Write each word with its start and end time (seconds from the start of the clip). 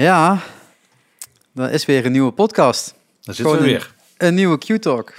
Ja, 0.00 0.38
dat 1.52 1.70
is 1.70 1.84
weer 1.86 2.04
een 2.06 2.12
nieuwe 2.12 2.32
podcast. 2.32 2.94
Daar 3.22 3.34
zitten 3.34 3.56
we 3.56 3.62
weer. 3.62 3.94
Een 4.16 4.34
nieuwe 4.34 4.58
Q-Talk. 4.58 5.14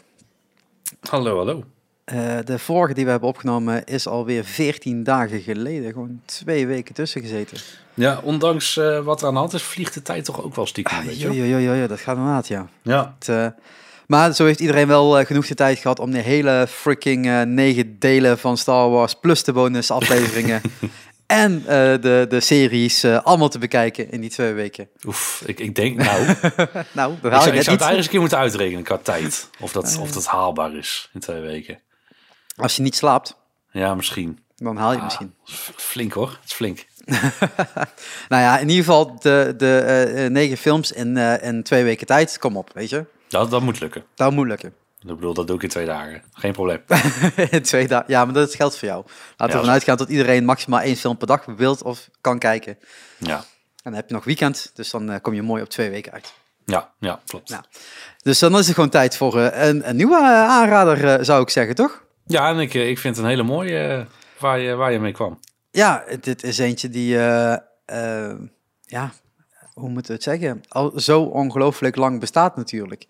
Hallo, 1.10 1.38
hallo. 1.38 1.64
Eh, 2.04 2.38
de 2.46 2.60
vorige 2.60 2.94
die 2.94 3.04
we 3.06 3.12
hebben 3.12 3.30
opgenomen 3.30 3.84
is 3.86 4.08
alweer 4.08 4.44
14 4.44 5.04
dagen 5.04 5.42
geleden. 5.42 5.92
Gewoon 5.92 6.22
twee 6.26 6.68
weken 6.68 6.94
tussen 6.94 7.22
gezeten. 7.22 7.58
Ja, 7.94 8.20
ondanks 8.24 8.78
eh, 8.78 9.00
wat 9.00 9.22
er 9.22 9.28
aan 9.28 9.34
de 9.34 9.40
hand 9.40 9.54
is, 9.54 9.62
vliegt 9.64 9.94
de 9.94 10.02
tijd 10.02 10.26
toch 10.26 10.44
ook 10.44 10.56
wel 10.56 10.66
stiekem 10.66 10.94
een 10.98 11.02
Ah, 11.02 11.08
beetje. 11.08 11.34
jo, 11.34 11.44
jo, 11.46 11.58
jo, 11.58 11.74
jo, 11.74 11.88
dat 11.88 12.00
gaat 12.00 12.16
inderdaad, 12.18 12.48
ja. 12.48 12.68
Ja. 12.82 13.16
Het, 13.20 13.30
eh, 13.30 13.48
maar 14.08 14.34
zo 14.36 14.46
heeft 14.46 14.60
iedereen 14.60 14.88
wel 14.88 15.26
genoeg 15.26 15.48
de 15.48 15.56
tijd 15.56 15.78
gehad 15.80 16.00
om 16.00 16.12
de 16.12 16.20
hele 16.20 16.66
freaking 16.70 17.44
negen 17.46 18.00
delen 18.00 18.38
van 18.38 18.58
Star 18.58 18.90
Wars 18.90 19.14
plus 19.20 19.44
de 19.44 19.54
bonus 19.54 19.92
afleveringen 19.92 20.62
en 21.28 21.58
eh, 21.60 21.66
de, 22.02 22.26
de 22.30 22.40
series 22.40 23.04
eh, 23.04 23.24
allemaal 23.24 23.50
te 23.50 23.60
bekijken 23.60 24.12
in 24.12 24.22
die 24.22 24.30
twee 24.30 24.54
weken. 24.54 24.90
Oef, 25.06 25.44
ik, 25.46 25.60
ik 25.60 25.76
denk 25.76 25.96
nou, 25.98 26.30
ik 26.30 26.38
Nou, 26.92 27.16
daar 27.22 27.42
zou, 27.42 27.48
ik 27.48 27.54
ik 27.54 27.64
zou 27.64 27.76
het 27.78 27.86
eigenlijk 27.86 27.96
eens 27.96 28.06
een 28.06 28.12
keer 28.12 28.20
moeten 28.20 28.38
uitrekenen 28.38 28.84
qua 28.84 28.98
tijd. 28.98 29.50
Of 29.60 29.72
dat, 29.72 29.98
of 30.02 30.12
dat 30.12 30.26
haalbaar 30.26 30.76
is 30.76 31.10
in 31.14 31.20
twee 31.20 31.42
weken. 31.42 31.82
Als 32.56 32.76
je 32.76 32.82
niet 32.82 32.96
slaapt, 32.96 33.38
Ja, 33.72 33.96
misschien. 33.96 34.40
dan 34.56 34.78
haal 34.78 34.92
je 34.92 34.98
Ah, 34.98 35.04
misschien. 35.04 35.34
Flink 35.76 36.14
hoor, 36.14 36.30
het 36.30 36.46
is 36.50 36.54
flink. 36.54 36.86
Nou 38.30 38.42
ja, 38.44 38.58
in 38.60 38.70
ieder 38.70 38.84
geval 38.86 39.20
de, 39.20 39.54
de 39.58 39.80
eh, 39.80 40.26
eh, 40.26 40.32
negen 40.32 40.58
films 40.58 40.92
in, 40.92 41.18
eh, 41.18 41.44
in 41.48 41.64
twee 41.64 41.84
weken 41.84 42.08
tijd. 42.08 42.38
Kom 42.40 42.58
op, 42.58 42.70
weet 42.74 42.90
je. 42.90 43.06
Dat, 43.28 43.52
dat 43.52 43.62
moet 43.62 43.80
lukken. 43.80 44.04
Dat 44.16 44.32
moet 44.32 44.48
lukken. 44.48 44.74
Ik 45.00 45.08
bedoel, 45.16 45.34
dat 45.34 45.48
doe 45.48 45.56
ik 45.56 45.64
in 45.64 45.70
twee 45.70 45.86
dagen. 45.86 46.22
Geen 46.34 46.52
probleem. 46.52 46.82
twee 47.62 47.88
dagen. 47.88 48.06
Ja, 48.08 48.26
maar 48.26 48.34
dat 48.34 48.56
geldt 48.56 48.78
voor 48.78 48.88
jou. 48.88 49.04
Laten 49.06 49.46
we 49.48 49.54
ervan 49.54 49.70
uitgaan 49.70 49.98
dat 49.98 50.10
iedereen 50.10 50.46
maximaal 50.46 50.80
één 50.80 50.96
film 50.96 51.18
per 51.18 51.28
dag 51.28 51.46
wilt 51.46 51.84
of 51.84 52.10
kan 52.22 52.40
kijken. 52.40 52.78
Ja, 53.18 53.38
En 53.38 53.44
dan 53.84 53.94
heb 53.94 54.08
je 54.08 54.14
nog 54.14 54.24
weekend, 54.24 54.72
dus 54.74 54.90
dan 54.90 55.10
eh, 55.12 55.22
kom 55.22 55.34
je 55.34 55.42
mooi 55.42 55.62
op 55.62 55.70
twee 55.70 55.90
weken 55.90 56.12
uit. 56.12 56.34
ja, 56.66 56.92
ja 57.00 57.20
klopt. 57.26 57.50
Ja. 57.50 57.66
Dus 58.22 58.40
dan 58.40 58.58
is 58.58 58.66
het 58.66 58.76
gewoon 58.76 58.90
tijd 58.90 59.18
voor 59.18 59.40
eh, 59.40 59.68
een, 59.68 59.90
een 59.90 59.96
nieuwe 59.96 60.16
eh, 60.16 60.24
aanrader, 60.24 61.26
zou 61.26 61.42
ik 61.42 61.50
zeggen, 61.50 61.76
toch? 61.76 62.04
Ja, 62.26 62.50
en 62.50 62.60
ik, 62.60 62.74
ik 62.74 63.00
vind 63.00 63.16
het 63.16 63.26
een 63.26 63.32
hele 63.32 63.44
mooie 63.44 64.08
waar, 64.40 64.60
je, 64.60 64.76
waar 64.76 64.92
je 64.92 65.00
mee 65.00 65.12
kwam. 65.12 65.40
Ja, 65.72 66.04
dit 66.22 66.44
is 66.44 66.58
eentje 66.58 66.90
die, 66.90 67.18
ja, 68.86 69.12
hoe 69.74 69.90
moeten 69.90 70.08
we 70.08 70.14
het 70.14 70.24
zeggen? 70.24 70.62
Al 70.68 70.92
zo 70.96 71.22
ongelooflijk 71.22 71.96
lang 71.96 72.20
bestaat 72.20 72.56
natuurlijk. 72.56 73.08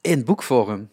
In 0.00 0.24
boekvorm. 0.24 0.90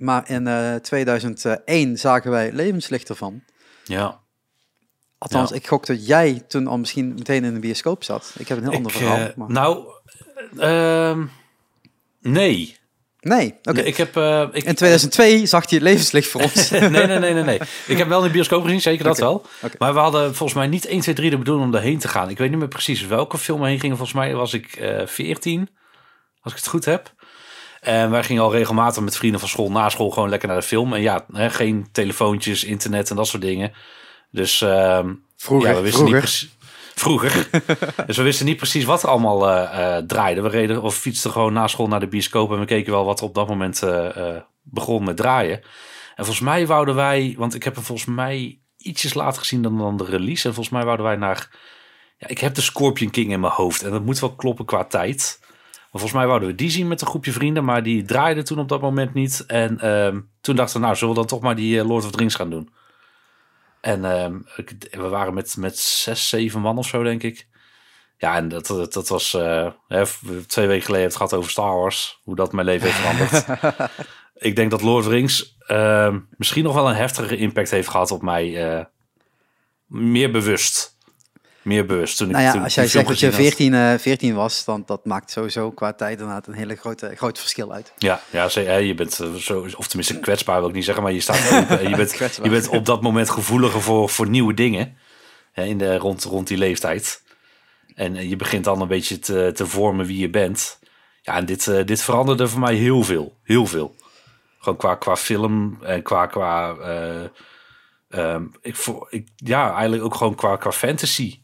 Maar 0.00 0.30
in 0.30 0.46
eh 0.46 0.74
2001 0.74 1.98
zagen 1.98 2.30
wij 2.30 2.52
levenslicht 2.52 3.08
ervan. 3.08 3.42
Ja. 3.84 4.20
Althans, 5.18 5.50
Ja. 5.50 5.56
ik 5.56 5.66
gok 5.66 5.86
dat 5.86 6.06
jij 6.06 6.44
toen 6.48 6.66
al 6.66 6.78
misschien 6.78 7.14
meteen 7.14 7.44
in 7.44 7.54
de 7.54 7.60
bioscoop 7.60 8.04
zat. 8.04 8.34
Ik 8.38 8.48
heb 8.48 8.58
een 8.58 8.64
heel 8.64 8.72
ander 8.72 8.92
verhaal. 8.92 9.16
eh, 9.18 9.34
maar... 9.36 9.50
Nou, 9.50 9.84
ehm, 10.58 11.24
nee. 12.20 12.78
Nee, 13.20 13.54
oké. 13.62 13.80
Ik 13.80 13.96
heb... 13.96 14.16
eh, 14.16 14.40
ik, 14.52 14.64
In 14.64 14.74
2002 14.74 15.46
zag 15.46 15.68
je 15.70 15.74
het 15.74 15.84
levenslicht 15.84 16.28
voor 16.28 16.42
ons. 16.50 16.70
nee, 16.70 16.88
nee, 16.88 17.06
nee, 17.06 17.18
nee, 17.32 17.42
nee. 17.42 17.60
Ik 17.86 17.98
heb 17.98 18.08
wel 18.08 18.18
in 18.20 18.26
de 18.26 18.32
bioscoop 18.32 18.62
gezien, 18.64 18.80
zeker 18.80 19.04
dat 19.04 19.18
wel. 19.18 19.46
Maar 19.78 19.92
we 19.94 19.98
hadden 20.00 20.34
volgens 20.34 20.58
mij 20.58 20.66
niet 20.66 20.86
1, 20.86 21.00
2, 21.00 21.14
3 21.14 21.30
de 21.30 21.38
bedoeling 21.38 21.66
om 21.66 21.72
daarheen 21.72 21.98
te 21.98 22.08
gaan. 22.08 22.28
Ik 22.30 22.38
weet 22.38 22.50
niet 22.50 22.58
meer 22.58 22.68
precies 22.68 23.06
welke 23.06 23.38
film 23.38 23.60
we 23.60 23.68
heen 23.68 23.80
gingen. 23.80 23.96
Volgens 23.96 24.18
mij 24.18 24.34
was 24.34 24.54
ik 24.54 24.76
eh 24.76 25.06
14, 25.06 25.68
als 26.40 26.52
ik 26.52 26.58
het 26.58 26.68
goed 26.68 26.84
heb. 26.84 27.12
En 27.80 28.10
wij 28.10 28.22
gingen 28.22 28.42
al 28.42 28.52
regelmatig 28.52 29.02
met 29.02 29.16
vrienden 29.16 29.40
van 29.40 29.48
school 29.48 29.70
na 29.70 29.88
school 29.88 30.10
gewoon 30.10 30.28
lekker 30.28 30.48
naar 30.48 30.60
de 30.60 30.66
film. 30.66 30.94
En 30.94 31.00
ja, 31.00 31.24
hè, 31.32 31.50
geen 31.50 31.88
telefoontjes, 31.92 32.64
internet 32.64 33.10
en 33.10 33.16
dat 33.16 33.26
soort 33.26 33.42
dingen. 33.42 33.72
Dus 34.30 34.60
ehm, 34.60 35.12
Vroeger, 35.36 35.68
ja, 35.68 35.74
we 35.74 35.82
wisten 35.82 36.00
vroeger. 36.00 36.20
niet 36.20 36.30
precies. 36.30 36.58
Vroeger. 36.94 37.48
dus 38.06 38.16
we 38.16 38.22
wisten 38.22 38.46
niet 38.46 38.56
precies 38.56 38.84
wat 38.84 39.02
er 39.02 39.08
allemaal 39.08 39.50
eh, 39.50 39.96
eh, 39.96 40.04
draaide. 40.06 40.40
We 40.40 40.48
reden 40.48 40.82
of 40.82 40.96
fietsten 40.96 41.30
gewoon 41.30 41.52
na 41.52 41.66
school 41.66 41.86
naar 41.86 42.00
de 42.00 42.08
bioscoop. 42.08 42.52
En 42.52 42.58
we 42.58 42.64
keken 42.64 42.92
wel 42.92 43.04
wat 43.04 43.18
er 43.20 43.24
op 43.24 43.34
dat 43.34 43.48
moment 43.48 43.82
eh, 43.82 44.36
begon 44.62 45.04
met 45.04 45.16
draaien. 45.16 45.60
En 46.14 46.24
volgens 46.24 46.40
mij 46.40 46.66
wouden 46.66 46.94
wij, 46.94 47.34
want 47.38 47.54
ik 47.54 47.62
heb 47.62 47.74
hem 47.74 47.84
volgens 47.84 48.08
mij 48.08 48.60
ietsjes 48.76 49.14
later 49.14 49.40
gezien 49.40 49.62
dan, 49.62 49.78
dan 49.78 49.96
de 49.96 50.04
release. 50.04 50.48
En 50.48 50.54
volgens 50.54 50.74
mij 50.74 50.84
wouden 50.84 51.06
wij 51.06 51.16
naar. 51.16 51.58
Ja, 52.18 52.28
ik 52.28 52.38
heb 52.38 52.54
de 52.54 52.60
Scorpion 52.60 53.10
King 53.10 53.32
in 53.32 53.40
mijn 53.40 53.52
hoofd. 53.52 53.82
En 53.82 53.90
dat 53.90 54.04
moet 54.04 54.18
wel 54.18 54.34
kloppen 54.34 54.64
qua 54.64 54.84
tijd. 54.84 55.39
Volgens 55.90 56.12
mij 56.12 56.26
wouden 56.26 56.48
we 56.48 56.54
die 56.54 56.70
zien 56.70 56.88
met 56.88 57.00
een 57.00 57.06
groepje 57.06 57.32
vrienden. 57.32 57.64
Maar 57.64 57.82
die 57.82 58.02
draaide 58.02 58.42
toen 58.42 58.58
op 58.58 58.68
dat 58.68 58.80
moment 58.80 59.14
niet. 59.14 59.44
En 59.46 59.80
ehm, 59.80 60.20
toen 60.40 60.56
dachten 60.56 60.80
we, 60.80 60.86
nou, 60.86 60.96
zullen 60.96 61.14
we 61.14 61.20
dan 61.20 61.28
toch 61.28 61.40
maar 61.40 61.56
die 61.56 61.80
eh, 61.80 61.86
Lord 61.86 62.04
of 62.04 62.10
the 62.10 62.18
Rings 62.18 62.34
gaan 62.34 62.50
doen? 62.50 62.70
En 63.80 64.04
ehm, 64.04 64.38
we 64.90 65.08
waren 65.08 65.34
met, 65.34 65.56
met 65.56 65.78
zes, 65.78 66.28
zeven 66.28 66.60
man 66.60 66.78
of 66.78 66.86
zo, 66.86 67.02
denk 67.02 67.22
ik. 67.22 67.48
Ja, 68.16 68.36
en 68.36 68.48
dat, 68.48 68.66
dat, 68.66 68.92
dat 68.92 69.08
was... 69.08 69.32
hè, 69.88 70.04
twee 70.46 70.66
weken 70.66 70.84
geleden 70.84 71.06
het 71.06 71.16
gehad 71.16 71.34
over 71.34 71.50
Star 71.50 71.74
Wars. 71.74 72.20
Hoe 72.22 72.36
dat 72.36 72.52
mijn 72.52 72.66
leven 72.66 72.86
heeft 72.90 73.00
veranderd. 73.00 73.90
ik 74.48 74.56
denk 74.56 74.70
dat 74.70 74.82
Lord 74.82 74.98
of 74.98 75.04
the 75.04 75.10
Rings 75.10 75.56
ehm, 75.66 76.18
misschien 76.36 76.64
nog 76.64 76.74
wel 76.74 76.88
een 76.88 76.94
heftigere 76.94 77.36
impact 77.36 77.70
heeft 77.70 77.88
gehad 77.88 78.10
op 78.10 78.22
mij. 78.22 78.76
eh, 78.76 78.84
meer 79.90 80.30
bewust. 80.30 80.96
Meer 81.62 81.86
bewust. 81.86 82.16
Toen 82.16 82.30
nou 82.30 82.44
ja, 82.44 82.52
toen 82.52 82.62
als 82.62 82.74
jij 82.74 82.86
zegt 82.86 83.08
dat 83.08 83.20
je 83.20 83.32
gezien 83.32 83.44
had. 83.44 83.56
14, 83.56 83.74
eh 83.74 83.98
14 83.98 84.34
was, 84.34 84.64
dan 84.64 84.82
dat 84.86 85.04
maakt 85.04 85.30
sowieso 85.30 85.70
qua 85.70 85.92
tijd 85.92 86.18
inderdaad 86.18 86.46
een 86.46 86.54
hele 86.54 86.76
grote, 86.76 87.12
groot 87.16 87.38
verschil 87.38 87.72
uit. 87.72 87.92
Ja, 87.98 88.20
ja 88.30 88.48
je 88.76 88.94
bent 88.94 89.20
eh, 89.20 89.34
zo, 89.34 89.66
of 89.76 89.86
tenminste 89.86 90.18
kwetsbaar 90.18 90.58
wil 90.60 90.68
ik 90.68 90.74
niet 90.74 90.84
zeggen, 90.84 91.02
maar 91.02 91.12
je 91.12 91.20
staat 91.20 91.50
open. 91.52 91.80
en 91.80 91.88
je, 91.88 91.96
bent, 91.96 92.38
je 92.42 92.50
bent 92.50 92.68
op 92.68 92.86
dat 92.86 93.02
moment 93.02 93.30
gevoeliger 93.30 93.82
voor, 93.82 94.08
voor 94.08 94.28
nieuwe 94.28 94.54
dingen. 94.54 94.96
Hè, 95.52 95.64
in 95.64 95.78
de, 95.78 95.96
rond, 95.96 96.24
rond 96.24 96.48
die 96.48 96.58
leeftijd. 96.58 97.22
En 97.94 98.16
eh, 98.16 98.28
je 98.28 98.36
begint 98.36 98.64
dan 98.64 98.80
een 98.80 98.88
beetje 98.88 99.18
te, 99.18 99.50
te 99.54 99.66
vormen 99.66 100.06
wie 100.06 100.18
je 100.18 100.30
bent. 100.30 100.78
Ja, 101.22 101.36
en 101.36 101.44
dit, 101.44 101.66
eh, 101.68 101.84
dit 101.84 102.02
veranderde 102.02 102.48
voor 102.48 102.60
mij 102.60 102.74
heel 102.74 103.02
veel. 103.02 103.36
Heel 103.42 103.66
veel. 103.66 103.94
Gewoon 104.58 104.78
qua, 104.78 104.94
qua 104.94 105.16
film 105.16 105.78
en 105.82 106.02
qua. 106.02 106.26
qua 106.26 106.76
eh, 106.76 107.24
ehm, 108.08 108.44
ik, 108.60 108.76
ik, 109.08 109.28
ja, 109.36 109.72
eigenlijk 109.72 110.04
ook 110.04 110.14
gewoon 110.14 110.34
qua, 110.34 110.56
qua 110.56 110.72
fantasy. 110.72 111.39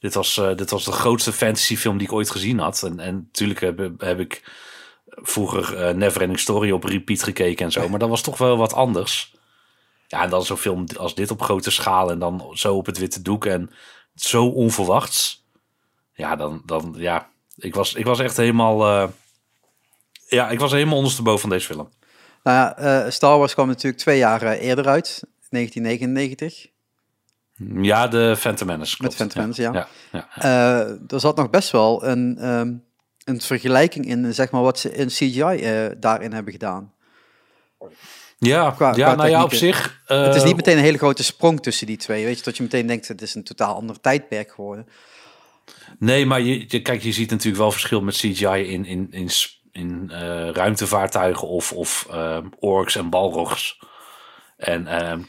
Dit 0.00 0.14
was, 0.14 0.36
eh, 0.36 0.56
dit 0.56 0.70
was 0.70 0.84
de 0.84 0.92
grootste 0.92 1.32
fantasyfilm 1.32 1.98
die 1.98 2.06
ik 2.06 2.12
ooit 2.12 2.30
gezien 2.30 2.58
had. 2.58 2.82
En, 2.82 3.00
en 3.00 3.14
natuurlijk 3.14 3.60
heb, 3.60 4.00
heb 4.00 4.20
ik 4.20 4.42
vroeger 5.06 5.76
eh 5.76 5.94
Neverending 5.94 6.40
Story 6.40 6.70
op 6.70 6.84
repeat 6.84 7.22
gekeken 7.22 7.64
en 7.64 7.72
zo. 7.72 7.88
Maar 7.88 7.98
dat 7.98 8.08
was 8.08 8.22
toch 8.22 8.38
wel 8.38 8.56
wat 8.56 8.72
anders. 8.72 9.34
Ja, 10.06 10.22
en 10.22 10.30
dan 10.30 10.44
zo'n 10.44 10.56
film 10.56 10.86
als 10.96 11.14
dit 11.14 11.30
op 11.30 11.42
grote 11.42 11.70
schaal 11.70 12.10
en 12.10 12.18
dan 12.18 12.50
zo 12.52 12.76
op 12.76 12.86
het 12.86 12.98
witte 12.98 13.22
doek 13.22 13.46
en 13.46 13.70
zo 14.14 14.46
onverwachts. 14.46 15.44
Ja, 16.14 16.36
dan, 16.36 16.62
dan 16.66 16.94
ja, 16.96 17.28
ik 17.56 17.74
was, 17.74 17.94
ik 17.94 18.04
was 18.04 18.18
echt 18.18 18.36
helemaal, 18.36 18.86
eh, 18.86 19.08
ja, 20.28 20.50
ik 20.50 20.58
was 20.58 20.72
helemaal 20.72 20.96
ondersteboven 20.96 21.40
van 21.40 21.50
deze 21.50 21.66
film. 21.66 21.88
Nou 22.42 22.82
ja, 22.82 23.10
Star 23.10 23.38
Wars 23.38 23.54
kwam 23.54 23.66
natuurlijk 23.66 24.02
twee 24.02 24.18
jaar 24.18 24.42
eerder 24.42 24.86
uit, 24.86 25.22
1999. 25.50 26.69
Ja, 27.82 28.08
de 28.08 28.34
Phantom 28.38 28.66
Menace. 28.66 28.96
Met. 29.02 29.14
Phantom 29.14 29.40
Menace, 29.40 29.62
ja. 29.62 29.72
ja. 29.72 29.88
ja, 30.12 30.28
ja. 30.34 30.42
Eh, 30.42 31.12
er 31.12 31.20
zat 31.20 31.36
nog 31.36 31.50
best 31.50 31.70
wel 31.70 32.04
een, 32.06 32.36
ehm, 32.38 32.72
een 33.24 33.40
vergelijking 33.40 34.06
in, 34.06 34.34
zeg 34.34 34.50
maar, 34.50 34.62
wat 34.62 34.78
ze 34.78 34.92
in 34.94 35.06
CGI 35.06 35.40
eh, 35.40 35.86
daarin 35.98 36.32
hebben 36.32 36.52
gedaan. 36.52 36.92
Ja, 38.38 38.70
Qua- 38.70 38.94
ja 38.96 39.06
qua 39.06 39.14
nou 39.14 39.28
ja, 39.28 39.42
op 39.42 39.54
zich. 39.54 40.02
eh, 40.06 40.22
het 40.22 40.34
is 40.34 40.42
niet 40.44 40.56
meteen 40.56 40.76
een 40.76 40.82
hele 40.82 40.98
grote 40.98 41.22
sprong 41.24 41.62
tussen 41.62 41.86
die 41.86 41.96
twee, 41.96 42.24
weet 42.24 42.38
je, 42.38 42.44
dat 42.44 42.56
je 42.56 42.62
meteen 42.62 42.86
denkt, 42.86 43.08
het 43.08 43.22
is 43.22 43.34
een 43.34 43.44
totaal 43.44 43.74
ander 43.74 44.00
tijdperk 44.00 44.50
geworden. 44.52 44.88
Nee, 45.98 46.26
maar 46.26 46.40
je, 46.40 46.64
je, 46.68 46.82
kijk, 46.82 47.02
je 47.02 47.12
ziet 47.12 47.30
natuurlijk 47.30 47.62
wel 47.62 47.72
verschil 47.72 48.00
met 48.00 48.14
CGI 48.16 48.46
in, 48.46 48.84
in, 48.84 49.06
in, 49.10 49.30
in 49.72 50.10
eh, 50.10 50.48
ruimtevaartuigen 50.50 51.48
of, 51.48 51.72
of 51.72 52.06
ehm, 52.10 52.46
orks 52.58 52.96
en 52.96 53.10
balrogs. 53.10 53.78
En 54.56 54.86
ehm 54.86 55.20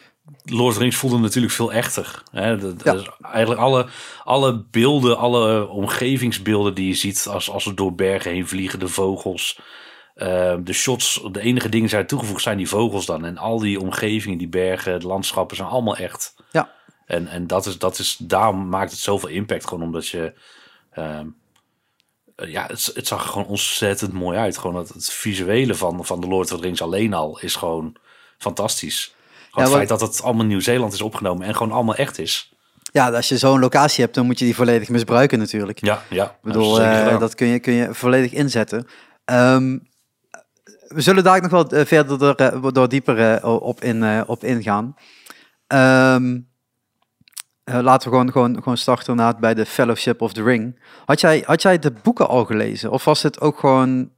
Lord 0.43 0.67
of 0.67 0.73
the 0.73 0.79
Rings 0.79 0.95
voelde 0.95 1.17
natuurlijk 1.17 1.53
veel 1.53 1.73
echter. 1.73 2.23
Hè? 2.31 2.57
Dat, 2.57 2.83
Ja. 2.83 2.91
dus 2.93 3.09
eigenlijk 3.21 3.61
alle, 3.61 3.87
alle 4.23 4.65
beelden, 4.71 5.17
alle 5.17 5.67
omgevingsbeelden 5.67 6.73
die 6.75 6.87
je 6.87 6.93
ziet 6.93 7.25
als, 7.29 7.49
als 7.49 7.63
ze 7.63 7.73
door 7.73 7.95
bergen 7.95 8.31
heen 8.31 8.47
vliegen, 8.47 8.79
de 8.79 8.87
vogels, 8.87 9.59
ehm, 10.15 10.63
de 10.63 10.73
shots, 10.73 11.21
de 11.31 11.41
enige 11.41 11.69
dingen 11.69 11.79
die 11.87 11.95
zijn 11.95 12.07
toegevoegd 12.07 12.41
zijn 12.41 12.57
die 12.57 12.69
vogels 12.69 13.05
dan. 13.05 13.25
En 13.25 13.37
al 13.37 13.59
die 13.59 13.79
omgevingen, 13.79 14.37
die 14.37 14.49
bergen, 14.49 14.99
de 14.99 15.07
landschappen 15.07 15.55
zijn 15.57 15.69
allemaal 15.69 15.97
echt. 15.97 16.35
Ja, 16.51 16.71
En, 17.05 17.27
en 17.27 17.47
dat 17.47 17.65
is, 17.65 17.77
dat 17.77 17.99
is, 17.99 18.17
daarom 18.19 18.69
maakt 18.69 18.91
het 18.91 18.99
zoveel 18.99 19.29
impact. 19.29 19.67
Gewoon 19.67 19.83
omdat 19.83 20.07
je. 20.07 20.33
ehm, 20.91 21.27
eh, 22.35 22.51
ja, 22.51 22.65
het, 22.67 22.91
het 22.93 23.07
zag 23.07 23.23
er 23.23 23.29
gewoon 23.29 23.47
ontzettend 23.47 24.13
mooi 24.13 24.37
uit. 24.37 24.57
Gewoon 24.57 24.75
het, 24.75 24.89
het 24.89 25.11
visuele 25.11 25.75
van, 25.75 26.05
van 26.05 26.21
de 26.21 26.27
Lord 26.27 26.51
of 26.51 26.57
the 26.59 26.63
Rings 26.65 26.81
alleen 26.81 27.13
al 27.13 27.39
is 27.39 27.55
gewoon 27.55 27.95
fantastisch. 28.37 29.13
Gewoon 29.51 29.67
het 29.67 29.77
feit 29.77 29.89
dat 29.89 30.01
het 30.01 30.21
allemaal 30.23 30.45
Nieuw-Zeeland 30.45 30.93
is 30.93 31.01
opgenomen 31.01 31.47
en 31.47 31.55
gewoon 31.55 31.71
allemaal 31.71 31.95
echt 31.95 32.19
is. 32.19 32.53
ja 32.91 33.09
als 33.11 33.29
je 33.29 33.37
zo'n 33.37 33.59
locatie 33.59 34.03
hebt, 34.03 34.15
dan 34.15 34.25
moet 34.25 34.39
je 34.39 34.45
die 34.45 34.55
volledig 34.55 34.89
misbruiken 34.89 35.39
natuurlijk. 35.39 35.85
Ja, 35.85 36.01
ja. 36.09 36.25
Ik 36.25 36.31
bedoel, 36.41 36.75
zeker 36.75 37.07
eh, 37.07 37.19
dat 37.19 37.35
kun 37.35 37.47
je, 37.47 37.59
kun 37.59 37.73
je 37.73 37.93
volledig 37.93 38.31
inzetten. 38.31 38.87
Ehm, 39.25 39.77
we 40.87 41.01
zullen 41.01 41.23
daar 41.23 41.41
nog 41.41 41.51
wel 41.51 41.69
eh, 41.69 41.85
verder 41.85 42.17
door, 42.19 42.33
eh, 42.35 42.65
door 42.71 42.89
dieper 42.89 43.45
op, 43.45 43.83
in, 43.83 44.27
op 44.27 44.43
ingaan. 44.43 44.95
Ehm, 45.67 46.39
eh, 47.63 47.79
laten 47.81 48.09
we 48.09 48.15
gewoon, 48.15 48.31
gewoon, 48.31 48.55
gewoon 48.55 48.77
starten 48.77 49.07
inderdaad 49.07 49.39
bij 49.39 49.53
de 49.53 49.65
Fellowship 49.65 50.21
of 50.21 50.33
the 50.33 50.43
Ring. 50.43 50.79
Had 51.05 51.21
jij, 51.21 51.43
had 51.45 51.61
jij 51.61 51.79
de 51.79 51.91
boeken 52.03 52.27
al 52.27 52.45
gelezen? 52.45 52.91
Of 52.91 53.05
was 53.05 53.21
het 53.23 53.39
ook 53.41 53.59
gewoon, 53.59 54.09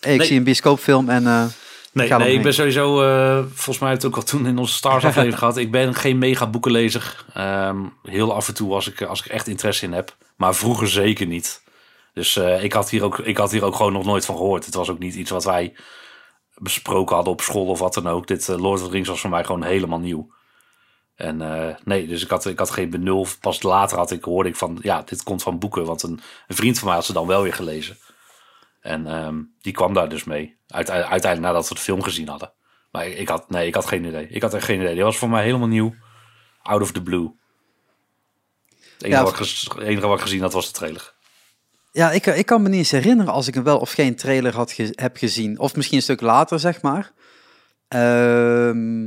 hey, 0.00 0.12
ik 0.12 0.18
Nee. 0.18 0.26
zie 0.26 0.36
een 0.38 0.44
bioscoopfilm 0.44 1.08
en... 1.08 1.50
Nee, 1.92 2.08
nee 2.08 2.34
ik 2.34 2.42
ben 2.42 2.54
sowieso, 2.54 3.02
eh, 3.02 3.44
volgens 3.46 3.78
mij 3.78 3.88
heeft 3.88 4.02
het 4.02 4.10
ook 4.10 4.16
al 4.16 4.24
toen 4.24 4.46
in 4.46 4.58
onze 4.58 4.74
Stars 4.74 5.04
aflevering 5.04 5.38
gehad. 5.38 5.56
Ik 5.56 5.70
ben 5.70 5.94
geen 5.94 6.18
mega 6.18 6.46
boekenlezer. 6.46 7.24
Ehm, 7.34 7.78
heel 8.02 8.34
af 8.34 8.48
en 8.48 8.54
toe 8.54 8.72
als 8.74 8.88
ik, 8.88 9.02
als 9.02 9.24
ik 9.24 9.26
echt 9.26 9.46
interesse 9.46 9.84
in 9.84 9.92
heb. 9.92 10.16
Maar 10.36 10.54
vroeger 10.54 10.88
zeker 10.88 11.26
niet. 11.26 11.62
Dus 12.14 12.36
eh, 12.36 12.64
ik, 12.64 12.72
had 12.72 12.90
hier 12.90 13.02
ook, 13.02 13.18
ik 13.18 13.36
had 13.36 13.50
hier 13.50 13.64
ook 13.64 13.76
gewoon 13.76 13.92
nog 13.92 14.04
nooit 14.04 14.24
van 14.24 14.36
gehoord. 14.36 14.64
Het 14.64 14.74
was 14.74 14.90
ook 14.90 14.98
niet 14.98 15.14
iets 15.14 15.30
wat 15.30 15.44
wij 15.44 15.74
besproken 16.54 17.14
hadden 17.14 17.32
op 17.32 17.40
school 17.40 17.66
of 17.66 17.78
wat 17.78 17.94
dan 17.94 18.08
ook. 18.08 18.26
Dit 18.26 18.48
eh, 18.48 18.58
Lord 18.58 18.80
of 18.80 18.86
the 18.86 18.92
Rings 18.92 19.08
was 19.08 19.20
voor 19.20 19.30
mij 19.30 19.44
gewoon 19.44 19.62
helemaal 19.62 20.00
nieuw. 20.00 20.32
En 21.14 21.36
nee, 21.84 22.06
dus 22.06 22.22
ik 22.22 22.30
had, 22.30 22.46
ik 22.46 22.58
had 22.58 22.70
geen 22.70 22.90
benul. 22.90 23.26
Pas 23.40 23.62
later 23.62 23.98
had 23.98 24.10
ik, 24.10 24.24
hoorde 24.24 24.48
ik 24.48 24.56
van, 24.56 24.78
ja, 24.82 25.02
dit 25.02 25.22
komt 25.22 25.42
van 25.42 25.58
boeken. 25.58 25.84
Want 25.84 26.02
een, 26.02 26.20
een 26.46 26.56
vriend 26.56 26.78
van 26.78 26.86
mij 26.86 26.96
had 26.96 27.04
ze 27.04 27.12
dan 27.12 27.26
wel 27.26 27.42
weer 27.42 27.54
gelezen. 27.54 27.98
En 28.80 29.06
ehm, 29.06 29.40
die 29.60 29.72
kwam 29.72 29.94
daar 29.94 30.08
dus 30.08 30.24
mee. 30.24 30.56
Uite- 30.72 30.92
uiteindelijk 30.92 31.40
nadat 31.52 31.68
we 31.68 31.74
de 31.74 31.80
film 31.80 32.02
gezien 32.02 32.28
hadden. 32.28 32.52
Maar 32.90 33.06
ik, 33.06 33.28
had, 33.28 33.50
nee, 33.50 33.66
ik 33.66 33.74
had 33.74 33.86
geen 33.86 34.04
idee. 34.04 34.26
Ik 34.28 34.42
had 34.42 34.54
echt 34.54 34.64
geen 34.64 34.80
idee. 34.80 34.94
Die 34.94 35.02
was 35.04 35.18
voor 35.18 35.28
mij 35.30 35.44
helemaal 35.44 35.68
nieuw. 35.68 35.94
Out 36.62 36.80
of 36.82 36.92
the 36.92 37.02
blue. 37.02 37.30
Het 38.68 39.02
enige, 39.02 39.18
Ja, 39.18 39.22
wat, 39.24 39.40
ik 39.40 39.82
enige 39.82 40.06
wat 40.06 40.16
ik 40.16 40.22
gezien 40.22 40.40
had 40.40 40.52
was 40.52 40.66
de 40.66 40.72
trailer. 40.72 41.12
Ja, 41.92 42.10
ik, 42.10 42.26
ik 42.26 42.46
kan 42.46 42.62
me 42.62 42.68
niet 42.68 42.78
eens 42.78 42.90
herinneren 42.90 43.32
als 43.32 43.48
ik 43.48 43.54
een 43.54 43.62
wel 43.62 43.78
of 43.78 43.92
geen 43.92 44.16
trailer 44.16 44.54
had 44.54 44.72
ge- 44.72 44.92
heb 44.94 45.16
gezien. 45.16 45.58
Of 45.58 45.76
misschien 45.76 45.96
een 45.96 46.02
stuk 46.02 46.20
later, 46.20 46.58
zeg 46.60 46.82
maar. 46.82 47.12
Ehm, 47.88 49.06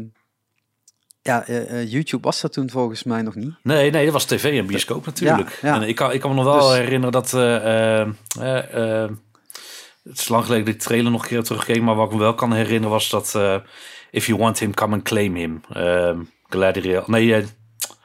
ja, 1.22 1.46
eh, 1.48 1.82
eh, 1.82 1.92
YouTube 1.92 2.24
was 2.24 2.42
dat 2.42 2.54
toen 2.54 2.70
volgens 2.70 3.04
mij 3.04 3.22
nog 3.22 3.36
niet. 3.36 3.54
Nee, 3.64 3.92
nee, 3.92 4.04
dat 4.04 4.14
was 4.14 4.26
tv 4.26 4.60
en 4.60 4.66
bioscoop 4.66 5.06
natuurlijk. 5.06 5.60
Ja, 5.62 5.70
ja. 5.70 5.76
En 5.76 5.88
ik 5.88 5.96
kan, 5.96 6.12
ik 6.12 6.20
kan 6.20 6.30
me 6.30 6.36
nog 6.36 6.46
wel 6.46 6.68
Dus- 6.70 6.78
herinneren 6.78 7.12
dat... 7.12 7.34
eh, 7.34 9.10
het 10.10 10.20
is 10.20 10.28
lang 10.28 10.44
geleden 10.44 10.66
dat 10.66 10.74
ik 10.74 10.80
de 10.80 10.86
trailer 10.88 11.12
nog 11.12 11.22
een 11.22 11.28
keer 11.28 11.44
teruggekeken. 11.44 11.84
Maar 11.84 11.96
wat 11.96 12.08
ik 12.08 12.14
me 12.14 12.20
wel 12.20 12.36
kan 12.36 12.54
herinneren 12.54 12.90
was 12.90 13.10
dat... 13.10 13.36
eh, 13.36 13.56
if 14.12 14.26
you 14.28 14.40
want 14.40 14.60
him, 14.60 14.74
come 14.74 14.94
and 14.94 15.04
claim 15.04 15.36
him. 15.36 15.62
Ehm 15.74 16.20
Galadriel... 16.50 17.04
Nee, 17.08 17.36
eh, 17.36 17.46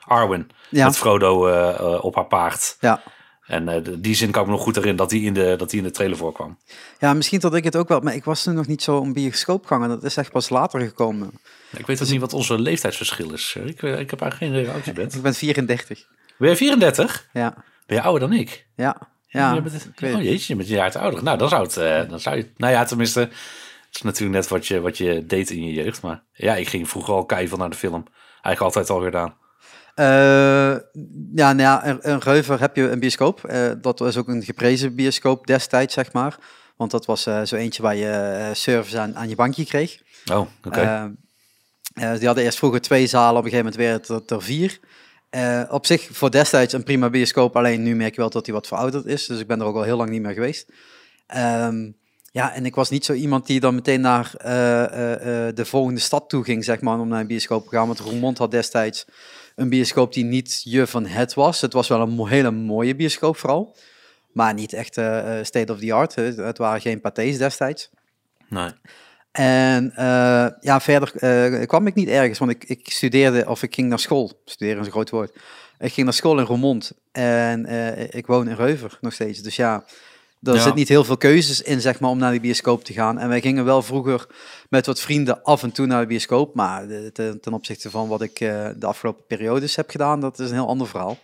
Arwen. 0.04 0.48
Ja, 0.70 0.84
Met 0.84 0.96
Frodo 0.96 1.46
eh, 1.46 2.04
op 2.04 2.14
haar 2.14 2.26
paard. 2.26 2.76
ja. 2.80 3.02
En 3.46 3.84
die 4.00 4.14
zin 4.14 4.30
kan 4.30 4.40
ik 4.42 4.48
me 4.48 4.54
nog 4.54 4.62
goed 4.62 4.74
herinneren 4.74 5.08
dat 5.08 5.18
die 5.18 5.26
in 5.26 5.32
de, 5.34 5.54
dat 5.56 5.70
die 5.70 5.78
in 5.78 5.84
de 5.84 5.90
trailer 5.90 6.16
voorkwam. 6.16 6.58
ja, 6.98 7.14
misschien 7.14 7.40
dat 7.40 7.54
ik 7.54 7.64
het 7.64 7.76
ook 7.76 7.88
wel... 7.88 8.00
Maar 8.00 8.14
ik 8.14 8.24
was 8.24 8.42
toen 8.42 8.54
nog 8.54 8.66
niet 8.66 8.82
zo 8.82 9.02
een 9.02 9.12
bioscoopganger. 9.12 9.88
Dat 9.88 10.02
is 10.04 10.16
echt 10.16 10.30
pas 10.32 10.48
later 10.48 10.80
gekomen. 10.80 11.30
Ik 11.76 11.86
weet 11.86 12.02
ook 12.02 12.08
niet 12.08 12.20
wat 12.20 12.32
onze 12.32 12.58
leeftijdsverschil 12.58 13.32
is. 13.32 13.56
Ik, 13.64 13.82
ik 13.82 14.10
heb 14.10 14.20
eigenlijk 14.20 14.34
geen 14.34 14.48
idee 14.50 14.64
hoe 14.64 14.74
oud 14.74 14.84
je 14.84 14.92
bent. 14.92 15.14
Ik 15.14 15.22
ben 15.22 15.34
34. 15.34 16.06
Ben 16.38 16.48
je 16.50 16.56
34? 16.56 17.28
Ja, 17.32 17.54
Ben 17.86 17.96
je 17.96 18.02
ouder 18.02 18.28
dan 18.28 18.38
ik? 18.38 18.66
ja, 18.76 19.09
ja. 19.30 19.54
je 19.54 19.62
bent, 19.62 19.74
ik 19.74 20.00
weet 20.00 20.12
oh 20.12 20.18
het. 20.18 20.26
jeetje, 20.26 20.44
je 20.48 20.56
bent 20.56 20.68
een 20.68 20.76
jaar 20.76 20.90
te 20.90 20.98
ouder. 20.98 21.22
Nou, 21.22 21.38
dan 21.38 21.48
zou 21.48 21.62
het... 21.62 21.76
eh, 21.76 22.08
dan 22.08 22.20
zou 22.20 22.36
je, 22.36 22.50
nou 22.56 22.72
ja, 22.72 22.84
tenminste... 22.84 23.20
Het 23.20 23.98
is 23.98 24.04
natuurlijk 24.04 24.40
net 24.40 24.48
wat 24.48 24.66
je, 24.66 24.80
wat 24.80 24.98
je 24.98 25.26
deed 25.26 25.50
in 25.50 25.64
je 25.64 25.72
jeugd. 25.72 26.02
Maar 26.02 26.22
ja, 26.32 26.54
ik 26.56 26.68
ging 26.68 26.88
vroeger 26.88 27.14
al 27.14 27.24
keihard 27.24 27.58
naar 27.58 27.70
de 27.70 27.76
film. 27.76 28.04
Eigenlijk 28.42 28.60
altijd 28.60 28.90
al 28.90 29.00
gedaan. 29.04 29.34
Eh, 29.94 30.80
ja, 31.34 31.52
nou 31.52 31.60
ja, 31.60 31.84
in, 31.84 32.18
Reuver 32.18 32.60
heb 32.60 32.76
je 32.76 32.90
een 32.90 33.00
bioscoop. 33.00 33.44
Eh, 33.44 33.70
dat 33.80 33.98
was 33.98 34.16
ook 34.16 34.28
een 34.28 34.42
geprezen 34.42 34.94
bioscoop 34.94 35.46
destijds, 35.46 35.94
zeg 35.94 36.12
maar. 36.12 36.36
Want 36.76 36.90
dat 36.90 37.06
was 37.06 37.22
zo 37.22 37.56
eentje 37.56 37.82
waar 37.82 37.96
je 37.96 38.50
service 38.52 38.98
aan, 38.98 39.16
aan 39.16 39.28
je 39.28 39.34
bankje 39.34 39.64
kreeg. 39.64 40.00
Oh, 40.32 40.46
oké. 40.64 41.12
Die 41.94 42.26
hadden 42.26 42.44
eerst 42.44 42.58
vroeger 42.58 42.80
twee 42.80 43.06
zalen, 43.06 43.38
op 43.38 43.44
een 43.44 43.50
gegeven 43.50 43.72
moment 43.72 44.08
weer 44.08 44.16
het 44.16 44.30
er 44.30 44.42
vier. 44.42 44.80
Eh, 45.30 45.62
op 45.68 45.86
zich 45.86 46.08
voor 46.12 46.30
destijds 46.30 46.72
een 46.72 46.82
prima 46.82 47.10
bioscoop, 47.10 47.56
alleen 47.56 47.82
nu 47.82 47.94
merk 47.94 48.14
je 48.14 48.20
wel 48.20 48.30
dat 48.30 48.46
hij 48.46 48.54
wat 48.54 48.66
verouderd 48.66 49.06
is. 49.06 49.26
Dus 49.26 49.40
ik 49.40 49.46
ben 49.46 49.60
er 49.60 49.66
ook 49.66 49.76
al 49.76 49.82
heel 49.82 49.96
lang 49.96 50.10
niet 50.10 50.22
meer 50.22 50.32
geweest. 50.32 50.72
Ehm, 51.26 51.90
ja, 52.32 52.54
en 52.54 52.66
ik 52.66 52.74
was 52.74 52.90
niet 52.90 53.04
zo 53.04 53.12
iemand 53.12 53.46
die 53.46 53.60
dan 53.60 53.74
meteen 53.74 54.00
naar 54.00 54.34
eh, 54.36 55.46
eh, 55.48 55.54
de 55.54 55.64
volgende 55.64 56.00
stad 56.00 56.28
toe 56.28 56.44
ging, 56.44 56.64
zeg 56.64 56.80
maar, 56.80 56.98
om 56.98 57.08
naar 57.08 57.20
een 57.20 57.26
bioscoop 57.26 57.68
te 57.68 57.76
gaan. 57.76 57.86
Want 57.86 57.98
Roermond 57.98 58.38
had 58.38 58.50
destijds 58.50 59.04
een 59.56 59.68
bioscoop 59.68 60.12
die 60.12 60.24
niet 60.24 60.60
je 60.64 60.86
van 60.86 61.06
het 61.06 61.34
was. 61.34 61.60
Het 61.60 61.72
was 61.72 61.88
wel 61.88 62.00
een 62.00 62.28
hele 62.28 62.50
mooie 62.50 62.96
bioscoop 62.96 63.36
vooral. 63.36 63.76
Maar 64.32 64.54
niet 64.54 64.72
echt 64.72 64.92
state 65.46 65.72
of 65.72 65.78
the 65.78 65.92
art. 65.92 66.14
Het 66.14 66.58
waren 66.58 66.80
geen 66.80 67.00
pathés 67.00 67.38
destijds. 67.38 67.90
nee. 68.48 68.70
En 69.32 69.92
eh, 69.96 70.46
ja, 70.60 70.80
verder 70.80 71.12
eh, 71.16 71.66
kwam 71.66 71.86
ik 71.86 71.94
niet 71.94 72.08
ergens, 72.08 72.38
want 72.38 72.50
ik, 72.50 72.64
ik 72.64 72.90
studeerde 72.90 73.44
of 73.48 73.62
ik 73.62 73.74
ging 73.74 73.88
naar 73.88 73.98
school. 73.98 74.40
Studeren 74.44 74.80
is 74.80 74.86
een 74.86 74.92
groot 74.92 75.10
woord. 75.10 75.32
Ik 75.78 75.92
ging 75.92 76.04
naar 76.06 76.14
school 76.14 76.38
in 76.38 76.44
Roermond 76.44 76.92
en 77.12 77.66
eh, 77.66 78.14
ik 78.14 78.26
woon 78.26 78.48
in 78.48 78.54
Reuver 78.56 78.98
nog 79.00 79.12
steeds. 79.12 79.42
Dus 79.42 79.56
ja, 79.56 79.84
er 80.42 80.54
Ja. 80.54 80.60
zit 80.60 80.74
niet 80.74 80.88
heel 80.88 81.04
veel 81.04 81.16
keuzes 81.16 81.62
in, 81.62 81.80
zeg 81.80 82.00
maar, 82.00 82.10
om 82.10 82.18
naar 82.18 82.32
de 82.32 82.40
bioscoop 82.40 82.84
te 82.84 82.92
gaan. 82.92 83.18
En 83.18 83.28
wij 83.28 83.40
gingen 83.40 83.64
wel 83.64 83.82
vroeger 83.82 84.26
met 84.68 84.86
wat 84.86 85.00
vrienden 85.00 85.42
af 85.42 85.62
en 85.62 85.72
toe 85.72 85.86
naar 85.86 86.00
de 86.00 86.06
bioscoop. 86.06 86.54
Maar 86.54 86.86
ten, 87.12 87.40
ten 87.40 87.52
opzichte 87.52 87.90
van 87.90 88.08
wat 88.08 88.22
ik 88.22 88.38
de 88.38 88.86
afgelopen 88.86 89.26
periodes 89.26 89.76
heb 89.76 89.90
gedaan, 89.90 90.20
dat 90.20 90.38
is 90.38 90.48
een 90.48 90.54
heel 90.54 90.68
ander 90.68 90.88
verhaal. 90.88 91.18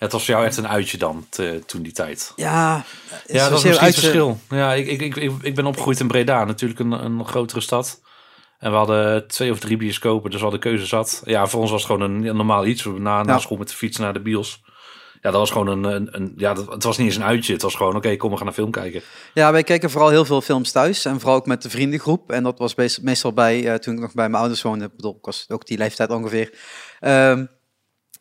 Het 0.00 0.12
was 0.12 0.24
voor 0.24 0.34
jou 0.34 0.46
echt 0.46 0.56
een 0.56 0.68
uitje 0.68 0.98
dan, 0.98 1.26
te- 1.28 1.62
toen 1.66 1.82
die 1.82 1.92
tijd. 1.92 2.32
Ja, 2.36 2.46
Ja, 2.46 2.84
dat 3.26 3.26
is 3.26 3.42
zozeer 3.42 3.50
misschien 3.50 3.70
het 3.70 3.80
uit 3.80 3.94
je- 3.94 4.00
verschil. 4.00 4.38
Ja, 4.48 4.74
ik, 4.74 4.86
ik, 4.86 5.16
ik, 5.16 5.32
ik, 5.42 5.54
ben 5.54 5.66
opgegroeid 5.66 6.00
in 6.00 6.08
Breda, 6.08 6.44
natuurlijk 6.44 6.80
een, 6.80 6.92
een 6.92 7.26
grotere 7.26 7.60
stad. 7.60 8.00
En 8.58 8.70
we 8.70 8.76
hadden 8.76 9.26
twee 9.28 9.50
of 9.50 9.58
drie 9.58 9.76
bioscopen, 9.76 10.24
dus 10.30 10.38
we 10.38 10.42
hadden 10.42 10.60
keuze 10.60 10.86
zat. 10.86 11.22
Ja, 11.24 11.46
voor 11.46 11.60
ons 11.60 11.70
was 11.70 11.82
het 11.82 11.90
gewoon 11.92 12.10
een, 12.10 12.24
een 12.26 12.36
normaal 12.36 12.66
iets. 12.66 12.82
We 12.82 12.90
Na, 12.98 13.22
na 13.22 13.32
Ja. 13.32 13.38
school 13.38 13.56
met 13.58 13.68
de 13.68 13.74
fiets 13.74 13.96
naar 13.98 14.12
de 14.12 14.20
bios. 14.20 14.62
Ja, 15.22 15.30
dat 15.30 15.40
was 15.40 15.50
gewoon 15.50 15.66
een... 15.66 15.84
een, 15.84 16.08
een 16.10 16.32
ja, 16.36 16.54
dat, 16.54 16.72
het 16.72 16.82
was 16.82 16.96
niet 16.98 17.06
eens 17.06 17.16
een 17.16 17.24
uitje. 17.24 17.52
Het 17.52 17.62
was 17.62 17.74
gewoon, 17.74 17.96
oké, 17.96 18.16
kom, 18.16 18.30
we 18.30 18.36
gaan 18.36 18.46
een 18.46 18.52
film 18.52 18.70
kijken. 18.70 19.02
Ja, 19.34 19.52
wij 19.52 19.62
keken 19.62 19.90
vooral 19.90 20.08
heel 20.10 20.24
veel 20.24 20.40
films 20.40 20.70
thuis 20.72 21.04
en 21.04 21.20
vooral 21.20 21.36
ook 21.36 21.46
met 21.46 21.62
de 21.62 21.70
vriendengroep. 21.70 22.30
En 22.32 22.42
dat 22.42 22.58
was 22.58 22.74
meest- 22.74 23.02
meestal 23.02 23.32
bij, 23.32 23.72
eh, 23.72 23.74
toen 23.78 23.94
ik 23.94 24.00
nog 24.00 24.12
bij 24.14 24.28
mijn 24.28 24.40
ouders 24.40 24.62
woonde, 24.62 24.84
ik 24.84 24.96
bedoel, 24.96 25.16
ik 25.18 25.24
was 25.24 25.44
ook 25.48 25.66
die 25.66 25.78
leeftijd 25.78 26.10
ongeveer, 26.10 26.54
Ehm 27.00 27.38
eh, 27.38 27.44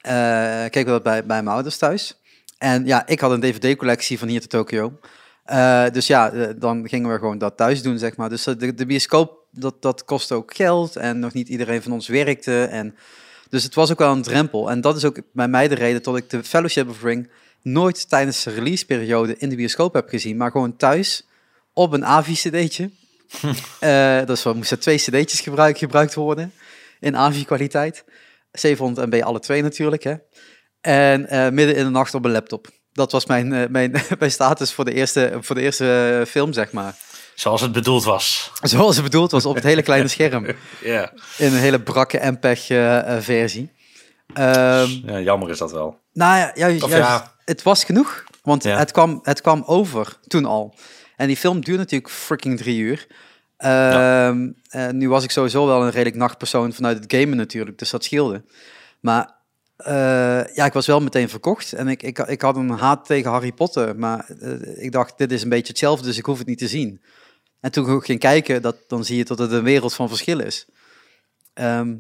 keken 0.02 0.86
we 0.86 0.92
dat 0.92 1.04
bij, 1.04 1.26
bij 1.26 1.44
mijn 1.44 1.56
ouders 1.56 1.78
thuis. 1.78 2.20
En 2.58 2.86
ja, 2.86 3.08
ik 3.08 3.20
had 3.20 3.32
een 3.32 3.42
dvd-collectie 3.42 4.20
van 4.20 4.28
hier 4.28 4.42
tot 4.42 4.50
Tokio. 4.50 5.00
Eh, 5.50 5.86
dus 5.92 6.08
ja, 6.08 6.32
eh, 6.32 6.50
dan 6.56 6.88
gingen 6.88 7.12
we 7.12 7.18
gewoon 7.18 7.38
dat 7.38 7.58
thuis 7.58 7.82
doen, 7.82 7.98
zeg 7.98 8.16
maar. 8.16 8.30
Dus 8.30 8.48
eh, 8.48 8.54
de, 8.58 8.74
de 8.74 8.86
bioscoop, 8.86 9.46
dat, 9.52 9.82
dat 9.82 10.06
kostte 10.06 10.34
ook 10.34 10.56
geld 10.56 10.96
en 10.96 11.20
nog 11.20 11.34
niet 11.34 11.50
iedereen 11.50 11.82
van 11.82 11.92
ons 11.92 12.08
werkte. 12.08 12.64
En, 12.64 12.96
dus 13.50 13.64
het 13.64 13.76
was 13.76 13.92
ook 13.92 13.98
wel 13.98 14.12
een 14.12 14.22
drempel. 14.22 14.70
En 14.70 14.82
dat 14.82 14.96
is 14.96 15.06
ook 15.06 15.20
bij 15.34 15.48
mij 15.48 15.68
de 15.68 15.76
reden 15.76 16.02
tot 16.02 16.18
ik 16.18 16.30
de 16.30 16.44
Fellowship 16.44 16.90
of 16.90 17.04
Ring 17.04 17.30
nooit 17.62 18.10
tijdens 18.10 18.44
de 18.44 18.52
releaseperiode 18.52 19.38
in 19.38 19.50
de 19.50 19.56
bioscoop 19.56 19.94
heb 19.94 20.10
gezien, 20.10 20.38
maar 20.38 20.52
gewoon 20.52 20.76
thuis 20.76 21.28
op 21.74 21.94
een 21.94 22.06
AVI-cd'tje. 22.06 22.90
Eh 23.80 24.26
dus 24.26 24.46
er 24.46 24.56
moesten 24.56 24.80
twee 24.80 24.98
cd'tjes 24.98 25.40
gebruik, 25.40 25.78
gebruikt 25.78 26.14
worden 26.14 26.54
in 27.00 27.16
AVI-kwaliteit. 27.16 28.04
700 28.52 29.10
MB 29.12 29.22
alle 29.24 29.40
twee 29.40 29.62
natuurlijk, 29.62 30.04
hè. 30.04 30.16
En 30.82 31.28
eh, 31.28 31.50
midden 31.50 31.76
in 31.76 31.84
de 31.84 31.90
nacht 31.90 32.14
op 32.14 32.26
een 32.26 32.32
laptop. 32.32 32.68
Dat 32.92 33.12
was 33.12 33.26
mijn, 33.26 33.54
eh, 33.54 33.68
mijn, 33.70 33.92
mijn 34.20 34.32
status 34.32 34.74
voor 34.74 34.86
de, 34.86 34.94
eerste, 34.94 35.38
voor 35.40 35.56
de 35.56 35.62
eerste 35.62 36.18
eh, 36.20 36.26
film, 36.32 36.54
zeg 36.54 36.72
maar. 36.72 36.96
Zoals 37.36 37.62
het 37.62 37.72
bedoeld 37.72 38.04
was. 38.04 38.52
Zoals 38.62 38.96
het 38.96 39.04
bedoeld 39.04 39.32
was, 39.32 39.46
op 39.46 39.56
het 39.56 39.64
hele 39.64 39.82
kleine 39.82 40.08
scherm. 40.18 40.46
Ja, 40.84 41.12
In 41.38 41.54
een 41.54 41.60
hele 41.60 41.82
brakke 41.82 42.20
MPEG-versie. 42.32 43.72
Ehm 44.34 44.90
ja 45.06 45.20
jammer 45.20 45.50
is 45.50 45.58
dat 45.58 45.72
wel. 45.72 46.00
nou 46.14 46.38
ja, 46.38 46.52
juist, 46.56 46.84
Of 46.84 46.90
juist, 46.90 47.08
ja. 47.08 47.36
het 47.46 47.64
was 47.64 47.84
genoeg. 47.84 48.24
Want 48.42 48.64
Ja. 48.64 48.78
het, 48.78 48.92
kwam, 48.92 49.20
het 49.24 49.42
kwam 49.42 49.64
over 49.66 50.18
toen 50.28 50.46
al. 50.46 50.76
En 51.16 51.28
die 51.28 51.38
film 51.38 51.62
duurt 51.62 51.78
natuurlijk 51.78 52.12
freaking 52.12 52.58
drie 52.58 52.80
uur. 52.80 53.08
Ehm, 53.60 54.50
eh, 54.70 54.90
nu 54.90 55.10
was 55.10 55.24
ik 55.24 55.32
sowieso 55.32 55.66
wel 55.66 55.82
een 55.84 55.90
redelijk 55.90 56.16
nachtpersoon 56.16 56.74
vanuit 56.74 57.04
het 57.04 57.14
gamen 57.14 57.38
natuurlijk, 57.38 57.78
dus 57.78 57.90
dat 57.90 58.04
scheelde. 58.04 58.44
Maar 59.00 59.36
eh, 59.76 60.56
ja, 60.56 60.66
ik 60.66 60.74
was 60.74 60.88
wel 60.88 61.00
meteen 61.02 61.30
verkocht. 61.30 61.74
En 61.74 61.88
ik, 61.88 62.04
ik, 62.04 62.20
ik 62.20 62.42
had 62.42 62.56
een 62.56 62.70
haat 62.70 63.06
tegen 63.06 63.32
Harry 63.32 63.52
Potter. 63.52 63.96
Maar 63.96 64.30
eh, 64.40 64.84
ik 64.84 64.92
dacht, 64.92 65.18
dit 65.18 65.32
is 65.32 65.44
een 65.44 65.50
beetje 65.50 65.68
hetzelfde, 65.68 66.06
dus 66.06 66.18
ik 66.18 66.26
hoef 66.26 66.38
het 66.38 66.48
niet 66.48 66.58
te 66.58 66.68
zien. 66.68 67.02
En 67.60 67.72
toen 67.72 67.98
ik 67.98 68.04
ging 68.04 68.20
kijken, 68.20 68.62
dat, 68.62 68.76
dan 68.88 69.06
zie 69.06 69.18
je 69.18 69.26
dat 69.26 69.40
het 69.40 69.52
een 69.52 69.64
wereld 69.64 69.94
van 69.94 70.08
verschil 70.08 70.40
is. 70.40 70.66
Ehm, 71.54 71.96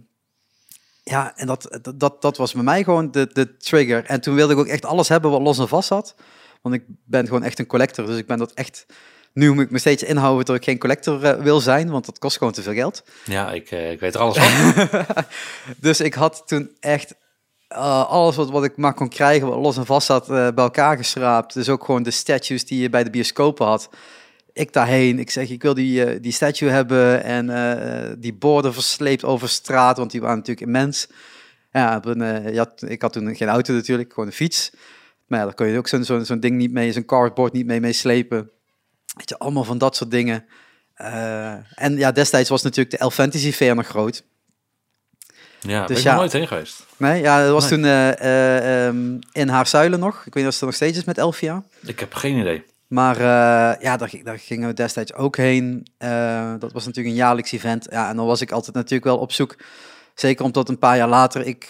ja, 1.03 1.37
en 1.37 1.47
dat, 1.47 1.79
dat- 1.95 2.21
dat, 2.21 2.37
was 2.37 2.53
bij 2.53 2.63
mij 2.63 2.83
gewoon 2.83 3.11
de, 3.11 3.29
de 3.33 3.57
trigger. 3.57 4.05
En 4.05 4.21
toen 4.21 4.35
wilde 4.35 4.53
ik 4.53 4.59
ook 4.59 4.67
echt 4.67 4.85
alles 4.85 5.07
hebben 5.09 5.31
wat 5.31 5.41
los 5.41 5.59
en 5.59 5.67
vast 5.67 5.87
zat. 5.87 6.15
Want 6.61 6.75
ik 6.75 6.83
ben 7.05 7.25
gewoon 7.25 7.43
echt 7.43 7.59
een 7.59 7.65
collector. 7.67 8.05
Dus 8.05 8.17
ik 8.17 8.27
ben 8.27 8.37
dat 8.37 8.51
echt... 8.53 8.85
Nu 9.33 9.53
moet 9.53 9.63
ik 9.63 9.71
me 9.71 9.79
steeds 9.79 10.03
inhouden 10.03 10.45
dat 10.45 10.55
ik 10.55 10.63
geen 10.63 10.77
collector 10.77 11.23
eh, 11.23 11.41
wil 11.41 11.59
zijn. 11.59 11.89
Want 11.89 12.05
dat 12.05 12.19
kost 12.19 12.37
gewoon 12.37 12.53
te 12.53 12.61
veel 12.61 12.73
geld. 12.73 13.03
Ja, 13.25 13.51
ik, 13.51 13.71
eh, 13.71 13.91
ik 13.91 13.99
weet 13.99 14.13
er 14.13 14.21
alles 14.21 14.37
van. 14.37 15.05
Dus 15.77 16.01
ik 16.01 16.13
had 16.13 16.43
toen 16.45 16.71
echt 16.79 17.15
eh, 17.67 18.09
alles 18.09 18.35
wat, 18.35 18.49
wat 18.49 18.63
ik 18.63 18.77
maar 18.77 18.93
kon 18.93 19.09
krijgen, 19.09 19.47
wat 19.47 19.59
los 19.59 19.77
en 19.77 19.85
vast 19.85 20.05
zat, 20.05 20.27
bij 20.27 20.53
elkaar 20.55 20.97
geschraapt. 20.97 21.53
Dus 21.53 21.69
ook 21.69 21.83
gewoon 21.83 22.03
de 22.03 22.11
statues 22.11 22.65
die 22.65 22.81
je 22.81 22.89
bij 22.89 23.03
de 23.03 23.09
bioscopen 23.09 23.65
had. 23.65 23.89
Ik 24.53 24.73
daarheen, 24.73 25.19
ik 25.19 25.29
zeg, 25.29 25.49
ik 25.49 25.61
wil 25.61 25.73
die, 25.73 26.19
die 26.19 26.31
statue 26.31 26.69
hebben 26.69 27.23
en 27.23 28.19
die 28.19 28.33
borden 28.33 28.73
versleept 28.73 29.23
over 29.23 29.49
straat, 29.49 29.97
want 29.97 30.11
die 30.11 30.21
waren 30.21 30.37
natuurlijk 30.37 30.65
immens. 30.65 31.07
Ja, 31.71 32.01
je 32.03 32.57
had, 32.57 32.83
ik 32.87 33.01
had 33.01 33.13
toen 33.13 33.35
geen 33.35 33.47
auto 33.47 33.73
natuurlijk, 33.73 34.13
gewoon 34.13 34.29
een 34.29 34.35
fiets. 34.35 34.71
Maar 35.27 35.39
ja, 35.39 35.45
daar 35.45 35.53
kon 35.53 35.67
je 35.67 35.77
ook 35.77 35.87
zo'n 35.87 36.03
zo'n 36.03 36.25
zo'n 36.25 36.39
ding 36.39 36.55
niet 36.55 36.71
mee, 36.71 36.91
zo'n 36.91 37.05
cardboard 37.05 37.53
niet 37.53 37.65
mee 37.65 37.79
meeslepen. 37.79 38.51
Weet 39.15 39.29
je, 39.29 39.37
allemaal 39.37 39.63
van 39.63 39.77
dat 39.77 39.95
soort 39.95 40.11
dingen. 40.11 40.45
Eh, 40.93 41.51
en 41.75 41.97
ja, 41.97 42.11
destijds 42.11 42.49
was 42.49 42.61
natuurlijk 42.61 42.91
de 42.91 42.97
Elf 42.97 43.13
Fantasy 43.13 43.51
Fair 43.51 43.75
nog 43.75 43.87
groot. 43.87 44.23
Ja, 45.59 45.79
Dus 45.79 45.87
ben 45.87 45.97
ik 45.97 46.03
ja. 46.03 46.15
nooit 46.15 46.31
heen 46.33 46.47
geweest. 46.47 46.85
Nee, 46.97 47.21
ja, 47.21 47.43
dat 47.43 47.51
was 47.51 47.69
Nee. 47.69 47.71
toen 47.71 47.83
eh, 47.85 48.09
eh, 48.19 48.87
ehm, 48.87 49.17
in 49.31 49.47
Haarzuilen 49.47 49.99
nog. 49.99 50.15
Ik 50.25 50.33
weet 50.33 50.35
niet 50.35 50.45
of 50.45 50.51
het 50.51 50.59
er 50.59 50.65
nog 50.65 50.75
steeds 50.75 50.97
is 50.97 51.03
met 51.03 51.17
Elfia. 51.17 51.63
Ik 51.81 51.99
heb 51.99 52.13
geen 52.13 52.37
idee. 52.37 52.63
Maar 52.87 53.21
ja, 53.81 53.97
daar, 53.97 54.09
ging- 54.09 54.25
daar 54.25 54.39
gingen 54.39 54.67
we 54.67 54.73
destijds 54.73 55.13
ook 55.13 55.37
heen. 55.37 55.87
Dat 56.59 56.71
was 56.71 56.85
natuurlijk 56.85 57.15
een 57.15 57.21
jaarlijks 57.21 57.51
event. 57.51 57.87
Ja, 57.89 58.09
en 58.09 58.15
dan 58.15 58.25
was 58.25 58.41
ik 58.41 58.51
altijd 58.51 58.75
natuurlijk 58.75 59.03
wel 59.03 59.17
op 59.17 59.31
zoek. 59.31 59.55
Zeker 60.15 60.45
omdat 60.45 60.69
een 60.69 60.79
paar 60.79 60.97
jaar 60.97 61.07
later 61.07 61.45
ik 61.45 61.67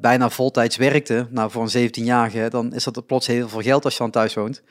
bijna 0.00 0.30
voltijds 0.30 0.76
werkte. 0.76 1.26
Nou, 1.30 1.50
voor 1.50 1.62
een 1.72 1.88
17-jarige, 1.90 2.46
dan 2.50 2.74
is 2.74 2.84
dat 2.84 3.06
plots 3.06 3.26
heel 3.26 3.48
veel 3.48 3.60
geld 3.62 3.84
als 3.84 3.92
je 3.92 3.98
dan 3.98 4.10
thuis 4.10 4.34
woont. 4.34 4.62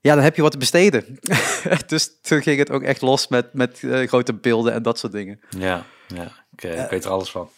Ja, 0.00 0.14
dan 0.14 0.24
heb 0.24 0.36
je 0.36 0.42
wat 0.42 0.52
te 0.52 0.58
besteden. 0.58 1.18
dus 1.86 2.20
toen 2.22 2.42
ging 2.42 2.58
het 2.58 2.70
ook 2.70 2.82
echt 2.82 3.00
los 3.00 3.28
met, 3.28 3.52
met 3.52 3.82
eh, 3.82 4.08
grote 4.08 4.34
beelden 4.34 4.72
en 4.72 4.82
dat 4.82 4.98
soort 4.98 5.12
dingen. 5.12 5.40
Ja, 5.58 5.84
ja. 6.06 6.32
Ik, 6.52 6.62
eh, 6.64 6.82
ik 6.82 6.90
weet 6.90 7.04
er 7.04 7.10
alles 7.10 7.30
van. 7.30 7.48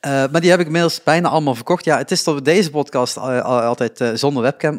Eh, 0.00 0.10
maar 0.10 0.40
die 0.40 0.50
heb 0.50 0.60
ik 0.60 0.66
inmiddels 0.66 1.02
bijna 1.02 1.28
allemaal 1.28 1.54
verkocht. 1.54 1.84
Ja, 1.84 1.96
het 1.98 2.10
is 2.10 2.24
dat 2.24 2.34
we 2.34 2.42
deze 2.42 2.70
podcast 2.70 3.16
al- 3.16 3.42
altijd 3.42 4.18
zonder 4.18 4.42
webcam, 4.42 4.78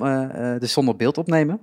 dus 0.60 0.72
zonder 0.74 0.96
beeld 0.96 1.18
opnemen. 1.18 1.60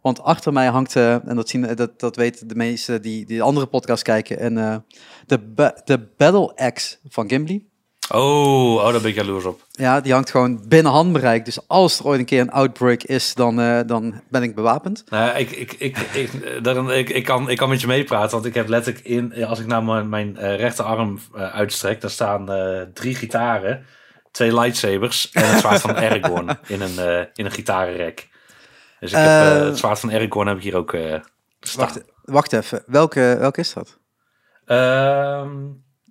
Want 0.00 0.22
achter 0.22 0.52
mij 0.52 0.66
hangt, 0.66 0.96
en 0.96 1.32
dat, 1.34 1.48
zien, 1.48 1.74
dat, 1.74 2.00
dat 2.00 2.16
weten 2.16 2.48
de 2.48 2.54
meesten 2.54 3.02
die, 3.02 3.26
die 3.26 3.42
andere 3.42 3.66
podcast 3.66 4.02
kijken, 4.02 4.38
en, 4.38 4.84
de, 5.26 5.40
de 5.84 6.08
Battle 6.16 6.56
Axe 6.56 6.96
van 7.08 7.28
Gimli. 7.28 7.69
Oh, 8.12 8.74
oh, 8.74 8.92
daar 8.92 9.00
ben 9.00 9.10
ik 9.10 9.14
jaloers 9.16 9.44
op. 9.44 9.60
Ja, 9.72 10.00
die 10.00 10.12
hangt 10.12 10.30
gewoon 10.30 10.68
binnen 10.68 10.92
handbereik. 10.92 11.44
Dus 11.44 11.68
als 11.68 11.98
er 11.98 12.04
ooit 12.04 12.18
een 12.18 12.24
keer 12.26 12.40
een 12.40 12.50
outbreak 12.50 13.02
is, 13.02 13.34
dan, 13.34 13.60
eh, 13.60 13.80
dan 13.86 14.20
ben 14.28 14.42
ik 14.42 14.54
bewapend. 14.54 15.04
Nou, 15.08 15.36
ik, 15.38 15.50
ik, 15.50 15.72
ik, 15.72 15.98
ik, 15.98 16.32
eh, 16.34 16.62
daarom- 16.62 16.90
ik, 16.90 17.08
ik, 17.10 17.24
kan, 17.24 17.50
ik 17.50 17.56
kan 17.56 17.68
met 17.68 17.80
je 17.80 17.86
meepraten, 17.86 18.30
want 18.30 18.44
ik 18.44 18.54
heb 18.54 18.68
letterlijk 18.68 19.04
in, 19.04 19.44
als 19.44 19.58
ik 19.58 19.66
nou 19.66 19.84
mijn, 19.84 20.08
mijn 20.08 20.36
eh, 20.36 20.56
rechterarm 20.56 21.18
uitstrek, 21.34 22.00
daar 22.00 22.10
staan 22.10 22.46
drie 22.94 23.14
gitaren, 23.14 23.86
twee 24.30 24.54
lightsabers 24.60 25.30
en 25.30 25.48
het 25.50 25.58
zwaard 25.60 25.80
van 25.80 25.96
Aragorn 25.96 26.48
in 26.66 26.80
een, 26.80 27.28
in 27.34 27.44
een 27.44 27.50
gitarenrek. 27.50 28.28
Dus 29.00 29.10
ik 29.12 29.18
heb, 29.18 29.62
het 29.64 29.78
zwaard 29.78 29.98
van 30.00 30.12
Aragorn 30.12 30.46
heb 30.48 30.56
ik 30.56 30.62
hier 30.62 30.76
ook 30.76 30.90
staan. 31.60 31.86
Wacht, 31.86 32.04
wacht 32.24 32.52
even, 32.52 32.82
welke, 32.86 33.36
welke 33.38 33.60
is 33.60 33.72
dat? 33.72 33.98
Ehm, 34.64 35.50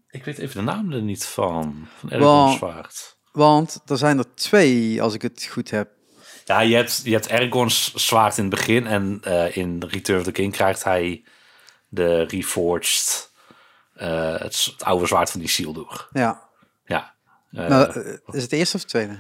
ik 0.10 0.24
weet 0.26 0.38
even 0.38 0.56
de 0.56 0.72
naam 0.72 0.92
er 0.92 1.02
niet 1.02 1.26
van. 1.26 1.88
Van 2.00 2.20
Wel- 2.20 2.48
zwaard. 2.50 3.18
Want 3.32 3.82
er 3.86 3.98
zijn 3.98 4.18
er 4.18 4.36
twee, 4.36 5.02
als 5.02 5.14
ik 5.14 5.22
het 5.22 5.48
goed 5.52 5.70
heb. 5.70 5.90
Ja, 6.46 6.60
je 6.60 6.76
hebt, 6.76 7.02
je 7.04 7.12
hebt 7.20 7.74
zwaard 7.96 8.38
in 8.38 8.44
het 8.44 8.54
begin 8.56 8.88
en 8.88 9.20
eh, 9.24 9.58
in 9.58 9.84
Return 9.88 10.20
of 10.20 10.26
the 10.26 10.32
King 10.32 10.54
krijgt 10.54 10.84
hij 10.84 11.24
de 11.88 12.24
reforged, 12.24 13.32
eh, 13.94 14.36
het, 14.40 14.74
oude 14.78 15.06
zwaard 15.08 15.32
van 15.32 15.40
die 15.40 15.50
Isildur. 15.50 16.08
Ja, 16.12 16.50
Ja. 16.86 17.16
Eh, 17.52 17.82
eh, 17.82 18.18
is 18.26 18.42
het 18.42 18.50
de 18.50 18.58
eerste 18.58 18.76
of 18.76 18.82
de 18.82 18.88
tweede? 18.88 19.20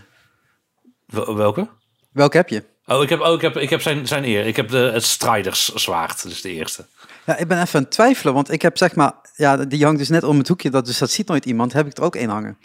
wel- 1.05 1.35
welke? 1.35 1.69
Welke 2.11 2.37
heb 2.37 2.49
je? 2.49 2.63
Oh, 2.85 3.03
ik 3.03 3.09
heb, 3.09 3.19
oh, 3.19 3.33
ik 3.33 3.41
heb, 3.41 3.57
ik 3.57 3.69
heb 3.69 3.81
zijn, 3.81 4.07
zijn 4.07 4.23
eer. 4.23 4.45
Ik 4.45 4.55
heb 4.55 4.69
de, 4.69 4.77
het 4.77 5.03
Striders 5.03 5.73
zwaard, 5.73 6.23
dus 6.23 6.41
de 6.41 6.49
eerste. 6.51 6.85
Ja, 7.25 7.37
ik 7.37 7.47
ben 7.47 7.61
even 7.61 7.75
aan 7.75 7.83
het 7.83 7.91
twijfelen, 7.91 8.33
want 8.33 8.51
ik 8.51 8.61
heb 8.61 8.77
zeg 8.77 8.95
maar, 8.95 9.13
ja, 9.39 9.57
die 9.57 9.83
hangt 9.83 9.99
dus 9.99 10.09
net 10.09 10.23
om 10.23 10.37
het 10.37 10.47
hoekje, 10.47 10.69
dat, 10.69 10.85
dus 10.85 10.97
dat 10.97 11.11
ziet 11.11 11.27
nooit 11.27 11.45
iemand, 11.45 11.73
heb 11.73 11.87
ik 11.87 11.97
er 11.97 12.03
ook 12.03 12.15
één 12.15 12.29
hangen. 12.29 12.57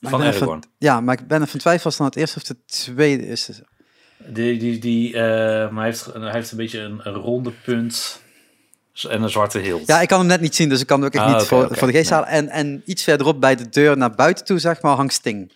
Maar 0.00 0.10
Van 0.10 0.22
Aragorn. 0.22 0.62
Ja, 0.78 1.00
maar 1.00 1.14
ik 1.20 1.26
ben 1.26 1.36
even 1.36 1.46
aan 1.46 1.52
het 1.52 1.60
twijfelen 1.60 1.84
als 1.84 1.94
het 1.94 1.96
dan 1.98 2.06
het 2.06 2.16
eerste 2.16 2.36
of 2.36 2.42
de 2.42 2.56
tweede 2.66 3.26
is. 3.26 3.50
Die, 4.26 4.58
die, 4.58 4.78
die, 4.78 5.14
eh, 5.14 5.20
maar 5.70 5.74
hij 5.74 5.84
heeft, 5.84 6.04
hij 6.12 6.30
heeft 6.32 6.50
een 6.50 6.56
beetje 6.56 6.80
een, 6.80 7.00
een 7.02 7.14
ronde 7.14 7.52
punt 7.64 8.20
en 9.08 9.22
een 9.22 9.30
zwarte 9.30 9.58
hilt. 9.58 9.86
Ja, 9.86 10.00
ik 10.00 10.08
kan 10.08 10.18
hem 10.18 10.28
net 10.28 10.40
niet 10.40 10.54
zien, 10.54 10.68
dus 10.68 10.80
ik 10.80 10.86
kan 10.86 10.96
hem 10.98 11.06
ook 11.06 11.14
echt 11.14 11.24
Ah, 11.24 11.38
niet 11.38 11.46
voor, 11.46 11.68
de 11.68 11.92
geest 11.92 12.10
Nee. 12.10 12.18
halen. 12.20 12.28
En, 12.28 12.48
en 12.48 12.82
iets 12.84 13.02
verderop 13.02 13.40
bij 13.40 13.56
de 13.56 13.68
deur 13.68 13.96
naar 13.96 14.14
buiten 14.14 14.44
toe, 14.44 14.58
zeg 14.58 14.82
maar, 14.82 14.96
hangt 14.96 15.12
Sting. 15.12 15.52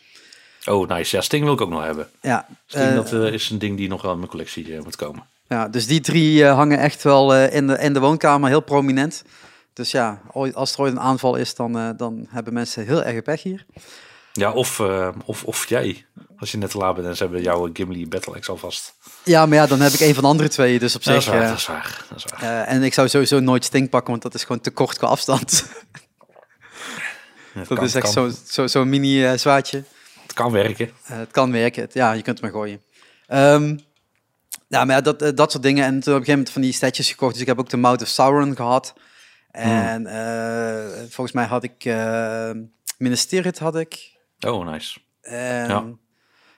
Oh, 0.64 0.88
nice. 0.88 1.16
Ja, 1.16 1.22
Sting 1.22 1.44
wil 1.44 1.52
ik 1.52 1.60
ook 1.60 1.70
nog 1.70 1.84
hebben. 1.84 2.08
Ja, 2.20 2.46
Sting, 2.66 2.84
eh, 2.88 2.94
dat 2.94 3.12
eh, 3.12 3.32
is 3.32 3.50
een 3.50 3.58
ding 3.58 3.76
die 3.76 3.88
nog 3.88 4.02
wel 4.02 4.12
in 4.12 4.18
mijn 4.18 4.30
collectie 4.30 4.80
moet 4.82 4.96
komen. 4.96 5.22
ja 5.48 5.68
dus 5.68 5.86
die 5.86 6.00
drie 6.00 6.44
hangen 6.44 6.78
echt 6.78 7.02
wel 7.02 7.36
in, 7.36 7.66
de, 7.66 7.78
in 7.78 7.92
de 7.92 8.00
woonkamer 8.00 8.48
heel 8.48 8.60
prominent. 8.60 9.22
Dus 9.72 9.90
ja, 9.90 10.22
als 10.52 10.72
er 10.72 10.80
ooit 10.80 10.92
een 10.92 11.00
aanval 11.00 11.36
is, 11.36 11.54
dan, 11.54 11.78
eh, 11.78 11.90
dan 11.96 12.26
hebben 12.28 12.52
mensen 12.52 12.84
heel 12.86 13.02
erg 13.02 13.22
pech 13.22 13.42
hier. 13.42 13.66
Ja, 14.32 14.52
of, 14.52 14.80
eh, 14.80 15.08
of, 15.24 15.44
of 15.44 15.68
jij. 15.68 16.06
Als 16.38 16.50
je 16.50 16.58
net 16.58 16.70
te 16.70 16.78
laat 16.78 16.94
bent 16.94 17.06
en 17.06 17.16
ze 17.16 17.22
hebben 17.22 17.42
jouw 17.42 17.70
Gimli 17.72 18.08
Battle 18.08 18.34
Axe 18.34 18.50
alvast. 18.50 18.94
Ja, 19.24 19.46
maar 19.46 19.56
ja, 19.56 19.66
dan 19.66 19.80
heb 19.80 19.92
ik 19.92 20.00
een 20.00 20.14
van 20.14 20.22
de 20.22 20.28
andere 20.28 20.48
twee, 20.48 20.78
dus 20.78 20.96
op 20.96 21.04
dat 21.04 21.22
zich... 21.22 21.32
is 21.32 21.38
waar, 21.38 21.42
eh, 21.42 21.48
dat 21.48 21.58
is 21.58 21.66
waar. 21.66 22.04
Dat 22.08 22.18
is 22.18 22.24
waar. 22.24 22.42
eh, 22.42 22.74
en 22.74 22.82
ik 22.82 22.94
zou 22.94 23.08
sowieso 23.08 23.40
nooit 23.40 23.64
Sting 23.64 23.88
pakken, 23.88 24.10
want 24.10 24.22
dat 24.22 24.34
is 24.34 24.42
gewoon 24.42 24.60
te 24.60 24.70
kort 24.70 24.98
qua 24.98 25.06
afstand. 25.06 25.64
Dat 27.54 27.66
kan, 27.66 27.84
is 27.84 27.94
echt 27.94 28.12
zo'n 28.12 28.36
zo, 28.46 28.66
zo'n 28.66 28.88
mini 28.88 29.38
zwaardje. 29.38 29.84
Het 30.22 30.32
kan 30.32 30.52
werken. 30.52 30.90
Het 31.02 31.30
kan 31.30 31.52
werken. 31.52 31.88
Ja, 31.92 32.12
je 32.12 32.22
kunt 32.22 32.40
het 32.40 32.40
maar 32.40 32.60
gooien. 32.60 32.82
Ehm 33.26 33.76
ja, 34.68 34.84
maar 34.84 34.96
ja, 34.96 35.00
dat, 35.00 35.36
dat 35.36 35.50
soort 35.50 35.62
dingen. 35.62 35.84
En 35.84 35.90
toen 35.90 35.98
op 35.98 36.06
een 36.06 36.12
gegeven 36.12 36.32
moment 36.32 36.50
van 36.50 36.62
die 36.62 36.72
statjes 36.72 37.10
gekocht. 37.10 37.32
Dus 37.32 37.40
ik 37.40 37.46
heb 37.46 37.58
ook 37.58 37.68
de 37.68 37.76
Mouth 37.76 38.02
of 38.02 38.08
Sauron 38.08 38.56
gehad. 38.56 38.94
En 39.52 40.06
eh, 40.06 41.02
volgens 41.08 41.32
mij 41.32 41.44
had 41.44 41.62
ik 41.62 41.84
uh, 41.84 42.50
Minas 42.98 43.24
Tirith 43.24 43.58
had 43.58 43.76
ik. 43.76 44.18
Oh, 44.40 44.66
nice. 44.70 44.98
En, 45.20 45.68
Ja. 45.68 45.84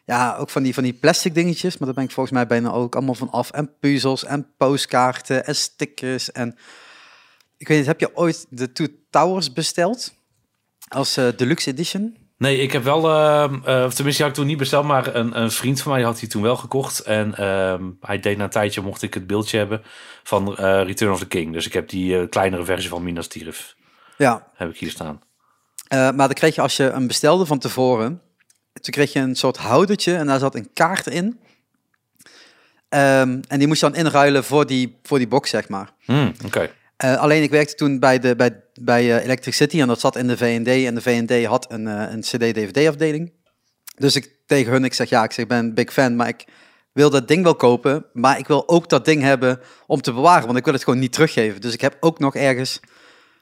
ja. 0.05 0.37
ook 0.37 0.51
van 0.51 0.63
die, 0.63 0.75
van 0.75 0.83
die 0.83 0.93
plastic 0.93 1.35
dingetjes. 1.35 1.79
Maar 1.79 1.87
daar 1.87 1.97
ben 1.97 2.05
ik 2.05 2.11
volgens 2.11 2.35
mij 2.35 2.47
bijna 2.47 2.71
ook 2.71 2.95
allemaal 2.95 3.15
van 3.15 3.31
af. 3.31 3.51
En 3.51 3.79
puzzels 3.79 4.25
en 4.25 4.55
postkaarten 4.57 5.47
en 5.47 5.57
stickers. 5.57 6.33
En 6.33 6.57
ik 7.57 7.69
weet 7.69 7.79
niet, 7.79 7.87
heb 7.87 8.01
je 8.01 8.17
ooit 8.17 8.47
de 8.49 8.73
Two 8.73 8.87
Towers 9.11 9.53
besteld? 9.53 10.15
Als 10.89 11.17
eh, 11.17 11.29
deluxe 11.37 11.71
edition? 11.71 12.17
Nee, 12.45 12.59
ik 12.59 12.73
heb 12.73 12.83
wel, 12.83 13.09
eh, 13.09 13.85
of 13.85 13.95
tenminste, 13.95 14.23
had 14.23 14.31
ik 14.31 14.37
toen 14.37 14.47
niet 14.47 14.59
besteld, 14.59 14.85
maar 14.85 15.15
een, 15.15 15.41
een 15.41 15.51
vriend 15.51 15.81
van 15.81 15.93
mij 15.93 16.03
had 16.03 16.19
die 16.19 16.29
toen 16.29 16.43
wel 16.43 16.57
gekocht. 16.57 17.01
En 17.01 17.35
ehm, 17.37 17.91
hij 18.01 18.21
deed 18.21 18.37
na 18.37 18.45
een 18.45 18.51
tijdje, 18.51 18.81
mocht 18.81 19.03
ik 19.03 19.15
het 19.15 19.27
beeldje 19.27 19.59
hebben 19.59 19.83
van 20.23 20.57
eh, 20.57 20.83
Return 20.85 21.13
of 21.13 21.19
the 21.19 21.27
King. 21.27 21.53
Dus 21.53 21.67
ik 21.67 21.73
heb 21.73 21.89
die 21.89 22.19
eh, 22.19 22.29
kleinere 22.29 22.65
versie 22.65 22.91
van 22.91 23.03
Minas 23.03 23.27
Tirith, 23.27 23.77
Ja, 24.17 24.49
heb 24.55 24.71
ik 24.71 24.77
hier 24.77 24.91
staan. 24.91 25.23
Maar 25.89 26.17
dan 26.17 26.33
kreeg 26.33 26.55
je 26.55 26.61
als 26.61 26.77
je 26.77 26.83
hem 26.83 27.07
bestelde 27.07 27.47
van 27.47 27.59
tevoren, 27.59 28.21
toen 28.73 28.93
kreeg 28.93 29.13
je 29.13 29.21
een 29.21 29.37
soort 29.37 29.57
houdertje 29.57 30.15
en 30.15 30.27
daar 30.27 30.39
zat 30.39 30.55
een 30.55 30.71
kaart 30.73 31.07
in. 31.07 31.41
Ehm, 32.89 33.41
en 33.49 33.59
die 33.59 33.67
moest 33.67 33.81
je 33.81 33.91
dan 33.91 33.99
inruilen 33.99 34.45
voor 34.45 34.67
die, 34.67 34.99
voor 35.03 35.19
die 35.19 35.29
box, 35.29 35.51
zeg 35.51 35.69
maar. 35.69 35.93
Hmm, 36.05 36.33
Oké. 36.45 36.71
Eh, 36.97 37.17
alleen 37.17 37.43
ik 37.43 37.51
werkte 37.51 37.75
toen 37.75 37.99
bij, 37.99 38.19
de, 38.19 38.37
bij, 38.37 38.63
bij 38.81 39.17
eh, 39.17 39.25
Electric 39.25 39.55
City 39.55 39.81
en 39.81 39.87
dat 39.87 40.01
zat 40.01 40.17
in 40.17 40.27
de 40.27 40.37
V&D. 40.37 40.69
En 40.69 40.95
de 40.95 41.01
V&D 41.01 41.45
had 41.45 41.67
een, 41.73 41.87
eh, 41.89 42.13
een 42.13 42.21
CD-DVD-afdeling. 42.21 43.33
Dus 43.97 44.17
ik 44.17 44.33
tegen 44.47 44.73
hun, 44.73 44.85
ik 44.85 44.95
zeg 44.95 45.09
ja, 45.09 45.25
ik, 45.25 45.33
zeg, 45.33 45.45
ik 45.45 45.49
ben 45.51 45.59
een 45.59 45.75
big 45.75 45.93
fan, 45.93 46.17
maar 46.17 46.29
ik 46.29 46.45
wil 46.93 47.11
dat 47.11 47.29
ding 47.29 47.43
wel 47.43 47.55
kopen. 47.55 48.05
Maar 48.13 48.39
ik 48.39 48.47
wil 48.47 48.69
ook 48.69 48.89
dat 48.89 49.05
ding 49.05 49.23
hebben 49.23 49.61
om 49.87 50.01
te 50.01 50.13
bewaren, 50.13 50.47
want 50.47 50.59
ik 50.59 50.65
wil 50.65 50.73
het 50.75 50.85
gewoon 50.85 50.99
niet 50.99 51.13
teruggeven. 51.13 51.61
Dus 51.61 51.73
ik 51.73 51.81
heb 51.81 51.97
ook 52.01 52.19
nog 52.19 52.35
ergens 52.35 52.81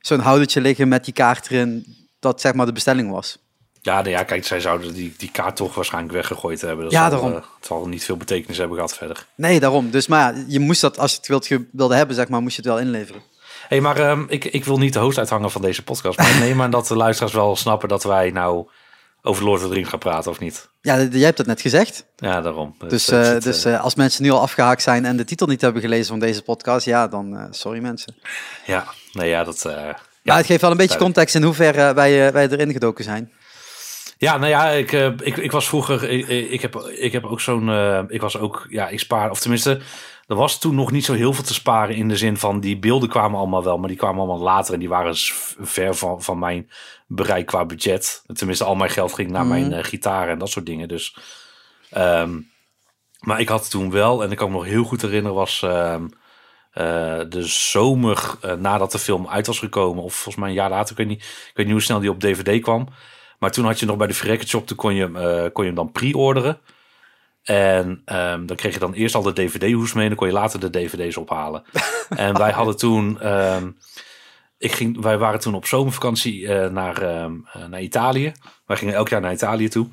zo'n 0.00 0.21
houdertje 0.21 0.61
liggen 0.61 0.88
met 0.88 1.04
die 1.04 1.14
kaart 1.14 1.50
erin, 1.50 1.97
dat 2.18 2.40
zeg 2.40 2.54
maar 2.54 2.66
de 2.66 2.73
bestelling 2.73 3.11
was. 3.11 3.38
Ja, 3.80 3.94
nou 3.94 4.09
ja, 4.09 4.23
kijk, 4.23 4.47
zij 4.47 4.61
zouden 4.61 4.94
die, 4.94 5.14
die 5.16 5.30
kaart 5.30 5.56
toch 5.56 5.75
waarschijnlijk 5.75 6.12
weggegooid 6.14 6.61
hebben. 6.61 6.85
Dat 6.85 6.92
Ja, 6.92 7.11
zal, 7.11 7.21
daarom. 7.21 7.35
het 7.35 7.66
zal 7.66 7.87
niet 7.88 8.04
veel 8.04 8.16
betekenis 8.16 8.59
hebben 8.59 8.76
gehad 8.76 8.97
verder. 8.97 9.26
Nee, 9.35 9.61
daarom. 9.61 9.90
Dus 9.90 10.06
maar 10.06 10.37
ja, 10.37 10.44
je 10.49 10.61
moest 10.61 10.80
dat, 10.80 10.99
als 10.99 11.11
je 11.11 11.16
het 11.16 11.28
wilt, 11.28 11.49
wilde 11.73 11.94
hebben, 11.94 12.16
zeg 12.16 12.28
maar, 12.28 12.42
moest 12.42 12.56
je 12.56 12.62
het 12.62 12.71
wel 12.71 12.80
inleveren. 12.80 13.23
Hey, 13.73 13.81
maar 13.81 13.97
ehm, 13.97 14.25
ik, 14.29 14.45
ik 14.45 14.64
wil 14.64 14.79
niet 14.79 14.93
de 14.93 14.99
host 14.99 15.19
uithangen 15.19 15.50
van 15.50 15.62
deze 15.62 15.83
podcast. 15.85 16.19
Maar 16.19 16.31
ik 16.31 16.38
neem 16.38 16.62
aan 16.62 16.71
dat 16.71 16.87
de 16.87 16.97
luisteraars 16.97 17.35
wel 17.35 17.57
snappen 17.57 17.88
dat 17.88 18.05
wij 18.05 18.31
nou 18.31 18.69
over 19.23 19.45
Lord 19.45 19.62
of 19.62 19.69
the 19.69 19.75
Rings 19.75 19.88
gaan 19.91 19.99
praten, 19.99 20.31
of 20.31 20.38
niet? 20.38 20.69
Ja, 20.81 21.00
jij 21.02 21.21
hebt 21.25 21.38
het 21.38 21.47
net 21.47 21.61
gezegd. 21.61 22.07
Ja, 22.17 22.41
daarom. 22.41 22.75
Dus, 22.88 23.09
eh, 23.09 23.25
zit, 23.25 23.43
dus 23.43 23.64
eh, 23.64 23.75
eh, 23.75 23.83
als 23.83 23.95
mensen 23.95 24.23
nu 24.23 24.31
al 24.31 24.41
afgehaakt 24.41 24.83
zijn 24.83 25.05
en 25.05 25.17
de 25.17 25.25
titel 25.25 25.47
niet 25.47 25.61
hebben 25.61 25.83
gelezen 25.83 26.07
van 26.07 26.19
deze 26.19 26.43
podcast, 26.43 26.87
ja, 26.87 27.09
dan 27.09 27.37
eh, 27.37 27.45
sorry 27.50 27.81
mensen. 27.81 28.14
ja, 28.67 28.85
nee, 29.12 29.29
ja, 29.29 29.45
dat... 29.45 29.64
eh, 29.64 29.88
Ja, 30.23 30.37
het 30.37 30.47
geeft 30.47 30.61
wel 30.61 30.71
een 30.71 30.76
beetje 30.76 30.99
context 30.99 31.35
in 31.35 31.43
hoeverre 31.43 31.95
wij, 31.95 32.26
eh, 32.26 32.33
wij 32.33 32.49
erin 32.49 32.73
gedoken 32.73 33.05
zijn. 33.05 33.33
Ja, 34.19 34.37
nou 34.37 34.49
ja, 34.50 34.69
ik, 34.69 34.93
eh, 34.93 35.07
ik, 35.07 35.37
ik 35.37 35.52
was 35.52 35.69
vroeger, 35.69 36.11
ik, 36.11 36.29
ik, 36.50 36.61
heb, 36.62 36.76
ik 36.76 37.12
heb 37.12 37.25
ook 37.25 37.41
zo'n, 37.41 37.69
eh, 37.69 38.02
ik 38.09 38.21
was 38.21 38.38
ook, 38.38 38.67
ja, 38.69 38.88
ik 38.88 38.99
spaar, 38.99 39.31
of 39.31 39.41
tenminste, 39.41 39.81
er 40.33 40.39
was 40.39 40.59
toen 40.59 40.75
nog 40.75 40.91
niet 40.91 41.05
zo 41.05 41.12
heel 41.12 41.33
veel 41.33 41.45
te 41.45 41.55
sparen 41.55 41.97
in 41.97 42.09
de 42.09 42.17
zin 42.17 42.37
van 42.37 42.61
die 42.61 42.79
beelden 42.79 43.09
kwamen 43.09 43.39
allemaal 43.39 43.65
wel, 43.65 43.79
maar 43.79 43.89
die 43.89 43.97
kwamen 43.97 44.19
allemaal 44.19 44.43
later 44.43 44.75
en 44.75 44.81
die 44.81 44.89
waren 44.89 45.15
ver 45.61 45.95
van, 45.95 46.23
van 46.23 46.39
mijn 46.39 46.71
bereik 47.07 47.47
qua 47.47 47.65
budget. 47.65 48.25
Tenminste, 48.33 48.65
al 48.65 48.75
mijn 48.75 48.91
geld 48.91 49.12
ging 49.12 49.31
naar 49.31 49.47
mijn 49.47 49.73
eh, 49.73 49.85
gitaar 49.85 50.29
en 50.29 50.39
dat 50.39 50.51
soort 50.51 50.67
dingen. 50.67 50.89
Dus, 50.89 51.17
ehm, 51.91 52.41
maar 53.21 53.41
ik 53.41 53.49
had 53.49 53.71
toen 53.71 53.91
wel, 53.91 54.23
en 54.23 54.31
ik 54.31 54.37
kan 54.37 54.51
me 54.51 54.55
nog 54.55 54.65
heel 54.65 54.85
goed 54.85 55.03
herinneren, 55.03 55.37
was 55.37 55.62
ehm, 55.62 56.07
eh, 56.73 57.21
de 57.29 57.43
zomer 57.43 58.35
eh, 58.41 58.53
nadat 58.53 58.93
de 58.93 58.99
film 58.99 59.29
uit 59.29 59.47
was 59.47 59.59
gekomen, 59.59 60.05
of 60.05 60.15
volgens 60.15 60.37
mij 60.37 60.49
een 60.49 60.55
jaar 60.55 60.71
later, 60.71 60.91
ik 60.91 60.97
weet 60.97 61.09
niet, 61.09 61.23
ik 61.23 61.53
weet 61.55 61.67
niet 61.67 61.75
hoe 61.75 61.85
snel 61.85 62.01
die 62.01 62.11
op 62.11 62.21
DVD 62.21 62.62
kwam. 62.62 62.89
Maar 63.39 63.51
toen 63.51 63.65
had 63.65 63.81
je 63.81 63.87
nog 63.87 63.97
bij 63.97 64.07
de 64.07 64.15
Verrekkerd 64.15 64.49
Shop, 64.49 64.67
toen 64.67 64.77
kon 64.77 64.95
je, 64.95 65.51
kon 65.53 65.65
je 65.65 65.71
hem 65.71 65.79
dan 65.79 65.93
pre-orderen. 65.93 66.61
En 67.42 68.02
ehm, 68.04 68.46
dan 68.46 68.56
kreeg 68.56 68.72
je 68.72 68.78
dan 68.78 68.92
eerst 68.92 69.14
al 69.14 69.22
de 69.22 69.32
DVD-hoes 69.32 69.92
mee 69.92 70.02
en 70.02 70.08
dan 70.08 70.18
kon 70.18 70.26
je 70.26 70.32
later 70.32 70.61
de 70.61 70.70
DVD's 70.70 71.16
ophalen. 71.16 71.62
en 72.08 72.38
wij 72.38 72.50
hadden 72.50 72.76
toen... 72.76 73.20
ehm, 73.20 73.70
ik 74.62 74.72
ging, 74.72 75.00
wij 75.00 75.18
waren 75.18 75.40
toen 75.40 75.54
op 75.54 75.66
zomervakantie 75.66 76.49
eh, 76.49 76.70
naar, 76.70 77.02
ehm, 77.02 77.34
eh, 77.52 77.66
naar 77.66 77.80
Italië. 77.80 78.32
Wij 78.66 78.76
gingen 78.76 78.94
elk 78.94 79.08
jaar 79.08 79.20
naar 79.20 79.32
Italië 79.32 79.68
toe. 79.68 79.88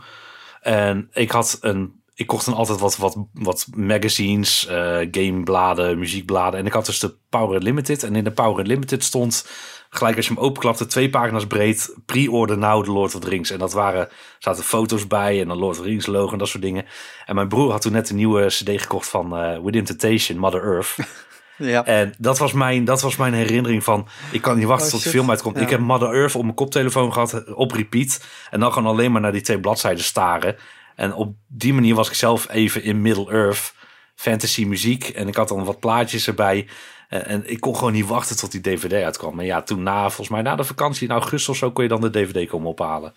En 0.61 1.09
ik 1.13 1.31
had 1.31 1.57
een... 1.61 1.97
Ik 2.13 2.27
kocht 2.27 2.45
dan 2.45 2.53
altijd 2.53 2.79
wat, 2.79 2.97
wat, 2.97 3.17
wat 3.33 3.67
magazines, 3.75 4.67
eh 4.67 5.07
gamebladen, 5.11 5.99
muziekbladen. 5.99 6.59
En 6.59 6.65
ik 6.65 6.73
had 6.73 6.85
dus 6.85 6.99
de 6.99 7.15
Power 7.29 7.61
Limited. 7.61 8.03
En 8.03 8.15
in 8.15 8.23
de 8.23 8.31
Power 8.31 8.65
Limited 8.65 9.03
stond, 9.03 9.47
gelijk 9.89 10.15
als 10.15 10.27
je 10.27 10.33
hem 10.33 10.43
openklapte, 10.43 10.85
twee 10.85 11.09
pagina's 11.09 11.47
breed. 11.47 11.95
Pre-order 12.05 12.57
now 12.57 12.83
The 12.83 12.91
Lord 12.91 13.15
of 13.15 13.21
the 13.21 13.29
Rings. 13.29 13.51
En 13.51 13.59
dat 13.59 13.73
waren, 13.73 14.09
zaten 14.39 14.63
foto's 14.63 15.07
bij 15.07 15.41
en 15.41 15.49
een 15.49 15.57
Lord 15.57 15.77
of 15.77 15.83
the 15.83 15.89
Rings 15.89 16.05
logo 16.05 16.31
en 16.31 16.37
dat 16.37 16.47
soort 16.47 16.63
dingen. 16.63 16.85
En 17.25 17.35
mijn 17.35 17.47
broer 17.47 17.71
had 17.71 17.81
toen 17.81 17.91
net 17.91 18.09
een 18.09 18.15
nieuwe 18.15 18.45
cd 18.45 18.81
gekocht 18.81 19.09
van 19.09 19.37
eh 19.37 19.59
Within 19.63 19.85
Temptation, 19.85 20.37
Mother 20.37 20.63
Earth. 20.63 20.95
Ja. 21.59 21.85
En 21.85 22.13
dat 22.17 22.37
was 22.37 22.53
mijn, 22.53 22.85
dat 22.85 23.01
was 23.01 23.15
mijn 23.15 23.33
herinnering 23.33 23.83
van... 23.83 24.07
Ik 24.31 24.41
kan 24.41 24.57
niet 24.57 24.67
wachten 24.67 24.87
Oh, 24.87 24.93
tot 24.93 25.03
de 25.03 25.09
film 25.09 25.29
uitkomt. 25.29 25.55
Ja. 25.55 25.61
Ik 25.61 25.69
heb 25.69 25.79
Mother 25.79 26.13
Earth 26.13 26.35
op 26.35 26.43
mijn 26.43 26.55
koptelefoon 26.55 27.13
gehad, 27.13 27.33
eh, 27.33 27.57
op 27.57 27.71
repeat. 27.71 28.23
En 28.49 28.59
dan 28.59 28.73
gewoon 28.73 28.91
alleen 28.91 29.11
maar 29.11 29.21
naar 29.21 29.31
die 29.31 29.41
twee 29.41 29.59
bladzijden 29.59 30.03
staren. 30.03 30.55
En 30.95 31.13
op 31.13 31.35
die 31.47 31.73
manier 31.73 31.95
was 31.95 32.07
ik 32.07 32.13
zelf 32.13 32.49
even 32.49 32.83
in 32.83 33.01
Middle 33.01 33.31
Earth. 33.31 33.73
Fantasy 34.15 34.65
muziek. 34.65 35.07
En 35.07 35.27
ik 35.27 35.35
had 35.35 35.47
dan 35.47 35.63
wat 35.63 35.79
plaatjes 35.79 36.27
erbij. 36.27 36.67
En, 37.09 37.25
en 37.25 37.49
ik 37.49 37.59
kon 37.59 37.75
gewoon 37.75 37.93
niet 37.93 38.07
wachten 38.07 38.37
tot 38.37 38.51
die 38.51 38.61
DVD 38.61 38.93
uitkwam. 38.93 39.39
En 39.39 39.45
ja, 39.45 39.61
toen 39.61 39.83
na, 39.83 40.01
volgens 40.01 40.29
mij 40.29 40.41
na 40.41 40.55
de 40.55 40.63
vakantie 40.63 41.07
in 41.07 41.13
augustus 41.13 41.49
of 41.49 41.57
zo... 41.57 41.71
kon 41.71 41.83
je 41.83 41.89
dan 41.89 42.01
de 42.01 42.09
DVD 42.09 42.49
komen 42.49 42.69
ophalen. 42.69 43.13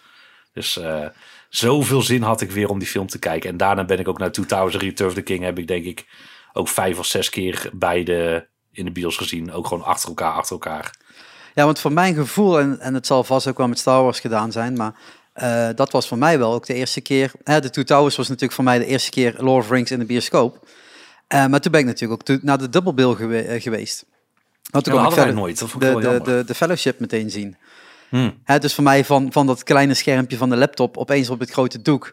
Dus 0.53 0.79
eh, 0.79 1.07
zoveel 1.49 2.03
zin 2.03 2.23
had 2.23 2.41
ik 2.41 2.51
weer 2.51 2.69
om 2.69 2.79
die 2.79 2.89
film 2.89 3.07
te 3.07 3.19
kijken. 3.19 3.51
En 3.51 3.57
daarna 3.57 3.85
ben 3.85 3.99
ik 3.99 4.09
ook 4.09 4.19
naar 4.19 4.33
Two 4.33 4.45
Towers 4.45 4.75
en 4.75 4.81
Return 4.81 5.09
of 5.09 5.15
the 5.15 5.23
King... 5.23 5.45
heb 5.45 5.59
ik 5.59 5.67
denk 5.67 5.85
ik 5.85 6.07
ook 6.53 6.69
vijf 6.69 6.99
of 6.99 7.07
zes 7.07 7.31
keer 7.31 7.71
beide 7.73 8.49
in 8.73 8.85
de 8.85 8.91
bios 8.91 9.17
gezien. 9.17 9.53
Ook 9.53 9.67
gewoon 9.67 9.85
achter 9.85 10.09
elkaar, 10.09 10.33
achter 10.33 10.53
elkaar. 10.53 10.95
Ja, 11.55 11.65
want 11.65 11.79
voor 11.79 11.93
mijn 11.93 12.15
gevoel, 12.15 12.59
en, 12.59 12.81
en 12.81 12.95
het 12.95 13.07
zal 13.07 13.25
vast 13.25 13.49
ook 13.49 13.59
wel 13.59 13.69
met 13.69 13.79
Star 13.79 14.03
Wars 14.03 14.21
gedaan 14.21 14.53
zijn, 14.53 14.77
maar 14.77 14.95
eh, 15.33 15.69
dat 15.75 15.93
was 15.93 16.09
voor 16.09 16.19
mij 16.19 16.39
wel 16.39 16.53
ook 16.53 16.67
de 16.67 16.75
eerste 16.75 17.01
keer. 17.01 17.33
Hè, 17.45 17.61
de 17.61 17.71
Two 17.71 17.83
Towers 17.83 18.17
was 18.17 18.27
natuurlijk 18.29 18.55
voor 18.55 18.65
mij 18.65 18.79
de 18.79 18.87
eerste 18.87 19.11
keer 19.11 19.35
Lord 19.39 19.65
of 19.65 19.71
Rings 19.71 19.91
in 19.91 19.99
de 19.99 20.05
bioscoop. 20.05 20.67
Eh, 21.33 21.47
maar 21.47 21.61
toen 21.61 21.73
ben 21.73 21.81
ik 21.81 21.87
natuurlijk 21.87 22.21
ook 22.21 22.27
toe- 22.27 22.39
naar 22.43 22.59
de 22.59 22.69
dubbelbill 22.69 23.15
gewe- 23.15 23.43
eh, 23.43 23.63
geweest. 23.63 24.05
Want 24.71 24.87
Ja, 24.87 24.93
toen 24.93 25.03
dat 25.03 25.15
kon 25.15 25.29
ik 25.29 25.35
nooit. 25.35 25.59
Dat 25.59 25.71
de, 25.71 26.01
de, 26.01 26.21
de, 26.25 26.43
de 26.47 26.55
fellowship 26.55 27.01
meteen 27.01 27.31
zien. 27.31 27.57
Hmm. 28.09 28.39
Hè, 28.45 28.59
dus 28.59 28.75
voor 28.75 28.85
mij 28.85 29.05
van, 29.05 29.33
van 29.33 29.47
dat 29.47 29.63
kleine 29.63 29.95
schermpje 29.95 30.37
van 30.37 30.51
de 30.51 30.57
laptop 30.57 30.97
opeens 30.97 31.31
op 31.31 31.41
het 31.41 31.51
grote 31.51 31.83
doek. 31.83 32.11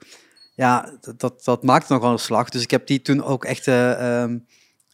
Ja, 0.56 0.92
dat, 1.02 1.20
dat, 1.20 1.44
dat 1.44 1.64
maakte 1.64 1.94
nog 1.94 2.02
wel 2.02 2.12
een 2.12 2.20
slag. 2.20 2.50
Dus 2.50 2.62
ik 2.62 2.72
heb 2.72 2.88
die 2.88 3.02
toen 3.02 3.24
ook 3.24 3.46
echt 3.46 3.68
ehm, 3.68 4.38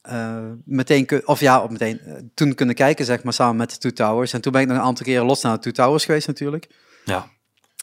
eh, 0.01 0.37
meteen, 0.65 1.21
of 1.25 1.39
ja, 1.39 1.63
op 1.63 1.71
meteen, 1.71 2.31
toen 2.33 2.55
kunnen 2.55 2.75
kijken, 2.75 3.05
zeg 3.05 3.23
maar, 3.23 3.33
samen 3.33 3.55
met 3.55 3.69
de 3.71 3.77
Two 3.77 3.91
Towers. 3.91 4.33
En 4.33 4.41
toen 4.41 4.51
ben 4.51 4.61
ik 4.61 4.67
nog 4.67 4.77
een 4.77 4.83
aantal 4.83 5.05
keren 5.05 5.25
los 5.25 5.41
naar 5.41 5.53
de 5.53 5.59
Two 5.59 5.71
Towers 5.71 6.05
geweest 6.05 6.27
natuurlijk. 6.27 6.67
Ja. 7.05 7.29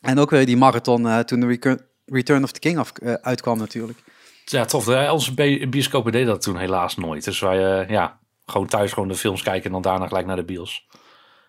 En 0.03 0.19
ook 0.19 0.31
weer 0.31 0.47
die 0.47 0.57
marathon 0.57 1.25
toen 1.25 1.41
de 1.41 1.79
Return 2.07 2.43
of 2.43 2.53
the 2.53 2.61
King 2.61 2.79
af, 2.79 2.93
uitkwam 3.21 3.59
natuurlijk. 3.59 3.99
Ja, 4.45 4.65
tof. 4.65 4.89
Onze 5.11 5.35
bi- 5.35 5.69
bioscopen 5.69 6.13
deden 6.13 6.27
dat 6.29 6.43
toen 6.43 6.57
helaas 6.57 6.97
nooit. 6.97 7.25
Dus 7.25 7.41
wij, 7.41 7.81
eh, 7.81 7.89
ja, 7.89 8.19
gewoon 8.47 8.67
thuis 8.67 8.93
gewoon 8.93 9.09
de 9.09 9.15
films 9.15 9.43
kijken 9.43 9.65
en 9.65 9.73
dan 9.73 9.83
daarna 9.83 10.07
gelijk 10.07 10.27
naar 10.27 10.37
de 10.37 10.45
bios. 10.45 10.87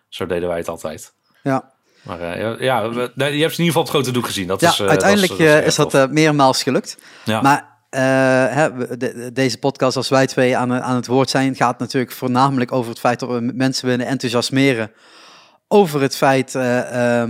Zo 0.08 0.26
deden 0.26 0.48
wij 0.48 0.58
het 0.58 0.68
altijd. 0.68 1.14
Ja, 1.42 1.72
Maar 2.02 2.20
eh, 2.20 2.60
ja, 2.60 2.82
je 2.82 2.90
hebt 2.90 3.14
ze 3.16 3.28
in 3.28 3.40
ieder 3.40 3.54
geval 3.64 3.82
het 3.82 3.90
grote 3.90 4.10
doek 4.10 4.26
gezien. 4.26 4.46
Dat 4.46 4.60
ja 4.60 4.70
is, 4.70 4.80
eh, 4.80 4.86
uiteindelijk 4.88 5.30
dat 5.38 5.40
is, 5.40 5.76
eh, 5.76 5.76
dat 5.76 5.94
eh, 5.94 6.06
meermaals 6.06 6.62
gelukt. 6.62 6.98
ja. 7.24 7.40
Maar 7.40 7.72
eh, 7.90 8.00
hè, 8.54 8.96
de- 8.96 9.30
deze 9.32 9.58
podcast, 9.58 9.96
als 9.96 10.08
wij 10.08 10.26
twee 10.26 10.56
aan, 10.56 10.72
aan 10.82 10.96
het 10.96 11.06
woord 11.06 11.30
zijn, 11.30 11.54
gaat 11.54 11.78
natuurlijk 11.78 12.12
voornamelijk 12.12 12.72
over 12.72 12.90
het 12.90 13.00
feit 13.00 13.20
dat 13.20 13.28
we 13.28 13.50
mensen 13.54 13.86
willen 13.88 14.06
enthousiasmeren 14.06 14.92
over 15.68 16.00
het 16.00 16.16
feit 16.16 16.54
eh, 16.54 17.22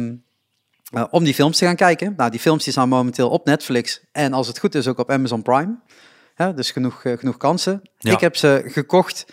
eh, 0.94 1.04
om 1.10 1.24
die 1.24 1.34
films 1.34 1.58
te 1.58 1.64
gaan 1.64 1.76
kijken. 1.76 2.14
Nou, 2.16 2.30
die 2.30 2.40
films 2.40 2.64
die 2.64 2.72
staan 2.72 2.88
momenteel 2.88 3.28
op 3.30 3.44
Netflix 3.46 4.00
en 4.12 4.32
als 4.32 4.46
het 4.46 4.58
goed 4.58 4.74
is 4.74 4.88
ook 4.88 4.98
op 4.98 5.10
Amazon 5.10 5.42
Prime. 5.42 5.76
Hè, 6.34 6.54
dus 6.54 6.70
genoeg, 6.70 7.04
eh, 7.04 7.18
genoeg 7.18 7.36
kansen. 7.36 7.82
Ja. 7.98 8.12
Ik 8.12 8.20
heb 8.20 8.36
ze 8.36 8.62
gekocht 8.66 9.26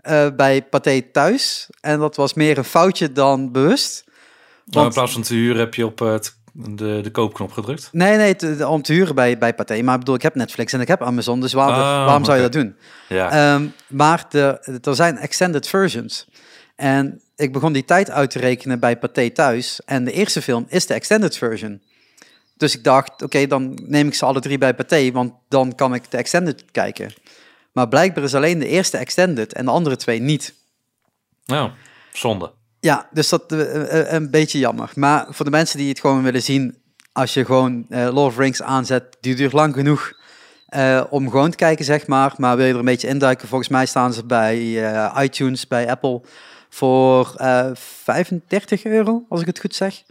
eh, 0.00 0.26
bij 0.36 0.62
Pathé 0.62 1.02
thuis 1.12 1.70
en 1.80 1.98
dat 1.98 2.16
was 2.16 2.34
meer 2.34 2.58
een 2.58 2.64
foutje 2.64 3.12
dan 3.12 3.52
bewust. 3.52 4.02
Nou, 4.04 4.14
in 4.64 4.72
Want- 4.82 4.94
plaats 4.94 5.12
van 5.12 5.22
te 5.22 5.34
huren 5.34 5.58
heb 5.58 5.74
je 5.74 5.86
op 5.86 5.98
het- 5.98 6.36
de, 6.52 7.00
de 7.02 7.10
koopknop 7.10 7.52
gedrukt. 7.52 7.88
Nee, 7.92 8.16
nee, 8.16 8.36
te- 8.36 8.68
om 8.68 8.82
te 8.82 8.92
huren 8.92 9.14
bij, 9.14 9.38
bij 9.38 9.54
Pathé. 9.54 9.82
Maar 9.82 9.92
ik 9.94 9.98
bedoel, 10.00 10.14
ik 10.14 10.22
heb 10.22 10.34
Netflix 10.34 10.72
en 10.72 10.80
ik 10.80 10.88
heb 10.88 11.02
Amazon, 11.02 11.40
dus 11.40 11.52
waarom, 11.52 11.74
Oh, 11.74 11.80
waarom 11.80 12.24
zou 12.24 12.36
je 12.36 12.42
dat 12.42 12.52
doen? 12.52 12.76
Ja. 13.08 13.30
Ehm, 13.54 13.66
maar 13.88 14.24
de, 14.28 14.78
er 14.82 14.94
zijn 14.94 15.16
extended 15.18 15.68
versions. 15.68 16.26
En 16.78 17.20
ik 17.36 17.52
begon 17.52 17.72
die 17.72 17.84
tijd 17.84 18.10
uit 18.10 18.30
te 18.30 18.38
rekenen 18.38 18.80
bij 18.80 18.98
Pathé 18.98 19.30
thuis. 19.30 19.80
En 19.84 20.04
de 20.04 20.12
eerste 20.12 20.42
film 20.42 20.66
is 20.68 20.86
de 20.86 20.94
extended 20.94 21.36
version. 21.36 21.82
Dus 22.56 22.76
ik 22.76 22.84
dacht, 22.84 23.22
oké, 23.22 23.46
dan 23.46 23.78
neem 23.82 24.06
ik 24.06 24.14
ze 24.14 24.24
alle 24.24 24.40
drie 24.40 24.58
bij 24.58 24.74
Pathé, 24.74 25.12
want 25.12 25.32
dan 25.48 25.74
kan 25.74 25.94
ik 25.94 26.10
de 26.10 26.16
extended 26.16 26.64
kijken. 26.72 27.12
Maar 27.72 27.88
blijkbaar 27.88 28.24
is 28.24 28.34
alleen 28.34 28.58
de 28.58 28.66
eerste 28.66 28.96
extended 28.96 29.52
en 29.52 29.64
de 29.64 29.70
andere 29.70 29.96
twee 29.96 30.20
niet. 30.20 30.54
nou, 31.44 31.70
zonde. 32.12 32.52
Ja, 32.80 33.08
dus 33.12 33.28
dat 33.28 33.52
eh, 33.52 34.12
een 34.12 34.30
beetje 34.30 34.58
jammer. 34.58 34.90
Maar 34.94 35.26
voor 35.30 35.44
de 35.44 35.50
mensen 35.50 35.78
die 35.78 35.88
het 35.88 36.00
gewoon 36.00 36.22
willen 36.22 36.42
zien, 36.42 36.78
als 37.12 37.34
je 37.34 37.44
gewoon 37.44 37.86
eh 37.88 38.08
Lord 38.12 38.32
of 38.32 38.38
Rings 38.38 38.62
aanzet, 38.62 39.16
die 39.20 39.34
duurt 39.34 39.52
lang 39.52 39.74
genoeg 39.74 40.12
om 41.10 41.30
gewoon 41.30 41.50
te 41.50 41.56
kijken, 41.56 41.84
zeg 41.84 42.06
maar. 42.06 42.34
Maar 42.36 42.56
wil 42.56 42.66
je 42.66 42.72
er 42.72 42.78
een 42.78 42.84
beetje 42.84 43.08
induiken, 43.08 43.48
volgens 43.48 43.70
mij 43.70 43.86
staan 43.86 44.12
ze 44.12 44.24
bij 44.24 44.58
iTunes, 45.22 45.66
bij 45.66 45.90
Apple, 45.90 46.22
voor 46.68 47.34
eh 47.36 47.70
35 47.74 48.84
euro, 48.84 49.24
als 49.28 49.40
ik 49.40 49.46
het 49.46 49.60
goed 49.60 49.74
zeg. 49.74 50.02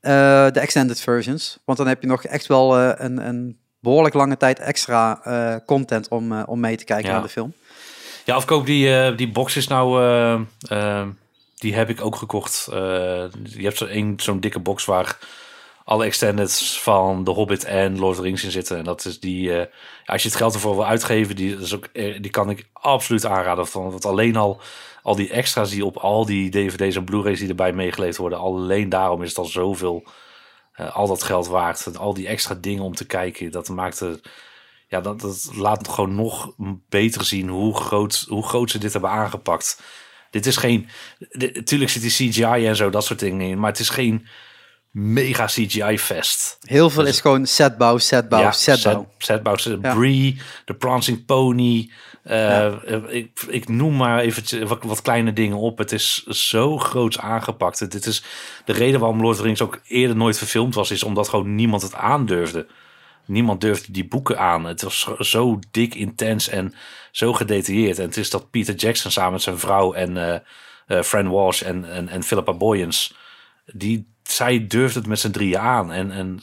Eh, 0.00 0.12
de 0.50 0.60
extended 0.60 1.00
versions. 1.00 1.58
Want 1.64 1.78
dan 1.78 1.86
heb 1.86 2.00
je 2.02 2.06
nog 2.08 2.24
echt 2.24 2.46
wel 2.46 2.78
eh, 2.78 2.90
een, 2.96 3.26
een 3.26 3.58
behoorlijk 3.80 4.14
lange 4.14 4.36
tijd 4.36 4.58
extra 4.58 5.20
content 5.66 6.08
om, 6.08 6.42
om 6.42 6.60
mee 6.60 6.76
te 6.76 6.84
kijken 6.84 7.06
Ja. 7.06 7.12
naar 7.12 7.22
de 7.22 7.28
film. 7.28 7.52
Ja, 8.24 8.36
of 8.36 8.44
koop 8.44 8.66
die, 8.66 9.14
die 9.14 9.30
boxes 9.32 9.66
nou... 9.66 10.46
die 11.54 11.74
heb 11.74 11.88
ik 11.88 12.00
ook 12.04 12.16
gekocht. 12.16 12.66
Je 12.70 13.30
hebt 13.62 13.76
zo 13.76 13.88
zo'n 14.16 14.40
dikke 14.40 14.58
box 14.58 14.84
waar 14.84 15.18
alle 15.84 16.04
extendeds 16.04 16.80
van 16.80 17.24
The 17.24 17.30
Hobbit 17.30 17.64
en 17.64 17.98
Lord 17.98 18.10
of 18.10 18.16
the 18.16 18.22
Rings 18.22 18.44
in 18.44 18.50
zitten. 18.50 18.78
En 18.78 18.84
dat 18.84 19.04
is 19.04 19.20
die... 19.20 19.58
eh, 19.58 19.66
als 20.04 20.22
je 20.22 20.28
het 20.28 20.36
geld 20.36 20.54
ervoor 20.54 20.74
wil 20.74 20.86
uitgeven, 20.86 21.36
die, 21.36 21.56
is 21.56 21.74
ook, 21.74 21.84
eh, 21.92 22.20
die 22.20 22.30
kan 22.30 22.50
ik 22.50 22.68
absoluut 22.72 23.26
aanraden. 23.26 23.66
Van, 23.66 23.90
want 23.90 24.04
alleen 24.04 24.36
al, 24.36 24.60
al 25.02 25.14
die 25.16 25.30
extra's 25.30 25.70
die 25.70 25.84
op 25.84 25.96
al 25.96 26.26
die 26.26 26.50
dvd's 26.50 26.96
en 26.96 27.04
blu-rays 27.04 27.38
die 27.38 27.48
erbij 27.48 27.72
meegeleefd 27.72 28.16
worden... 28.16 28.38
alleen 28.38 28.88
daarom 28.88 29.22
is 29.22 29.28
het 29.28 29.38
al 29.38 29.44
zoveel... 29.44 30.04
eh, 30.72 30.96
al 30.96 31.06
dat 31.06 31.22
geld 31.22 31.46
waard. 31.46 31.96
Al 31.96 32.14
die 32.14 32.26
extra 32.26 32.54
dingen 32.54 32.82
om 32.82 32.94
te 32.94 33.06
kijken, 33.06 33.50
dat 33.50 33.68
maakt 33.68 33.98
het... 33.98 34.20
Ja, 34.88 35.00
dat, 35.00 35.20
dat 35.20 35.50
laat 35.54 35.88
gewoon 35.88 36.14
nog 36.14 36.54
beter 36.88 37.24
zien 37.24 37.48
hoe 37.48 37.76
groot, 37.76 38.24
hoe 38.28 38.46
groot 38.46 38.70
ze 38.70 38.78
dit 38.78 38.92
hebben 38.92 39.10
aangepakt. 39.10 39.82
Dit 40.30 40.46
is 40.46 40.56
geen... 40.56 40.88
Natuurlijk 41.30 41.90
zit 41.90 42.02
die 42.02 42.30
CGI 42.30 42.66
en 42.66 42.76
zo, 42.76 42.90
dat 42.90 43.04
soort 43.04 43.18
dingen 43.18 43.48
in. 43.48 43.58
Maar 43.58 43.70
het 43.70 43.80
is 43.80 43.88
geen 43.88 44.26
mega 44.92 45.46
CGI-fest. 45.46 46.58
Heel 46.60 46.90
veel 46.90 47.06
is 47.06 47.20
gewoon 47.20 47.46
setbouw, 47.46 47.98
setbouw, 47.98 48.40
setbouw. 48.52 49.06
Set, 49.16 49.26
setbouw. 49.26 49.56
set- 49.56 49.78
Ja. 49.82 49.94
Bree, 49.94 50.40
de 50.64 50.74
Prancing 50.74 51.24
Pony. 51.24 51.90
eh, 52.22 52.72
ik, 53.08 53.40
ik 53.48 53.68
noem 53.68 53.96
maar 53.96 54.18
even 54.20 54.66
wat, 54.68 54.82
wat 54.82 55.02
kleine 55.02 55.32
dingen 55.32 55.56
op. 55.56 55.78
Het 55.78 55.92
is 55.92 56.22
zo 56.26 56.78
groots 56.78 57.18
aangepakt. 57.18 57.90
Dit 57.90 58.06
is 58.06 58.24
de 58.64 58.72
reden 58.72 59.00
waarom 59.00 59.20
Lord 59.20 59.30
of 59.34 59.36
the 59.40 59.42
Rings 59.46 59.62
ook 59.62 59.80
eerder 59.86 60.16
nooit 60.16 60.38
verfilmd 60.38 60.74
was, 60.74 60.90
is 60.90 61.02
omdat 61.02 61.28
gewoon 61.28 61.54
niemand 61.54 61.82
het 61.82 61.94
aandurfde. 61.94 62.66
Niemand 63.26 63.60
durfde 63.60 63.92
die 63.92 64.08
boeken 64.08 64.38
aan. 64.38 64.64
Het 64.64 64.82
was 64.82 65.06
zo- 65.18 65.58
dik, 65.70 65.94
intens 65.94 66.48
en 66.48 66.74
zo 67.10 67.32
gedetailleerd. 67.32 67.98
En 67.98 68.04
het 68.06 68.16
is 68.16 68.30
dat 68.30 68.50
Peter 68.50 68.74
Jackson 68.74 69.10
samen 69.10 69.32
met 69.32 69.42
zijn 69.42 69.58
vrouw 69.58 69.92
en 69.92 70.16
eh 70.16 70.38
eh, 70.86 71.02
Fran 71.02 71.30
Walsh 71.30 71.62
en, 71.62 71.90
en, 71.92 72.08
en 72.08 72.22
Philippa 72.22 72.52
Boyens, 72.52 73.14
die, 73.72 74.11
zij 74.32 74.66
durfde 74.66 74.98
het 74.98 75.08
met 75.08 75.20
z'n 75.20 75.30
drieën 75.30 75.58
aan. 75.58 75.92
En, 75.92 76.10
en, 76.10 76.42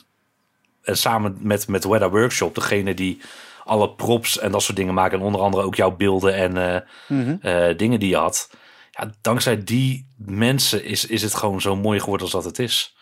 en 0.81 0.97
samen 0.97 1.37
met, 1.41 1.67
met 1.67 1.83
Wedda 1.83 2.09
Workshop, 2.09 2.55
degene 2.55 2.93
die 2.93 3.21
alle 3.65 3.89
props 3.89 4.39
en 4.39 4.51
dat 4.51 4.63
soort 4.63 4.77
dingen 4.77 4.93
maken. 4.93 5.19
En 5.19 5.25
onder 5.25 5.41
andere 5.41 5.63
ook 5.63 5.75
jouw 5.75 5.95
beelden 5.95 6.33
en 6.35 6.57
eh, 6.75 6.81
Mhm. 7.07 7.35
eh, 7.41 7.77
dingen 7.77 7.99
die 7.99 8.09
je 8.09 8.15
had. 8.15 8.49
Ja, 8.91 9.11
dankzij 9.21 9.63
die 9.63 10.07
mensen 10.17 10.83
is, 10.83 11.05
is 11.05 11.21
het 11.21 11.35
gewoon 11.35 11.61
zo 11.61 11.75
mooi 11.75 11.99
geworden 11.99 12.21
als 12.23 12.31
dat 12.35 12.43
het 12.43 12.59
is. 12.59 12.95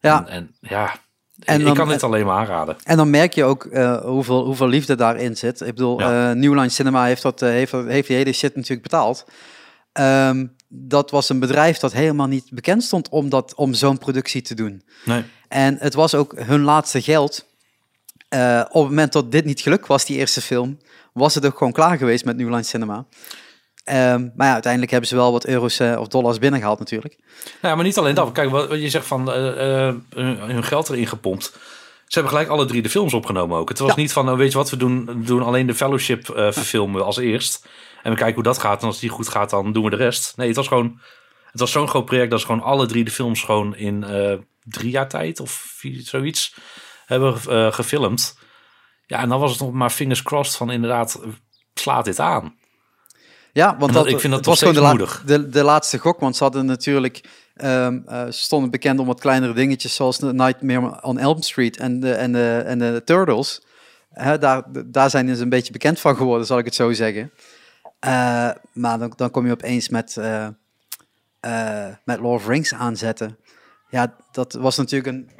Ja. 0.00 0.18
En, 0.26 0.28
en 0.28 0.54
ja, 0.60 0.94
En 1.44 1.66
ik 1.66 1.74
kan 1.74 1.88
dit 1.88 2.02
alleen 2.02 2.26
maar 2.26 2.36
aanraden. 2.38 2.76
En 2.84 2.96
dan 2.96 3.10
merk 3.10 3.32
je 3.34 3.44
ook 3.44 3.64
eh, 3.64 4.00
hoeveel, 4.00 4.44
hoeveel 4.44 4.68
liefde 4.68 4.94
daarin 4.94 5.36
zit. 5.36 5.60
Ik 5.60 5.66
bedoel, 5.74 6.00
Ja. 6.00 6.32
New 6.34 6.54
Line 6.54 6.68
Cinema 6.68 7.04
heeft, 7.04 7.22
dat, 7.22 7.40
heeft, 7.40 7.72
heeft 7.72 8.06
die 8.08 8.16
hele 8.16 8.32
shit 8.32 8.54
natuurlijk 8.56 8.82
betaald. 8.82 9.24
Ehm, 9.92 10.46
dat 10.74 11.10
was 11.10 11.28
een 11.28 11.38
bedrijf 11.40 11.78
dat 11.78 11.92
helemaal 11.92 12.26
niet 12.26 12.46
bekend 12.50 12.82
stond 12.82 13.08
om, 13.08 13.28
dat- 13.28 13.54
om 13.54 13.74
zo'n 13.74 13.98
productie 13.98 14.42
te 14.42 14.54
doen. 14.54 14.82
Nee. 15.04 15.24
En 15.48 15.76
het 15.80 15.94
was 15.94 16.14
ook 16.14 16.32
hun 16.38 16.62
laatste 16.62 17.02
geld. 17.02 17.44
Eh, 18.28 18.60
op 18.68 18.80
het 18.82 18.88
moment 18.90 19.12
dat 19.12 19.32
dit 19.32 19.44
niet 19.44 19.60
gelukt 19.60 19.86
was, 19.86 20.04
die 20.04 20.16
eerste 20.16 20.40
film, 20.40 20.78
was 21.12 21.34
het 21.34 21.46
ook 21.46 21.56
gewoon 21.58 21.72
klaar 21.72 21.96
geweest 21.98 22.24
met 22.24 22.36
New 22.36 22.48
Line 22.48 22.62
Cinema. 22.62 23.06
Ehm, 23.84 24.28
maar 24.36 24.46
ja, 24.46 24.52
uiteindelijk 24.52 24.90
hebben 24.92 25.08
ze 25.10 25.16
wel 25.16 25.32
wat 25.32 25.46
euro's 25.46 25.78
eh, 25.78 25.96
of 26.00 26.08
dollars 26.08 26.38
binnengehaald 26.38 26.78
natuurlijk. 26.78 27.18
Ja, 27.62 27.74
maar 27.74 27.84
niet 27.84 27.98
alleen 27.98 28.14
dat. 28.14 28.32
Kijk, 28.32 28.50
wat 28.50 28.70
je 28.80 28.90
zegt 28.90 29.06
van 29.06 29.32
eh, 29.32 29.92
hun 30.46 30.64
geld 30.64 30.88
erin 30.88 31.06
gepompt. 31.06 31.44
Ze 32.06 32.18
hebben 32.18 32.32
gelijk 32.38 32.48
alle 32.52 32.64
drie 32.66 32.82
de 32.82 32.90
films 32.90 33.14
opgenomen 33.14 33.58
ook. 33.58 33.68
Het 33.68 33.78
was 33.78 33.88
Ja. 33.88 33.96
niet 33.96 34.12
van, 34.12 34.30
oh, 34.30 34.36
weet 34.36 34.52
je 34.52 34.58
wat, 34.58 34.70
we 34.70 34.76
doen, 34.76 35.22
doen 35.26 35.42
alleen 35.42 35.66
de 35.66 35.74
Fellowship 35.74 36.24
verfilmen 36.26 37.04
als 37.04 37.16
eerst. 37.16 37.66
En 38.02 38.10
we 38.10 38.16
kijken 38.16 38.34
hoe 38.34 38.42
dat 38.42 38.58
gaat. 38.58 38.80
En 38.80 38.86
als 38.86 39.00
die 39.00 39.10
goed 39.10 39.28
gaat, 39.28 39.50
dan 39.50 39.72
doen 39.72 39.84
we 39.84 39.90
de 39.90 39.96
rest. 39.96 40.36
Nee, 40.36 40.46
het 40.46 40.56
was 40.56 40.68
gewoon... 40.68 41.00
Het 41.50 41.60
was 41.60 41.70
zo'n 41.72 41.88
groot 41.88 42.04
project 42.04 42.30
dat 42.30 42.40
ze 42.40 42.46
gewoon 42.46 42.62
alle 42.62 42.86
drie 42.86 43.04
de 43.04 43.10
films 43.10 43.42
gewoon 43.42 43.76
in 43.76 44.04
eh, 44.04 44.34
drie 44.64 44.90
jaar 44.90 45.08
tijd 45.08 45.40
of 45.40 45.50
vier, 45.50 46.00
zoiets 46.00 46.54
hebben 47.06 47.34
eh, 47.48 47.72
gefilmd. 47.72 48.38
Ja, 49.06 49.18
en 49.18 49.28
dan 49.28 49.40
was 49.40 49.50
het 49.50 49.60
nog 49.60 49.72
maar 49.72 49.90
fingers 49.90 50.22
crossed 50.22 50.56
van 50.56 50.70
inderdaad, 50.70 51.20
slaat 51.74 52.04
dit 52.04 52.18
aan. 52.18 52.54
Ja, 53.52 53.76
want 53.78 53.92
dat, 53.92 54.04
dat- 54.04 54.12
ik 54.12 54.20
vind 54.20 54.32
dat 54.32 54.46
het 54.46 54.60
was 54.60 54.72
gewoon 54.74 54.96
de, 54.98 55.18
de, 55.26 55.48
de 55.48 55.62
laatste 55.62 55.98
gok. 55.98 56.20
Want 56.20 56.36
ze 56.36 56.42
hadden 56.42 56.66
natuurlijk, 56.66 57.24
eh, 57.54 57.88
ze 58.06 58.26
stonden 58.30 58.70
bekend 58.70 58.98
om 59.00 59.06
wat 59.06 59.20
kleinere 59.20 59.52
dingetjes 59.52 59.94
zoals 59.94 60.18
de 60.18 60.32
Nightmare 60.32 61.02
on 61.02 61.18
Elm 61.18 61.42
Street 61.42 61.76
en 61.76 62.00
de, 62.00 62.12
en 62.12 62.32
de, 62.32 62.62
en 62.66 62.78
de 62.78 63.02
Turtles. 63.04 63.62
Daar, 64.40 64.62
daar 64.86 65.10
zijn 65.10 65.36
ze 65.36 65.42
een 65.42 65.48
beetje 65.48 65.72
bekend 65.72 66.00
van 66.00 66.16
geworden, 66.16 66.46
zal 66.46 66.58
ik 66.58 66.64
het 66.64 66.74
zo 66.74 66.92
zeggen. 66.92 67.32
Eh, 68.02 68.50
maar 68.72 68.98
dan, 69.16 69.30
kom 69.30 69.46
je 69.46 69.52
opeens 69.52 69.88
met, 69.88 70.16
eh, 70.16 70.48
met 72.04 72.20
Lord 72.20 72.40
of 72.40 72.46
Rings 72.46 72.74
aanzetten. 72.74 73.38
Ja, 73.90 74.16
dat 74.32 74.52
was 74.52 74.76
natuurlijk 74.76 75.16
een, 75.16 75.30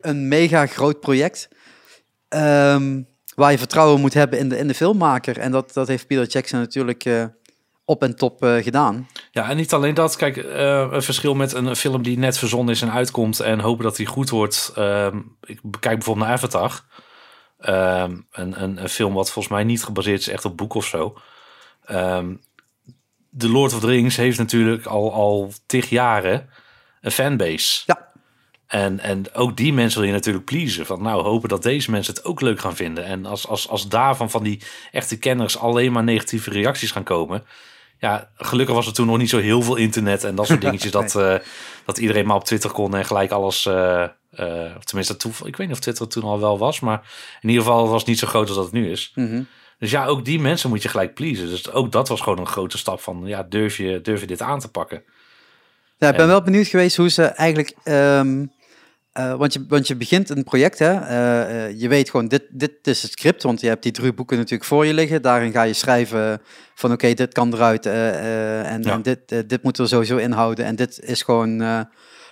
een 0.00 0.28
mega 0.28 0.66
groot 0.66 1.00
project. 1.00 1.48
Ehm, 2.28 3.02
waar 3.34 3.50
je 3.50 3.58
vertrouwen 3.58 4.00
moet 4.00 4.14
hebben 4.14 4.38
in 4.38 4.48
de, 4.48 4.58
in 4.58 4.68
de 4.68 4.74
filmmaker. 4.74 5.38
En 5.38 5.52
dat, 5.52 5.72
dat 5.72 5.88
heeft 5.88 6.06
Peter 6.06 6.26
Jackson 6.26 6.58
natuurlijk 6.58 7.30
op 7.84 8.02
en 8.02 8.16
top 8.16 8.36
gedaan. 8.40 9.08
Ja, 9.30 9.50
en 9.50 9.56
niet 9.56 9.72
alleen 9.72 9.94
dat. 9.94 10.16
Kijk, 10.16 10.36
een 10.36 11.02
verschil 11.02 11.34
met 11.34 11.52
een 11.52 11.76
film 11.76 12.02
die 12.02 12.18
net 12.18 12.38
verzonnen 12.38 12.74
is 12.74 12.82
en 12.82 12.92
uitkomt 12.92 13.40
en 13.40 13.60
hopen 13.60 13.84
dat 13.84 13.96
die 13.96 14.06
goed 14.06 14.30
wordt. 14.30 14.72
Ehm, 14.74 15.18
ik 15.40 15.60
bekijk 15.62 15.94
bijvoorbeeld 15.94 16.26
naar 16.26 16.36
Avatar. 16.36 16.84
Ehm, 17.58 18.16
een, 18.30 18.62
een, 18.62 18.82
een 18.82 18.88
film 18.88 19.14
wat 19.14 19.30
volgens 19.30 19.54
mij 19.54 19.64
niet 19.64 19.84
gebaseerd 19.84 20.20
is 20.20 20.28
echt 20.28 20.44
op 20.44 20.56
boek 20.56 20.74
of 20.74 20.86
zo. 20.86 21.16
Ehm 21.84 22.34
The 23.38 23.48
Lord 23.48 23.72
of 23.74 23.80
the 23.80 23.86
Rings 23.86 24.16
heeft 24.16 24.38
natuurlijk 24.38 24.86
al, 24.86 25.12
al 25.12 25.52
tig 25.66 25.88
jaren 25.90 26.48
een 27.00 27.10
fanbase. 27.10 27.82
Ja. 27.86 28.10
En, 28.66 29.00
en 29.00 29.34
ook 29.34 29.56
die 29.56 29.72
mensen 29.72 29.98
wil 30.00 30.08
je 30.08 30.14
natuurlijk 30.14 30.44
pleasen. 30.44 30.86
Van 30.86 31.02
nou, 31.02 31.22
hopen 31.22 31.48
dat 31.48 31.62
deze 31.62 31.90
mensen 31.90 32.14
het 32.14 32.24
ook 32.24 32.40
leuk 32.40 32.60
gaan 32.60 32.76
vinden. 32.76 33.04
En 33.04 33.26
als, 33.26 33.48
als, 33.48 33.68
als 33.68 33.88
daarvan 33.88 34.30
van 34.30 34.42
die 34.42 34.62
echte 34.90 35.18
kenners 35.18 35.58
alleen 35.58 35.92
maar 35.92 36.04
negatieve 36.04 36.50
reacties 36.50 36.90
gaan 36.90 37.02
komen. 37.02 37.44
Ja, 37.98 38.30
gelukkig 38.36 38.74
was 38.74 38.86
er 38.86 38.92
toen 38.92 39.06
nog 39.06 39.18
niet 39.18 39.30
zo 39.30 39.38
heel 39.38 39.62
veel 39.62 39.76
internet 39.76 40.24
en 40.24 40.34
dat 40.34 40.46
soort 40.46 40.60
dingetjes. 40.66 40.90
dat, 40.90 41.14
eh, 41.16 41.36
dat 41.84 41.98
iedereen 41.98 42.26
maar 42.26 42.36
op 42.36 42.44
Twitter 42.44 42.70
kon 42.70 42.96
en 42.96 43.04
gelijk 43.04 43.30
alles. 43.30 43.66
eh 43.66 44.04
eh, 44.32 44.76
of 44.76 44.84
tenminste, 44.84 45.16
toeval, 45.16 45.46
ik 45.46 45.56
weet 45.56 45.66
niet 45.66 45.76
of 45.76 45.82
Twitter 45.82 46.08
toen 46.08 46.22
al 46.22 46.40
wel 46.40 46.58
was. 46.58 46.80
Maar 46.80 47.10
in 47.40 47.48
ieder 47.48 47.64
geval 47.64 47.88
was 47.88 47.98
het 47.98 48.08
niet 48.08 48.18
zo 48.18 48.26
groot 48.26 48.46
als 48.46 48.56
dat 48.56 48.64
het 48.64 48.74
nu 48.74 48.90
is. 48.90 49.12
Mhm. 49.14 49.42
Dus 49.82 49.90
ja, 49.90 50.06
ook 50.06 50.24
die 50.24 50.40
mensen 50.40 50.68
moet 50.68 50.82
je 50.82 50.88
gelijk 50.88 51.14
pleasen. 51.14 51.48
Dus 51.48 51.70
ook 51.70 51.92
dat 51.92 52.08
was 52.08 52.20
gewoon 52.20 52.38
een 52.38 52.46
grote 52.46 52.78
stap 52.78 53.00
van, 53.00 53.22
ja, 53.24 53.42
durf 53.42 53.76
je, 53.76 54.00
durf 54.00 54.20
je 54.20 54.26
dit 54.26 54.40
aan 54.42 54.60
te 54.60 54.68
pakken? 54.68 55.02
Ja, 55.96 56.08
ik 56.08 56.12
ben 56.14 56.22
En- 56.22 56.28
wel 56.30 56.42
benieuwd 56.42 56.66
geweest 56.66 56.96
hoe 56.96 57.08
ze 57.08 57.22
eigenlijk. 57.24 57.74
ehm, 57.84 58.46
eh, 59.12 59.34
want, 59.34 59.52
je, 59.52 59.64
want 59.68 59.86
je 59.86 59.96
begint 59.96 60.28
een 60.30 60.44
project, 60.44 60.78
hè? 60.78 60.92
eh, 61.00 61.64
eh, 61.66 61.80
je 61.80 61.88
weet 61.88 62.10
gewoon, 62.10 62.28
dit, 62.28 62.42
dit 62.50 62.72
is 62.82 63.02
het 63.02 63.10
script, 63.10 63.42
want 63.42 63.60
je 63.60 63.66
hebt 63.66 63.82
die 63.82 63.92
drie 63.92 64.12
boeken 64.12 64.36
natuurlijk 64.36 64.64
voor 64.64 64.86
je 64.86 64.94
liggen. 64.94 65.22
Daarin 65.22 65.52
ga 65.52 65.62
je 65.62 65.72
schrijven 65.72 66.42
van 66.74 66.92
oké, 66.92 67.14
dit 67.14 67.32
kan 67.32 67.54
eruit 67.54 67.86
en, 67.86 68.82
Ja. 68.82 68.92
en 68.92 69.02
dit, 69.02 69.48
dit 69.48 69.62
moet 69.62 69.78
er 69.78 69.88
sowieso 69.88 70.16
inhouden. 70.16 70.64
En 70.64 70.76
dit 70.76 71.00
is 71.00 71.22
gewoon 71.22 71.86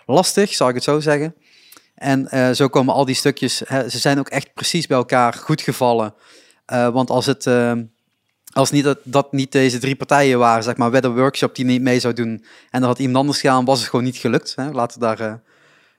lastig, 0.07 0.55
zal 0.55 0.69
ik 0.69 0.75
het 0.75 0.85
zo 0.85 1.01
zeggen. 1.01 1.35
En 1.95 2.57
zo 2.57 2.69
komen 2.69 2.95
al 2.95 3.05
die 3.05 3.15
stukjes, 3.15 3.63
hè, 3.67 3.89
ze 3.89 3.99
zijn 3.99 4.19
ook 4.19 4.29
echt 4.29 4.55
precies 4.55 4.87
bij 4.87 4.97
elkaar 4.97 5.33
goed 5.33 5.61
gevallen. 5.61 6.15
Eh, 6.71 6.89
want 6.89 7.11
als 7.11 7.27
het... 7.27 7.47
ehm, 7.47 7.85
als 8.53 8.71
niet 8.71 8.85
dat, 8.85 8.99
dat 9.03 9.33
niet 9.33 9.53
deze 9.53 9.79
drie 9.79 9.97
partijen 9.97 10.39
waren, 10.39 10.63
zeg 10.63 10.77
maar, 10.77 10.91
Weather 10.91 11.15
Workshop 11.15 11.55
die 11.55 11.65
niet 11.65 11.83
mee 11.83 12.01
zou 12.01 12.15
doen 12.15 12.45
en 12.71 12.81
er 12.81 12.87
had 12.87 12.99
iemand 12.99 13.17
anders 13.17 13.41
gedaan, 13.41 13.65
was 13.65 13.81
het 13.81 13.89
gewoon 13.89 14.05
niet 14.05 14.17
gelukt. 14.17 14.53
Hè? 14.57 14.71
Laten 14.71 15.01
we 15.01 15.07
daar 15.07 15.21
eh, 15.21 15.35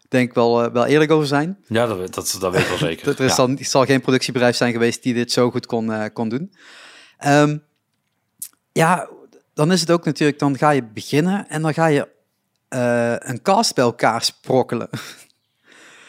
denk 0.10 0.30
ik 0.30 0.36
wel, 0.36 0.64
eh, 0.64 0.72
wel 0.72 0.86
eerlijk 0.86 1.12
over 1.12 1.28
zijn. 1.28 1.58
Ja, 1.68 1.86
dat, 1.88 2.14
dat, 2.14 2.38
dat 2.40 2.52
weet 2.52 2.62
ik 2.62 2.68
wel 2.68 2.78
zeker. 2.90 3.08
Er 3.08 3.20
is 3.20 3.30
Ja. 3.30 3.36
dan, 3.36 3.58
zal 3.62 3.86
geen 3.86 4.02
productiebedrijf 4.02 4.56
zijn 4.56 4.72
geweest 4.72 5.04
die 5.04 5.14
dit 5.14 5.32
zo 5.32 5.52
goed 5.52 5.66
kon, 5.66 6.12
kon 6.14 6.30
doen. 6.30 6.54
Ehm, 7.18 7.58
ja, 8.72 9.10
dan 9.54 9.72
is 9.72 9.80
het 9.82 9.92
ook 9.92 10.06
natuurlijk, 10.06 10.40
dan 10.40 10.58
ga 10.58 10.70
je 10.70 10.84
beginnen 10.84 11.50
en 11.50 11.62
dan 11.62 11.74
ga 11.74 11.86
je 11.86 12.08
een 13.20 13.42
cast 13.42 13.76
bij 13.76 13.84
elkaar 13.84 14.24
sprokkelen. 14.24 14.90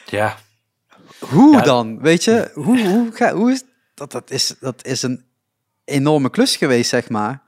ja, 0.06 0.36
Hoe 1.18 1.52
Ja. 1.56 1.60
dan? 1.62 2.00
Weet 2.00 2.24
je, 2.24 2.50
hoe, 2.54 2.80
hoe, 2.88 3.10
ga, 3.12 3.34
hoe 3.34 3.50
is 3.52 3.62
dat? 4.10 4.12
Dat 4.12 4.30
is, 4.30 4.54
dat 4.60 4.84
is 4.84 5.02
een 5.02 5.24
enorme 5.84 6.30
klus 6.30 6.56
geweest, 6.56 6.90
zeg 6.90 7.08
maar. 7.08 7.42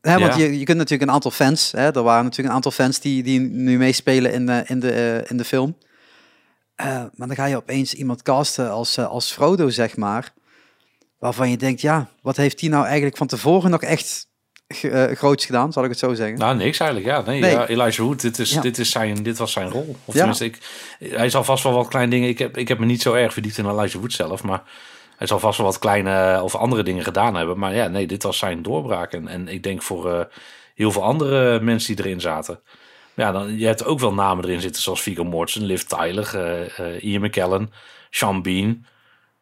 Hè, 0.00 0.18
want 0.18 0.34
Ja. 0.34 0.38
je, 0.44 0.58
je 0.58 0.64
kunt 0.64 0.78
natuurlijk 0.78 1.08
een 1.08 1.14
aantal 1.14 1.30
fans, 1.30 1.72
hè, 1.72 1.90
er 1.94 2.02
waren 2.02 2.22
natuurlijk 2.24 2.48
een 2.48 2.54
aantal 2.54 2.70
fans 2.70 3.00
die, 3.00 3.22
die 3.22 3.40
nu 3.40 3.78
meespelen 3.78 4.32
in, 4.32 4.46
de 4.46 4.62
in, 4.66 4.80
de, 4.80 4.92
eh, 4.92 5.30
in 5.30 5.36
de 5.36 5.44
film. 5.44 5.76
Eh, 6.74 6.86
maar 7.14 7.26
dan 7.26 7.36
ga 7.36 7.44
je 7.44 7.56
opeens 7.56 7.94
iemand 7.94 8.22
casten 8.22 8.70
als, 8.70 8.96
eh, 8.96 9.06
als 9.08 9.32
Frodo, 9.32 9.68
zeg 9.68 9.96
maar. 9.96 10.32
Waarvan 11.18 11.50
je 11.50 11.56
denkt, 11.56 11.80
ja, 11.80 12.08
wat 12.22 12.36
heeft 12.36 12.58
die 12.58 12.68
nou 12.70 12.84
eigenlijk 12.84 13.16
van 13.16 13.26
tevoren 13.26 13.70
nog 13.70 13.82
echt 13.82 14.28
groots 15.14 15.46
gedaan, 15.46 15.72
zal 15.72 15.82
ik 15.84 15.90
het 15.90 15.98
zo 15.98 16.14
zeggen. 16.14 16.38
nou 16.38 16.56
niks 16.56 16.78
eigenlijk. 16.78 17.10
Ja, 17.10 17.20
nee, 17.20 17.40
Nee. 17.40 17.50
Ja, 17.50 17.66
Elijah 17.66 17.96
Wood, 18.06 18.20
dit, 18.20 18.38
is, 18.38 18.50
Ja. 18.52 18.60
dit, 18.60 18.78
is 18.78 18.90
zijn, 18.90 19.22
dit 19.22 19.38
was 19.38 19.52
zijn 19.52 19.68
rol. 19.68 19.96
Of 20.04 20.14
Ja. 20.14 20.18
tenminste, 20.18 20.44
ik, 20.44 20.58
hij 20.98 21.30
zal 21.30 21.44
vast 21.44 21.62
wel 21.62 21.72
wat 21.72 21.88
kleine 21.88 22.10
dingen... 22.10 22.28
Ik 22.28 22.38
heb, 22.38 22.56
ik 22.56 22.68
heb 22.68 22.78
me 22.78 22.86
niet 22.86 23.02
zo 23.02 23.14
erg 23.14 23.32
verdiept 23.32 23.58
in 23.58 23.66
Elijah 23.68 23.92
Wood 24.00 24.12
zelf, 24.12 24.42
maar... 24.42 24.62
Hij 25.20 25.28
zal 25.28 25.38
vast 25.38 25.58
wel 25.58 25.66
wat 25.66 25.78
kleine 25.78 26.40
of 26.42 26.54
andere 26.54 26.82
dingen 26.82 27.04
gedaan 27.04 27.34
hebben. 27.34 27.58
Maar 27.58 27.74
ja, 27.74 27.88
nee, 27.88 28.06
dit 28.06 28.22
was 28.22 28.38
zijn 28.38 28.62
doorbraak. 28.62 29.12
En, 29.12 29.28
en 29.28 29.48
ik 29.48 29.62
denk 29.62 29.82
voor 29.82 30.12
eh, 30.12 30.24
heel 30.74 30.90
veel 30.92 31.04
andere 31.04 31.60
mensen 31.60 31.96
die 31.96 32.04
erin 32.04 32.20
zaten. 32.20 32.60
Ja, 33.14 33.32
dan, 33.32 33.58
je 33.58 33.66
hebt 33.66 33.84
ook 33.84 34.00
wel 34.00 34.14
namen 34.14 34.44
erin 34.44 34.60
zitten 34.60 34.82
zoals 34.82 35.02
Viggo 35.02 35.24
Mortensen, 35.24 35.64
Liv 35.64 35.82
Tyler, 35.82 36.30
eh, 36.34 36.78
eh, 36.78 37.04
Ian 37.04 37.22
McKellen, 37.22 37.72
Sean 38.10 38.42
Bean. 38.42 38.84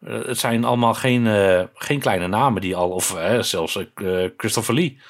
Eh, 0.07 0.25
het 0.27 0.39
zijn 0.39 0.65
allemaal 0.65 0.95
geen, 0.95 1.27
eh, 1.27 1.63
geen 1.75 1.99
kleine 2.01 2.27
namen 2.29 2.61
die 2.61 2.77
al... 2.77 2.91
Of 2.91 3.17
eh, 3.17 3.41
zelfs 3.41 3.77
eh, 3.95 4.25
Christopher 4.37 4.75
Lee. 4.75 5.01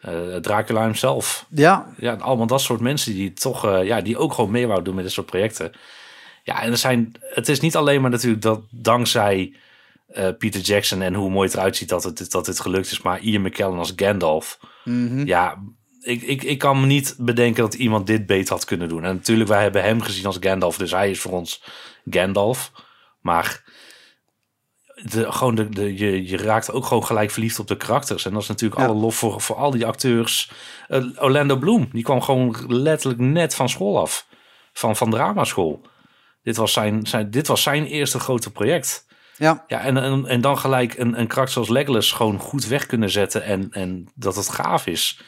eh 0.00 0.36
Dracula 0.36 0.80
hemzelf. 0.82 1.46
Ja, 1.50 1.86
Ja, 1.96 2.14
allemaal 2.14 2.46
dat 2.46 2.60
soort 2.60 2.80
mensen 2.80 3.14
die 3.14 3.32
toch, 3.32 3.64
eh, 3.66 3.84
ja, 3.84 4.00
die 4.00 4.16
ook 4.18 4.32
gewoon 4.32 4.52
wouden 4.66 4.84
doen 4.84 4.94
met 4.94 5.04
dit 5.04 5.12
soort 5.12 5.26
projecten. 5.26 5.72
Ja, 6.42 6.62
en 6.62 6.70
er 6.70 6.76
zijn, 6.76 7.12
het 7.20 7.48
is 7.48 7.60
niet 7.60 7.76
alleen 7.76 8.00
maar 8.00 8.10
natuurlijk 8.10 8.42
dat 8.42 8.60
dankzij 8.70 9.52
eh, 10.08 10.28
Peter 10.38 10.60
Jackson 10.60 11.02
en 11.02 11.14
hoe 11.14 11.30
mooi 11.30 11.48
het 11.48 11.56
eruit 11.56 11.76
ziet 11.76 11.88
dat 11.88 12.02
het, 12.04 12.30
dat 12.30 12.44
dit 12.46 12.60
gelukt 12.60 12.90
is, 12.90 13.02
maar 13.02 13.20
Ian 13.20 13.42
McKellen 13.42 13.78
als 13.78 13.92
Gandalf. 13.96 14.58
mhm. 14.84 15.26
Ja, 15.26 15.62
ik, 16.00 16.22
ik, 16.22 16.42
ik 16.42 16.58
kan 16.58 16.80
me 16.80 16.86
niet 16.86 17.14
bedenken 17.18 17.62
dat 17.62 17.74
iemand 17.74 18.06
dit 18.06 18.26
beter 18.26 18.52
had 18.54 18.64
kunnen 18.64 18.88
doen. 18.88 19.04
En 19.04 19.14
natuurlijk, 19.14 19.48
wij 19.50 19.62
hebben 19.62 19.82
hem 19.82 20.00
gezien 20.00 20.26
als 20.26 20.36
Gandalf, 20.40 20.76
dus 20.78 20.90
hij 20.90 21.10
is 21.10 21.20
voor 21.20 21.32
ons 21.32 21.62
Gandalf. 22.10 22.72
Maar 23.20 23.62
de, 25.02 25.32
gewoon 25.32 25.54
de, 25.54 25.68
de, 25.68 25.96
je, 25.96 26.28
je 26.28 26.36
raakt 26.36 26.72
ook 26.72 26.84
gewoon 26.86 27.04
gelijk 27.06 27.30
verliefd 27.30 27.58
op 27.58 27.66
de 27.66 27.76
karakters. 27.76 28.24
En 28.24 28.32
dat 28.32 28.42
is 28.42 28.48
natuurlijk 28.48 28.80
Ja. 28.80 28.86
alle 28.86 28.96
lof 29.00 29.14
voor, 29.16 29.40
voor 29.40 29.56
al 29.56 29.70
die 29.70 29.86
acteurs. 29.86 30.50
Eh, 30.88 31.04
Orlando 31.18 31.56
Bloom, 31.56 31.88
die 31.92 32.02
kwam 32.02 32.20
gewoon 32.22 32.56
letterlijk 32.68 33.20
net 33.20 33.54
van 33.54 33.68
school 33.68 33.98
af. 34.00 34.26
Van, 34.72 34.96
van 34.96 35.10
dramaschool. 35.10 35.80
Dit 36.42 36.56
was 36.56 36.72
zijn, 36.72 37.06
zijn, 37.06 37.30
dit 37.30 37.46
was 37.46 37.62
zijn 37.62 37.84
eerste 37.86 38.18
grote 38.18 38.50
project. 38.52 39.06
Ja. 39.38 39.64
Ja, 39.66 39.80
en, 39.80 39.96
en, 39.96 40.26
en 40.26 40.40
dan 40.40 40.58
gelijk 40.58 40.98
een, 40.98 41.20
een 41.20 41.26
karakter 41.26 41.52
zoals 41.52 41.68
Legolas 41.68 42.12
gewoon 42.12 42.38
goed 42.38 42.66
weg 42.66 42.86
kunnen 42.86 43.10
zetten. 43.10 43.42
En, 43.42 43.68
en 43.70 44.08
dat 44.14 44.36
het 44.36 44.48
gaaf 44.48 44.86
is. 44.86 45.20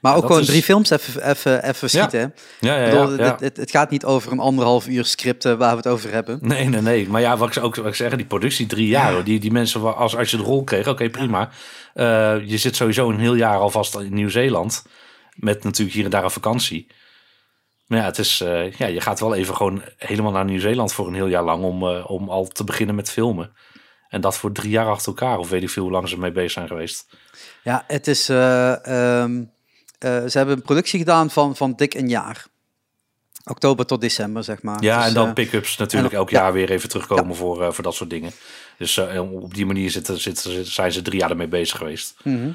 maar 0.00 0.16
ook 0.16 0.26
gewoon 0.26 0.40
is- 0.40 0.46
drie 0.46 0.62
films 0.62 0.90
even, 0.90 1.28
even, 1.30 1.64
even 1.68 1.90
schieten. 1.90 2.20
hè. 2.20 2.26
Ja, 2.68 2.84
ja, 2.84 2.90
bedoel, 2.90 3.16
ja, 3.18 3.24
ja. 3.24 3.30
Het, 3.30 3.40
het, 3.40 3.56
het 3.56 3.70
gaat 3.70 3.90
niet 3.90 4.04
over 4.04 4.32
een 4.32 4.38
anderhalf 4.38 4.86
uur 4.88 5.04
script 5.04 5.44
waar 5.44 5.70
we 5.70 5.76
het 5.76 5.86
over 5.86 6.12
hebben. 6.12 6.38
Nee, 6.42 6.68
nee, 6.68 6.80
nee. 6.80 7.08
Maar 7.08 7.20
ja, 7.20 7.36
wat 7.36 7.56
ik 7.56 7.62
ook 7.62 7.76
wat 7.76 7.86
ik 7.86 7.94
zeg, 7.94 8.16
die 8.16 8.24
productie 8.26 8.66
drie 8.66 8.88
jaar. 8.88 9.24
Die, 9.24 9.40
die 9.40 9.52
mensen, 9.52 9.96
als, 9.96 10.16
als 10.16 10.30
je 10.30 10.36
de 10.36 10.42
rol 10.42 10.64
kreeg, 10.64 10.88
oké, 10.88 11.10
prima. 11.10 11.50
Eh, 11.94 12.04
je 12.44 12.56
zit 12.58 12.76
sowieso 12.76 13.10
een 13.10 13.18
heel 13.20 13.34
jaar 13.34 13.58
alvast 13.58 13.94
in 13.96 14.14
Nieuw-Zeeland. 14.14 14.84
Met 15.34 15.64
natuurlijk 15.64 15.96
hier 15.96 16.04
en 16.04 16.10
daar 16.10 16.24
een 16.24 16.30
vakantie. 16.30 16.86
Maar 17.88 17.98
ja, 17.98 18.04
het 18.04 18.18
is, 18.18 18.40
eh, 18.40 18.72
ja, 18.72 18.86
je 18.86 19.00
gaat 19.00 19.20
wel 19.20 19.34
even 19.34 19.56
gewoon 19.56 19.82
helemaal 19.96 20.32
naar 20.32 20.44
Nieuw-Zeeland 20.44 20.92
voor 20.92 21.06
een 21.06 21.14
heel 21.14 21.26
jaar 21.26 21.42
lang 21.44 21.64
om, 21.64 21.88
eh, 21.88 22.10
om 22.10 22.28
al 22.28 22.46
te 22.46 22.64
beginnen 22.64 22.94
met 22.94 23.10
filmen. 23.10 23.52
En 24.08 24.20
dat 24.20 24.36
voor 24.36 24.52
drie 24.52 24.70
jaar 24.70 24.86
achter 24.86 25.08
elkaar, 25.08 25.38
of 25.38 25.48
weet 25.48 25.62
ik 25.62 25.70
veel 25.70 25.82
hoe 25.82 25.92
lang 25.92 26.08
ze 26.08 26.18
mee 26.18 26.32
bezig 26.32 26.50
zijn 26.50 26.66
geweest. 26.68 27.06
Ja, 27.62 27.84
het 27.86 28.06
is. 28.06 28.28
eh, 28.28 28.86
ehm, 28.86 29.42
eh, 29.98 30.24
ze 30.26 30.38
hebben 30.38 30.56
een 30.56 30.62
productie 30.62 30.98
gedaan 30.98 31.30
van, 31.30 31.56
van 31.56 31.72
dik 31.76 31.94
een 31.94 32.08
jaar. 32.08 32.46
oktober 33.44 33.86
tot 33.86 34.00
december, 34.00 34.44
zeg 34.44 34.62
maar. 34.62 34.82
Ja, 34.82 34.96
Dus, 34.98 35.06
en 35.06 35.14
dan 35.14 35.32
pick-ups 35.32 35.76
natuurlijk 35.76 36.14
elk 36.14 36.30
ja. 36.30 36.40
jaar 36.40 36.52
weer 36.52 36.70
even 36.70 36.88
terugkomen 36.88 37.36
voor, 37.36 37.74
voor 37.74 37.84
dat 37.84 37.94
soort 37.94 38.10
dingen. 38.10 38.32
Dus 38.78 38.98
op 39.30 39.54
die 39.54 39.66
manier 39.66 39.90
zitten, 39.90 40.20
zitten, 40.20 40.66
zijn 40.66 40.92
ze 40.92 41.02
drie 41.02 41.20
jaar 41.20 41.30
ermee 41.30 41.48
bezig 41.48 41.78
geweest. 41.78 42.14
mhm. 42.22 42.50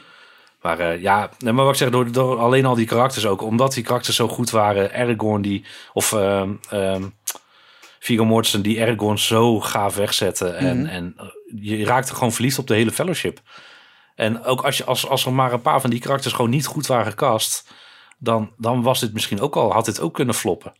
Maar 0.63 0.80
eh, 0.80 1.02
ja, 1.02 1.30
nee, 1.39 1.54
maar 1.54 1.63
wat 1.65 1.73
ik 1.73 1.80
zeg, 1.80 1.89
door, 1.89 2.12
door 2.12 2.38
alleen 2.39 2.65
al 2.65 2.76
die 2.76 2.86
karakters 2.86 3.26
ook. 3.26 3.41
Omdat 3.41 3.73
die 3.73 3.84
karakters 3.84 4.15
zo 4.15 4.28
goed 4.28 4.49
waren. 4.49 4.91
Aragorn 4.93 5.41
die, 5.41 5.65
of 5.93 6.13
ehm 6.13 6.49
ehm 6.69 7.04
Viggo 7.99 8.26
Mortensen 8.26 8.62
die 8.62 8.82
Aragorn 8.82 9.19
zo 9.19 9.60
gaaf 9.60 9.95
wegzetten. 9.95 10.58
En, 10.58 10.78
Mhm. 10.78 10.86
en 10.88 11.13
eh, 11.17 11.26
je 11.62 11.86
raakte 11.86 12.13
gewoon 12.13 12.32
verliefd 12.32 12.60
op 12.60 12.67
de 12.67 12.73
hele 12.76 12.91
fellowship. 12.91 13.39
En 14.15 14.43
ook 14.43 14.62
als, 14.62 14.78
je, 14.78 14.84
als, 14.84 15.08
als 15.08 15.26
er 15.26 15.34
maar 15.34 15.54
een 15.54 15.62
paar 15.62 15.82
van 15.82 15.89
die 15.89 15.99
karakters 15.99 16.34
gewoon 16.34 16.52
niet 16.52 16.65
goed 16.65 16.88
waren 16.88 17.06
gecast... 17.12 17.71
Dan, 18.17 18.52
dan 18.58 18.82
was 18.82 18.99
dit 18.99 19.13
misschien 19.13 19.41
ook 19.41 19.56
al, 19.56 19.71
had 19.73 19.86
dit 19.86 19.99
ook 19.99 20.13
kunnen 20.13 20.36
floppen. 20.36 20.73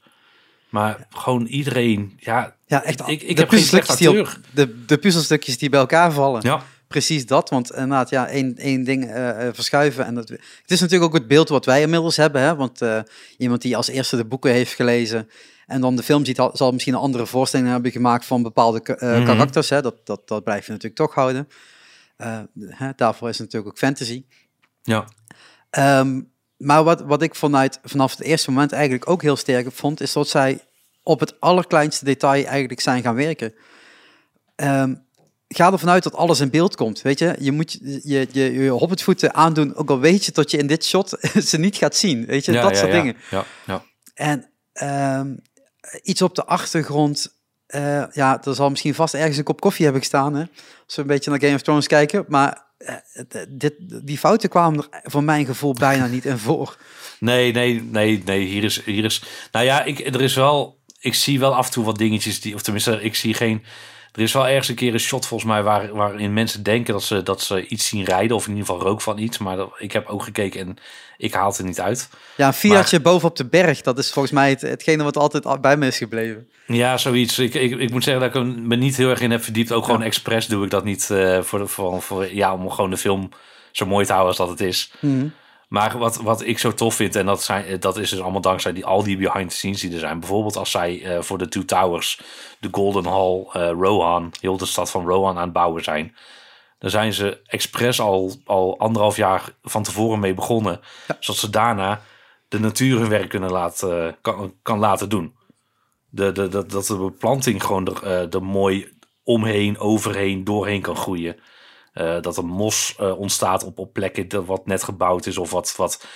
Maar 0.70 1.08
gewoon 1.10 1.46
iedereen, 1.46 2.18
ja, 2.20 2.56
Ja, 2.68 2.84
echt. 2.84 3.08
Ik- 3.08 3.38
heb 3.38 3.50
geen 3.50 3.80
op- 3.82 3.90
acteur. 3.90 4.38
de, 4.54 4.86
de 4.86 4.98
puzzelstukjes 4.98 5.58
die 5.58 5.70
bij 5.70 5.80
elkaar 5.80 6.12
vallen. 6.12 6.42
ja, 6.42 6.64
Precies 6.94 7.26
dat, 7.26 7.50
want 7.50 7.72
inderdaad, 7.72 8.10
ja, 8.10 8.28
één, 8.28 8.58
één 8.58 8.84
ding 8.84 9.06
eh, 9.06 9.48
eh, 9.48 9.54
verschuiven. 9.54 10.06
En 10.06 10.16
dat, 10.16 10.30
het 10.30 10.40
is 10.72 10.80
natuurlijk 10.80 11.12
ook 11.14 11.18
het 11.20 11.28
beeld 11.28 11.50
wat 11.50 11.66
wij 11.66 11.82
inmiddels 11.82 12.18
hebben. 12.18 12.42
Hè? 12.42 12.56
Want 12.56 12.82
eh, 12.82 13.00
iemand 13.38 13.62
die 13.62 13.76
als 13.78 13.88
eerste 13.88 14.16
de 14.16 14.26
boeken 14.26 14.52
heeft 14.52 14.74
gelezen 14.74 15.30
en 15.68 15.82
dan 15.82 15.96
de 15.96 16.04
film 16.04 16.26
ziet, 16.26 16.38
had- 16.38 16.58
zal 16.58 16.72
misschien 16.72 16.94
een 16.94 17.00
andere 17.00 17.26
voorstelling 17.26 17.70
hebben 17.70 17.92
gemaakt 17.92 18.26
van 18.26 18.44
bepaalde 18.44 18.80
Mhm. 18.86 19.26
karakters. 19.26 19.70
Hè? 19.70 19.82
Dat, 19.82 19.96
dat, 20.06 20.28
dat 20.28 20.44
blijf 20.44 20.66
je 20.66 20.72
natuurlijk 20.72 21.02
toch 21.02 21.14
houden. 21.14 21.48
Hè? 22.68 22.90
Daarvoor 22.96 23.30
is 23.30 23.38
natuurlijk 23.40 23.72
ook 23.72 23.78
fantasy. 23.78 24.24
ja, 24.84 25.06
Ehm, 25.70 26.22
maar 26.58 26.84
wat, 26.84 27.02
wat 27.02 27.22
ik 27.22 27.36
vanuit, 27.36 27.80
vanaf 27.84 28.12
het 28.12 28.22
eerste 28.22 28.52
moment 28.52 28.72
eigenlijk 28.72 29.10
ook 29.10 29.22
heel 29.22 29.36
sterk 29.36 29.72
vond, 29.72 30.02
is 30.02 30.14
dat 30.14 30.28
zij 30.28 30.60
op 31.04 31.20
het 31.20 31.40
allerkleinste 31.40 32.06
detail 32.06 32.46
eigenlijk 32.46 32.80
zijn 32.82 33.02
gaan 33.04 33.16
werken. 33.16 33.54
Ehm, 34.56 34.96
ga 35.56 35.72
ervan 35.72 35.90
uit 35.90 36.04
dat 36.04 36.16
alles 36.16 36.40
in 36.40 36.50
beeld 36.50 36.76
komt, 36.76 37.02
weet 37.02 37.20
je. 37.20 37.36
Je 37.40 37.52
moet 37.52 37.72
je, 37.72 38.02
je, 38.04 38.28
je, 38.32 38.54
je 38.54 38.70
hobbitvoeten 38.70 39.34
aandoen, 39.34 39.76
ook 39.76 39.90
al 39.90 40.00
weet 40.00 40.26
je 40.26 40.32
dat 40.32 40.52
je 40.52 40.58
in 40.58 40.68
dit 40.68 40.86
shot 40.86 41.18
ze 41.50 41.58
niet 41.60 41.76
gaat 41.76 41.96
zien, 41.96 42.26
weet 42.26 42.46
je. 42.46 42.52
ja, 42.52 42.62
dat 42.62 42.72
ja, 42.72 42.78
soort 42.78 42.92
ja. 42.92 42.98
dingen. 42.98 43.16
Ja, 43.32 43.46
ja. 43.66 43.84
En 44.14 44.50
ehm, 44.74 45.36
iets 46.04 46.22
op 46.22 46.36
de 46.36 46.46
achtergrond. 46.46 47.42
eh, 47.68 48.04
ja, 48.12 48.44
er 48.44 48.56
zal 48.56 48.70
misschien 48.70 48.94
vast 48.96 49.14
ergens 49.14 49.38
een 49.38 49.44
kop 49.44 49.62
koffie 49.62 49.84
hebben 49.84 50.02
gestaan. 50.02 50.34
Hè? 50.36 50.44
Als 50.86 50.96
we 50.96 51.02
een 51.02 51.08
beetje 51.08 51.30
naar 51.30 51.40
Game 51.40 51.56
of 51.56 51.62
Thrones 51.62 51.88
kijken. 51.88 52.26
Maar 52.28 52.66
eh, 52.78 52.96
dit, 53.50 53.74
die 54.04 54.18
fouten 54.18 54.50
kwamen 54.50 54.86
er 54.92 55.12
voor 55.12 55.24
mijn 55.24 55.46
gevoel 55.46 55.74
bijna 55.74 56.08
niet 56.08 56.26
in 56.26 56.38
voor. 56.38 56.78
Nee, 57.20 57.52
nee, 57.54 57.82
nee, 57.82 58.22
nee. 58.26 58.46
Hier 58.46 58.64
is, 58.64 58.84
hier 58.86 59.04
is. 59.04 59.24
Nou 59.52 59.66
ja, 59.66 59.84
ik, 59.84 60.00
er 60.00 60.22
is 60.22 60.36
wel. 60.36 60.82
Ik 61.00 61.14
zie 61.14 61.40
wel 61.40 61.56
af 61.56 61.66
en 61.66 61.72
toe 61.72 61.86
wat 61.86 61.98
dingetjes 61.98 62.42
die. 62.42 62.56
Of 62.56 62.62
tenminste, 62.62 63.02
ik 63.02 63.16
zie 63.16 63.34
geen. 63.34 63.64
Er 64.14 64.22
is 64.22 64.34
wel 64.34 64.48
ergens 64.48 64.68
een 64.70 64.76
keer 64.76 64.94
een 64.94 65.00
shot 65.00 65.26
volgens 65.26 65.50
mij 65.52 65.64
waar, 65.64 65.94
waarin 65.94 66.34
mensen 66.34 66.64
denken 66.64 66.94
dat 66.94 67.04
ze, 67.04 67.24
dat 67.24 67.42
ze 67.42 67.68
iets 67.68 67.88
zien 67.88 68.04
rijden. 68.04 68.36
Of 68.36 68.48
in 68.48 68.52
ieder 68.56 68.66
geval 68.66 68.82
rook 68.82 69.02
van 69.02 69.18
iets. 69.18 69.38
Maar 69.38 69.56
dat, 69.58 69.72
ik 69.78 69.92
heb 69.92 70.08
ook 70.08 70.24
gekeken 70.24 70.60
en 70.60 70.76
ik 71.18 71.34
haal 71.34 71.48
het 71.50 71.58
er 71.58 71.64
niet 71.66 71.80
uit. 71.82 72.10
Ja, 72.38 72.48
een 72.48 72.54
Fiatje 72.54 73.00
boven 73.00 73.30
op 73.30 73.36
de 73.36 73.46
berg. 73.46 73.82
Dat 73.82 73.98
is 73.98 74.12
volgens 74.12 74.34
mij 74.34 74.50
het, 74.50 74.62
hetgene 74.62 75.04
wat 75.04 75.18
altijd 75.18 75.62
bij 75.62 75.78
me 75.78 75.88
is 75.88 75.98
gebleven. 75.98 76.48
Ja, 76.68 76.98
zoiets. 76.98 77.40
Ik, 77.40 77.54
ik, 77.54 77.80
ik 77.80 77.92
moet 77.92 78.04
zeggen 78.04 78.32
dat 78.32 78.36
ik 78.36 78.56
me 78.58 78.76
niet 78.76 78.98
heel 78.98 79.10
erg 79.10 79.20
in 79.22 79.32
heb 79.32 79.44
verdiept. 79.44 79.72
Ook 79.72 79.86
gewoon 79.86 80.02
expres 80.04 80.48
doe 80.48 80.64
ik 80.66 80.70
dat 80.72 80.84
niet. 80.84 81.10
eh, 81.10 81.42
voor, 81.42 81.60
de- 81.60 81.68
voor, 81.68 82.02
voor, 82.02 82.34
ja, 82.34 82.54
om 82.54 82.70
gewoon 82.70 82.90
de 82.90 82.98
film 82.98 83.30
zo 83.72 83.86
mooi 83.86 84.06
te 84.06 84.12
houden 84.14 84.38
als 84.38 84.48
dat 84.50 84.60
het 84.60 84.68
is. 84.68 84.92
Maar 85.74 85.98
wat, 85.98 86.16
wat 86.16 86.42
ik 86.42 86.60
zo 86.60 86.74
tof 86.74 86.96
vind, 86.96 87.16
en 87.16 87.26
dat, 87.26 87.44
zijn, 87.44 87.80
dat 87.80 87.98
is 87.98 88.10
dus 88.10 88.22
allemaal 88.22 88.42
dankzij 88.42 88.74
die, 88.74 88.86
al 88.86 89.04
die 89.04 89.18
behind 89.18 89.50
the 89.50 89.56
scenes 89.56 89.82
die 89.82 89.94
er 89.94 90.00
zijn. 90.00 90.20
Bijvoorbeeld 90.20 90.56
als 90.56 90.72
zij 90.72 91.04
eh, 91.04 91.22
voor 91.22 91.38
de 91.38 91.48
Two 91.48 91.66
Towers, 91.66 92.22
de 92.60 92.68
Golden 92.72 93.06
Hall, 93.06 93.46
eh, 93.52 93.72
Rohan, 93.80 94.32
heel 94.40 94.58
de 94.58 94.66
stad 94.66 94.92
van 94.92 95.08
Rohan 95.08 95.38
aan 95.38 95.44
het 95.44 95.54
bouwen 95.54 95.84
zijn. 95.84 96.16
Daar 96.80 96.90
zijn 96.90 97.14
ze 97.14 97.42
expres 97.46 98.00
al, 98.00 98.34
al 98.46 98.80
anderhalf 98.80 99.16
jaar 99.16 99.54
van 99.64 99.84
tevoren 99.84 100.20
mee 100.20 100.34
begonnen. 100.34 100.80
Zodat 101.20 101.42
ze 101.42 101.50
daarna 101.50 102.02
de 102.48 102.60
natuur 102.60 103.00
hun 103.00 103.10
werk 103.10 103.30
kunnen 103.30 103.52
laten, 103.52 104.18
kan, 104.22 104.54
kan 104.62 104.80
laten 104.80 105.10
doen. 105.10 105.36
De, 106.10 106.32
de, 106.32 106.48
de, 106.48 106.66
dat 106.66 106.86
de 106.86 106.98
beplanting 106.98 107.64
gewoon 107.64 107.88
er, 107.88 108.04
eh, 108.04 108.34
er 108.34 108.44
mooi 108.44 108.98
omheen, 109.24 109.80
overheen, 109.80 110.44
doorheen 110.44 110.82
kan 110.82 110.96
groeien. 110.96 111.36
Eh, 111.94 112.22
dat 112.22 112.38
er 112.38 112.46
mos 112.46 112.96
eh, 113.00 113.20
ontstaat 113.20 113.64
op, 113.64 113.80
op 113.80 113.94
plekken 113.94 114.46
wat 114.46 114.66
net 114.66 114.84
gebouwd 114.84 115.26
is 115.26 115.38
of 115.38 115.52
wat, 115.52 115.76
wat 115.76 116.08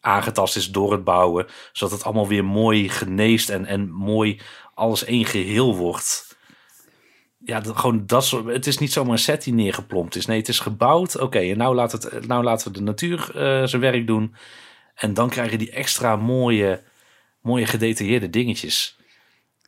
aangetast 0.00 0.56
is 0.56 0.70
door 0.70 0.92
het 0.92 1.04
bouwen. 1.04 1.46
Zodat 1.72 1.94
het 1.94 2.04
allemaal 2.04 2.28
weer 2.28 2.44
mooi 2.44 2.88
geneest 2.88 3.50
en, 3.50 3.66
en 3.66 3.90
mooi 3.90 4.40
alles 4.74 5.04
één 5.04 5.24
geheel 5.24 5.76
wordt. 5.76 6.36
Ja, 7.44 7.60
dat, 7.60 7.76
gewoon 7.78 8.06
dat. 8.06 8.30
Het 8.30 8.66
is 8.66 8.78
niet 8.78 8.92
zomaar 8.92 9.12
een 9.12 9.18
set 9.18 9.44
die 9.44 9.54
neergeplompt 9.54 10.16
is. 10.16 10.26
Nee, 10.26 10.38
het 10.38 10.48
is 10.48 10.60
gebouwd. 10.60 11.20
Oké, 11.20 11.38
en 11.38 11.56
nou, 11.56 11.74
laat 11.74 11.92
het, 11.92 12.26
nou 12.26 12.44
laten 12.44 12.66
we 12.66 12.78
de 12.78 12.84
natuur 12.84 13.30
eh, 13.34 13.66
zijn 13.66 13.82
werk 13.82 14.06
doen. 14.06 14.34
En 14.94 15.14
dan 15.14 15.28
krijg 15.28 15.50
je 15.50 15.58
die 15.58 15.70
extra 15.70 16.16
mooie, 16.16 16.82
mooie 17.40 17.66
gedetailleerde 17.66 18.30
dingetjes. 18.30 18.98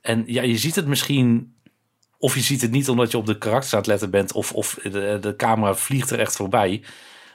En 0.00 0.22
ja, 0.26 0.42
je 0.42 0.58
ziet 0.58 0.74
het 0.74 0.86
misschien 0.86 1.55
of 2.26 2.34
je 2.34 2.40
ziet 2.40 2.60
het 2.60 2.70
niet 2.70 2.88
omdat 2.88 3.10
je 3.10 3.18
op 3.18 3.26
de 3.26 3.38
karakters 3.38 3.72
aan 3.72 3.78
het 3.78 3.88
letten 3.88 4.10
bent, 4.10 4.32
of, 4.32 4.52
of 4.52 4.78
de, 4.82 5.18
de 5.20 5.36
camera 5.36 5.74
vliegt 5.74 6.10
er 6.10 6.18
echt 6.18 6.36
voorbij. 6.36 6.82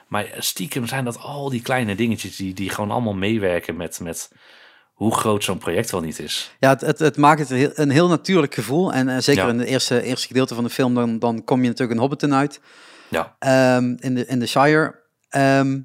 Maar 0.08 0.26
stiekem 0.38 0.86
zijn 0.86 1.04
dat 1.04 1.18
al 1.18 1.48
die 1.50 1.62
kleine 1.62 1.94
dingetjes 1.94 2.36
die, 2.36 2.54
die 2.54 2.70
gewoon 2.70 2.90
allemaal 2.90 3.14
meewerken 3.14 3.76
met, 3.76 4.00
met 4.00 4.30
hoe 4.92 5.14
groot 5.14 5.44
zo'n 5.44 5.58
project 5.58 5.90
wel 5.90 6.00
niet 6.00 6.18
is. 6.18 6.54
Ja, 6.58 6.68
het, 6.68 6.80
het, 6.80 6.98
het 6.98 7.16
maakt 7.16 7.48
het 7.48 7.78
een 7.78 7.90
heel 7.90 8.08
natuurlijk 8.08 8.54
gevoel. 8.54 8.92
En 8.92 9.08
eh, 9.08 9.18
zeker 9.18 9.44
Ja. 9.44 9.50
in 9.50 9.58
het 9.58 9.68
eerste, 9.68 10.02
eerste 10.02 10.26
gedeelte 10.26 10.54
van 10.54 10.64
de 10.64 10.70
film, 10.70 10.94
dan, 10.94 11.18
dan 11.18 11.44
kom 11.44 11.62
je 11.62 11.68
natuurlijk 11.68 11.92
een 11.92 12.00
Hobbiton 12.06 12.34
uit. 12.34 12.60
Ja, 13.08 13.36
ehm, 13.38 13.94
in, 13.98 14.14
de, 14.14 14.26
in 14.26 14.38
de 14.38 14.46
Shire. 14.46 15.00
Ehm, 15.28 15.80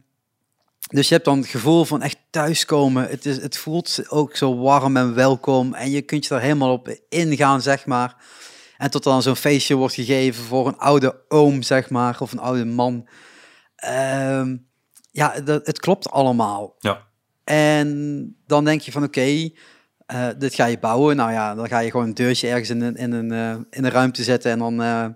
dus 0.90 1.08
je 1.08 1.14
hebt 1.14 1.26
dan 1.26 1.38
het 1.38 1.48
gevoel 1.48 1.86
van 1.86 2.02
echt 2.02 2.18
thuiskomen. 2.30 3.08
Het, 3.10 3.26
is, 3.26 3.42
het 3.42 3.58
voelt 3.58 4.04
ook 4.10 4.36
zo 4.36 4.58
warm 4.58 4.98
en 4.98 5.14
welkom. 5.16 5.74
En 5.74 5.90
je 5.92 6.02
kunt 6.02 6.26
je 6.26 6.36
er 6.36 6.42
helemaal 6.42 6.72
op 6.72 6.98
ingaan, 7.10 7.62
zeg 7.62 7.86
maar. 7.86 8.16
En 8.78 8.92
tot 8.92 9.04
dan 9.04 9.22
zo'n 9.22 9.36
feestje 9.36 9.76
wordt 9.76 9.94
gegeven 9.94 10.44
voor 10.44 10.68
een 10.68 10.78
oude 10.78 11.22
oom, 11.28 11.62
zeg 11.62 11.90
maar. 11.90 12.18
Of 12.20 12.32
een 12.32 12.40
oude 12.40 12.66
man. 12.66 13.08
Ehm, 13.76 14.58
ja, 15.12 15.40
dat, 15.40 15.66
het 15.66 15.80
klopt 15.80 16.10
allemaal. 16.10 16.76
ja, 16.80 17.08
En 17.44 18.36
dan 18.46 18.66
denk 18.66 18.82
je 18.82 18.92
van 18.92 19.04
oké, 19.04 19.50
eh, 20.06 20.30
dit 20.38 20.56
ga 20.56 20.66
je 20.66 20.80
bouwen. 20.80 21.16
Nou 21.16 21.32
ja, 21.32 21.56
dan 21.56 21.68
ga 21.68 21.80
je 21.80 21.92
gewoon 21.92 22.06
een 22.06 22.14
deurtje 22.14 22.48
ergens 22.48 22.70
in 22.70 22.82
een, 22.82 22.96
in 22.96 23.12
een, 23.12 23.32
eh, 23.32 23.64
in 23.70 23.86
een 23.86 23.92
ruimte 23.92 24.24
zetten 24.24 24.52
en 24.52 24.60
dan, 24.60 24.82
eh, 24.82 25.08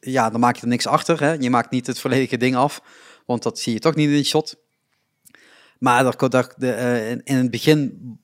ja, 0.00 0.30
dan 0.30 0.40
maak 0.40 0.56
je 0.56 0.62
er 0.62 0.68
niks 0.68 0.86
achter. 0.86 1.20
Hè? 1.20 1.32
Je 1.32 1.50
maakt 1.50 1.70
niet 1.70 1.86
het 1.86 1.98
volledige 1.98 2.36
ding 2.36 2.56
af, 2.56 2.82
want 3.26 3.42
dat 3.42 3.58
zie 3.58 3.72
je 3.72 3.78
toch 3.78 3.94
niet 3.94 4.08
in 4.08 4.14
die 4.14 4.24
shot. 4.24 4.60
Maar 5.78 6.02
daar, 6.02 6.28
daar, 6.28 6.54
de, 6.56 7.06
in, 7.10 7.20
in 7.24 7.36
het 7.36 7.50
begin, 7.50 8.20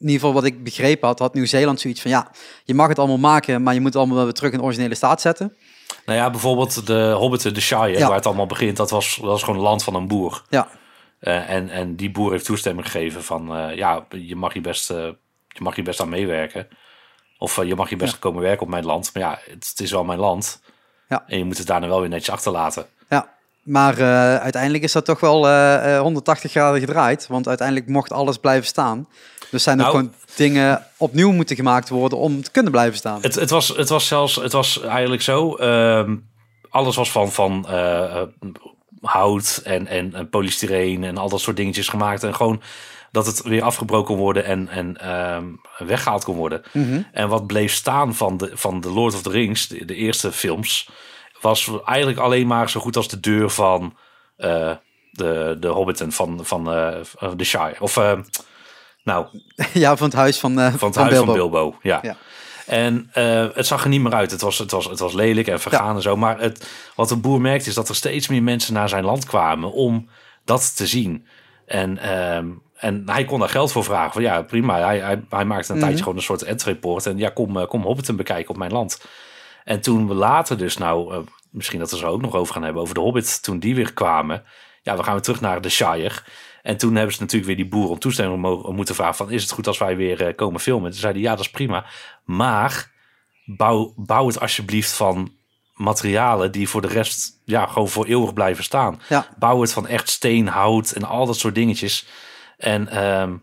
in 0.00 0.06
ieder 0.06 0.20
geval 0.20 0.32
wat 0.32 0.44
ik 0.44 0.64
begrepen 0.64 1.08
had, 1.08 1.18
had 1.18 1.34
Nieuw-Zeeland 1.34 1.80
zoiets 1.80 2.00
van 2.00 2.10
ja, 2.10 2.30
je 2.64 2.74
mag 2.74 2.88
het 2.88 2.98
allemaal 2.98 3.18
maken, 3.18 3.62
maar 3.62 3.74
je 3.74 3.80
moet 3.80 3.88
het 3.88 3.96
allemaal 3.98 4.16
wel 4.16 4.24
weer 4.24 4.34
terug 4.34 4.52
in 4.52 4.62
originele 4.62 4.94
staat 4.94 5.20
zetten. 5.20 5.56
nou 6.06 6.18
ja, 6.18 6.30
bijvoorbeeld 6.30 6.86
de 6.86 7.14
Hobbiten, 7.18 7.54
de 7.54 7.60
Shire, 7.60 7.88
Ja. 7.98 8.06
waar 8.06 8.16
het 8.16 8.26
allemaal 8.26 8.46
begint, 8.46 8.76
dat 8.76 8.90
was, 8.90 9.16
dat 9.16 9.30
was 9.30 9.42
gewoon 9.42 9.60
land 9.60 9.84
van 9.84 9.94
een 9.94 10.08
boer. 10.08 10.42
Ja, 10.48 10.68
Eh, 11.20 11.50
en, 11.50 11.68
en 11.70 11.96
die 11.96 12.10
boer 12.10 12.30
heeft 12.32 12.44
toestemming 12.44 12.90
gegeven 12.90 13.24
van, 13.24 13.56
eh, 13.56 13.76
ja, 13.76 14.06
je 14.10 14.36
mag 14.36 14.52
hier 14.52 14.62
best, 14.62 14.90
eh, 14.90 14.96
je 15.48 15.60
mag 15.62 15.74
hier 15.74 15.84
best 15.84 16.00
aan 16.00 16.08
meewerken. 16.08 16.68
Of 17.38 17.64
je 17.64 17.74
mag 17.74 17.88
hier 17.88 17.98
best 17.98 18.18
komen 18.18 18.42
werken 18.42 18.62
op 18.62 18.68
mijn 18.68 18.84
land. 18.84 19.10
Maar 19.14 19.22
ja, 19.22 19.38
het, 19.44 19.68
het 19.70 19.80
is 19.80 19.90
wel 19.90 20.04
mijn 20.04 20.18
land. 20.18 20.60
Ja. 21.08 21.24
En 21.26 21.38
je 21.38 21.44
moet 21.44 21.58
het 21.58 21.66
daarna 21.66 21.88
wel 21.88 22.00
weer 22.00 22.08
netjes 22.08 22.30
achterlaten. 22.34 22.86
Ja, 23.08 23.28
maar 23.62 24.02
uiteindelijk 24.40 24.82
is 24.82 24.92
dat 24.92 25.04
toch 25.04 25.20
wel 25.20 25.46
eh, 25.48 25.96
eh, 25.96 26.00
180 26.00 26.50
graden 26.50 26.80
gedraaid. 26.80 27.26
Want 27.26 27.48
uiteindelijk 27.48 27.88
mocht 27.88 28.12
alles 28.12 28.36
blijven 28.38 28.66
staan. 28.66 29.08
Dus 29.50 29.62
zijn 29.62 29.78
er 29.78 29.84
Nou- 29.84 29.96
gewoon 29.96 30.14
dingen 30.36 30.86
opnieuw 30.96 31.32
moeten 31.32 31.56
gemaakt 31.56 31.88
worden 31.88 32.18
om 32.18 32.42
te 32.42 32.50
kunnen 32.50 32.72
blijven 32.72 32.96
staan. 32.98 33.22
Het, 33.22 33.34
het, 33.34 33.50
was, 33.50 33.68
het 33.68 33.88
was 33.88 34.06
zelfs, 34.06 34.36
het 34.36 34.52
was 34.52 34.80
eigenlijk 34.80 35.22
zo. 35.22 35.54
ehm, 35.54 36.16
alles 36.70 36.96
was 36.96 37.10
van, 37.10 37.32
van 37.32 37.68
eh, 37.68 38.22
hout 39.00 39.60
en, 39.64 39.86
en, 39.86 40.14
en 40.14 40.28
polystyreen 40.28 41.04
en 41.04 41.16
al 41.16 41.28
dat 41.28 41.40
soort 41.40 41.56
dingetjes 41.56 41.88
gemaakt. 41.88 42.22
En 42.22 42.34
gewoon 42.34 42.62
dat 43.10 43.26
het 43.26 43.42
weer 43.42 43.62
afgebroken 43.62 44.06
kon 44.06 44.16
worden 44.16 44.44
en, 44.44 44.68
en 44.68 44.96
ehm, 45.00 45.44
weggehaald 45.78 46.24
kon 46.24 46.36
worden. 46.36 46.62
Mhm. 46.72 47.02
En 47.12 47.28
wat 47.28 47.46
bleef 47.46 47.72
staan 47.72 48.14
van 48.14 48.36
de, 48.36 48.50
van 48.54 48.80
de 48.80 48.90
Lord 48.90 49.14
of 49.14 49.22
the 49.22 49.30
Rings, 49.30 49.68
de, 49.68 49.84
de 49.84 49.94
eerste 49.94 50.32
films, 50.32 50.88
was 51.40 51.70
eigenlijk 51.84 52.18
alleen 52.18 52.46
maar 52.46 52.70
zo 52.70 52.80
goed 52.80 52.96
als 52.96 53.08
de 53.08 53.20
deur 53.20 53.50
van 53.50 53.96
eh, 54.36 54.72
de, 55.10 55.56
de 55.60 55.68
Hobbiton 55.68 56.12
van, 56.12 56.40
van 56.42 56.72
eh, 56.72 56.92
de 57.36 57.44
Shire. 57.44 57.76
Of 57.78 57.98
nou, 59.04 59.26
ja, 59.72 59.96
van 59.96 60.06
het 60.06 60.16
huis 60.16 60.38
van, 60.38 60.58
eh 60.60 60.64
van 60.74 60.88
het 60.88 60.96
van 60.96 61.02
huis 61.02 61.08
Bilbo. 61.14 61.24
van 61.24 61.34
Bilbo. 61.34 61.76
Ja. 61.82 61.98
Ja. 62.02 62.16
En 62.66 63.08
eh, 63.12 63.46
het 63.54 63.66
zag 63.66 63.82
er 63.82 63.88
niet 63.88 64.00
meer 64.00 64.14
uit. 64.14 64.30
Het 64.30 64.40
was, 64.40 64.58
het 64.58 64.70
was, 64.70 64.84
het 64.84 64.98
was 64.98 65.12
lelijk 65.12 65.46
en 65.46 65.60
vergaan 65.60 65.96
en 65.96 66.02
zo. 66.02 66.16
Maar 66.16 66.40
het, 66.40 66.70
wat 66.94 67.08
de 67.08 67.16
boer 67.16 67.40
merkte 67.40 67.68
is 67.68 67.74
dat 67.74 67.88
er 67.88 67.94
steeds 67.94 68.28
meer 68.28 68.42
mensen 68.42 68.74
naar 68.74 68.88
zijn 68.88 69.04
land 69.04 69.24
kwamen 69.24 69.72
om 69.72 70.08
dat 70.44 70.76
te 70.76 70.86
zien. 70.86 71.26
En 71.66 71.98
ehm, 71.98 72.46
en 72.76 73.02
hij 73.06 73.24
kon 73.24 73.38
daar 73.38 73.48
geld 73.48 73.72
voor 73.72 73.84
vragen. 73.84 74.12
Van 74.12 74.22
ja, 74.22 74.42
prima. 74.42 74.78
Hij, 74.78 74.98
hij, 75.00 75.22
hij 75.28 75.44
maakte 75.44 75.68
een 75.70 75.76
Mhm. 75.76 75.84
tijdje 75.84 76.02
gewoon 76.02 76.18
een 76.18 76.24
soort 76.24 76.46
ad-report. 76.46 77.06
En 77.06 77.18
ja, 77.18 77.28
kom, 77.28 77.56
eh, 77.58 77.66
kom 77.66 77.82
Hobbiton 77.82 78.16
bekijken 78.16 78.50
op 78.50 78.56
mijn 78.56 78.72
land. 78.72 79.04
En 79.64 79.80
toen 79.80 80.08
we 80.08 80.14
later 80.14 80.58
dus 80.58 80.76
nou, 80.76 81.24
misschien 81.50 81.78
dat 81.78 81.90
we 81.90 81.96
zo 81.96 82.06
ook 82.06 82.20
nog 82.20 82.34
over 82.34 82.54
gaan 82.54 82.62
hebben, 82.62 82.82
over 82.82 82.94
de 82.94 83.00
Hobbit, 83.00 83.42
toen 83.42 83.58
die 83.58 83.74
weer 83.74 83.92
kwamen. 83.92 84.42
Ja, 84.82 84.96
we 84.96 85.02
gaan 85.02 85.12
weer 85.12 85.22
terug 85.22 85.40
naar 85.40 85.60
de 85.60 85.68
Shire. 85.68 86.14
En 86.62 86.76
toen 86.76 86.94
hebben 86.94 87.14
ze 87.14 87.20
natuurlijk 87.20 87.46
weer 87.46 87.56
die 87.56 87.68
boer 87.68 87.88
om 87.88 87.98
toestemming 87.98 88.40
mo- 88.40 88.72
moeten 88.72 88.94
vragen 88.94 89.14
van, 89.14 89.30
is 89.30 89.42
het 89.42 89.50
goed 89.50 89.66
als 89.66 89.78
wij 89.78 89.96
weer 89.96 90.26
eh, 90.26 90.34
komen 90.36 90.60
filmen? 90.60 90.90
Toen 90.90 91.00
zei 91.00 91.12
hij, 91.12 91.22
ja, 91.22 91.30
dat 91.30 91.40
is 91.44 91.50
prima. 91.50 91.84
Maar 92.24 92.90
bouw, 93.44 93.92
bouw 93.96 94.26
het 94.26 94.40
alsjeblieft 94.40 94.92
van 94.92 95.32
materialen 95.74 96.52
die 96.52 96.68
voor 96.68 96.80
de 96.80 96.88
rest 96.88 97.40
ja, 97.44 97.66
gewoon 97.66 97.88
voor 97.88 98.06
eeuwig 98.06 98.32
blijven 98.32 98.64
staan. 98.64 99.00
Ja. 99.08 99.26
Bouw 99.38 99.60
het 99.60 99.72
van 99.72 99.86
echt 99.86 100.08
steen, 100.08 100.46
hout 100.48 100.90
en 100.90 101.04
al 101.04 101.26
dat 101.26 101.36
soort 101.38 101.54
dingetjes. 101.54 102.06
En 102.58 102.88
ehm, 102.88 103.36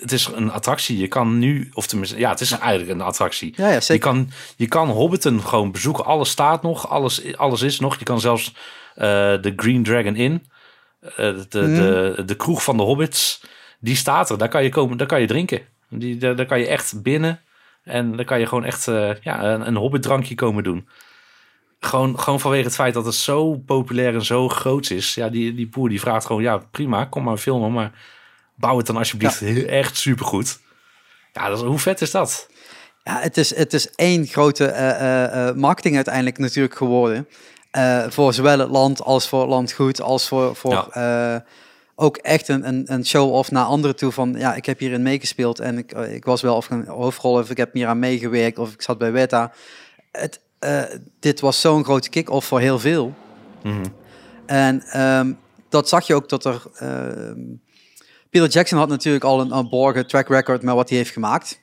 het 0.00 0.12
is 0.12 0.26
een 0.26 0.50
attractie. 0.52 0.98
Je 0.98 1.08
kan 1.08 1.38
nu, 1.38 1.70
of 1.72 1.86
tenminste, 1.86 2.18
ja, 2.18 2.30
het 2.30 2.40
is 2.40 2.50
eigenlijk 2.50 2.90
een 2.90 3.00
attractie. 3.00 3.52
Ja, 3.56 3.68
ja, 3.68 3.80
Je 3.86 3.98
kan, 3.98 4.30
je 4.56 4.66
kan 4.68 4.88
Hobbiton 4.88 5.40
gewoon 5.42 5.72
bezoeken. 5.72 6.04
Alles 6.04 6.30
staat 6.30 6.62
nog, 6.62 6.88
alles, 6.88 7.36
alles 7.36 7.62
is 7.62 7.80
nog. 7.80 7.98
Je 7.98 8.04
kan 8.04 8.20
zelfs 8.20 8.54
eh, 8.94 9.04
de 9.40 9.52
Green 9.56 9.82
Dragon 9.82 10.14
eh, 10.14 10.34
de, 11.16 11.46
de, 11.50 12.22
de 12.26 12.34
kroeg 12.36 12.62
van 12.64 12.76
de 12.76 12.82
Hobbits, 12.82 13.42
die 13.80 13.96
staat 13.96 14.30
er. 14.30 14.38
Daar 14.38 14.48
kan 14.48 14.62
je 14.62 14.68
komen, 14.68 14.96
daar 14.96 15.06
kan 15.06 15.20
je 15.20 15.26
drinken. 15.26 15.60
Die, 15.88 16.16
daar, 16.16 16.36
daar 16.36 16.46
kan 16.46 16.58
je 16.58 16.66
echt 16.66 17.02
binnen 17.02 17.40
en 17.84 18.16
daar 18.16 18.24
kan 18.24 18.40
je 18.40 18.46
gewoon 18.46 18.64
echt 18.64 18.88
eh, 18.88 19.10
ja, 19.20 19.44
een, 19.44 19.66
een 19.66 19.76
Hobbit 19.76 20.02
drankje 20.02 20.34
komen 20.34 20.64
doen. 20.64 20.88
Gewoon, 21.80 22.18
gewoon 22.20 22.40
vanwege 22.40 22.64
het 22.64 22.74
feit 22.74 22.94
dat 22.94 23.04
het 23.04 23.14
zo 23.14 23.54
populair 23.56 24.14
en 24.14 24.24
zo 24.24 24.48
groot 24.48 24.90
is. 24.90 25.14
Ja, 25.14 25.28
die, 25.28 25.54
die 25.54 25.68
boer 25.68 25.88
die 25.88 26.00
vraagt 26.00 26.26
gewoon, 26.26 26.42
ja 26.42 26.58
prima, 26.58 27.04
kom 27.04 27.22
maar 27.24 27.36
filmen, 27.36 27.72
maar 27.72 27.92
bouw 28.56 28.76
het 28.76 28.86
dan 28.86 28.96
alsjeblieft 28.96 29.38
heel- 29.38 29.66
echt 29.82 29.96
supergoed. 29.96 30.60
Ja, 31.32 31.48
dat 31.48 31.58
is, 31.58 31.64
hoe 31.64 31.78
vet 31.78 32.00
is 32.00 32.10
dat? 32.10 32.48
Ja, 33.04 33.20
het 33.20 33.36
is, 33.36 33.56
het 33.56 33.72
is 33.72 33.90
één 33.90 34.26
grote 34.26 34.66
eh, 34.66 34.90
eh, 34.90 35.48
eh, 35.48 35.54
marketing 35.56 35.94
uiteindelijk 35.94 36.38
natuurlijk 36.38 36.74
geworden. 36.76 37.28
Eh, 37.72 38.04
voor 38.08 38.34
zowel 38.34 38.58
het 38.58 38.68
land 38.68 39.02
als 39.02 39.28
voor 39.28 39.40
het 39.40 39.48
landgoed, 39.48 40.00
als 40.00 40.28
voor, 40.28 40.56
voor 40.56 40.88
eh, 40.90 41.36
ook 41.94 42.16
echt 42.16 42.48
een, 42.48 42.68
een, 42.68 42.92
een 42.92 43.06
show-off 43.06 43.50
naar 43.50 43.64
anderen 43.64 43.96
toe 43.96 44.12
van 44.12 44.34
ja, 44.38 44.54
ik 44.54 44.66
heb 44.66 44.78
hierin 44.78 45.02
meegespeeld 45.02 45.58
en 45.58 45.78
ik, 45.78 45.92
eh, 45.92 46.14
ik 46.14 46.24
was 46.24 46.42
wel 46.42 46.56
of 46.56 46.70
een 46.70 46.86
hoofdrol 46.86 47.38
of 47.38 47.50
ik 47.50 47.56
heb 47.56 47.72
hier 47.72 47.86
aan 47.86 47.98
meegewerkt 47.98 48.58
of 48.58 48.72
ik 48.72 48.82
zat 48.82 48.98
bij 48.98 49.12
Weta. 49.12 49.52
Het, 50.10 50.40
dit 51.20 51.40
was 51.40 51.60
zo'n 51.60 51.84
grote 51.84 52.08
kick-off 52.08 52.46
voor 52.46 52.60
heel 52.60 52.78
veel. 52.78 53.14
Mhm. 53.62 53.84
En 54.46 54.82
ehm, 54.82 55.32
dat 55.68 55.88
zag 55.88 56.06
je 56.06 56.14
ook 56.14 56.28
dat 56.28 56.44
er... 56.44 56.62
ehm, 56.74 57.40
Peter 58.30 58.48
Jackson 58.48 58.78
had 58.78 58.88
natuurlijk 58.88 59.24
al 59.24 59.40
een, 59.40 59.56
een 59.56 59.68
borgen 59.68 60.06
track 60.06 60.28
record 60.28 60.62
met 60.62 60.74
wat 60.74 60.88
hij 60.88 60.98
heeft 60.98 61.12
gemaakt. 61.12 61.60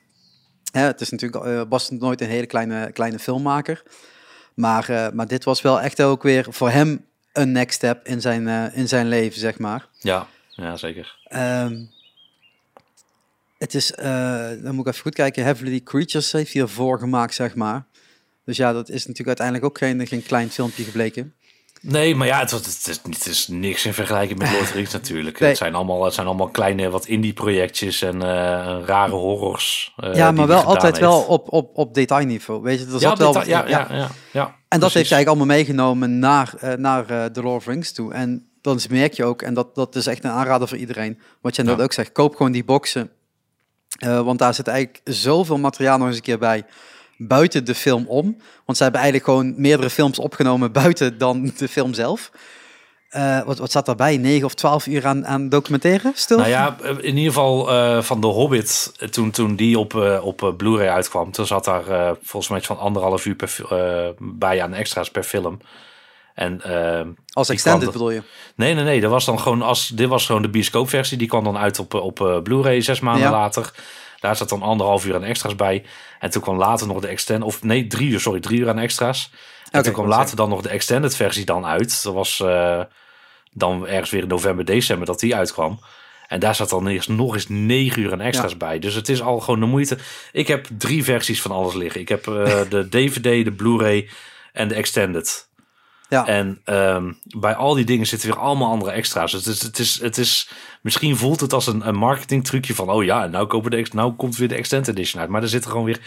Hè, 0.72 0.80
het 0.80 1.00
is 1.00 1.10
natuurlijk, 1.10 1.68
was 1.68 1.90
nooit 1.90 2.20
een 2.20 2.28
hele 2.28 2.46
kleine, 2.46 2.92
kleine 2.92 3.18
filmmaker. 3.18 3.82
Maar, 4.60 4.88
eh, 4.88 5.10
maar 5.12 5.26
dit 5.26 5.44
was 5.44 5.62
wel 5.62 5.80
echt 5.80 6.02
ook 6.02 6.22
weer 6.22 6.46
voor 6.48 6.70
hem 6.70 7.06
een 7.32 7.52
next 7.52 7.76
step 7.76 8.06
in 8.06 8.20
zijn, 8.20 8.48
eh, 8.48 8.76
in 8.76 8.88
zijn 8.88 9.08
leven, 9.08 9.40
zeg 9.40 9.58
maar. 9.58 9.88
Ja, 9.98 10.26
ja 10.50 10.76
zeker. 10.76 11.18
Ehm, 11.24 11.84
het 13.58 13.74
is, 13.74 13.92
eh, 13.92 14.50
dan 14.62 14.74
moet 14.74 14.86
ik 14.86 14.92
even 14.92 15.02
goed 15.02 15.14
kijken, 15.14 15.44
Heavenly 15.44 15.80
Creatures 15.80 16.32
heeft 16.32 16.52
hij 16.52 16.62
ervoor 16.62 16.98
gemaakt, 16.98 17.34
zeg 17.34 17.54
maar. 17.54 17.84
Dus 18.44 18.56
ja, 18.56 18.72
dat 18.72 18.88
is 18.88 19.06
natuurlijk 19.06 19.38
uiteindelijk 19.40 19.66
ook 19.66 19.78
geen, 19.78 20.06
geen 20.06 20.22
klein 20.22 20.50
filmpje 20.50 20.84
gebleken. 20.84 21.34
Nee, 21.82 22.14
maar 22.14 22.26
ja, 22.26 22.38
het, 22.38 22.50
was- 22.50 22.66
het, 22.66 22.86
is, 22.88 23.00
het 23.02 23.26
is 23.26 23.48
niks 23.48 23.86
in 23.86 23.94
vergelijking 23.94 24.38
met 24.38 24.52
Lord 24.52 24.70
Rings 24.70 24.92
natuurlijk. 24.92 25.40
Nee. 25.40 25.48
Het, 25.48 25.58
zijn 25.58 25.74
allemaal, 25.74 26.04
het 26.04 26.14
zijn 26.14 26.26
allemaal 26.26 26.48
kleine 26.48 26.90
wat 26.90 27.06
indie 27.06 27.32
projectjes 27.32 28.02
en 28.02 28.22
eh, 28.22 28.28
rare 28.86 29.10
horrors. 29.12 29.92
eh, 29.96 30.14
ja, 30.14 30.30
maar 30.30 30.46
wel 30.46 30.62
altijd 30.62 30.82
heeft. 30.82 30.98
wel 30.98 31.20
op, 31.22 31.52
op, 31.52 31.70
op 31.78 31.94
detailniveau. 31.94 32.62
Weet 32.62 32.78
je, 32.80 32.86
er 32.86 32.92
Ja, 32.92 32.98
zat 32.98 33.18
wel 33.18 33.32
wat 33.32 33.46
ja, 33.46 33.68
ja, 33.68 33.86
ja, 33.90 34.08
ja, 34.32 34.44
En 34.46 34.50
dat 34.68 34.78
precies. 34.78 34.94
heeft 34.94 35.08
hij 35.08 35.16
eigenlijk 35.18 35.26
allemaal 35.28 35.46
meegenomen 35.56 36.18
naar, 36.18 36.54
eh, 36.60 36.72
naar 36.74 37.06
The 37.32 37.42
Lord 37.42 37.56
of 37.56 37.66
Rings 37.66 37.92
toe. 37.92 38.12
En 38.12 38.48
dan 38.60 38.76
is- 38.76 38.86
merk 38.88 39.12
je 39.12 39.24
ook, 39.24 39.42
en 39.42 39.54
dat, 39.54 39.74
dat 39.74 39.94
is 39.96 40.06
echt 40.06 40.24
een 40.24 40.30
aanrader 40.30 40.68
voor 40.68 40.78
iedereen, 40.78 41.20
wat 41.40 41.56
je 41.56 41.62
net 41.62 41.76
Ja. 41.76 41.82
ook 41.82 41.92
zegt, 41.92 42.12
koop 42.12 42.36
gewoon 42.36 42.52
die 42.52 42.64
boxen. 42.64 43.10
Want 43.98 44.38
daar 44.38 44.54
zit 44.54 44.68
eigenlijk 44.68 45.00
zoveel 45.04 45.58
materiaal 45.58 45.98
nog 45.98 46.06
eens 46.06 46.16
een 46.16 46.22
keer 46.22 46.38
bij, 46.38 46.64
buiten 47.28 47.64
de 47.64 47.74
film 47.74 48.06
om. 48.06 48.36
Want 48.64 48.78
ze 48.78 48.82
hebben 48.82 49.00
eigenlijk 49.00 49.30
gewoon 49.30 49.54
meerdere 49.56 49.90
films 49.90 50.18
opgenomen 50.18 50.72
buiten 50.72 51.18
dan 51.18 51.52
de 51.56 51.68
film 51.68 51.94
zelf. 51.94 52.30
Eh, 53.10 53.42
wat, 53.42 53.58
wat 53.58 53.70
zat 53.70 53.86
daarbij? 53.86 54.16
9 54.16 54.44
of 54.44 54.54
12 54.54 54.86
uur 54.86 55.06
aan, 55.06 55.26
aan 55.26 55.48
documenteren? 55.48 56.12
Stil? 56.14 56.36
Nou 56.36 56.48
ja, 56.48 56.76
in 56.82 57.16
ieder 57.16 57.32
geval 57.32 57.70
eh, 57.70 58.02
van 58.02 58.20
The 58.20 58.26
Hobbit, 58.26 58.92
toen, 59.10 59.30
toen 59.30 59.56
die 59.56 59.78
op, 59.78 59.94
eh, 59.94 60.24
op 60.24 60.54
Blu-ray 60.56 60.88
uitkwam, 60.88 61.32
toen 61.32 61.46
zat 61.46 61.64
daar 61.64 61.84
volgens 62.22 62.48
mij 62.48 62.58
iets 62.58 62.66
van 62.66 62.78
anderhalf 62.78 63.26
uur 63.26 63.34
per, 63.34 63.56
bij 64.18 64.62
aan 64.62 64.74
extra's 64.74 65.10
per 65.10 65.22
film. 65.22 65.58
En 66.34 66.62
Als 67.32 67.48
extended 67.48 67.80
kwam 67.80 67.92
bedoel 67.92 68.10
je? 68.10 68.22
Nee, 68.54 68.74
nee, 68.74 68.84
nee. 68.84 69.00
Dat 69.00 69.10
was 69.10 69.24
dan 69.24 69.40
gewoon 69.40 69.62
als 69.62 69.88
dit 69.88 70.08
was 70.08 70.26
gewoon 70.26 70.42
de 70.42 70.48
bioscoopversie. 70.48 71.18
Die 71.18 71.28
kwam 71.28 71.44
dan 71.44 71.58
uit 71.58 71.78
op, 71.78 71.94
op 71.94 72.40
Blu-ray 72.42 72.80
zes 72.80 73.00
maanden 73.00 73.22
Ja. 73.22 73.30
later. 73.30 73.72
Daar 74.20 74.36
zat 74.36 74.48
dan 74.48 74.62
anderhalf 74.62 75.06
uur 75.06 75.14
aan 75.14 75.24
extra's 75.24 75.56
bij. 75.56 75.84
En 76.18 76.30
toen 76.30 76.42
kwam 76.42 76.56
later 76.56 76.86
nog 76.86 77.00
de 77.00 77.08
extended, 77.08 77.46
of 77.46 77.62
nee, 77.62 77.86
drie 77.86 78.10
uur, 78.10 78.20
sorry, 78.20 78.40
drie 78.40 78.60
uur 78.60 78.68
aan 78.68 78.78
extra's. 78.78 79.30
En 79.70 79.82
toen 79.82 79.92
kwam 79.92 80.06
later 80.06 80.36
dan 80.36 80.48
nog 80.48 80.62
de 80.62 80.68
extended 80.68 81.16
versie 81.16 81.44
dan 81.44 81.66
uit. 81.66 82.02
Dat 82.02 82.14
was 82.14 82.40
eh, 82.40 82.80
dan 83.52 83.86
ergens 83.86 84.10
weer 84.10 84.22
in 84.22 84.28
november, 84.28 84.64
december 84.64 85.06
dat 85.06 85.20
die 85.20 85.36
uitkwam. 85.36 85.80
En 86.28 86.40
daar 86.40 86.54
zat 86.54 86.68
dan 86.68 86.86
eerst 86.86 87.08
nog 87.08 87.34
eens 87.34 87.48
negen 87.48 88.02
uur 88.02 88.12
aan 88.12 88.20
extra's 88.20 88.56
bij. 88.56 88.78
Dus 88.78 88.94
het 88.94 89.08
is 89.08 89.22
al 89.22 89.40
gewoon 89.40 89.60
de 89.60 89.66
moeite. 89.66 89.98
Ik 90.32 90.46
heb 90.46 90.66
drie 90.78 91.04
versies 91.04 91.42
van 91.42 91.50
alles 91.50 91.74
liggen. 91.74 92.00
Ik 92.00 92.08
heb 92.08 92.26
eh, 92.26 92.60
de 92.70 92.88
DVD, 92.88 93.44
de 93.44 93.52
Blu-ray 93.52 94.08
en 94.52 94.68
de 94.68 94.74
extended. 94.74 95.48
Ja. 96.10 96.26
En 96.26 96.60
ehm, 96.64 97.12
bij 97.38 97.54
al 97.54 97.74
die 97.74 97.84
dingen 97.84 98.06
zitten 98.06 98.28
weer 98.28 98.38
allemaal 98.38 98.70
andere 98.70 98.90
extra's. 98.90 99.32
Dus 99.32 99.44
het 99.44 99.54
is, 99.54 99.62
het 99.62 99.78
is, 99.78 100.00
het 100.00 100.18
is, 100.18 100.50
misschien 100.82 101.16
voelt 101.16 101.40
het 101.40 101.52
als 101.52 101.66
een, 101.66 101.88
een 101.88 101.94
marketing 101.94 102.44
trucje 102.44 102.74
van... 102.74 102.90
oh 102.90 103.04
ja, 103.04 103.26
nou, 103.26 103.46
kopen 103.46 103.70
de, 103.70 103.86
nou 103.92 104.12
komt 104.12 104.36
weer 104.36 104.48
de 104.48 104.54
Extended 104.54 104.88
Edition 104.88 105.20
uit. 105.20 105.30
Maar 105.30 105.42
er 105.42 105.48
zitten 105.48 105.70
gewoon 105.70 105.86
weer 105.86 106.00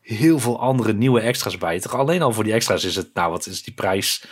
heel 0.00 0.38
veel 0.38 0.60
andere 0.60 0.92
nieuwe 0.92 1.20
extra's 1.20 1.58
bij. 1.58 1.80
Toch 1.80 1.94
alleen 1.94 2.22
al 2.22 2.32
voor 2.32 2.44
die 2.44 2.52
extra's 2.52 2.84
is 2.84 2.96
het... 2.96 3.10
nou, 3.14 3.30
wat 3.30 3.46
is 3.46 3.62
die 3.62 3.74
prijs? 3.74 4.24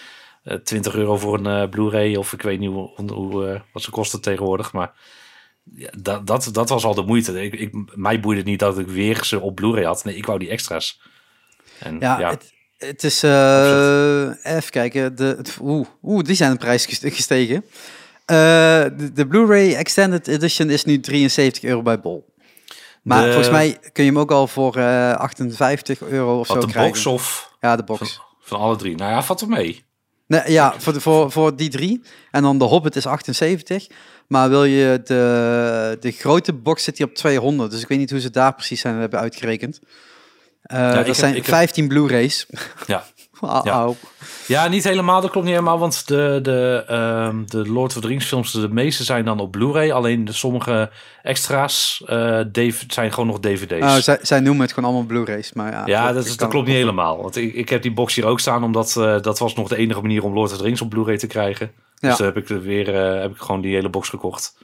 Eh 0.43 0.55
20 0.55 0.95
euro 0.95 1.17
voor 1.17 1.39
een 1.39 1.63
eh, 1.63 1.69
Blu-ray 1.69 2.15
of 2.15 2.33
ik 2.33 2.43
weet 2.43 2.59
niet 2.59 2.71
hoe, 2.71 2.91
hoe, 3.13 3.47
eh, 3.47 3.61
wat 3.73 3.83
ze 3.83 3.91
kosten 3.91 4.21
tegenwoordig. 4.21 4.73
Maar 4.73 4.93
ja, 5.75 5.91
dat, 5.99 6.27
dat, 6.27 6.49
dat 6.53 6.69
was 6.69 6.85
al 6.85 6.95
de 6.95 7.03
moeite. 7.03 7.43
Ik, 7.43 7.55
ik, 7.55 7.97
mij 7.97 8.21
boeide 8.21 8.41
het 8.41 8.51
niet 8.51 8.59
dat 8.59 8.79
ik 8.79 8.87
weer 8.87 9.25
ze 9.25 9.41
op 9.41 9.55
Blu-ray 9.55 9.85
had. 9.85 10.05
Nee, 10.05 10.17
ik 10.17 10.27
wou 10.27 10.39
die 10.39 10.49
extra's. 10.49 11.01
En, 11.79 11.99
Ja, 12.01 12.19
ja, 12.19 12.31
Het, 12.31 12.55
het 12.79 13.05
is... 13.05 13.23
eh, 13.23 14.29
even 14.57 14.71
kijken. 14.71 15.17
De, 15.17 15.25
het- 15.25 15.57
Oeh, 15.63 15.87
oeh, 16.03 16.25
die 16.25 16.37
zijn 16.37 16.51
de 16.51 16.57
prijs 16.59 16.87
gest- 16.87 17.05
gestegen. 17.15 17.65
Eh, 18.25 18.37
de 18.97 19.11
de 19.15 19.27
Blu-ray 19.27 19.75
Extended 19.75 20.29
Edition 20.29 20.71
is 20.71 20.85
nu 20.85 21.01
73 21.01 21.63
euro 21.65 21.83
bij 21.83 22.01
Bol. 22.01 22.35
Maar 23.03 23.21
De- 23.25 23.27
volgens 23.33 23.51
mij 23.51 23.79
kun 23.93 24.05
je 24.05 24.11
hem 24.11 24.19
ook 24.19 24.31
al 24.31 24.47
voor 24.47 24.77
eh 24.77 25.13
58 25.13 26.01
euro 26.03 26.39
of 26.39 26.49
wat 26.49 26.61
zo 26.61 26.67
de 26.67 26.73
krijgen. 26.73 26.93
box 26.93 27.07
of 27.07 27.51
Ja, 27.61 27.77
de 27.77 27.83
box. 27.85 28.21
van 28.41 28.59
alle 28.61 28.77
drie. 28.77 28.97
Nou 28.97 29.11
ja, 29.11 29.23
valt 29.23 29.41
er 29.41 29.49
mee. 29.49 29.85
Nee, 30.27 30.53
ja, 30.53 30.75
voor, 30.79 30.93
de, 30.93 31.01
voor, 31.01 31.31
voor 31.31 31.57
die 31.57 31.69
drie. 31.71 32.03
En 32.31 32.43
dan 32.43 32.59
de 32.59 32.65
Hobbit 32.65 32.97
is 32.97 33.07
78. 33.07 33.87
Maar 34.29 34.49
wil 34.49 34.65
je 34.65 35.01
de, 35.05 35.97
de 36.01 36.11
grote 36.11 36.53
box 36.53 36.83
zit 36.85 36.99
hier 36.99 37.07
op 37.07 37.15
200. 37.15 37.71
Dus 37.71 37.83
ik 37.83 37.89
weet 37.89 37.99
niet 37.99 38.11
hoe 38.11 38.21
ze 38.21 38.31
daar 38.31 38.55
precies 38.55 38.81
zijn 38.81 38.97
hebben 38.97 39.19
uitgerekend. 39.21 39.81
Eh 40.67 40.89
ik 40.89 40.95
dat 40.95 41.07
heb- 41.07 41.15
zijn 41.15 41.31
ik 41.37 41.47
heb- 41.47 41.55
15 41.55 41.89
Blu-rays. 41.89 42.47
Ja. 42.87 43.05
Ja. 43.65 43.91
Ja, 44.47 44.69
niet 44.69 44.85
helemaal. 44.85 45.21
Dat 45.21 45.31
klopt 45.31 45.47
niet 45.47 45.55
helemaal. 45.55 45.79
Want 45.79 46.09
de, 46.09 46.39
de, 46.43 46.85
ehm, 46.87 47.45
de 47.47 47.69
Lord 47.71 47.97
of 47.97 48.03
the 48.03 48.09
Rings 48.09 48.27
films, 48.27 48.53
de 48.53 48.69
meeste 48.69 49.05
zijn 49.05 49.25
dan 49.25 49.41
op 49.41 49.51
Blu-ray. 49.51 49.93
Alleen 49.93 50.25
de 50.25 50.33
sommige 50.33 50.91
extra's 51.23 52.03
eh, 52.07 52.41
zijn 52.89 53.13
gewoon 53.13 53.27
nog 53.27 53.41
DVD's. 53.41 53.79
Nou, 53.79 54.01
zij, 54.01 54.19
zij 54.23 54.41
noemen 54.41 54.63
het 54.63 54.73
gewoon 54.73 54.91
allemaal 54.91 55.07
Blu-rays. 55.09 55.53
Maar 55.53 55.73
ja, 55.73 55.83
ja, 55.87 56.05
dat- 56.07 56.15
dat, 56.15 56.25
is, 56.25 56.37
klopt 56.37 56.67
niet 56.67 56.77
helemaal. 56.77 57.23
Want 57.23 57.37
ik, 57.37 57.55
ik 57.55 57.69
heb 57.69 57.83
die 57.83 57.93
box 57.93 58.15
hier 58.15 58.27
ook 58.27 58.41
staan, 58.41 58.65
omdat 58.65 58.97
eh, 58.97 59.21
dat 59.21 59.39
was 59.39 59.55
nog 59.55 59.69
de 59.69 59.77
enige 59.77 60.01
manier 60.01 60.25
om 60.25 60.33
Lord 60.35 60.51
of 60.53 60.57
the 60.57 60.63
Rings 60.63 60.81
op 60.81 60.91
Blu-ray 60.91 61.17
te 61.17 61.27
krijgen. 61.27 61.71
Ja. 61.95 62.09
Dus 62.09 62.19
daar 62.19 62.27
heb 62.27 62.37
ik 62.37 62.49
er 62.49 62.63
weer 62.63 62.95
heb 63.21 63.31
ik 63.31 63.41
gewoon 63.41 63.61
die 63.61 63.75
hele 63.75 63.89
box 63.89 64.09
gekocht. 64.09 64.57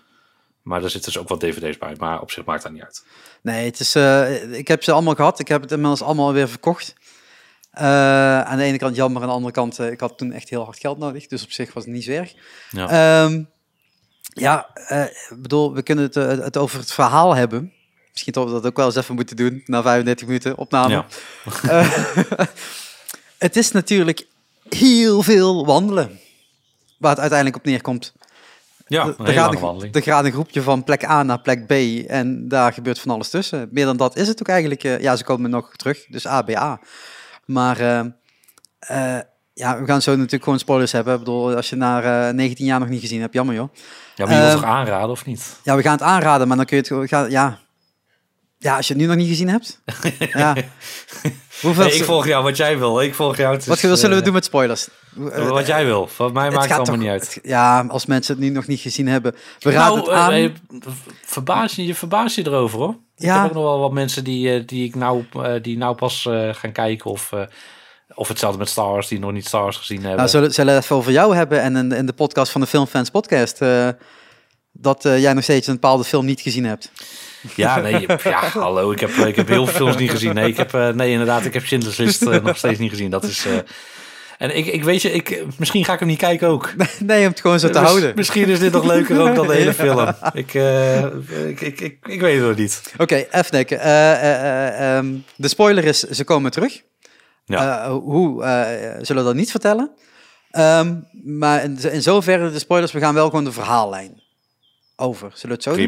Maar 0.62 0.80
daar 0.80 0.90
zitten 0.90 1.12
dus 1.12 1.20
ook 1.20 1.28
wat 1.28 1.40
DVD's 1.40 1.78
bij. 1.78 1.94
Maar 1.98 2.20
op 2.20 2.30
zich 2.30 2.44
maakt 2.44 2.62
dat 2.62 2.72
niet 2.72 2.82
uit. 2.82 3.04
Nee, 3.42 3.64
het 3.64 3.80
is, 3.80 3.94
eh, 3.94 4.52
ik 4.52 4.68
heb 4.68 4.82
ze 4.82 4.92
allemaal 4.92 5.14
gehad. 5.14 5.38
Ik 5.38 5.48
heb 5.48 5.62
het 5.62 5.70
inmiddels 5.70 6.02
allemaal 6.02 6.32
weer 6.32 6.48
verkocht. 6.48 6.94
Eh, 7.70 8.42
aan 8.42 8.56
de 8.56 8.62
ene 8.62 8.78
kant 8.78 8.96
jammer, 8.96 9.22
aan 9.22 9.28
de 9.28 9.34
andere 9.34 9.52
kant, 9.52 9.78
eh, 9.78 9.90
ik 9.90 10.00
had 10.00 10.18
toen 10.18 10.32
echt 10.32 10.48
heel 10.48 10.64
hard 10.64 10.78
geld 10.78 10.98
nodig. 10.98 11.26
Dus 11.26 11.42
op 11.42 11.50
zich 11.50 11.72
was 11.72 11.84
het 11.84 11.92
niet 11.92 12.04
zo 12.04 12.10
erg. 12.10 12.34
Ja. 12.70 12.88
Ehm, 12.88 13.42
ja, 14.22 14.70
bedoel, 15.36 15.74
we 15.74 15.82
kunnen 15.82 16.04
het, 16.04 16.14
het 16.14 16.56
over 16.56 16.78
het 16.78 16.92
verhaal 16.92 17.34
hebben. 17.34 17.72
Misschien 18.10 18.32
dat 18.32 18.44
we 18.44 18.50
dat 18.50 18.66
ook 18.66 18.76
wel 18.76 18.86
eens 18.86 18.96
even 18.96 19.14
moeten 19.14 19.36
doen, 19.36 19.62
na 19.64 19.82
35 19.82 20.26
minuten 20.26 20.56
opname. 20.56 20.92
Ja. 20.92 21.06
Het 23.38 23.56
is 23.56 23.70
natuurlijk 23.70 24.26
heel 24.68 25.22
veel 25.22 25.66
wandelen. 25.66 26.20
Waar 26.98 27.10
het 27.10 27.20
uiteindelijk 27.20 27.58
op 27.58 27.64
neerkomt. 27.64 28.12
Ja, 28.92 29.06
Er- 29.06 29.14
een 29.18 29.26
er, 29.26 29.32
gaat 29.32 29.54
een, 29.54 29.92
er 29.92 30.02
gaat 30.02 30.24
een 30.24 30.32
groepje 30.32 30.62
van 30.62 30.84
plek 30.84 31.04
A 31.08 31.22
naar 31.22 31.40
plek 31.40 31.66
B 31.66 31.72
en 32.08 32.48
daar 32.48 32.72
gebeurt 32.72 32.98
van 33.00 33.10
alles 33.14 33.28
tussen. 33.30 33.68
Meer 33.70 33.84
dan 33.84 33.96
dat 33.96 34.16
is 34.16 34.28
het 34.28 34.40
ook 34.40 34.48
eigenlijk. 34.48 34.84
eh, 34.84 35.00
ja, 35.00 35.16
ze 35.16 35.24
komen 35.24 35.50
nog 35.50 35.76
terug, 35.76 36.06
dus 36.08 36.26
A, 36.26 36.42
B, 36.42 36.50
A. 36.56 36.80
Maar 37.44 37.80
eh, 38.78 39.18
ja, 39.54 39.80
we 39.80 39.86
gaan 39.86 40.02
zo 40.02 40.16
natuurlijk 40.16 40.44
gewoon 40.44 40.58
spoilers 40.58 40.92
hebben. 40.92 41.12
Ik 41.12 41.18
bedoel, 41.18 41.54
als 41.56 41.70
je 41.70 41.76
naar 41.76 42.28
eh 42.28 42.34
19 42.34 42.66
jaar 42.66 42.80
nog 42.80 42.88
niet 42.88 43.00
gezien 43.00 43.20
hebt, 43.20 43.34
jammer 43.34 43.54
joh. 43.54 43.68
Ja, 44.14 44.24
maar 44.26 44.34
je 44.34 44.40
wilt 44.40 44.52
toch 44.52 44.64
aanraden 44.64 45.10
of 45.10 45.26
niet? 45.26 45.56
Ja, 45.64 45.76
we 45.76 45.82
gaan 45.82 45.92
het 45.92 46.02
aanraden, 46.02 46.48
maar 46.48 46.56
dan 46.56 46.66
kun 46.66 46.76
je 46.76 46.82
het 46.82 46.90
gewoon... 46.92 47.08
gaan- 47.08 47.30
Ja, 47.30 47.58
ja 48.62 48.76
als 48.76 48.86
je 48.86 48.92
het 48.92 49.02
nu 49.02 49.08
nog 49.08 49.16
niet 49.16 49.28
gezien 49.28 49.48
hebt. 49.48 49.80
ja. 50.32 50.54
Hoeveel, 51.60 51.84
Nee, 51.84 51.94
ik 51.94 52.04
volg 52.04 52.26
jou 52.26 52.44
wat 52.44 52.56
jij 52.56 52.78
wil. 52.78 53.00
Ik 53.00 53.14
volg 53.14 53.36
jou. 53.36 53.58
Wat 53.66 53.78
zullen 53.78 53.98
we 54.10 54.14
eh, 54.16 54.22
doen 54.24 54.32
met 54.32 54.44
spoilers? 54.44 54.88
Eh, 55.32 55.48
Wat 55.48 55.66
jij 55.66 55.84
wil. 55.84 56.06
Van 56.08 56.32
mij 56.32 56.50
maakt 56.50 56.62
het 56.62 56.70
allemaal 56.72 56.84
toch- 56.84 56.96
niet 56.96 57.08
uit. 57.08 57.34
het- 57.34 57.44
ja, 57.44 57.84
als 57.88 58.06
mensen 58.06 58.34
het 58.34 58.44
nu 58.44 58.50
nog 58.50 58.66
niet 58.66 58.80
gezien 58.80 59.06
hebben. 59.08 59.34
We 59.58 59.70
raden 59.70 59.96
Nou, 59.96 60.10
het 60.10 60.18
aan. 60.18 60.32
eh, 60.32 60.44
eh, 60.44 60.50
verbaas 61.24 61.74
je, 61.74 61.94
verbaast 61.94 62.36
je 62.36 62.46
erover 62.46 62.78
hoor. 62.78 62.96
Ik 63.16 63.24
Ja. 63.24 63.36
heb 63.40 63.44
ook 63.50 63.54
nog 63.54 63.62
wel 63.62 63.78
wat 63.78 63.92
mensen 63.92 64.24
die, 64.24 64.54
eh, 64.54 64.66
die 64.66 64.84
ik 64.84 64.94
nou, 64.94 65.24
eh, 65.32 65.52
die 65.62 65.76
nou 65.76 65.94
pas 65.94 66.26
eh, 66.26 66.48
gaan 66.54 66.72
kijken 66.72 67.10
of, 67.10 67.32
eh, 67.32 67.40
of 68.14 68.28
hetzelfde 68.28 68.58
met 68.58 68.68
Star 68.68 68.88
Wars 68.88 69.08
die 69.08 69.18
nog 69.18 69.32
niet 69.32 69.46
Star 69.46 69.62
Wars 69.62 69.76
gezien 69.76 69.98
hebben. 70.00 70.16
Nou, 70.16 70.28
zullen, 70.28 70.52
zullen 70.52 70.70
we 70.70 70.74
het 70.76 70.84
even 70.84 70.96
over 70.96 71.12
jou 71.12 71.34
hebben 71.36 71.60
en 71.62 71.76
in, 71.76 71.92
in 71.92 72.06
de 72.06 72.12
podcast 72.12 72.52
van 72.52 72.60
de 72.60 72.66
Filmfans 72.66 73.10
podcast. 73.10 73.60
eh, 73.60 73.88
dat 74.72 75.04
eh, 75.04 75.20
jij 75.20 75.32
nog 75.32 75.42
steeds 75.42 75.66
een 75.66 75.72
bepaalde 75.74 76.04
film 76.04 76.24
niet 76.24 76.40
gezien 76.40 76.64
hebt. 76.64 76.92
Ja, 77.54 77.80
nee, 77.80 78.06
ja, 78.24 78.48
hallo. 78.48 78.90
Ik 78.92 79.00
heb, 79.00 79.10
ik 79.10 79.36
heb 79.36 79.48
heel 79.48 79.66
veel 79.66 79.74
films 79.74 79.96
niet 79.96 80.10
gezien. 80.10 80.34
Nee, 80.34 80.48
ik 80.48 80.56
heb, 80.56 80.74
eh, 80.74 80.88
nee 80.88 81.10
inderdaad, 81.10 81.44
ik 81.44 81.54
heb 81.54 81.64
Schindler's 81.66 81.96
List 81.96 82.22
eh, 82.22 82.42
nog 82.42 82.56
steeds 82.56 82.78
niet 82.78 82.90
gezien. 82.90 83.10
Dat 83.10 83.24
is... 83.24 83.46
eh, 83.46 83.56
en 84.38 84.56
ik, 84.56 84.66
ik 84.66 84.84
weet 84.84 85.02
je, 85.02 85.12
ik, 85.12 85.44
misschien 85.58 85.84
ga 85.84 85.92
ik 85.92 85.98
hem 85.98 86.08
niet 86.08 86.18
kijken 86.18 86.48
ook. 86.48 86.72
nee, 87.00 87.20
om 87.24 87.30
het 87.30 87.40
gewoon 87.40 87.60
zo 87.60 87.68
te 87.70 87.78
houden. 87.78 88.12
Misschien 88.14 88.48
is 88.48 88.58
dit 88.58 88.72
nog 88.72 88.84
leuker 88.84 89.20
ook 89.20 89.34
dan 89.34 89.46
de 89.46 89.54
hele 89.54 89.72
film. 89.84 90.08
Ik, 90.32 90.54
ik, 91.48 91.60
ik, 91.60 91.80
ik, 91.80 91.98
ik 92.06 92.20
weet 92.20 92.38
het 92.38 92.46
nog 92.48 92.56
niet. 92.56 92.82
Oké, 92.98 93.14
Efnek. 93.30 93.70
eh, 93.70 94.12
eh, 94.12 94.96
ehm, 94.96 95.14
de 95.36 95.48
spoiler 95.48 95.84
is, 95.84 96.00
ze 96.00 96.24
komen 96.24 96.50
terug. 96.50 96.82
Ja. 97.44 97.90
Hoe, 97.90 98.42
zullen 99.00 99.22
we 99.22 99.28
dat 99.28 99.34
niet 99.38 99.50
vertellen. 99.50 99.90
Ehm, 100.50 100.94
maar 101.24 101.64
in, 101.64 101.78
in 101.92 102.02
zoverre 102.02 102.50
de 102.50 102.58
spoilers, 102.58 102.92
we 102.92 103.00
gaan 103.00 103.14
wel 103.14 103.26
gewoon 103.28 103.44
de 103.44 103.52
verhaallijn 103.52 104.22
over. 104.96 105.30
Zullen 105.34 105.48
we 105.48 105.52
het 105.54 105.62
zo 105.62 105.70
doen? 105.70 105.78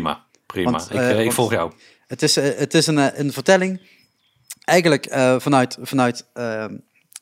Prima. 0.55 0.71
Want, 0.71 0.91
ik, 0.91 0.97
eh, 0.97 1.11
eh, 1.11 1.25
ik 1.25 1.33
volg 1.33 1.53
jou. 1.53 1.73
Het 2.07 2.23
is, 2.23 2.37
eh, 2.37 2.59
het 2.59 2.75
is 2.75 2.87
een, 2.87 3.21
een 3.21 3.33
vertelling, 3.33 3.81
eigenlijk 4.65 5.07
vanuit, 5.39 5.79
vanuit 5.83 6.25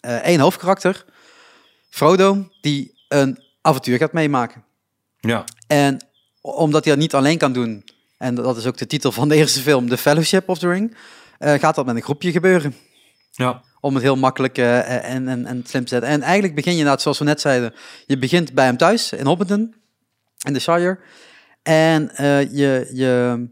één 0.00 0.40
hoofdkarakter, 0.40 1.04
Frodo, 1.88 2.48
die 2.60 3.04
een 3.08 3.42
avontuur 3.60 3.98
gaat 3.98 4.12
meemaken. 4.12 4.64
Ja, 5.20 5.44
En 5.66 6.06
omdat 6.40 6.84
hij 6.84 6.92
dat 6.92 7.02
niet 7.02 7.14
alleen 7.14 7.38
kan 7.38 7.52
doen, 7.52 7.84
en 8.18 8.34
dat 8.34 8.56
is 8.56 8.66
ook 8.66 8.76
de 8.76 8.86
titel 8.86 9.12
van 9.12 9.28
de 9.28 9.34
eerste 9.34 9.60
film, 9.60 9.88
The 9.88 9.96
Fellowship 9.96 10.48
of 10.48 10.58
the 10.58 10.68
Ring, 10.68 10.96
gaat 11.38 11.74
dat 11.74 11.86
met 11.86 11.96
een 11.96 12.02
groepje 12.02 12.32
gebeuren. 12.32 12.74
ja, 13.30 13.62
Om 13.80 13.94
het 13.94 14.02
heel 14.02 14.16
makkelijk 14.16 14.58
en, 14.58 15.28
en, 15.28 15.46
en 15.46 15.64
slim 15.66 15.82
te 15.82 15.88
zetten. 15.88 16.10
En 16.10 16.22
eigenlijk 16.22 16.54
begin 16.54 16.72
je 16.72 16.78
inderdaad, 16.78 17.02
zoals 17.02 17.18
we 17.18 17.24
net 17.24 17.40
zeiden, 17.40 17.74
je 18.06 18.18
begint 18.18 18.52
bij 18.52 18.64
hem 18.64 18.76
thuis 18.76 19.12
in 19.12 19.26
Hobbiton, 19.26 19.74
in 20.46 20.52
de 20.52 20.60
Shire. 20.60 20.98
En 21.62 22.10
eh, 22.10 22.42
je, 22.42 22.90
je, 22.92 23.46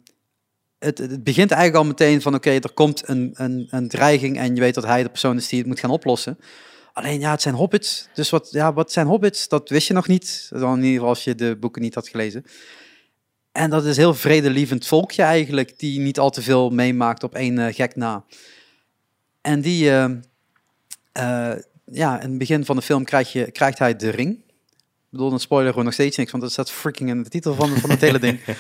het, 0.79 0.99
het 0.99 1.25
begint 1.25 1.51
eigenlijk 1.51 1.83
al 1.83 1.89
meteen 1.91 2.23
van, 2.23 2.35
oké, 2.35 2.51
er 2.51 2.73
komt 2.75 3.09
een, 3.09 3.31
een, 3.35 3.67
een 3.71 3.89
dreiging 3.89 4.39
en 4.39 4.55
je 4.55 4.61
weet 4.61 4.75
dat 4.75 4.85
hij 4.87 5.03
de 5.03 5.09
persoon 5.09 5.37
is 5.37 5.49
die 5.49 5.59
het 5.59 5.69
moet 5.69 5.81
gaan 5.81 5.91
oplossen. 5.91 6.39
Alleen 6.93 7.21
ja, 7.21 7.31
het 7.31 7.43
zijn 7.43 7.55
hobbits. 7.55 8.09
Dus 8.15 8.31
wat, 8.31 8.49
ja, 8.51 8.73
wat 8.73 8.93
zijn 8.93 9.07
hobbits? 9.07 9.49
Dat 9.49 9.69
wist 9.69 9.87
je 9.87 9.95
nog 9.95 10.07
niet. 10.07 10.47
Dan 10.51 10.77
in 10.77 10.77
ieder 10.77 10.93
geval 10.93 11.09
als 11.09 11.25
je 11.25 11.35
de 11.35 11.57
boeken 11.57 11.83
niet 11.83 11.95
had 11.95 12.09
gelezen. 12.09 12.45
En 13.53 13.71
dat 13.71 13.85
is 13.85 13.97
heel 13.97 14.15
vredelievend 14.15 14.87
volkje 14.87 15.23
eigenlijk, 15.23 15.79
die 15.79 16.01
niet 16.01 16.19
al 16.19 16.31
te 16.31 16.43
veel 16.43 16.71
meemaakt 16.71 17.23
op 17.23 17.35
één 17.35 17.59
eh, 17.59 17.75
gek 17.75 17.97
na. 17.97 18.25
En 19.41 19.61
die, 19.61 19.91
eh, 19.91 21.53
ja, 21.85 22.21
in 22.21 22.29
het 22.29 22.39
begin 22.39 22.65
van 22.65 22.77
de 22.77 22.83
film 22.83 23.05
krijg 23.05 23.33
je, 23.33 23.51
krijgt 23.51 23.79
hij 23.79 23.97
de 23.97 24.09
ring. 24.09 24.43
Ik 25.13 25.17
bedoel, 25.17 25.31
dan 25.31 25.41
spoiler 25.41 25.69
gewoon 25.71 25.85
nog 25.85 25.95
steeds 25.95 26.17
niks, 26.17 26.31
want 26.31 26.43
dat 26.43 26.53
staat 26.53 26.71
freaking 26.71 27.11
in 27.11 27.23
de 27.23 27.29
titel 27.29 27.55
van, 27.55 27.69
van 27.77 27.91
het 27.91 28.01
hele 28.01 28.19
ding. 28.19 28.41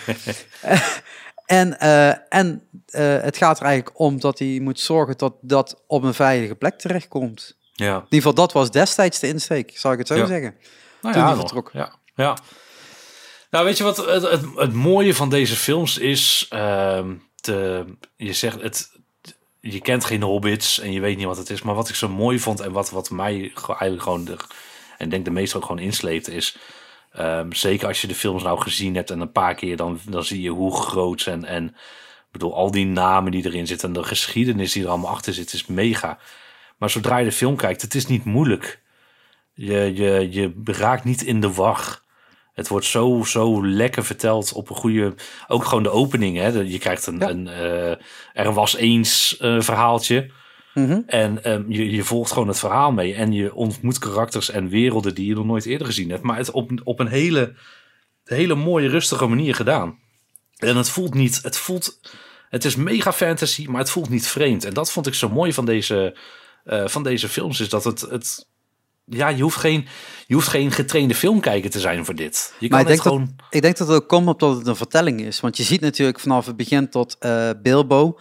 en 1.46 1.78
eh, 1.80 2.08
en 2.28 2.62
eh, 2.86 3.22
het 3.22 3.36
gaat 3.36 3.58
er 3.60 3.64
eigenlijk 3.66 3.98
om 4.00 4.20
dat 4.20 4.38
hij 4.38 4.58
moet 4.62 4.80
zorgen 4.80 5.18
dat 5.18 5.34
dat 5.40 5.82
op 5.86 6.02
een 6.02 6.14
veilige 6.14 6.54
plek 6.54 6.78
terechtkomt. 6.78 7.56
ja. 7.72 7.86
In 7.96 8.02
ieder 8.02 8.16
geval, 8.16 8.34
dat 8.34 8.52
was 8.52 8.70
destijds 8.70 9.18
de 9.18 9.26
insteek, 9.28 9.78
zou 9.78 9.92
ik 9.92 9.98
het 9.98 10.08
zo 10.08 10.14
Ja. 10.16 10.26
zeggen. 10.26 10.54
Nou 11.02 11.14
Toen 11.14 11.22
ja, 11.22 11.28
nog. 11.30 11.38
vertrok. 11.38 11.70
Ja, 11.72 11.92
ja. 12.14 12.36
Nou, 13.50 13.64
weet 13.64 13.76
je 13.78 13.84
wat 13.84 13.96
het, 13.96 14.22
het, 14.22 14.44
het 14.56 14.72
mooie 14.72 15.14
van 15.14 15.28
deze 15.30 15.56
films 15.56 15.98
is? 15.98 16.46
ehm, 16.50 17.14
de, 17.40 17.84
je 18.16 18.32
zegt 18.32 18.62
het, 18.62 18.90
je 19.60 19.80
kent 19.80 20.04
geen 20.04 20.22
hobbits 20.22 20.78
en 20.80 20.92
je 20.92 21.00
weet 21.00 21.16
niet 21.16 21.26
wat 21.26 21.36
het 21.36 21.50
is. 21.50 21.62
Maar 21.62 21.74
wat 21.74 21.88
ik 21.88 21.94
zo 21.94 22.08
mooi 22.08 22.38
vond 22.38 22.60
en 22.60 22.72
wat, 22.72 22.90
wat 22.90 23.10
mij 23.10 23.52
eigenlijk 23.66 24.02
gewoon, 24.02 24.24
de, 24.24 24.36
en 25.00 25.06
ik 25.06 25.10
denk 25.10 25.24
de 25.24 25.30
meeste 25.30 25.56
ook 25.56 25.64
gewoon 25.64 25.82
insleept, 25.82 26.28
is 26.28 26.56
ehm, 27.12 27.52
zeker 27.52 27.86
als 27.86 28.00
je 28.00 28.06
de 28.06 28.14
films 28.14 28.42
nou 28.42 28.60
gezien 28.60 28.94
hebt 28.94 29.10
en 29.10 29.20
een 29.20 29.32
paar 29.32 29.54
keer, 29.54 29.76
dan, 29.76 30.00
dan 30.08 30.24
zie 30.24 30.42
je 30.42 30.50
hoe 30.50 30.76
groot 30.76 31.26
en, 31.26 31.44
en 31.44 31.66
ik 31.66 32.32
bedoel, 32.32 32.54
al 32.54 32.70
die 32.70 32.86
namen 32.86 33.32
die 33.32 33.44
erin 33.44 33.66
zitten 33.66 33.88
en 33.88 33.94
de 33.94 34.04
geschiedenis 34.04 34.72
die 34.72 34.82
er 34.82 34.88
allemaal 34.88 35.10
achter 35.10 35.34
zit, 35.34 35.52
is 35.52 35.66
mega. 35.66 36.18
Maar 36.78 36.90
zodra 36.90 37.18
je 37.18 37.24
de 37.24 37.32
film 37.32 37.56
kijkt, 37.56 37.82
het 37.82 37.94
is 37.94 38.06
niet 38.06 38.24
moeilijk. 38.24 38.82
Je, 39.54 39.94
je, 39.94 40.28
je 40.30 40.52
raakt 40.64 41.04
niet 41.04 41.22
in 41.22 41.40
de 41.40 41.52
war. 41.52 42.00
Het 42.52 42.68
wordt 42.68 42.86
zo, 42.86 43.22
zo 43.24 43.66
lekker 43.66 44.04
verteld 44.04 44.52
op 44.52 44.70
een 44.70 44.76
goede... 44.76 45.14
Ook 45.48 45.64
gewoon 45.64 45.82
de 45.82 45.90
opening. 45.90 46.36
Hè? 46.36 46.48
Je 46.48 46.78
krijgt 46.78 47.06
een... 47.06 47.18
Ja. 47.18 47.28
een 47.28 47.48
eh, 47.48 47.90
er 48.32 48.52
was 48.52 48.76
eens 48.76 49.36
verhaaltje. 49.38 50.30
Mhm. 50.74 51.00
En 51.06 51.44
ehm, 51.44 51.62
je, 51.68 51.90
je 51.90 52.04
volgt 52.04 52.32
gewoon 52.32 52.48
het 52.48 52.58
verhaal 52.58 52.92
mee. 52.92 53.14
En 53.14 53.32
je 53.32 53.54
ontmoet 53.54 53.98
karakters 53.98 54.50
en 54.50 54.68
werelden 54.68 55.14
die 55.14 55.26
je 55.26 55.34
nog 55.34 55.44
nooit 55.44 55.66
eerder 55.66 55.86
gezien 55.86 56.10
hebt. 56.10 56.22
Maar 56.22 56.36
het 56.36 56.50
op, 56.50 56.70
op 56.84 56.98
een 56.98 57.08
hele, 57.08 57.54
hele 58.24 58.54
mooie, 58.54 58.88
rustige 58.88 59.26
manier 59.26 59.54
gedaan. 59.54 59.98
En 60.56 60.76
het 60.76 60.88
voelt 60.88 61.14
niet... 61.14 61.42
Het 61.42 61.56
voelt... 61.56 62.00
Het 62.48 62.64
is 62.64 62.76
mega 62.76 63.12
fantasy, 63.12 63.66
maar 63.66 63.80
het 63.80 63.90
voelt 63.90 64.08
niet 64.08 64.26
vreemd. 64.26 64.64
En 64.64 64.74
dat 64.74 64.92
vond 64.92 65.06
ik 65.06 65.14
zo 65.14 65.28
mooi 65.28 65.52
van 65.52 65.64
deze, 65.64 66.18
eh, 66.64 66.86
van 66.86 67.02
deze 67.02 67.28
films. 67.28 67.60
Is 67.60 67.68
dat 67.68 67.84
het... 67.84 68.00
het 68.00 68.48
ja, 69.04 69.28
je 69.28 69.42
hoeft, 69.42 69.56
geen, 69.56 69.86
je 70.26 70.34
hoeft 70.34 70.48
geen 70.48 70.70
getrainde 70.70 71.14
filmkijker 71.14 71.70
te 71.70 71.80
zijn 71.80 72.04
voor 72.04 72.14
dit. 72.14 72.54
Je 72.58 72.68
kan 72.68 72.70
Maar 72.70 72.80
ik 72.80 72.86
denk, 72.86 73.00
gewoon... 73.00 73.32
dat, 73.36 73.46
ik 73.50 73.62
denk 73.62 73.76
dat 73.76 73.88
het 73.88 73.96
ook 73.96 74.08
komt 74.08 74.42
omdat 74.42 74.58
het 74.58 74.66
een 74.66 74.76
vertelling 74.76 75.20
is. 75.20 75.40
Want 75.40 75.56
je 75.56 75.62
ziet 75.62 75.80
natuurlijk 75.80 76.20
vanaf 76.20 76.46
het 76.46 76.56
begin 76.56 76.88
tot 76.88 77.16
eh, 77.18 77.50
Bilbo 77.62 78.18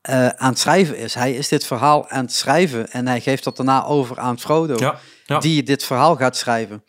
eh, 0.00 0.28
aan 0.28 0.50
het 0.50 0.58
schrijven 0.58 0.96
is. 0.96 1.14
Hij 1.14 1.34
is 1.34 1.48
dit 1.48 1.66
verhaal 1.66 2.08
aan 2.08 2.24
het 2.24 2.32
schrijven 2.32 2.90
en 2.90 3.06
hij 3.06 3.20
geeft 3.20 3.44
dat 3.44 3.56
daarna 3.56 3.84
over 3.84 4.18
aan 4.18 4.38
Frodo, 4.38 4.74
Ja, 4.76 4.98
ja. 5.24 5.38
die 5.38 5.62
dit 5.62 5.84
verhaal 5.84 6.16
gaat 6.16 6.36
schrijven. 6.36 6.84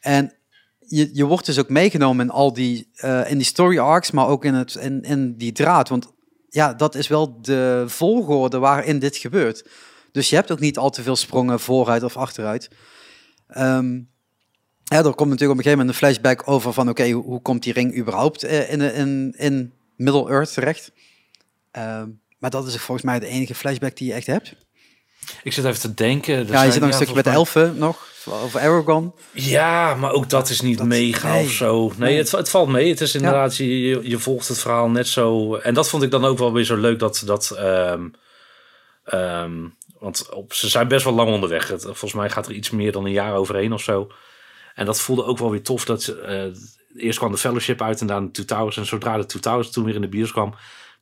En 0.00 0.34
je, 0.78 1.10
je 1.12 1.24
wordt 1.24 1.46
dus 1.46 1.58
ook 1.58 1.68
meegenomen 1.68 2.24
in 2.24 2.32
al 2.32 2.52
die, 2.52 2.90
eh, 2.94 3.30
in 3.30 3.36
die 3.36 3.46
story 3.46 3.78
arcs, 3.78 4.10
maar 4.10 4.26
ook 4.26 4.44
in, 4.44 4.54
het, 4.54 4.74
in, 4.74 5.02
in 5.02 5.36
die 5.36 5.52
draad. 5.52 5.88
Want 5.88 6.12
ja, 6.48 6.74
dat 6.74 6.94
is 6.94 7.08
wel 7.08 7.40
de 7.42 7.84
volgorde 7.86 8.58
waarin 8.58 8.98
dit 8.98 9.16
gebeurt. 9.16 9.68
Dus 10.12 10.30
je 10.30 10.36
hebt 10.36 10.50
ook 10.50 10.60
niet 10.60 10.78
al 10.78 10.90
te 10.90 11.02
veel 11.02 11.16
sprongen 11.16 11.60
vooruit 11.60 12.02
of 12.02 12.16
achteruit. 12.16 12.70
Ehm, 13.46 13.94
ja, 14.84 14.96
er 14.96 15.14
komt 15.14 15.30
natuurlijk 15.30 15.50
op 15.50 15.56
een 15.56 15.62
gegeven 15.62 15.78
moment 15.78 15.88
een 15.88 15.94
flashback 15.94 16.48
over 16.48 16.72
van... 16.72 16.88
oké, 16.88 17.10
hoe, 17.10 17.24
hoe 17.24 17.42
komt 17.42 17.62
die 17.62 17.72
ring 17.72 17.96
überhaupt 17.96 18.42
eh, 18.42 18.72
in, 18.72 18.80
in, 18.80 19.34
in 19.36 19.72
Middle-earth 19.96 20.52
terecht? 20.52 20.92
Ehm, 21.70 22.08
maar 22.40 22.50
dat 22.50 22.66
is 22.66 22.76
volgens 22.76 23.06
mij 23.06 23.18
de 23.18 23.26
enige 23.26 23.54
flashback 23.54 23.96
die 23.96 24.06
je 24.08 24.14
echt 24.14 24.26
hebt. 24.26 24.54
Ik 25.42 25.52
zit 25.52 25.64
even 25.64 25.80
te 25.80 25.94
denken. 25.94 26.34
Er 26.34 26.50
ja, 26.52 26.62
je 26.62 26.70
zit 26.72 26.80
nog 26.80 26.88
een 26.88 26.94
stukje 26.94 27.14
met 27.14 27.24
de 27.24 27.30
elfen 27.30 27.78
nog, 27.78 28.08
over 28.26 28.60
Aragorn. 28.60 29.12
mij- 29.32 29.42
Ja, 29.44 29.94
maar 29.94 30.12
ook 30.12 30.28
dat 30.28 30.48
is 30.48 30.60
niet 30.60 30.78
Dat- 30.78 30.86
mega 30.86 31.32
nee. 31.32 31.44
of 31.44 31.50
zo. 31.50 31.92
Nee. 31.96 32.16
Het, 32.16 32.30
het 32.30 32.48
valt 32.50 32.68
mee. 32.68 32.88
Het 32.88 33.00
is 33.00 33.14
inderdaad, 33.14 33.56
je, 33.56 33.80
je, 33.80 34.00
je 34.02 34.18
volgt 34.18 34.48
het 34.48 34.58
verhaal 34.58 34.90
net 34.90 35.08
zo. 35.08 35.54
En 35.56 35.74
dat 35.74 35.88
vond 35.88 36.02
ik 36.02 36.10
dan 36.10 36.24
ook 36.24 36.38
wel 36.38 36.52
weer 36.52 36.64
zo 36.64 36.76
leuk 36.76 36.98
dat... 36.98 37.22
dat 37.26 37.50
ehm, 37.50 38.08
ehm, 39.04 39.68
want 39.98 40.28
op, 40.34 40.52
ze 40.52 40.68
zijn 40.68 40.88
best 40.88 41.04
wel 41.04 41.14
lang 41.14 41.30
onderweg. 41.30 41.68
Het, 41.68 41.82
volgens 41.82 42.12
mij 42.12 42.30
gaat 42.30 42.46
er 42.46 42.52
iets 42.52 42.70
meer 42.70 42.92
dan 42.92 43.04
een 43.04 43.12
jaar 43.12 43.34
overheen 43.34 43.72
of 43.72 43.82
zo. 43.82 44.10
En 44.74 44.86
dat 44.86 45.00
voelde 45.00 45.24
ook 45.24 45.38
wel 45.38 45.50
weer 45.50 45.62
tof. 45.62 45.84
Dat, 45.84 46.02
ze, 46.02 46.20
eh, 46.20 47.02
eerst 47.04 47.18
kwam 47.18 47.30
de 47.32 47.38
Fellowship 47.38 47.82
uit 47.82 48.00
en 48.00 48.06
daarna 48.06 48.26
de 48.26 48.32
Two 48.32 48.44
Towers. 48.44 48.76
En 48.76 48.86
zodra 48.86 49.16
de 49.16 49.26
Two 49.26 49.40
Towers 49.40 49.70
toen 49.70 49.84
weer 49.84 49.94
in 49.94 50.00
de 50.00 50.08
bios 50.08 50.32
kwam... 50.32 50.54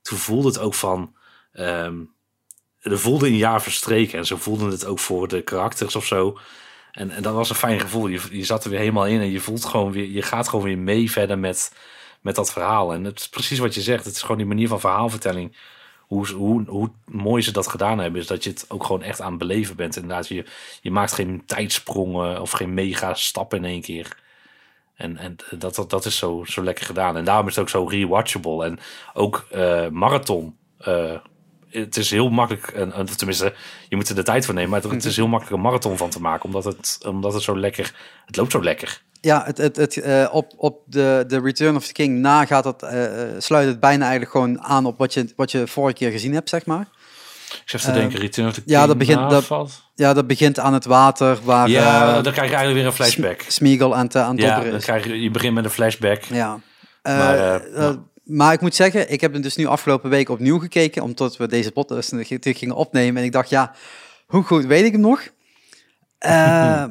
toen 0.03 0.19
voelde 0.19 0.49
het 0.49 0.59
ook 0.59 0.75
van... 0.75 1.17
ehm, 1.59 1.97
er 2.81 2.99
voelde 2.99 3.27
een 3.27 3.37
jaar 3.37 3.63
verstreken. 3.63 4.19
En 4.19 4.27
zo 4.27 4.37
voelden 4.37 4.71
het 4.71 4.87
ook 4.87 4.99
voor 4.99 5.29
de 5.29 5.43
karakters 5.43 5.97
of 5.97 6.07
zo. 6.07 6.39
En, 6.93 7.11
en 7.11 7.23
dat 7.23 7.35
was 7.35 7.51
een 7.51 7.57
fijn 7.57 7.81
gevoel. 7.81 8.07
Je, 8.07 8.21
je 8.31 8.45
zat 8.45 8.65
er 8.65 8.71
weer 8.71 8.79
helemaal 8.79 9.07
in 9.07 9.21
en 9.21 9.31
je 9.31 9.41
voelt 9.41 9.65
gewoon 9.65 9.93
weer... 9.93 10.07
je 10.07 10.23
gaat 10.23 10.49
gewoon 10.49 10.65
weer 10.65 10.79
mee 10.79 11.11
verder 11.11 11.39
met, 11.39 11.73
met 12.21 12.35
dat 12.35 12.53
verhaal. 12.53 12.93
En 12.93 13.05
het 13.05 13.19
is 13.21 13.29
precies 13.29 13.59
wat 13.59 13.75
je 13.75 13.81
zegt. 13.81 14.05
Het 14.05 14.15
is 14.15 14.21
gewoon 14.21 14.37
die 14.37 14.47
manier 14.47 14.69
van 14.69 14.81
verhaalvertelling... 14.81 15.57
Hoe, 16.09 16.29
hoe, 16.33 16.65
hoe 16.67 16.91
mooi 17.05 17.43
ze 17.43 17.53
dat 17.53 17.67
gedaan 17.67 17.99
hebben, 17.99 18.21
is 18.21 18.27
dat 18.27 18.45
je 18.45 18.51
het 18.51 18.65
ook 18.69 18.85
gewoon 18.85 19.03
echt 19.03 19.21
aan 19.21 19.31
het 19.31 19.39
beleven 19.39 19.77
bent. 19.77 19.97
Inderdaad, 19.97 20.29
je, 20.29 20.45
je 20.81 20.91
maakt 20.91 21.13
geen 21.13 21.43
tijdsprongen 21.47 22.41
of 22.41 22.51
geen 22.51 22.75
mega 22.75 23.15
stappen 23.15 23.59
in 23.59 23.65
één 23.65 23.81
keer. 23.81 24.17
En, 24.95 25.17
en 25.17 25.37
dat, 25.51 25.75
dat, 25.75 25.91
dat 25.91 26.05
is 26.05 26.17
zo, 26.17 26.45
zo 26.47 26.63
lekker 26.63 26.85
gedaan. 26.85 27.17
En 27.17 27.25
daarom 27.25 27.47
is 27.47 27.57
het 27.57 27.65
ook 27.65 27.71
zo 27.71 27.85
rewatchable. 27.85 28.65
En 28.65 28.79
ook 29.15 29.47
uh, 29.55 29.89
marathon. 29.89 30.57
Uh, 30.89 31.15
het 31.71 31.97
is 31.97 32.11
heel 32.11 32.29
makkelijk, 32.29 32.71
een, 32.75 33.07
tenminste, 33.17 33.55
je 33.89 33.97
moet 33.97 34.09
er 34.09 34.15
de 34.15 34.23
tijd 34.23 34.45
voor 34.45 34.55
nemen. 34.55 34.71
Maar 34.71 34.83
het 34.83 35.05
is 35.05 35.17
heel 35.17 35.29
makkelijk 35.29 35.57
een 35.57 35.63
marathon 35.63 35.97
van 35.97 36.11
te 36.11 36.21
maken. 36.21 36.45
Omdat 36.45 36.65
het, 36.65 36.99
omdat 37.07 37.33
het 37.33 37.43
zo 37.43 37.59
lekker, 37.59 37.95
het 38.27 38.37
loopt 38.37 38.53
zo 38.53 38.63
lekker. 38.63 39.03
Ja, 39.21 39.43
het, 39.45 39.59
het, 39.59 39.77
het, 39.77 39.97
uh, 39.97 40.29
op, 40.33 40.53
op 40.57 40.83
de, 40.87 41.25
de 41.27 41.41
Return 41.41 41.77
of 41.77 41.87
the 41.87 41.93
King 41.93 42.19
na 42.19 42.45
gaat 42.45 42.65
het, 42.65 42.85
sluit 43.39 43.69
het 43.69 43.81
bijna 43.81 44.03
eigenlijk 44.03 44.31
gewoon 44.31 44.63
aan 44.63 44.87
op 44.87 44.99
wat 44.99 45.15
je, 45.15 45.33
wat 45.37 45.51
je 45.51 45.67
vorige 45.67 45.97
keer 45.97 46.11
gezien 46.11 46.35
hebt, 46.35 46.49
zeg 46.49 46.67
maar. 46.67 46.89
Ik 47.49 47.63
zit 47.65 47.83
te 47.83 47.93
denken, 47.93 48.19
Return 48.19 48.49
of 48.49 48.55
the 48.55 48.61
King 48.61 48.77
ja, 48.77 48.87
dat 48.87 48.99
begint, 48.99 49.31
dat, 49.31 49.83
ja, 49.95 50.15
dat 50.15 50.27
begint 50.27 50.59
aan 50.59 50.73
het 50.75 50.85
water. 50.85 51.39
Waar, 51.43 51.69
ja, 51.69 52.17
uh, 52.17 52.23
dan 52.23 52.33
krijg 52.33 52.51
je 52.51 52.57
eigenlijk 52.57 52.75
weer 52.75 52.87
een 52.87 52.93
flashback. 52.93 53.45
Smeagol 53.49 53.97
aan, 53.97 54.09
te, 54.09 54.19
aan 54.19 54.37
het 54.37 54.45
ja, 54.45 54.61
dan 54.61 54.81
krijg 54.81 55.05
je, 55.05 55.21
je 55.23 55.31
begint 55.31 55.55
met 55.55 55.65
een 55.65 55.71
flashback. 55.71 56.23
Ja. 56.23 56.61
Maar, 57.03 57.67
uh, 57.69 57.91
maar 58.29 58.53
ik 58.53 58.61
moet 58.61 58.75
zeggen, 58.75 59.11
ik 59.11 59.21
heb 59.21 59.33
hem 59.33 59.43
dus 59.43 59.57
nu 59.57 59.67
afgelopen 59.67 60.11
week 60.11 60.29
opnieuw 60.29 60.59
gekeken, 60.59 61.03
omdat 61.03 61.37
we 61.37 61.49
deze 61.49 61.73
podcast 61.73 62.15
gingen 62.41 62.75
opnemen. 62.75 63.21
En 63.21 63.25
ik 63.25 63.33
dacht, 63.33 63.51
ja, 63.51 63.75
hoe 64.27 64.43
goed 64.43 64.65
weet 64.65 64.85
ik 64.85 64.93
hem 64.93 65.01
nog? 65.01 65.29
Uh, 66.27 66.85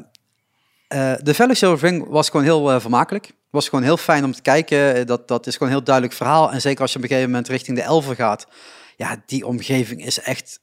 de 1.23 1.33
Fellowship 1.33 1.69
of 1.69 1.81
Ring 1.81 2.07
was 2.07 2.29
gewoon 2.29 2.45
heel 2.45 2.79
vermakelijk. 2.79 3.31
Was 3.49 3.69
gewoon 3.69 3.83
heel 3.83 3.97
fijn 3.97 4.23
om 4.23 4.31
te 4.31 4.41
kijken. 4.41 5.07
Dat, 5.07 5.27
dat 5.27 5.47
is 5.47 5.53
gewoon 5.53 5.67
een 5.67 5.75
heel 5.75 5.85
duidelijk 5.85 6.15
verhaal. 6.15 6.51
En 6.51 6.61
zeker 6.61 6.81
als 6.81 6.91
je 6.91 6.97
op 6.97 7.03
een 7.03 7.09
gegeven 7.09 7.31
moment 7.31 7.47
richting 7.47 7.77
de 7.77 7.83
Elfen 7.83 8.15
gaat. 8.15 8.47
Ja, 8.95 9.23
die 9.25 9.45
omgeving 9.45 10.05
is 10.05 10.19
echt... 10.19 10.59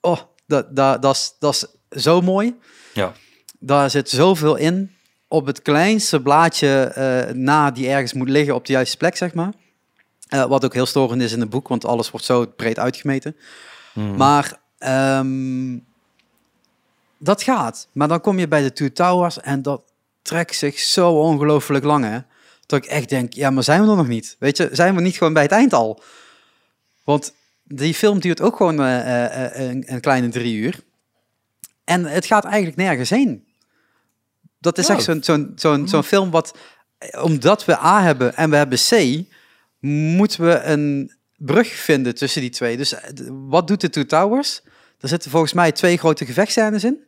Oh, 0.00 0.18
dat, 0.46 0.76
dat, 0.76 1.02
dat, 1.02 1.14
is, 1.14 1.34
dat 1.38 1.54
is 1.90 2.02
zo 2.02 2.20
mooi. 2.20 2.56
Ja. 2.94 3.12
Daar 3.58 3.90
zit 3.90 4.08
zoveel 4.08 4.56
in. 4.56 4.94
Op 5.28 5.46
het 5.46 5.62
kleinste 5.62 6.22
blaadje 6.22 6.92
uh, 6.98 7.34
na 7.34 7.70
die 7.70 7.88
ergens 7.88 8.12
moet 8.12 8.28
liggen 8.28 8.54
op 8.54 8.66
de 8.66 8.72
juiste 8.72 8.96
plek, 8.96 9.16
zeg 9.16 9.34
maar. 9.34 9.52
Uh, 10.30 10.44
wat 10.44 10.64
ook 10.64 10.74
heel 10.74 10.86
storend 10.86 11.22
is 11.22 11.32
in 11.32 11.40
het 11.40 11.50
boek, 11.50 11.68
want 11.68 11.84
alles 11.84 12.10
wordt 12.10 12.26
zo 12.26 12.46
breed 12.46 12.78
uitgemeten. 12.78 13.36
Hmm. 13.92 14.16
Maar 14.16 14.60
um, 15.18 15.86
dat 17.18 17.42
gaat. 17.42 17.88
Maar 17.92 18.08
dan 18.08 18.20
kom 18.20 18.38
je 18.38 18.48
bij 18.48 18.62
de 18.62 18.72
Two 18.72 18.92
Towers 18.92 19.40
en 19.40 19.62
dat 19.62 19.82
trekt 20.22 20.56
zich 20.56 20.78
zo 20.78 21.10
ongelooflijk 21.10 21.84
lang, 21.84 22.04
hè. 22.04 22.18
Dat 22.66 22.84
ik 22.84 22.90
echt 22.90 23.08
denk, 23.08 23.32
ja, 23.32 23.50
maar 23.50 23.62
zijn 23.62 23.82
we 23.82 23.90
er 23.90 23.96
nog 23.96 24.08
niet? 24.08 24.36
Weet 24.38 24.56
je, 24.56 24.68
zijn 24.72 24.94
we 24.94 25.00
niet 25.00 25.16
gewoon 25.16 25.32
bij 25.32 25.42
het 25.42 25.52
eind 25.52 25.72
al? 25.72 26.02
Want 27.04 27.34
die 27.64 27.94
film 27.94 28.20
duurt 28.20 28.40
ook 28.40 28.56
gewoon 28.56 28.80
uh, 28.80 29.04
uh, 29.04 29.68
een, 29.68 29.84
een, 29.86 30.00
kleine 30.00 30.28
drie 30.28 30.56
uur. 30.56 30.80
En 31.84 32.04
het 32.04 32.26
gaat 32.26 32.44
eigenlijk 32.44 32.76
nergens 32.76 33.10
heen. 33.10 33.46
Dat 34.58 34.78
is 34.78 34.88
echt 34.88 35.02
zo'n 35.02 35.22
zo'n 35.22 35.52
zo'n 35.56 35.88
zo'n 35.88 36.02
film 36.02 36.30
wat, 36.30 36.54
omdat 37.20 37.64
we 37.64 37.78
A 37.78 38.02
hebben 38.02 38.36
en 38.36 38.50
we 38.50 38.56
hebben 38.56 38.78
C, 38.78 39.24
moeten 39.80 40.44
we 40.46 40.62
een 40.62 41.12
brug 41.36 41.68
vinden 41.68 42.14
tussen 42.14 42.40
die 42.40 42.50
twee. 42.50 42.76
Dus 42.76 42.94
wat 43.28 43.66
doet 43.66 43.80
de 43.80 43.90
Two 43.90 44.06
Towers? 44.06 44.60
Er 45.00 45.08
zitten 45.08 45.30
volgens 45.30 45.52
mij 45.52 45.72
twee 45.72 45.96
grote 45.96 46.26
gevechtscènes 46.26 46.84
in. 46.84 46.98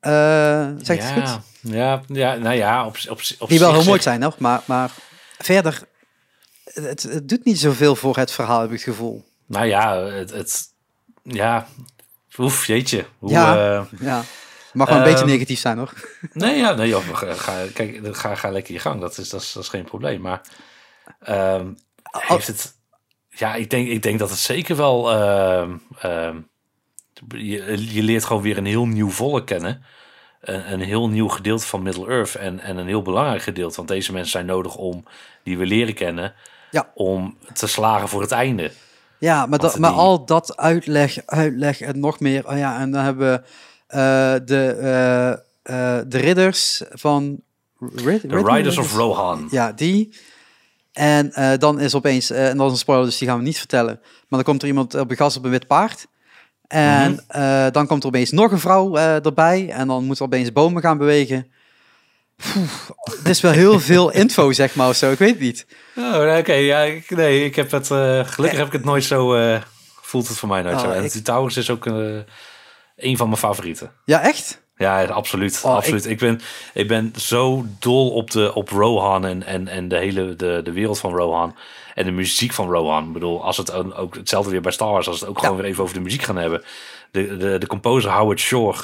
Uh, 0.00 0.70
zeg 0.82 0.96
ja, 0.96 1.04
het 1.04 1.28
goed? 1.30 1.40
Ja, 1.60 2.02
ja, 2.06 2.34
nou 2.34 2.54
ja, 2.56 2.86
op, 2.86 2.96
op, 3.08 3.20
op 3.38 3.48
Die 3.48 3.58
wel 3.58 3.72
heel 3.72 3.84
mooi 3.84 4.02
zijn 4.02 4.20
nog, 4.20 4.38
maar, 4.38 4.62
maar 4.64 4.90
verder, 5.38 5.82
het, 6.64 7.02
het 7.02 7.28
doet 7.28 7.44
niet 7.44 7.58
zoveel 7.58 7.96
voor 7.96 8.16
het 8.16 8.30
verhaal, 8.30 8.60
heb 8.60 8.70
ik 8.70 8.74
het 8.74 8.84
gevoel. 8.84 9.24
Nou 9.46 9.66
ja, 9.66 9.96
het, 9.96 10.30
het 10.30 10.68
ja, 11.22 11.66
oef, 12.38 12.66
jeetje. 12.66 13.04
Hoe, 13.18 13.30
ja, 13.30 13.76
uh, 13.78 14.00
ja. 14.00 14.22
Mag 14.72 14.88
wel 14.88 14.96
een 14.96 15.04
beetje 15.04 15.18
ehm, 15.18 15.28
negatief 15.28 15.60
zijn, 15.60 15.78
hoor. 15.78 15.92
Nee, 16.32 16.56
ja, 16.56 16.74
nee, 16.74 16.88
joh, 16.88 17.08
ga, 17.12 17.64
kijk, 17.74 18.16
ga, 18.16 18.34
ga 18.34 18.50
lekker 18.50 18.74
je 18.74 18.80
gang. 18.80 19.00
Dat 19.00 19.18
is, 19.18 19.28
dat 19.28 19.40
is, 19.40 19.52
dat 19.52 19.62
is 19.62 19.68
geen 19.68 19.84
probleem. 19.84 20.20
Maar 20.20 20.40
um, 21.28 21.76
heeft 22.10 22.46
het, 22.46 22.74
ja, 23.28 23.54
ik 23.54 23.70
denk, 23.70 23.88
ik 23.88 24.02
denk 24.02 24.18
dat 24.18 24.30
het 24.30 24.38
zeker 24.38 24.76
wel. 24.76 25.12
Uh, 25.12 25.68
je, 27.28 27.92
je 27.94 28.02
leert 28.02 28.24
gewoon 28.24 28.42
weer 28.42 28.58
een 28.58 28.66
heel 28.66 28.86
nieuw 28.86 29.10
volk 29.10 29.46
kennen. 29.46 29.84
Een, 30.40 30.72
een 30.72 30.80
heel 30.80 31.08
nieuw 31.08 31.28
gedeelte 31.28 31.66
van 31.66 31.82
Middle-earth. 31.82 32.34
En, 32.34 32.60
en 32.60 32.76
een 32.76 32.86
heel 32.86 33.02
belangrijk 33.02 33.42
gedeelte. 33.42 33.76
Want 33.76 33.88
deze 33.88 34.12
mensen 34.12 34.30
zijn 34.30 34.46
nodig 34.46 34.76
om 34.76 35.04
die 35.42 35.58
we 35.58 35.66
leren 35.66 35.94
kennen. 35.94 36.34
Ja. 36.70 36.90
Om 36.94 37.38
te 37.52 37.66
slagen 37.66 38.08
voor 38.08 38.20
het 38.20 38.32
einde. 38.32 38.70
Ja, 39.18 39.46
maar, 39.46 39.58
dat, 39.58 39.78
maar 39.78 39.90
al 39.90 40.24
dat 40.24 40.56
uitleg, 40.56 41.26
uitleg 41.26 41.80
en 41.80 42.00
nog 42.00 42.20
meer. 42.20 42.48
Oh 42.48 42.56
ja, 42.56 42.80
en 42.80 42.90
dan 42.90 43.04
hebben 43.04 43.32
we 43.32 43.42
uh, 43.96 44.46
de, 44.46 44.76
uh, 45.66 45.74
uh, 45.76 46.02
de 46.06 46.18
ridders 46.18 46.82
van... 46.90 47.40
Rid, 47.94 48.20
The 48.20 48.42
Riders 48.42 48.78
of 48.78 48.94
Rohan. 48.94 49.48
Ja, 49.50 49.72
die. 49.72 50.16
En 50.94 51.32
dan 51.58 51.80
is 51.80 51.94
opeens, 51.94 52.30
en 52.30 52.56
dat 52.56 52.66
is 52.66 52.72
een 52.72 52.78
spoiler, 52.78 53.06
dus 53.06 53.18
die 53.18 53.28
gaan 53.28 53.38
we 53.38 53.44
niet 53.44 53.58
vertellen. 53.58 53.98
Maar 54.02 54.26
dan 54.28 54.42
komt 54.42 54.62
er 54.62 54.68
iemand 54.68 54.94
op 54.94 55.10
een 55.10 55.16
gas 55.16 55.36
op 55.36 55.44
een 55.44 55.50
wit 55.50 55.66
paard. 55.66 56.06
En 56.66 57.10
mm 57.10 57.20
-hmm. 57.28 57.72
dan 57.72 57.86
komt 57.86 58.02
er 58.02 58.08
opeens 58.08 58.30
nog 58.30 58.50
een 58.50 58.58
vrouw 58.58 58.96
erbij. 58.96 59.70
En 59.70 59.86
dan 59.86 60.04
moeten 60.04 60.26
er 60.26 60.32
opeens 60.32 60.52
bomen 60.52 60.82
gaan 60.82 60.98
bewegen. 60.98 61.46
Het 63.04 63.28
is 63.28 63.40
wel 63.40 63.52
heel 63.52 63.80
veel 63.80 64.10
info, 64.22 64.52
zeg 64.52 64.74
maar, 64.74 64.88
of 64.88 64.96
zo. 64.96 65.10
Ik 65.10 65.18
weet 65.18 65.30
het 65.30 65.40
niet. 65.40 65.66
Oh, 65.96 66.36
oké. 66.38 66.52
ja, 66.52 66.80
ik, 66.80 67.10
nee, 67.10 67.44
ik 67.44 67.56
heb 67.56 67.70
het... 67.70 67.86
Gelukkig 67.86 68.58
heb 68.58 68.66
ik 68.66 68.72
het 68.72 68.84
nooit 68.84 69.04
zo... 69.04 69.36
Voelt 70.02 70.28
het 70.28 70.38
voor 70.38 70.48
mij 70.48 70.62
nooit 70.62 70.76
oh, 70.76 70.80
zo. 70.80 70.90
En 70.90 71.04
ik... 71.04 71.12
die 71.12 71.22
Towers 71.22 71.56
is 71.56 71.70
ook 71.70 71.86
een 72.96 73.16
van 73.16 73.28
mijn 73.28 73.40
favorieten. 73.40 73.90
Ja, 74.04 74.20
echt? 74.20 74.63
Ja, 74.84 75.04
absoluut. 75.04 75.62
Oh, 75.64 75.74
absoluut. 75.74 76.04
Ik... 76.04 76.10
ik... 76.10 76.18
ben, 76.18 76.40
ik 76.72 76.88
ben 76.88 77.12
zo 77.16 77.64
dol 77.78 78.10
op, 78.10 78.30
de, 78.30 78.54
op 78.54 78.68
Rohan 78.68 79.24
en, 79.24 79.42
en, 79.42 79.68
en 79.68 79.88
de 79.88 79.96
hele 79.96 80.36
de, 80.36 80.60
de 80.64 80.72
wereld 80.72 80.98
van 80.98 81.16
Rohan. 81.16 81.56
En 81.94 82.04
de 82.04 82.10
muziek 82.10 82.52
van 82.52 82.70
Rohan. 82.70 83.06
Ik 83.06 83.12
bedoel, 83.12 83.44
als 83.44 83.56
het 83.56 83.72
ook 83.94 84.14
hetzelfde 84.14 84.50
weer 84.50 84.60
bij 84.60 84.72
Star 84.72 84.90
Wars, 84.90 85.08
als 85.08 85.20
het 85.20 85.28
ook 85.28 85.36
ja. 85.36 85.42
gewoon 85.42 85.56
weer 85.56 85.70
even 85.70 85.82
over 85.82 85.94
de 85.94 86.00
muziek 86.00 86.22
gaan 86.22 86.36
hebben. 86.36 86.62
De, 87.10 87.36
de, 87.36 87.58
de 87.58 87.66
composer 87.66 88.10
Howard 88.10 88.40
Shore 88.40 88.78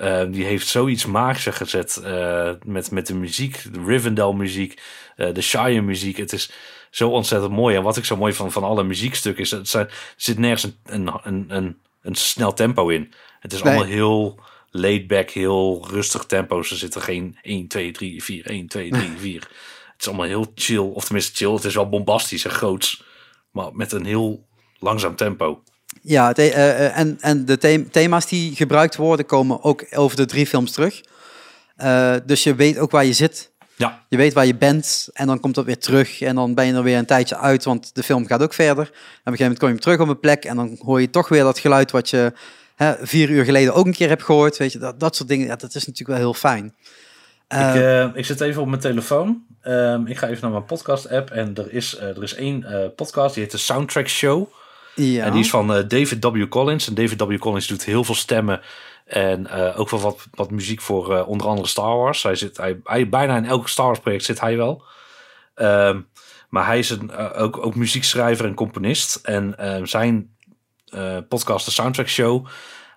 Uh, 0.00 0.22
die 0.28 0.44
heeft 0.44 0.66
zoiets 0.66 1.06
magisch 1.06 1.56
gezet 1.56 2.02
uh, 2.04 2.50
met, 2.64 2.90
met 2.90 3.06
de 3.06 3.14
muziek, 3.14 3.62
de 3.72 3.82
Rivendell 3.86 4.32
muziek, 4.32 4.82
uh, 5.16 5.34
de 5.34 5.42
Shire 5.42 5.80
muziek. 5.80 6.16
Het 6.16 6.32
is 6.32 6.52
zo 6.90 7.08
ontzettend 7.08 7.52
mooi. 7.52 7.76
En 7.76 7.82
wat 7.82 7.96
ik 7.96 8.04
zo 8.04 8.16
mooi 8.16 8.32
van, 8.32 8.52
van 8.52 8.64
alle 8.64 8.82
muziekstukken 8.82 9.42
is, 9.42 9.50
het 9.50 9.68
zijn, 9.68 9.86
er 9.86 9.94
zit 10.16 10.38
nergens 10.38 10.72
een, 10.84 11.10
een, 11.22 11.44
een, 11.48 11.78
een, 12.02 12.14
snel 12.14 12.52
tempo 12.52 12.88
in. 12.88 13.12
Het 13.40 13.52
is 13.52 13.62
nee. 13.62 13.72
allemaal 13.72 13.92
heel 13.92 14.40
laid 14.72 15.06
back, 15.06 15.30
heel 15.30 15.86
rustig 15.90 16.24
tempo. 16.24 16.58
Er 16.58 16.64
zitten 16.64 17.02
geen 17.02 17.38
1, 17.42 17.68
2, 17.68 17.90
3, 17.90 18.22
4, 18.22 18.46
1, 18.46 18.66
2, 18.66 18.90
3, 18.90 19.10
4. 19.18 19.40
Het 19.40 20.00
is 20.00 20.06
allemaal 20.06 20.26
heel 20.26 20.52
chill, 20.54 20.78
of 20.78 21.04
tenminste 21.04 21.34
chill. 21.34 21.52
Het 21.52 21.64
is 21.64 21.74
wel 21.74 21.88
bombastisch 21.88 22.44
en 22.44 22.50
groots, 22.50 23.04
maar 23.50 23.74
met 23.74 23.92
een 23.92 24.04
heel 24.04 24.46
langzaam 24.78 25.16
tempo. 25.16 25.62
Ja, 26.02 26.36
uh, 26.36 26.98
en, 26.98 27.16
en 27.20 27.44
de 27.44 27.86
thema's 27.90 28.26
die 28.26 28.56
gebruikt 28.56 28.96
worden 28.96 29.26
komen 29.26 29.62
ook 29.62 29.86
over 29.90 30.16
de 30.16 30.26
drie 30.26 30.46
films 30.46 30.72
terug. 30.72 31.00
Uh, 31.82 32.14
dus 32.26 32.42
je 32.42 32.54
weet 32.54 32.78
ook 32.78 32.90
waar 32.90 33.04
je 33.04 33.12
zit. 33.12 33.52
Ja. 33.76 34.04
Je 34.08 34.16
weet 34.16 34.32
waar 34.32 34.46
je 34.46 34.54
bent 34.54 35.08
en 35.12 35.26
dan 35.26 35.40
komt 35.40 35.54
dat 35.54 35.64
weer 35.64 35.78
terug 35.78 36.20
en 36.20 36.34
dan 36.34 36.54
ben 36.54 36.66
je 36.66 36.72
er 36.72 36.82
weer 36.82 36.98
een 36.98 37.06
tijdje 37.06 37.36
uit, 37.36 37.64
want 37.64 37.94
de 37.94 38.02
film 38.02 38.26
gaat 38.26 38.42
ook 38.42 38.54
verder. 38.54 38.84
En 38.84 38.90
op 38.90 38.94
een 38.94 39.36
gegeven 39.36 39.42
moment 39.42 39.58
kom 39.58 39.68
je 39.68 39.78
terug 39.78 40.00
op 40.00 40.08
een 40.08 40.20
plek 40.20 40.44
en 40.44 40.56
dan 40.56 40.78
hoor 40.82 41.00
je 41.00 41.10
toch 41.10 41.28
weer 41.28 41.42
dat 41.42 41.58
geluid 41.58 41.90
wat 41.90 42.10
je 42.10 42.32
hè, 42.82 43.06
vier 43.06 43.30
uur 43.30 43.44
geleden 43.44 43.74
ook 43.74 43.86
een 43.86 43.92
keer 43.92 44.08
hebt 44.08 44.22
gehoord. 44.22 44.56
Weet 44.56 44.72
je, 44.72 44.78
dat, 44.78 45.00
dat 45.00 45.16
soort 45.16 45.28
dingen, 45.28 45.46
ja, 45.46 45.56
dat 45.56 45.74
is 45.74 45.86
natuurlijk 45.86 46.18
wel 46.18 46.18
heel 46.18 46.34
fijn. 46.34 46.74
Uh, 47.48 47.74
ik, 47.74 47.80
uh, 47.80 48.16
ik 48.16 48.24
zit 48.24 48.40
even 48.40 48.62
op 48.62 48.68
mijn 48.68 48.80
telefoon. 48.80 49.44
Um, 49.64 50.06
ik 50.06 50.18
ga 50.18 50.28
even 50.28 50.42
naar 50.42 50.50
mijn 50.50 50.64
podcast 50.64 51.10
app 51.10 51.30
en 51.30 51.54
er 51.54 51.72
is, 51.72 51.96
uh, 51.96 52.02
er 52.02 52.22
is 52.22 52.34
één 52.34 52.92
podcast, 52.96 53.34
die 53.34 53.42
heet 53.42 53.52
de 53.52 53.58
Soundtrack 53.58 54.08
Show. 54.08 54.48
Ja. 54.94 55.24
En 55.24 55.32
die 55.32 55.40
is 55.40 55.50
van 55.50 55.66
David 55.66 56.24
W. 56.24 56.48
Collins. 56.48 56.88
En 56.88 56.94
David 56.94 57.20
W. 57.20 57.38
Collins 57.38 57.66
doet 57.66 57.84
heel 57.84 58.04
veel 58.04 58.14
stemmen. 58.14 58.60
En 59.04 59.50
ook 59.74 59.90
wel 59.90 60.00
wat, 60.00 60.26
wat 60.30 60.50
muziek 60.50 60.80
voor 60.80 61.24
onder 61.24 61.46
andere 61.46 61.68
Star 61.68 61.96
Wars. 61.96 62.22
Hij 62.22 62.34
zit 62.34 62.56
hij, 62.56 62.80
hij, 62.84 63.08
bijna 63.08 63.36
in 63.36 63.44
elk 63.44 63.68
Star 63.68 63.86
Wars 63.86 63.98
project 63.98 64.24
zit 64.24 64.40
hij 64.40 64.56
wel. 64.56 64.82
Um, 65.54 66.08
maar 66.48 66.66
hij 66.66 66.78
is 66.78 66.90
een, 66.90 67.16
ook, 67.16 67.66
ook 67.66 67.74
muziekschrijver 67.74 68.44
en 68.44 68.54
componist. 68.54 69.14
En 69.22 69.58
ehm, 69.58 69.84
zijn 70.92 71.26
podcast, 71.28 71.64
de 71.64 71.70
Soundtrack 71.70 72.08
Show. 72.08 72.46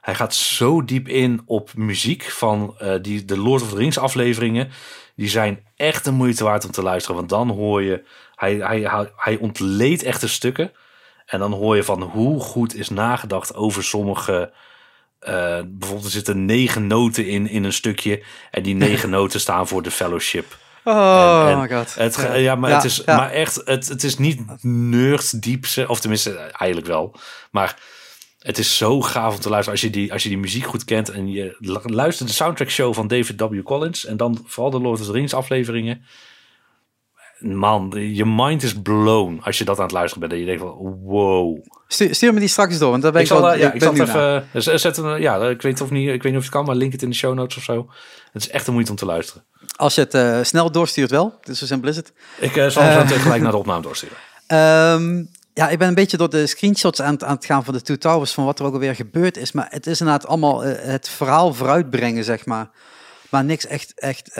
Hij 0.02 0.16
gaat 0.16 0.36
zo 0.36 0.86
diep 0.86 1.08
in 1.08 1.42
op 1.46 1.72
muziek 1.76 2.24
van 2.24 2.76
die, 3.02 3.26
de 3.26 3.38
Lord 3.38 3.62
of 3.62 3.70
the 3.70 3.76
Rings 3.76 3.98
afleveringen. 3.98 4.70
Die 5.16 5.30
zijn 5.30 5.66
echt 5.76 6.04
de 6.04 6.12
moeite 6.12 6.44
waard 6.44 6.66
om 6.66 6.72
te 6.72 6.82
luisteren. 6.82 7.16
Want 7.16 7.30
dan 7.30 7.50
hoor 7.50 7.82
je, 7.82 8.04
hij, 8.36 8.56
hij, 8.56 8.80
hij, 8.80 9.12
hij 9.16 9.38
ontleedt 9.38 10.04
echte 10.04 10.28
stukken. 10.28 10.72
En 11.26 11.40
dan 11.40 11.52
hoor 11.52 11.76
je 11.76 11.84
van 11.84 12.02
hoe 12.02 12.40
goed 12.40 12.76
is 12.76 12.90
nagedacht 12.90 13.56
over 13.56 13.84
sommige. 13.84 14.54
Uh, 15.22 15.60
bijvoorbeeld 15.66 16.06
er 16.06 16.12
zitten 16.12 16.46
negen 16.46 16.88
noten 16.88 17.28
in, 17.28 17.48
in 17.48 17.64
een 17.64 17.74
stukje. 17.74 18.24
En 18.52 18.64
die 18.64 18.76
negen 18.86 19.10
noten 19.10 19.40
staan 19.40 19.68
voor 19.68 19.82
de 19.82 19.92
fellowship. 19.92 20.58
Oh 20.88 21.46
en, 21.50 21.60
my 21.60 21.70
god. 21.70 21.96
Het, 21.96 22.16
ja. 22.16 22.34
ja 22.34 22.56
maar, 22.56 22.70
ja, 22.70 22.76
het 22.76 22.86
is, 22.86 23.02
ja. 23.06 23.16
maar 23.16 23.32
echt, 23.32 23.62
het, 23.66 23.88
het 23.88 24.04
is 24.04 24.18
niet 24.18 24.64
nerd 24.64 25.42
diep. 25.42 25.66
Of 25.88 26.00
tenminste, 26.00 26.36
eigenlijk 26.36 26.88
wel. 26.88 27.16
Maar 27.52 27.78
het 28.40 28.58
is 28.58 28.78
zo 28.78 29.02
gaaf 29.02 29.34
om 29.34 29.40
te 29.40 29.50
luisteren 29.50 29.80
als 29.80 29.82
je 29.82 29.90
die, 30.00 30.14
als 30.14 30.24
je 30.24 30.30
die 30.30 30.38
muziek 30.38 30.66
goed 30.66 30.84
kent 30.84 31.10
en 31.10 31.32
je 31.32 31.80
luistert 31.84 32.30
de 32.30 32.36
soundtrack 32.36 32.70
show 32.70 32.94
van 32.94 33.08
David 33.08 33.42
W. 33.42 33.64
Collins 33.64 34.06
en 34.06 34.18
dan 34.18 34.44
vooral 34.46 34.72
de 34.72 34.80
Lord 34.80 35.00
of 35.00 35.06
the 35.06 35.12
Rings 35.12 35.34
afleveringen. 35.34 36.06
Man, 37.40 37.92
je 38.14 38.26
mind 38.26 38.64
is 38.64 38.82
blown 38.82 39.40
als 39.44 39.58
je 39.58 39.64
dat 39.66 39.78
aan 39.78 39.84
het 39.84 39.92
luisteren 39.94 40.20
bent. 40.20 40.32
En 40.34 40.40
je 40.40 40.46
denkt 40.46 40.62
van, 40.62 41.00
wow. 41.04 41.58
Stuur, 41.88 42.16
stuur 42.16 42.34
me 42.34 42.40
die 42.40 42.48
straks 42.50 42.78
door, 42.78 42.90
want 42.90 43.02
daar 43.02 43.12
ben 43.12 43.22
ik, 43.22 43.28
ik 43.28 43.34
zal, 43.34 43.42
wel, 43.42 43.52
eh, 43.54 43.60
ja, 43.60 43.72
ik 43.74 43.82
zal 43.82 43.94
het 43.94 44.08
even 44.54 44.72
eh, 44.74 44.78
zetten. 44.78 45.22
Ja, 45.22 45.36
ik 45.50 45.62
weet, 45.62 45.82
of 45.82 45.90
niet, 45.90 46.10
ik 46.10 46.24
weet 46.24 46.32
niet 46.32 46.36
of 46.42 46.48
het 46.48 46.54
kan, 46.54 46.66
maar 46.66 46.76
link 46.76 46.92
het 46.92 47.02
in 47.02 47.10
de 47.10 47.16
show 47.16 47.34
notes 47.34 47.58
of 47.58 47.64
zo. 47.64 47.90
Het 48.32 48.42
is 48.42 48.50
echt 48.50 48.66
de 48.66 48.72
moeite 48.72 48.92
om 48.92 48.98
te 48.98 49.06
luisteren. 49.06 49.44
Als 49.76 49.96
je 49.96 50.02
het 50.02 50.14
eh, 50.14 50.40
snel 50.42 50.72
doorstuurt 50.72 51.12
wel, 51.12 51.34
dus 51.42 51.60
zo 51.60 51.66
simpel 51.66 51.90
is 51.90 51.96
het. 51.96 52.14
Ik 52.40 52.52
zal 52.54 52.70
zo 52.72 52.80
gelijk 53.18 53.42
naar 53.42 53.52
de 53.52 53.58
opname 53.66 53.82
doorsturen. 53.82 54.18
Ehm, 54.48 55.24
ja, 55.54 55.70
ik 55.70 55.78
ben 55.78 55.88
een 55.88 55.94
beetje 55.96 56.18
door 56.18 56.30
de 56.30 56.48
screenshots 56.48 57.02
aan, 57.02 57.14
het- 57.14 57.24
aan 57.24 57.36
het 57.36 57.46
gaan 57.46 57.64
van 57.66 57.74
de 57.74 57.82
Two 57.82 57.96
Towers, 57.98 58.32
van 58.34 58.46
wat 58.46 58.60
er 58.60 58.66
ook 58.66 58.74
alweer 58.74 58.96
gebeurd 58.96 59.38
is. 59.38 59.52
Maar 59.52 59.68
het 59.70 59.88
is 59.88 60.00
inderdaad 60.00 60.28
allemaal 60.28 60.62
het 60.64 61.10
verhaal 61.10 61.54
vooruitbrengen, 61.54 62.24
zeg 62.24 62.46
maar. 62.46 62.70
Maar 63.30 63.44
niks 63.44 63.66
echt, 63.68 63.94
echt 64.00 64.40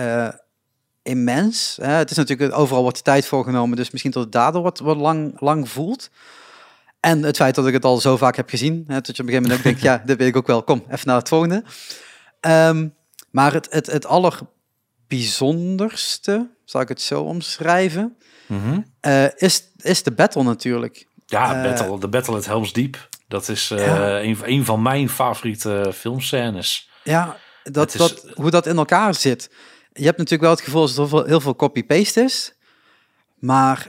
immens. 1.06 1.78
Het 1.82 2.12
is 2.12 2.18
natuurlijk, 2.18 2.58
overal 2.58 2.84
de 2.94 3.02
tijd 3.02 3.26
voorgenomen, 3.26 3.78
dus 3.78 3.92
misschien 3.92 4.12
tot 4.12 4.24
het 4.24 4.32
daardoor 4.32 4.62
wat, 4.62 4.80
wat 4.80 4.98
lang, 4.98 5.42
lang 5.42 5.70
voelt. 5.70 6.10
En 7.00 7.24
het 7.24 7.36
feit 7.36 7.56
dat 7.56 7.68
ik 7.68 7.74
het 7.74 7.86
al 7.86 7.98
zo 7.98 8.18
vaak 8.18 8.36
heb 8.36 8.50
gezien, 8.50 8.84
hè, 8.88 9.02
dat 9.02 9.16
je 9.16 9.24
op 9.24 9.30
een 9.30 9.34
gegeven 9.34 9.42
moment 9.42 9.58
ook 9.58 9.64
denkt, 9.64 9.82
ja, 9.82 9.98
dit 10.06 10.18
weet 10.18 10.28
ik 10.28 10.36
ook 10.36 10.48
wel, 10.48 10.64
kom, 10.64 10.84
even 10.90 11.08
naar 11.08 11.16
het 11.18 11.28
volgende. 11.30 11.64
Ehm, 12.40 12.88
maar 13.32 13.54
het, 13.54 13.68
het, 13.70 13.86
het 13.86 14.06
allerbijzonderste, 14.06 16.50
zal 16.66 16.82
ik 16.82 16.90
het 16.90 17.02
zo 17.02 17.22
omschrijven, 17.24 18.18
Mhm. 18.48 18.80
eh, 19.00 19.26
is, 19.36 19.64
is 19.78 20.04
de 20.04 20.12
battle 20.12 20.44
natuurlijk. 20.44 21.08
Ja, 21.26 21.56
Eh, 21.56 21.64
battle, 21.70 22.00
de 22.00 22.08
Battle 22.08 22.36
at 22.36 22.46
Helm's 22.46 22.74
Deep. 22.74 23.10
Dat 23.28 23.50
is 23.50 23.72
eh, 23.72 23.86
Ja. 23.86 24.20
een, 24.22 24.38
een 24.44 24.66
van 24.66 24.82
mijn 24.82 25.10
favoriete 25.10 25.92
filmscènes. 25.96 26.90
Ja, 27.04 27.38
dat, 27.64 27.94
Het 27.94 28.02
is- 28.02 28.08
dat, 28.24 28.34
hoe 28.36 28.50
dat 28.52 28.66
in 28.68 28.78
elkaar 28.78 29.14
zit. 29.14 29.50
Je 29.98 30.06
hebt 30.06 30.18
natuurlijk 30.18 30.42
wel 30.42 30.52
het 30.52 30.62
gevoel 30.62 30.94
dat 30.94 31.12
er 31.12 31.28
heel 31.28 31.42
veel, 31.42 31.56
copy-paste 31.56 32.22
is. 32.22 32.54
Maar 33.40 33.88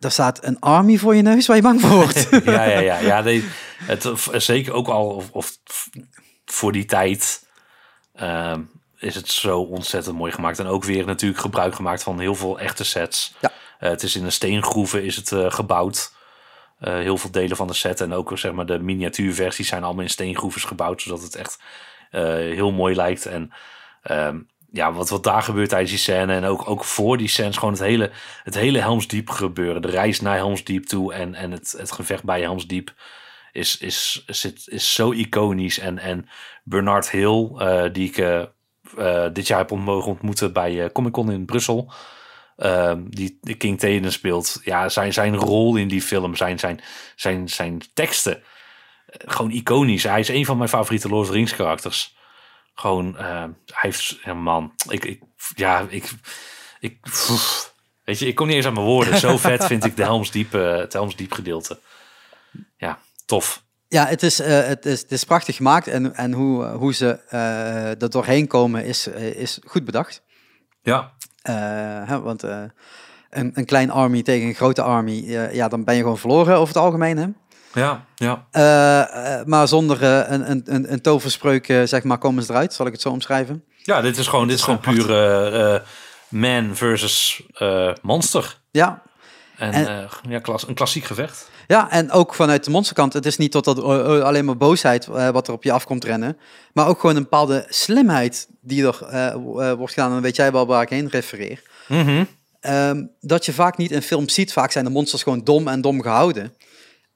er 0.00 0.10
staat 0.10 0.44
een 0.44 0.60
army 0.60 0.96
voor 0.96 1.14
je 1.14 1.22
neus 1.22 1.46
waar 1.46 1.56
je 1.56 1.62
bang 1.62 1.80
voor 1.80 1.90
wordt. 1.90 2.28
ja, 2.44 2.64
ja, 2.64 2.78
ja. 2.78 2.98
ja 2.98 3.20
nee, 3.20 3.44
het, 3.78 4.12
zeker 4.32 4.72
ook 4.72 4.88
al 4.88 5.08
of, 5.08 5.30
of 5.30 5.58
voor 6.44 6.72
die 6.72 6.84
tijd 6.84 7.46
ehm, 8.14 8.60
is 8.98 9.14
het 9.14 9.28
zo 9.28 9.60
ontzettend 9.60 10.16
mooi 10.16 10.32
gemaakt. 10.32 10.58
En 10.58 10.66
ook 10.66 10.84
weer 10.84 11.06
natuurlijk 11.06 11.40
gebruik 11.40 11.74
gemaakt 11.74 12.02
van 12.02 12.20
heel 12.20 12.34
veel 12.34 12.58
echte 12.58 12.84
sets. 12.84 13.34
Ja. 13.40 13.52
Eh, 13.78 13.90
het 13.90 14.02
is 14.02 14.16
in 14.16 14.24
een 14.24 14.32
steengroeven 14.32 15.04
is 15.04 15.16
het 15.16 15.32
eh, 15.32 15.50
gebouwd. 15.50 16.12
Eh, 16.78 16.94
heel 16.94 17.18
veel 17.18 17.30
delen 17.30 17.56
van 17.56 17.66
de 17.66 17.74
set 17.74 18.00
en 18.00 18.12
ook 18.12 18.38
zeg 18.38 18.52
maar 18.52 18.66
de 18.66 18.78
miniatuurversies 18.78 19.68
zijn 19.68 19.84
allemaal 19.84 20.02
in 20.02 20.10
steengroeves 20.10 20.64
gebouwd, 20.64 21.02
zodat 21.02 21.22
het 21.22 21.34
echt 21.34 21.58
heel 22.10 22.72
mooi 22.72 22.94
lijkt. 22.94 23.26
En 23.26 23.52
ehm, 24.02 24.40
ja, 24.74 24.92
wat, 24.92 25.08
wat 25.08 25.22
daar 25.24 25.42
gebeurt 25.42 25.68
tijdens 25.68 25.90
die 25.90 26.00
scène 26.00 26.34
en 26.34 26.44
ook, 26.44 26.68
ook 26.68 26.84
voor 26.84 27.16
die 27.16 27.28
scènes, 27.28 27.56
gewoon 27.56 27.74
het 27.74 27.82
hele, 27.82 28.10
het 28.42 28.54
hele 28.54 28.78
Helms 28.78 29.08
Diep 29.08 29.30
gebeuren. 29.30 29.82
De 29.82 29.88
reis 29.88 30.20
naar 30.20 30.36
Helms 30.36 30.64
Diep 30.64 30.84
toe 30.84 31.12
en, 31.14 31.34
en 31.34 31.50
het, 31.50 31.74
het 31.78 31.92
gevecht 31.92 32.24
bij 32.24 32.40
Helms 32.40 32.66
Diep 32.66 32.94
is, 33.52 33.78
is, 33.78 34.22
is, 34.26 34.44
is, 34.66 34.94
zo 34.94 35.12
iconisch. 35.12 35.78
En, 35.78 35.98
en 35.98 36.28
Bernard 36.64 37.10
Hill, 37.10 37.50
eh, 37.58 37.84
die 37.92 38.08
ik 38.08 38.16
eh, 38.16 38.42
eh, 38.96 39.32
dit 39.32 39.46
jaar 39.46 39.58
heb 39.58 39.70
mogen 39.70 40.10
ontmoeten 40.10 40.52
bij 40.52 40.92
Comic 40.92 41.12
Con 41.12 41.32
in 41.32 41.44
Brussel. 41.44 41.92
ehm, 42.56 43.02
die 43.08 43.56
King 43.56 43.78
Theoden 43.78 44.12
speelt. 44.12 44.60
Ja, 44.64 44.88
zijn, 44.88 45.12
zijn 45.12 45.36
rol 45.36 45.76
in 45.76 45.88
die 45.88 46.02
film, 46.02 46.36
zijn, 46.36 46.58
zijn, 46.58 46.80
zijn, 47.16 47.48
zijn 47.48 47.82
teksten. 47.94 48.42
gewoon 49.06 49.50
iconisch. 49.50 50.02
Hij 50.02 50.20
is 50.20 50.28
een 50.28 50.44
van 50.46 50.56
mijn 50.56 50.68
favoriete 50.68 51.08
Lord 51.08 51.22
of 51.22 51.28
the 51.28 51.32
Rings 51.32 51.56
karakters. 51.56 52.14
Gewoon, 52.74 53.18
eh, 53.18 53.42
hij 53.66 53.80
heeft, 53.80 54.18
ja, 54.24 54.34
man, 54.34 54.72
ik, 54.88 55.04
ik 55.04 55.22
ja, 55.54 55.86
ik, 55.88 56.10
ik, 56.80 57.00
pff, 57.00 57.74
weet 58.04 58.18
je, 58.18 58.26
ik 58.26 58.34
kom 58.34 58.46
niet 58.46 58.56
eens 58.56 58.66
aan 58.66 58.72
mijn 58.74 58.86
woorden. 58.86 59.18
Zo 59.18 59.36
vet 59.36 59.64
vind 59.64 59.84
ik 59.84 59.96
de 59.96 60.02
Helms 60.12 60.30
Diep, 60.30 60.54
eh, 60.54 60.76
het 60.76 60.92
Helms 60.92 61.16
Diep 61.16 61.32
gedeelte. 61.32 61.78
Ja, 62.76 62.98
tof. 63.26 63.62
Ja, 63.88 64.06
het 64.06 64.22
is, 64.22 64.40
eh, 64.40 64.66
het 64.66 64.86
is, 64.86 65.00
het 65.00 65.12
is 65.12 65.24
prachtig 65.24 65.56
gemaakt 65.56 65.86
en, 65.86 66.14
en 66.14 66.32
hoe, 66.32 66.64
hoe 66.66 66.94
ze 66.94 67.18
eh 67.28 68.02
er 68.02 68.10
doorheen 68.10 68.46
komen 68.46 68.84
is, 68.84 69.06
eh, 69.06 69.34
is 69.34 69.58
goed 69.64 69.84
bedacht. 69.84 70.22
Ja, 70.82 71.12
Eh, 71.42 71.54
hè, 72.08 72.20
want 72.20 72.42
eh, 72.42 72.62
een, 73.30 73.50
een 73.54 73.64
klein 73.64 73.90
army 73.90 74.22
tegen 74.22 74.48
een 74.48 74.54
grote 74.54 74.82
army, 74.82 75.34
eh, 75.36 75.54
ja, 75.54 75.68
dan 75.68 75.84
ben 75.84 75.94
je 75.94 76.00
gewoon 76.00 76.18
verloren 76.18 76.54
over 76.56 76.74
het 76.74 76.82
algemeen. 76.84 77.16
Hè? 77.16 77.26
Ja, 77.74 78.04
ja. 78.14 78.46
Eh, 78.50 79.38
eh, 79.40 79.46
maar 79.46 79.68
zonder 79.68 80.02
eh, 80.02 80.32
een, 80.32 80.50
een, 80.50 80.62
een, 80.64 80.92
een 80.92 81.00
toverspreuk, 81.00 81.68
eh, 81.68 81.82
zeg 81.84 82.02
maar, 82.02 82.18
komen 82.18 82.42
ze 82.42 82.50
eruit, 82.52 82.72
zal 82.72 82.86
ik 82.86 82.92
het 82.92 83.00
zo 83.00 83.08
omschrijven. 83.10 83.64
Ja, 83.82 84.00
dit 84.00 84.18
is 84.18 84.26
gewoon, 84.26 84.46
dit 84.48 84.56
is 84.56 84.62
gewoon 84.62 84.80
puur 84.80 85.82
man 86.28 86.76
versus 86.76 87.42
eh, 87.54 87.92
monster. 88.02 88.58
Ja, 88.70 89.02
En, 89.56 89.72
En- 89.72 89.86
eh, 89.88 90.10
ja, 90.28 90.38
klas, 90.38 90.68
een 90.68 90.74
klassiek 90.74 91.04
gevecht. 91.04 91.50
Ja, 91.66 91.90
en 91.90 92.10
ook 92.10 92.34
vanuit 92.34 92.64
de 92.64 92.70
monsterkant. 92.70 93.12
Het 93.12 93.26
is 93.26 93.36
niet 93.36 93.52
tot 93.52 93.64
dat 93.64 93.82
alleen 93.82 94.44
maar 94.44 94.56
boosheid 94.56 95.06
eh, 95.06 95.28
wat 95.28 95.46
er 95.48 95.54
op 95.54 95.62
je 95.64 95.72
afkomt 95.72 96.04
rennen. 96.04 96.36
Maar 96.72 96.86
ook 96.86 97.00
gewoon 97.00 97.16
een 97.16 97.22
bepaalde 97.22 97.66
slimheid 97.68 98.48
die 98.60 98.86
er 98.86 98.98
wordt 99.76 99.92
gedaan. 99.92 100.06
En 100.08 100.12
dan 100.12 100.22
weet 100.22 100.36
jij 100.36 100.52
wel 100.52 100.66
waar 100.66 100.82
ik 100.82 100.88
heen 100.88 101.08
refereer. 101.08 101.62
Mhm. 101.88 102.24
Ehm, 102.60 103.02
dat 103.20 103.44
je 103.46 103.52
vaak 103.52 103.76
niet 103.76 103.90
in 103.90 104.02
films 104.02 104.34
ziet. 104.34 104.52
Vaak 104.52 104.72
zijn 104.72 104.84
de 104.84 104.90
monsters 104.90 105.22
gewoon 105.22 105.44
dom 105.44 105.68
en 105.68 105.80
dom 105.80 106.02
gehouden. 106.02 106.54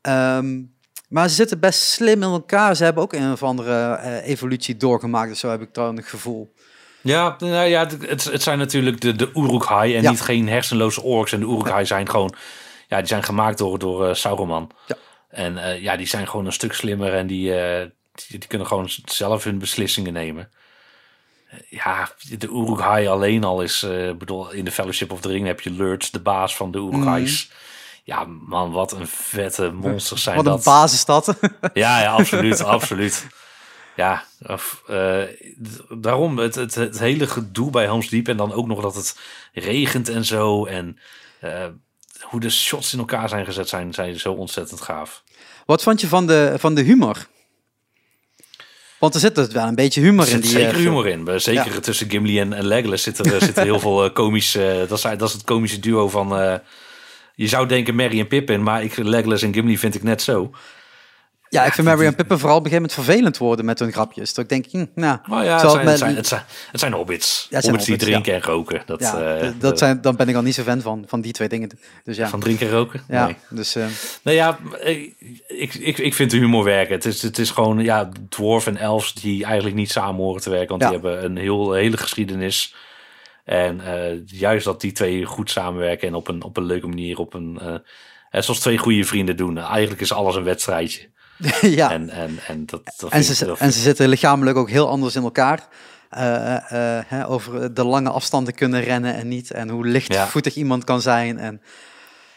Ehm, 0.00 0.60
maar 1.08 1.28
ze 1.28 1.34
zitten 1.34 1.60
best 1.60 1.80
slim 1.80 2.22
in 2.22 2.28
elkaar. 2.28 2.76
Ze 2.76 2.84
hebben 2.84 3.02
ook 3.02 3.12
een 3.12 3.32
of 3.32 3.42
andere 3.42 3.92
eh, 3.94 4.28
evolutie 4.28 4.76
doorgemaakt. 4.76 5.28
Dus 5.28 5.40
zo 5.40 5.50
heb 5.50 5.62
ik 5.62 5.74
dan 5.74 5.96
het 5.96 6.06
gevoel. 6.06 6.54
Ja, 7.00 7.36
nou 7.38 7.66
ja, 7.68 7.86
het, 7.86 8.24
het 8.24 8.42
zijn 8.42 8.58
natuurlijk 8.58 9.00
de, 9.00 9.16
de 9.16 9.30
Uruk-hai 9.34 9.96
en 9.96 10.02
Ja. 10.02 10.10
niet 10.10 10.20
geen 10.20 10.48
hersenloze 10.48 11.02
orks. 11.02 11.32
En 11.32 11.40
de 11.40 11.46
Uruk-hai 11.46 11.86
zijn 11.86 12.08
gewoon, 12.10 12.34
ja, 12.88 12.98
die 12.98 13.06
zijn 13.06 13.22
gemaakt 13.22 13.58
door, 13.58 13.78
door 13.78 14.08
eh, 14.08 14.14
Sauron. 14.14 14.70
Ja. 14.86 14.96
En 15.28 15.58
eh, 15.58 15.82
ja, 15.82 15.96
die 15.96 16.06
zijn 16.06 16.28
gewoon 16.28 16.46
een 16.46 16.52
stuk 16.52 16.72
slimmer 16.72 17.14
en 17.14 17.26
die, 17.26 17.52
die, 18.12 18.38
die 18.38 18.48
kunnen 18.48 18.66
gewoon 18.66 18.88
zelf 19.04 19.44
hun 19.44 19.58
beslissingen 19.58 20.12
nemen. 20.12 20.50
Ja, 21.68 22.10
de 22.38 22.48
Uruk-hai 22.48 23.06
alleen 23.06 23.44
al 23.44 23.62
is, 23.62 23.82
ik 23.82 24.18
bedoel, 24.18 24.50
in 24.52 24.64
de 24.64 24.70
Fellowship 24.70 25.12
of 25.12 25.20
the 25.20 25.28
Ring 25.28 25.46
heb 25.46 25.60
je 25.60 25.70
Lurtz, 25.70 26.10
de 26.10 26.20
baas 26.20 26.56
van 26.56 26.70
de 26.70 26.78
Uruk-hais. 26.78 27.50
Ja, 28.08 28.24
man, 28.46 28.72
wat 28.72 28.92
een 28.92 29.06
vette 29.06 29.70
monsters 29.70 30.22
zijn 30.22 30.36
Wat 30.36 30.46
een 30.46 30.50
dat. 30.52 30.64
basisstad. 30.64 31.26
Ja, 31.74 32.00
ja, 32.00 32.10
absoluut, 32.12 32.62
absoluut. 32.76 33.26
Ja, 33.96 34.24
of, 34.46 34.82
eh, 34.86 35.22
daarom 35.88 36.38
het, 36.38 36.54
het, 36.54 36.74
het 36.74 36.98
hele 36.98 37.26
gedoe 37.26 37.70
bij 37.70 37.84
Helm's 37.84 38.08
Deep 38.08 38.28
en 38.28 38.36
dan 38.36 38.52
ook 38.52 38.66
nog 38.66 38.80
dat 38.80 38.94
het 38.94 39.16
regent 39.52 40.08
en 40.08 40.24
zo 40.24 40.64
en 40.66 40.98
eh, 41.40 41.64
hoe 42.20 42.40
de 42.40 42.50
shots 42.50 42.92
in 42.92 42.98
elkaar 42.98 43.28
zijn 43.28 43.44
gezet 43.44 43.68
zijn, 43.68 43.94
zijn 43.94 44.18
zo 44.18 44.32
ontzettend 44.32 44.80
gaaf. 44.80 45.22
Wat 45.66 45.82
vond 45.82 46.00
je 46.00 46.06
van 46.08 46.26
de, 46.26 46.54
van 46.58 46.74
de 46.74 46.82
humor? 46.82 47.26
Want 48.98 49.14
er 49.14 49.20
zit 49.20 49.34
dus 49.34 49.48
wel 49.48 49.66
een 49.66 49.74
beetje 49.74 50.00
humor 50.00 50.26
Er 50.26 50.32
in 50.32 50.40
die 50.40 50.50
zeker 50.50 50.68
eh, 50.74 50.76
humor 50.76 51.06
in. 51.08 51.40
Zeker 51.40 51.74
Ja. 51.74 51.80
tussen 51.80 52.10
Gimli 52.10 52.40
en, 52.40 52.52
en 52.52 52.66
Legolas 52.66 53.02
zit 53.02 53.18
er, 53.18 53.40
zit 53.40 53.56
er 53.56 53.64
heel 53.64 53.80
veel 53.86 54.12
komisch. 54.12 54.52
dat, 54.88 54.90
is, 54.92 55.02
dat 55.02 55.22
is 55.22 55.32
het 55.32 55.44
komische 55.44 55.78
duo 55.78 56.08
van. 56.08 56.60
Eh, 57.38 57.44
je 57.44 57.48
zou 57.48 57.66
denken 57.66 57.94
Merry 57.94 58.18
en 58.18 58.28
Pippin, 58.28 58.62
maar 58.62 58.82
ik, 58.82 58.96
Legolas 58.96 59.42
en 59.42 59.52
Gimli 59.52 59.78
vind 59.78 59.94
ik 59.94 60.02
net 60.02 60.22
zo. 60.22 60.50
Ja, 61.50 61.64
ik 61.64 61.72
vind 61.72 61.86
Mary 61.86 62.06
en 62.06 62.14
Pippin 62.14 62.38
vooral 62.38 62.56
op 62.56 62.64
een 62.64 62.70
gegeven 62.70 62.90
moment 62.90 63.06
vervelend 63.06 63.38
worden 63.38 63.64
met 63.64 63.78
hun 63.78 63.92
grapjes. 63.92 64.34
Dat 64.34 64.44
ik 64.44 64.50
denk, 64.50 64.66
hm, 64.70 65.00
nou, 65.00 65.18
Maar 65.26 65.44
ja, 65.44 65.60
het 65.60 65.70
zijn, 65.70 65.86
het, 65.86 65.98
zijn, 65.98 66.16
het, 66.16 66.26
zijn, 66.26 66.42
het 66.70 66.80
zijn 66.80 66.92
hobbits. 66.92 67.46
Ja, 67.50 67.56
het 67.56 67.64
hobbits 67.64 67.86
die 67.86 67.96
drinken 67.96 68.34
en 68.34 68.42
roken. 68.42 68.82
Dat, 68.86 69.00
ja, 69.00 69.36
eh, 69.36 69.50
dat 69.58 69.78
zijn, 69.78 70.00
dan 70.00 70.16
ben 70.16 70.28
ik 70.28 70.34
al 70.34 70.42
niet 70.42 70.54
zo 70.54 70.62
fan 70.62 70.80
van, 70.80 71.04
van 71.06 71.20
die 71.20 71.32
twee 71.32 71.48
dingen. 71.48 71.70
Dus 72.04 72.16
ja, 72.16 72.28
Van 72.28 72.40
drinken 72.40 72.66
en 72.66 72.72
roken? 72.72 73.02
ja 73.08 73.24
Nee. 73.24 73.36
dus 73.50 73.74
eh, 73.74 73.84
Nou 74.22 74.36
ja, 74.36 74.58
ik, 75.46 75.74
ik, 75.74 75.98
ik, 75.98 76.14
vind 76.14 76.30
de 76.30 76.36
humor 76.36 76.64
werken. 76.64 76.94
Het 76.94 77.04
is, 77.04 77.22
het 77.22 77.38
is 77.38 77.50
gewoon 77.50 77.78
ja, 77.78 78.08
dwarf 78.28 78.66
en 78.66 78.76
elves 78.76 79.14
die 79.14 79.44
eigenlijk 79.44 79.76
niet 79.76 79.90
samen 79.90 80.22
horen 80.22 80.42
te 80.42 80.50
werken. 80.50 80.68
Want 80.68 80.80
die 80.80 80.90
hebben 80.90 81.24
een 81.24 81.36
heel, 81.36 81.72
hele 81.72 81.96
geschiedenis. 81.96 82.74
En 83.48 83.80
eh, 83.80 84.26
juist 84.26 84.64
dat 84.64 84.80
die 84.80 84.92
twee 84.92 85.24
goed 85.24 85.50
samenwerken 85.50 86.08
en 86.08 86.14
op 86.14 86.28
een, 86.28 86.42
op 86.42 86.56
een 86.56 86.64
leuke 86.64 86.86
manier, 86.86 87.18
op 87.18 87.34
een, 87.34 87.58
eh, 88.30 88.40
zoals 88.42 88.60
twee 88.60 88.78
goede 88.78 89.04
vrienden 89.04 89.36
doen. 89.36 89.58
Eigenlijk 89.58 90.00
is 90.00 90.12
alles 90.12 90.34
een 90.36 90.42
wedstrijdje. 90.44 91.08
ja. 91.60 91.90
En, 91.90 92.10
en, 92.10 92.38
en 92.46 92.66
dat, 92.66 92.94
dat 92.96 93.10
En 93.12 93.24
ze, 93.24 93.46
ik- 93.46 93.58
en 93.58 93.72
ze 93.72 93.80
zitten 93.80 94.08
lichamelijk 94.08 94.56
ook 94.56 94.70
heel 94.70 94.88
anders 94.88 95.16
in 95.16 95.22
elkaar. 95.22 95.68
Eh, 96.10 96.54
eh, 96.56 96.98
eh, 96.98 97.04
hè, 97.06 97.28
over 97.28 97.74
de 97.74 97.84
lange 97.84 98.10
afstanden 98.10 98.54
kunnen 98.54 98.82
rennen 98.82 99.14
en 99.14 99.28
niet. 99.28 99.50
En 99.50 99.68
hoe 99.68 99.86
lichtvoetig 99.86 100.54
iemand 100.54 100.84
kan 100.84 101.00
zijn. 101.00 101.38
En 101.38 101.62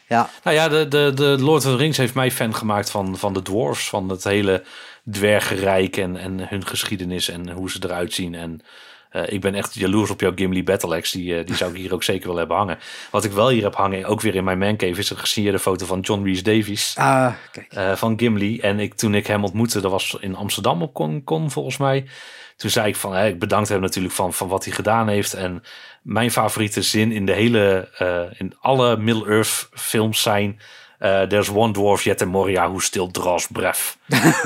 ja, 0.07 0.29
Nou 0.43 0.55
ja, 0.55 0.69
de, 0.69 0.87
de, 0.87 1.11
de 1.15 1.37
Lord 1.39 1.65
of 1.65 1.71
the 1.71 1.75
Rings 1.77 1.97
heeft 1.97 2.13
mij 2.13 2.31
fan 2.31 2.55
gemaakt 2.55 2.89
van, 2.89 3.17
van 3.17 3.33
de 3.33 3.41
dwarfs. 3.41 3.89
Van 3.89 4.09
het 4.09 4.23
hele 4.23 4.63
dwergenrijk 5.11 5.97
en, 5.97 6.17
en 6.17 6.47
hun 6.47 6.65
geschiedenis 6.67 7.29
en 7.29 7.49
hoe 7.49 7.71
ze 7.71 7.79
eruit 7.83 8.13
zien. 8.13 8.35
En 8.35 8.61
Eh, 9.11 9.23
ik 9.25 9.41
ben 9.41 9.55
echt 9.55 9.73
jaloers 9.73 10.09
op 10.09 10.19
jouw 10.19 10.31
Gimli 10.35 10.63
Battle 10.63 10.95
Axe. 10.95 11.17
Die, 11.17 11.37
eh, 11.37 11.45
die 11.45 11.55
zou 11.55 11.71
ik 11.71 11.77
hier 11.77 11.93
ook 11.93 12.03
zeker 12.03 12.27
wel 12.27 12.37
hebben 12.37 12.57
hangen. 12.57 12.77
Wat 13.09 13.23
ik 13.23 13.31
wel 13.31 13.49
hier 13.49 13.63
heb 13.63 13.75
hangen, 13.75 14.05
ook 14.05 14.21
weer 14.21 14.35
in 14.35 14.43
mijn 14.43 14.57
mancave, 14.57 14.99
is 14.99 15.09
een 15.09 15.17
gesigneerde 15.17 15.59
foto 15.59 15.85
van 15.85 15.99
John 15.99 16.23
Rhys 16.23 16.43
Davies. 16.43 16.93
Ah, 16.97 17.33
kijk. 17.51 17.73
eh, 17.73 17.95
van 17.95 18.19
Gimli. 18.19 18.59
En 18.59 18.79
ik, 18.79 18.93
toen 18.93 19.15
ik 19.15 19.27
hem 19.27 19.43
ontmoette, 19.43 19.81
dat 19.81 19.91
was 19.91 20.17
in 20.19 20.35
Amsterdam 20.35 20.81
op 20.81 20.93
Con, 20.93 21.23
Con 21.23 21.51
volgens 21.51 21.77
mij. 21.77 22.05
Toen 22.55 22.69
zei 22.69 22.87
ik 22.87 22.95
van, 22.95 23.17
ik 23.17 23.39
bedankt 23.39 23.69
hem 23.69 23.81
natuurlijk 23.81 24.13
van, 24.13 24.33
van 24.33 24.47
wat 24.47 24.63
hij 24.65 24.73
gedaan 24.73 25.07
heeft. 25.07 25.33
En 25.33 25.63
mijn 26.01 26.31
favoriete 26.31 26.81
zin 26.81 27.11
in 27.11 27.25
de 27.25 27.31
hele, 27.33 27.89
in 28.37 28.55
alle 28.59 28.97
Middle-earth 28.97 29.69
films 29.73 30.21
zijn... 30.21 30.59
eh, 31.01 31.21
There's 31.21 31.49
one 31.49 31.73
dwarf 31.73 32.03
yet 32.03 32.21
in 32.21 32.27
Moria 32.27 32.67
who 32.69 32.79
still 32.79 33.07
draws 33.11 33.47
breath. 33.47 33.97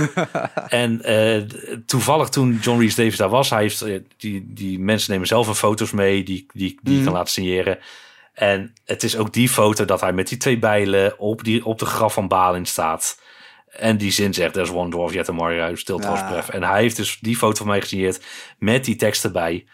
en 0.69 1.03
eh, 1.03 1.41
toevallig 1.85 2.29
toen 2.29 2.59
John 2.61 2.79
Rhys 2.79 2.95
Davies 2.95 3.17
daar 3.17 3.29
was, 3.29 3.49
hij 3.49 3.61
heeft, 3.61 3.81
eh, 3.81 3.99
die, 4.17 4.45
die 4.47 4.79
mensen 4.79 5.11
nemen 5.11 5.27
zelf 5.27 5.47
een 5.47 5.55
foto's 5.55 5.91
mee 5.91 6.23
die, 6.23 6.45
die, 6.53 6.79
die 6.81 7.03
kan 7.03 7.13
laten 7.13 7.33
signeren. 7.33 7.79
En 8.33 8.73
het 8.85 9.03
is 9.03 9.17
ook 9.17 9.33
die 9.33 9.49
foto 9.49 9.85
dat 9.85 10.01
hij 10.01 10.13
met 10.13 10.27
die 10.27 10.37
twee 10.37 10.59
bijlen 10.59 11.19
op, 11.19 11.43
die, 11.43 11.65
op 11.65 11.79
de 11.79 11.85
graf 11.85 12.13
van 12.13 12.27
Balin 12.27 12.65
staat. 12.65 13.19
En 13.69 13.97
die 13.97 14.11
zin 14.11 14.33
zegt, 14.33 14.53
there's 14.53 14.71
one 14.71 14.89
dwarf 14.89 15.13
yet 15.13 15.27
in 15.27 15.35
Moria 15.35 15.65
who 15.65 15.75
still 15.75 15.99
draws 15.99 16.19
Ja. 16.19 16.27
breath. 16.27 16.49
En 16.49 16.63
hij 16.63 16.81
heeft 16.81 16.95
dus 16.95 17.17
die 17.21 17.37
foto 17.37 17.55
van 17.55 17.67
mij 17.67 17.81
gesigneerd 17.81 18.23
met 18.59 18.85
die 18.85 18.95
tekst 18.95 19.23
erbij. 19.23 19.65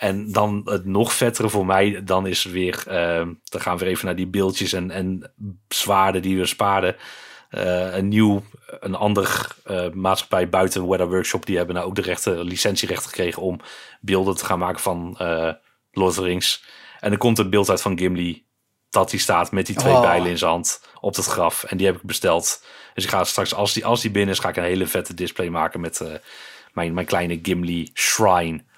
En 0.00 0.32
dan 0.32 0.62
het 0.64 0.84
nog 0.84 1.12
vettere 1.12 1.48
voor 1.48 1.66
mij, 1.66 2.04
dan 2.04 2.26
is 2.26 2.44
weer, 2.44 2.82
eh, 2.86 3.26
dan 3.44 3.60
gaan 3.60 3.76
we 3.76 3.84
weer 3.84 3.92
even 3.92 4.06
naar 4.06 4.16
die 4.16 4.26
beeldjes 4.26 4.72
en, 4.72 4.90
en 4.90 5.32
zwaarden 5.68 6.22
die 6.22 6.38
we 6.38 6.46
spaarden. 6.46 6.96
Eh, 7.50 7.96
een 7.96 8.08
nieuw, 8.08 8.42
een 8.66 8.94
ander 8.94 9.56
eh, 9.64 9.90
maatschappij 9.90 10.48
buiten 10.48 10.88
Weather 10.88 11.08
Workshop, 11.08 11.46
die 11.46 11.56
hebben 11.56 11.74
nou 11.74 11.86
ook 11.86 11.94
de 11.94 12.02
rechten, 12.02 12.40
licentierechten 12.40 13.08
gekregen 13.08 13.42
om 13.42 13.60
beelden 14.00 14.36
te 14.36 14.44
gaan 14.44 14.58
maken 14.58 14.80
van 14.80 15.14
eh 15.18 15.52
Lord 15.92 16.10
of 16.10 16.14
the 16.14 16.22
Rings. 16.22 16.64
En 17.00 17.12
er 17.12 17.18
komt 17.18 17.38
een 17.38 17.50
beeld 17.50 17.70
uit 17.70 17.82
van 17.82 17.98
Gimli, 17.98 18.44
dat 18.90 19.10
die 19.10 19.20
staat 19.20 19.52
met 19.52 19.66
die 19.66 19.76
twee 19.76 19.94
Oh. 19.94 20.00
bijlen 20.00 20.30
in 20.30 20.38
zijn 20.38 20.50
hand 20.50 20.82
op 21.00 21.16
het 21.16 21.26
graf. 21.26 21.64
En 21.64 21.76
die 21.76 21.86
heb 21.86 21.96
ik 21.96 22.02
besteld. 22.02 22.64
Dus 22.94 23.04
ik 23.04 23.10
ga 23.10 23.24
straks, 23.24 23.54
als 23.54 23.72
die, 23.72 23.84
als 23.84 24.00
die 24.00 24.10
binnen 24.10 24.34
is, 24.34 24.40
ga 24.40 24.48
ik 24.48 24.56
een 24.56 24.62
hele 24.62 24.86
vette 24.86 25.14
display 25.14 25.48
maken 25.48 25.80
met 25.80 26.20
mijn, 26.72 26.94
mijn 26.94 27.06
kleine 27.06 27.38
Gimli 27.42 27.90
shrine. 27.94 28.68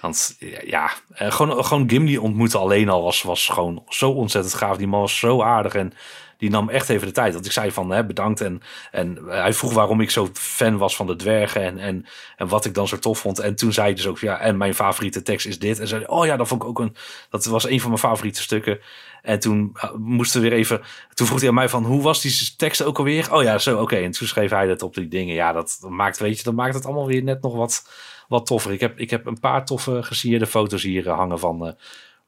Want 0.00 0.36
ja, 0.64 0.90
eh, 1.12 1.32
gewoon, 1.32 1.64
gewoon 1.64 1.88
Gimli 1.88 2.18
ontmoeten 2.18 2.60
alleen 2.60 2.88
al 2.88 3.02
was, 3.02 3.22
was 3.22 3.48
gewoon 3.48 3.84
zo 3.88 4.10
ontzettend 4.10 4.54
gaaf. 4.54 4.76
Die 4.76 4.86
man 4.86 5.00
was 5.00 5.18
zo 5.18 5.42
aardig 5.42 5.74
en 5.74 5.92
die 6.38 6.50
nam 6.50 6.68
echt 6.68 6.88
even 6.88 7.06
de 7.06 7.12
tijd. 7.12 7.32
Want 7.32 7.46
ik 7.46 7.52
zei 7.52 7.72
van 7.72 7.90
hè, 7.90 8.06
bedankt. 8.06 8.40
En, 8.40 8.62
en 8.90 9.18
hij 9.26 9.52
vroeg 9.52 9.72
waarom 9.72 10.00
ik 10.00 10.10
zo 10.10 10.28
fan 10.32 10.78
was 10.78 10.96
van 10.96 11.06
de 11.06 11.16
dwergen 11.16 11.62
en, 11.62 11.78
en, 11.78 12.06
en 12.36 12.48
wat 12.48 12.64
ik 12.64 12.74
dan 12.74 12.88
zo 12.88 12.98
tof 12.98 13.18
vond. 13.18 13.38
En 13.38 13.54
toen 13.54 13.72
zei 13.72 13.86
hij 13.86 13.96
dus 13.96 14.06
ook, 14.06 14.18
ja, 14.18 14.38
en 14.38 14.56
mijn 14.56 14.74
favoriete 14.74 15.22
tekst 15.22 15.46
is 15.46 15.58
dit. 15.58 15.80
En 15.80 15.88
zei, 15.88 16.04
oh 16.06 16.26
ja, 16.26 16.36
dat 16.36 16.48
vond 16.48 16.62
ik 16.62 16.68
ook 16.68 16.78
een, 16.78 16.96
dat 17.30 17.44
was 17.44 17.68
een 17.68 17.80
van 17.80 17.88
mijn 17.88 18.00
favoriete 18.00 18.42
stukken. 18.42 18.80
En 19.22 19.38
toen 19.40 19.70
eh, 19.74 19.92
moesten 19.94 20.40
we 20.40 20.48
weer 20.48 20.58
even, 20.58 20.80
toen 21.14 21.26
vroeg 21.26 21.40
hij 21.40 21.48
aan 21.48 21.54
mij 21.54 21.68
van, 21.68 21.84
hoe 21.84 22.02
was 22.02 22.20
die 22.20 22.54
tekst 22.56 22.82
ook 22.82 22.98
alweer? 22.98 23.34
Oh 23.34 23.42
ja, 23.42 23.58
zo, 23.58 23.80
oké. 23.80 23.96
En 23.96 24.10
toen 24.10 24.28
schreef 24.28 24.50
hij 24.50 24.66
dat 24.66 24.82
op 24.82 24.94
die 24.94 25.08
dingen. 25.08 25.34
Ja, 25.34 25.52
dat 25.52 25.78
maakt, 25.88 26.18
weet 26.18 26.38
je, 26.38 26.44
dat 26.44 26.54
maakt 26.54 26.74
het 26.74 26.84
allemaal 26.84 27.06
weer 27.06 27.22
net 27.22 27.42
nog 27.42 27.54
wat, 27.54 27.84
wat 28.28 28.46
toffer. 28.46 28.72
Ik 28.72 28.80
heb, 28.80 28.98
ik 28.98 29.10
heb 29.10 29.26
een 29.26 29.40
paar 29.40 29.64
toffe 29.64 30.02
gesierde 30.02 30.46
foto's 30.46 30.82
hier 30.82 31.08
eh, 31.08 31.16
hangen 31.16 31.38
van 31.38 31.66
eh, 31.66 31.72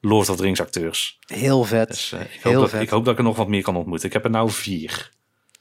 Lord 0.01 0.29
of 0.29 0.37
the 0.37 0.43
Rings 0.43 0.61
acteurs. 0.61 1.19
Heel 1.27 1.65
vet. 1.65 1.89
Dus 1.89 2.13
eh, 2.13 2.21
ik, 2.21 2.27
hoop 2.43 2.53
Heel 2.53 2.61
dat, 2.61 2.71
vet. 2.71 2.81
ik 2.83 2.91
hoop 2.91 3.05
dat 3.05 3.13
ik 3.13 3.19
er 3.19 3.25
nog 3.25 3.37
wat 3.37 3.49
meer 3.49 3.63
kan 3.63 3.77
ontmoeten. 3.77 4.07
Ik 4.07 4.13
heb 4.13 4.25
er 4.25 4.31
nou 4.31 4.51
vier. 4.51 5.11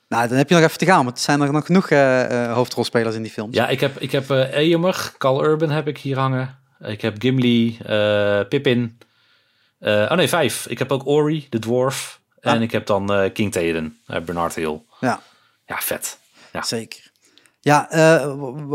Nou, 0.08 0.28
dan 0.28 0.38
heb 0.38 0.50
je 0.50 0.56
nog 0.56 0.64
even 0.64 0.78
te 0.78 0.86
gaan, 0.86 1.04
want 1.04 1.18
er 1.18 1.24
zijn 1.24 1.42
er 1.42 1.52
nog 1.52 1.66
genoeg 1.66 1.90
hoofdrolspelers 2.54 3.16
in 3.16 3.22
die 3.22 3.32
films. 3.32 3.56
Ja, 3.56 3.68
ik 3.68 3.80
heb, 3.80 4.00
ik 4.00 4.12
heb 4.12 4.30
Eomer, 4.30 5.14
Cal 5.18 5.44
Urban 5.44 5.70
heb 5.70 5.88
ik 5.88 5.98
hier 5.98 6.18
hangen. 6.18 6.60
Ik 6.80 7.02
heb 7.02 7.16
Gimli, 7.22 7.78
Pippin. 8.50 8.98
Oh 9.80 10.12
nee, 10.12 10.28
vijf. 10.28 10.68
Ik 10.68 10.80
heb 10.80 10.92
ook 10.92 11.08
Ori, 11.08 11.48
de 11.50 11.60
dwarf. 11.60 12.20
En 12.40 12.62
ik 12.62 12.72
heb 12.72 12.86
dan 12.86 13.32
King 13.34 13.52
Theoden, 13.52 13.98
eh, 14.06 14.22
Bernard 14.22 14.56
Hill. 14.56 14.82
Ja, 15.00 15.22
Ja, 15.66 15.78
vet. 15.80 16.18
Ja. 16.54 16.62
zeker. 16.64 17.07
Ja, 17.68 17.90
eh, 17.90 18.24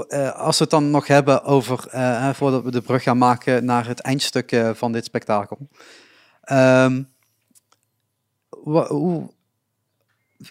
eh, 0.08 0.32
als 0.38 0.58
we 0.58 0.62
het 0.62 0.70
dan 0.72 0.90
nog 0.90 1.06
hebben 1.06 1.44
over, 1.44 1.88
eh, 1.88 2.30
voordat 2.32 2.62
we 2.62 2.70
de 2.70 2.80
brug 2.80 3.02
gaan 3.02 3.18
maken 3.18 3.64
naar 3.64 3.86
het 3.86 4.00
eindstuk 4.00 4.72
van 4.74 4.92
dit 4.92 5.04
spektakel. 5.04 5.58
Ehm, 6.42 7.02
hoe, 8.48 9.30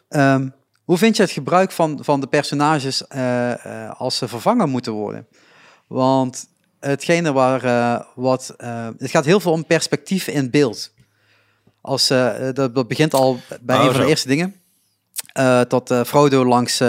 ehm, 0.07 0.49
hoe 0.83 0.97
vind 0.97 1.15
je 1.15 1.21
het 1.21 1.31
gebruik 1.31 1.71
van, 1.71 1.99
van 2.03 2.19
de 2.19 2.27
personages 2.27 3.09
als 3.97 4.17
ze 4.17 4.27
vervangen 4.27 4.69
moeten 4.69 4.93
worden? 4.93 5.27
Want 5.87 6.47
hetgene 6.79 7.31
waar, 7.31 8.05
wat, 8.15 8.53
het 8.97 9.11
gaat 9.11 9.25
heel 9.25 9.39
veel 9.39 9.51
om 9.51 9.65
perspectief 9.65 10.27
in 10.27 10.49
beeld. 10.49 10.93
Als, 11.81 12.07
dat, 12.53 12.75
dat 12.75 12.87
begint 12.87 13.13
al 13.13 13.39
bij 13.61 13.77
Oh, 13.77 13.85
een 13.85 13.91
van 13.91 14.01
de 14.01 14.07
eerste 14.07 14.27
dingen. 14.27 14.55
Dat 15.67 15.93
Frodo 16.05 16.45
langs 16.45 16.81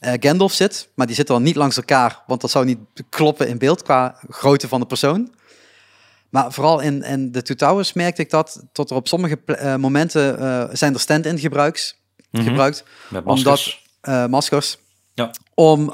eh, 0.00 0.12
Gandalf 0.20 0.52
zit. 0.52 0.88
Maar 0.94 1.06
die 1.06 1.14
zitten 1.16 1.34
dan 1.34 1.44
niet 1.44 1.56
langs 1.56 1.76
elkaar, 1.76 2.22
want 2.26 2.40
dat 2.40 2.50
zou 2.50 2.64
niet 2.64 2.78
kloppen 3.08 3.48
in 3.48 3.58
beeld 3.58 3.82
qua 3.82 4.18
grootte 4.28 4.68
van 4.68 4.80
de 4.80 4.86
persoon. 4.86 5.34
Maar 6.30 6.52
vooral 6.52 6.80
in, 6.80 7.02
in 7.02 7.32
de 7.32 7.42
Two 7.42 7.54
Towers 7.56 7.92
merkte 7.92 8.22
ik 8.22 8.30
dat, 8.30 8.62
tot 8.72 8.90
er 8.90 8.96
op 8.96 9.08
sommige 9.08 9.38
eh, 9.44 9.76
momenten 9.76 10.38
eh, 10.38 10.68
zijn 10.72 10.94
er 10.94 11.00
stand-in 11.00 11.38
gebruiks, 11.38 11.98
Mhm. 12.30 12.44
gebruikt, 12.44 12.84
Met 13.08 13.24
Omdat- 13.24 13.44
maskers. 13.44 13.84
eh, 14.00 14.26
maskers, 14.26 14.78
Ja. 15.14 15.30
om, 15.54 15.88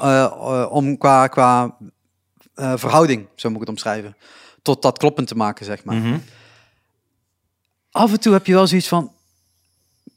om 0.69 0.97
qua, 0.97 1.27
qua 1.27 1.77
verhouding, 2.55 3.27
zo 3.35 3.47
moet 3.47 3.55
ik 3.61 3.67
het 3.67 3.69
omschrijven, 3.75 4.15
tot 4.61 4.81
dat 4.81 4.97
kloppend 4.97 5.27
te 5.27 5.35
maken, 5.35 5.65
zeg 5.65 5.83
maar. 5.83 5.95
Mhm. 5.95 6.17
Af 7.91 8.11
en 8.11 8.19
toe 8.19 8.33
heb 8.33 8.45
je 8.45 8.53
wel 8.53 8.67
zoiets 8.67 8.87
van, 8.87 9.11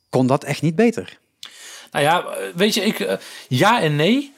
kon 0.08 0.26
dat 0.26 0.44
echt 0.44 0.62
niet 0.62 0.74
beter? 0.74 1.19
Nou 1.90 2.04
ja, 2.04 2.24
weet 2.54 2.74
je, 2.74 2.80
ik, 2.80 3.00
eh, 3.00 3.16
ja 3.48 3.80
en 3.80 3.96
nee. 3.96 4.32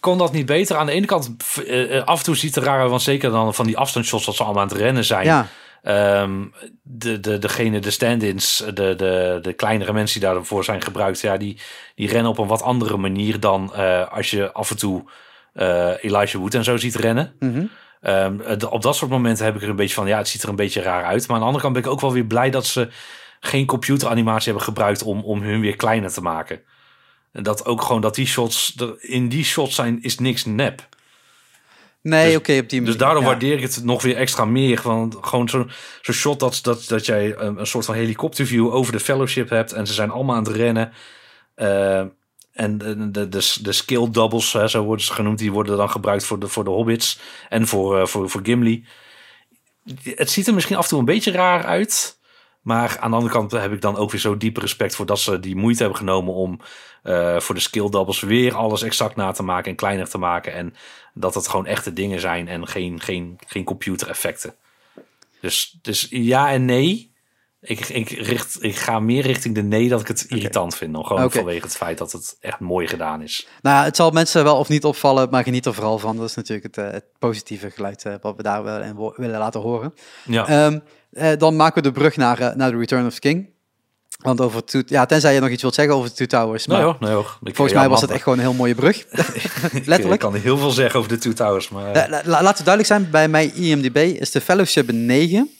Kon 0.00 0.18
dat 0.18 0.32
niet 0.32 0.46
beter? 0.46 0.76
Aan 0.76 0.86
de 0.86 0.92
ene 0.92 1.06
kant, 1.06 1.36
eh, 1.66 1.96
eh, 1.96 2.04
af 2.04 2.18
en 2.18 2.24
toe 2.24 2.36
ziet 2.36 2.54
het 2.54 2.64
er 2.64 2.70
raar 2.70 2.88
want 2.88 3.02
zeker 3.02 3.30
dan 3.30 3.54
van 3.54 3.66
die 3.66 3.78
afstandsshots 3.78 4.24
dat 4.24 4.34
ze 4.34 4.42
allemaal 4.42 4.62
aan 4.62 4.68
het 4.68 4.76
rennen 4.76 5.04
zijn. 5.04 5.24
Ja, 5.24 5.48
Ehm, 5.82 6.44
de, 6.82 7.20
de, 7.20 7.38
degene, 7.38 7.78
de 7.78 7.90
stand-ins, 7.90 8.64
de, 8.74 8.94
de, 8.94 9.38
de 9.42 9.52
kleinere 9.52 9.92
mensen 9.92 10.20
die 10.20 10.28
daarvoor 10.28 10.64
zijn 10.64 10.82
gebruikt, 10.82 11.20
ja, 11.20 11.36
die, 11.36 11.58
die 11.94 12.08
rennen 12.08 12.30
op 12.30 12.38
een 12.38 12.46
wat 12.46 12.62
andere 12.62 12.96
manier 12.96 13.40
dan 13.40 13.72
als 14.10 14.30
je 14.30 14.52
af 14.52 14.70
en 14.70 14.76
toe 14.76 15.04
Elijah 16.00 16.40
Wood 16.40 16.54
en 16.54 16.64
zo 16.64 16.76
ziet 16.76 16.94
rennen. 16.94 17.34
mhm. 17.38 17.64
Ehm, 18.00 18.38
op 18.70 18.82
dat 18.82 18.96
soort 18.96 19.10
momenten 19.10 19.44
heb 19.44 19.56
ik 19.56 19.62
er 19.62 19.68
een 19.68 19.76
beetje 19.76 19.94
van, 19.94 20.06
ja, 20.06 20.18
het 20.18 20.28
ziet 20.28 20.42
er 20.42 20.48
een 20.48 20.56
beetje 20.56 20.82
raar 20.82 21.04
uit. 21.04 21.26
Maar 21.26 21.36
aan 21.36 21.42
de 21.42 21.46
andere 21.46 21.62
kant 21.62 21.74
ben 21.74 21.82
ik 21.82 21.90
ook 21.90 22.00
wel 22.00 22.12
weer 22.12 22.24
blij 22.24 22.50
dat 22.50 22.66
ze 22.66 22.88
geen 23.40 23.66
computeranimatie 23.66 24.44
hebben 24.44 24.62
gebruikt 24.62 25.02
om, 25.02 25.20
om 25.20 25.42
hun 25.42 25.60
weer 25.60 25.76
kleiner 25.76 26.12
te 26.12 26.20
maken. 26.20 26.60
En 27.32 27.42
dat 27.42 27.66
ook 27.66 27.82
gewoon 27.82 28.00
dat 28.00 28.14
die 28.14 28.26
shots, 28.26 28.74
er- 28.76 28.96
in 29.00 29.28
die 29.28 29.44
shots 29.44 29.74
zijn, 29.74 30.02
is 30.02 30.18
niks 30.18 30.44
nep. 30.44 30.88
nee, 32.02 32.26
Dus- 32.26 32.36
oké, 32.36 32.52
op 32.58 32.68
die 32.68 32.78
Dus 32.78 32.78
manier. 32.80 32.96
daardoor 32.98 33.22
ja. 33.22 33.28
waardeer 33.28 33.56
ik 33.56 33.62
het 33.62 33.84
nog 33.84 34.02
weer 34.02 34.16
extra 34.16 34.44
meer. 34.44 34.80
Want 34.84 35.16
gewoon 35.20 35.48
zo'n 35.48 35.70
zo'n 36.02 36.14
shot 36.14 36.40
dat, 36.40 36.58
dat, 36.62 36.84
dat 36.88 37.06
jij 37.06 37.36
een, 37.36 37.58
een 37.58 37.66
soort 37.66 37.84
van 37.84 37.94
helikopterview 37.94 38.74
over 38.74 38.92
de 38.92 39.00
fellowship 39.00 39.48
hebt. 39.48 39.72
En 39.72 39.86
ze 39.86 39.92
zijn 39.92 40.10
allemaal 40.10 40.36
aan 40.36 40.44
het 40.44 40.56
rennen. 40.56 40.92
Eh, 41.54 41.98
en 42.52 42.78
de, 42.78 43.10
de, 43.10 43.28
de, 43.28 43.52
de 43.62 43.72
skill 43.72 44.08
doubles, 44.10 44.52
hè, 44.52 44.68
zo 44.68 44.82
worden 44.84 45.04
ze 45.04 45.12
genoemd, 45.12 45.38
die 45.38 45.52
worden 45.52 45.76
dan 45.76 45.90
gebruikt 45.90 46.24
voor 46.24 46.38
de, 46.38 46.48
voor 46.48 46.64
de 46.64 46.70
hobbits. 46.70 47.18
En 47.48 47.66
voor, 47.66 47.98
eh, 48.00 48.06
voor, 48.06 48.30
voor 48.30 48.40
Gimli. 48.44 48.84
Het 50.04 50.30
ziet 50.30 50.46
er 50.46 50.54
misschien 50.54 50.76
af 50.76 50.82
en 50.82 50.88
toe 50.88 50.98
een 50.98 51.04
beetje 51.04 51.30
raar 51.32 51.64
uit. 51.64 52.18
Maar 52.62 52.96
aan 53.00 53.10
de 53.10 53.16
andere 53.16 53.34
kant 53.34 53.50
heb 53.50 53.72
ik 53.72 53.80
dan 53.80 53.96
ook 53.96 54.10
weer 54.10 54.20
zo 54.20 54.36
diep 54.36 54.56
respect 54.56 54.94
voor 54.96 55.06
dat 55.06 55.18
ze 55.20 55.40
die 55.40 55.56
moeite 55.56 55.80
hebben 55.80 55.98
genomen 55.98 56.34
om 56.34 56.60
eh, 57.02 57.40
voor 57.40 57.54
de 57.54 57.60
skill 57.60 57.88
doubles 57.88 58.20
weer 58.20 58.54
alles 58.54 58.82
exact 58.82 59.16
na 59.16 59.32
te 59.32 59.42
maken 59.42 59.70
en 59.70 59.76
kleiner 59.76 60.08
te 60.08 60.18
maken. 60.18 60.52
En 60.54 60.74
dat 61.14 61.34
het 61.34 61.48
gewoon 61.48 61.66
echte 61.66 61.92
dingen 61.92 62.20
zijn 62.20 62.48
en 62.48 62.66
geen, 62.68 63.00
geen, 63.00 63.38
geen 63.46 63.64
computer 63.64 64.08
effecten. 64.08 64.54
Dus, 65.40 65.78
dus 65.82 66.06
ja 66.10 66.50
en 66.50 66.64
nee. 66.64 67.10
Ik, 67.60 67.88
ik, 67.88 68.08
richt, 68.10 68.62
ik 68.62 68.76
ga 68.76 69.00
meer 69.00 69.22
richting 69.22 69.54
de 69.54 69.62
nee 69.62 69.88
dat 69.88 70.00
ik 70.00 70.08
het 70.08 70.24
irritant 70.28 70.74
vind. 70.76 70.92
nog 70.92 71.06
Gewoon 71.06 71.30
vanwege 71.30 71.62
het 71.62 71.76
feit 71.76 71.98
dat 71.98 72.12
het 72.12 72.36
echt 72.40 72.58
mooi 72.60 72.86
gedaan 72.86 73.22
is. 73.22 73.48
Nou, 73.62 73.84
het 73.84 73.96
zal 73.96 74.10
mensen 74.10 74.44
wel 74.44 74.56
of 74.58 74.68
niet 74.68 74.84
opvallen, 74.84 75.30
maar 75.30 75.42
geniet 75.42 75.66
er 75.66 75.74
vooral 75.74 75.98
van. 75.98 76.16
Dat 76.16 76.28
is 76.28 76.34
natuurlijk 76.34 76.76
het, 76.76 76.86
eh, 76.86 76.92
het 76.92 77.04
positieve 77.18 77.70
geluid 77.70 78.04
eh, 78.04 78.14
wat 78.20 78.36
we 78.36 78.42
daar 78.42 78.94
wo- 78.94 79.12
willen 79.16 79.38
laten 79.38 79.60
horen. 79.60 79.94
Ja, 80.24 80.46
Ehm, 80.48 80.72
eh, 80.74 80.80
dan 81.38 81.56
maken 81.56 81.82
we 81.82 81.88
de 81.88 81.94
brug 81.98 82.16
naar, 82.16 82.38
eh, 82.38 82.54
naar 82.54 82.70
The 82.70 82.76
Return 82.76 83.06
of 83.06 83.14
the 83.14 83.20
King. 83.20 83.50
Want 84.18 84.40
over 84.40 84.64
Two, 84.64 84.82
ja, 84.86 85.06
tenzij 85.06 85.34
je 85.34 85.40
nog 85.40 85.48
iets 85.48 85.62
wilt 85.62 85.74
zeggen 85.74 85.94
over 85.94 86.08
de 86.08 86.14
Two 86.14 86.26
Towers. 86.26 86.66
Maar 86.66 86.76
nee 86.76 86.86
hoor, 86.86 86.96
nee 87.00 87.12
hoor. 87.12 87.38
Ik- 87.42 87.54
volgens 87.56 87.76
mij 87.78 87.88
was 87.88 88.00
het 88.00 88.10
echt 88.10 88.22
gewoon 88.22 88.38
een 88.38 88.44
heel 88.44 88.54
mooie 88.54 88.74
brug. 88.74 88.96
Ik 89.72 89.86
Letterlijk. 89.86 90.20
kan 90.20 90.34
heel 90.34 90.58
veel 90.58 90.70
zeggen 90.70 90.98
over 90.98 91.10
de 91.10 91.18
Two 91.18 91.32
Towers, 91.32 91.68
maar... 91.68 91.92
La- 91.92 92.06
la- 92.08 92.22
la- 92.24 92.42
laten 92.42 92.58
we 92.64 92.64
duidelijk 92.70 92.86
zijn, 92.86 93.10
bij 93.10 93.28
mijn 93.28 93.54
IMDb 93.54 93.96
is 93.96 94.30
de 94.30 94.40
Fellowship 94.40 94.88
een 94.88 95.06
9. 95.06 95.50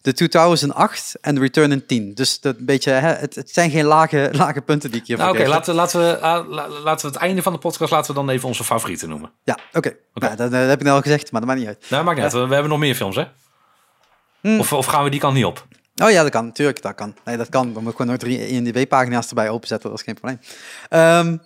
The 0.00 0.12
2008 0.12 1.14
en 1.20 1.34
The 1.34 1.40
Return 1.40 1.72
in 1.72 1.86
10. 1.86 2.14
Dus 2.14 2.40
dat 2.40 2.56
een 2.58 2.64
beetje, 2.64 2.90
hè, 2.90 3.08
het, 3.12 3.34
het 3.34 3.50
zijn 3.50 3.70
geen 3.70 3.84
lage, 3.84 4.28
lage 4.32 4.60
punten 4.60 4.90
die 4.90 5.00
ik 5.00 5.06
hier 5.06 5.16
Nou, 5.16 5.38
Oké, 5.38 5.48
laten, 5.48 5.74
laten, 5.74 6.00
we, 6.00 6.18
ah, 6.18 6.48
la- 6.48 6.68
laten 6.68 7.06
we 7.06 7.12
het 7.12 7.22
einde 7.22 7.42
van 7.42 7.52
de 7.52 7.58
podcast 7.58 7.90
laten 7.90 8.14
we 8.14 8.20
dan 8.20 8.28
even 8.30 8.48
onze 8.48 8.64
favorieten 8.64 9.08
noemen. 9.08 9.30
Ja, 9.44 9.58
oké. 9.72 9.96
Nou, 10.14 10.36
dat, 10.36 10.50
dat 10.50 10.68
heb 10.68 10.78
ik 10.78 10.84
net 10.84 10.92
al 10.94 11.00
gezegd, 11.00 11.32
maar 11.32 11.40
dat 11.40 11.50
maakt 11.50 11.60
niet 11.62 11.68
uit. 11.68 11.84
Nou, 11.90 12.04
maakt 12.04 12.16
niet 12.16 12.24
uit. 12.24 12.34
We, 12.34 12.46
we 12.46 12.52
hebben 12.52 12.70
nog 12.70 12.80
meer 12.80 12.94
films, 12.94 13.16
hè? 13.16 13.24
Hmm. 14.44 14.58
Of, 14.60 14.72
of 14.72 14.86
gaan 14.86 15.04
we 15.04 15.10
die 15.10 15.20
kant 15.20 15.34
niet 15.34 15.44
op? 15.44 15.66
Oh 16.02 16.10
ja, 16.10 16.22
dat 16.22 16.30
kan. 16.30 16.44
Natuurlijk, 16.46 16.82
dat 16.82 16.94
kan. 16.94 17.14
Nee, 17.24 17.36
dat 17.36 17.48
kan. 17.48 17.72
Dan 17.72 17.82
moet 17.82 17.92
ik 17.92 17.96
gewoon 17.98 18.12
nog 18.12 18.20
drie 18.20 18.48
IMDb-pagina's 18.48 19.28
erbij 19.28 19.48
openzetten. 19.50 19.90
Dat 19.90 19.98
is 19.98 20.04
geen 20.04 20.14
probleem. 20.14 20.40
Ehm, 20.88 21.36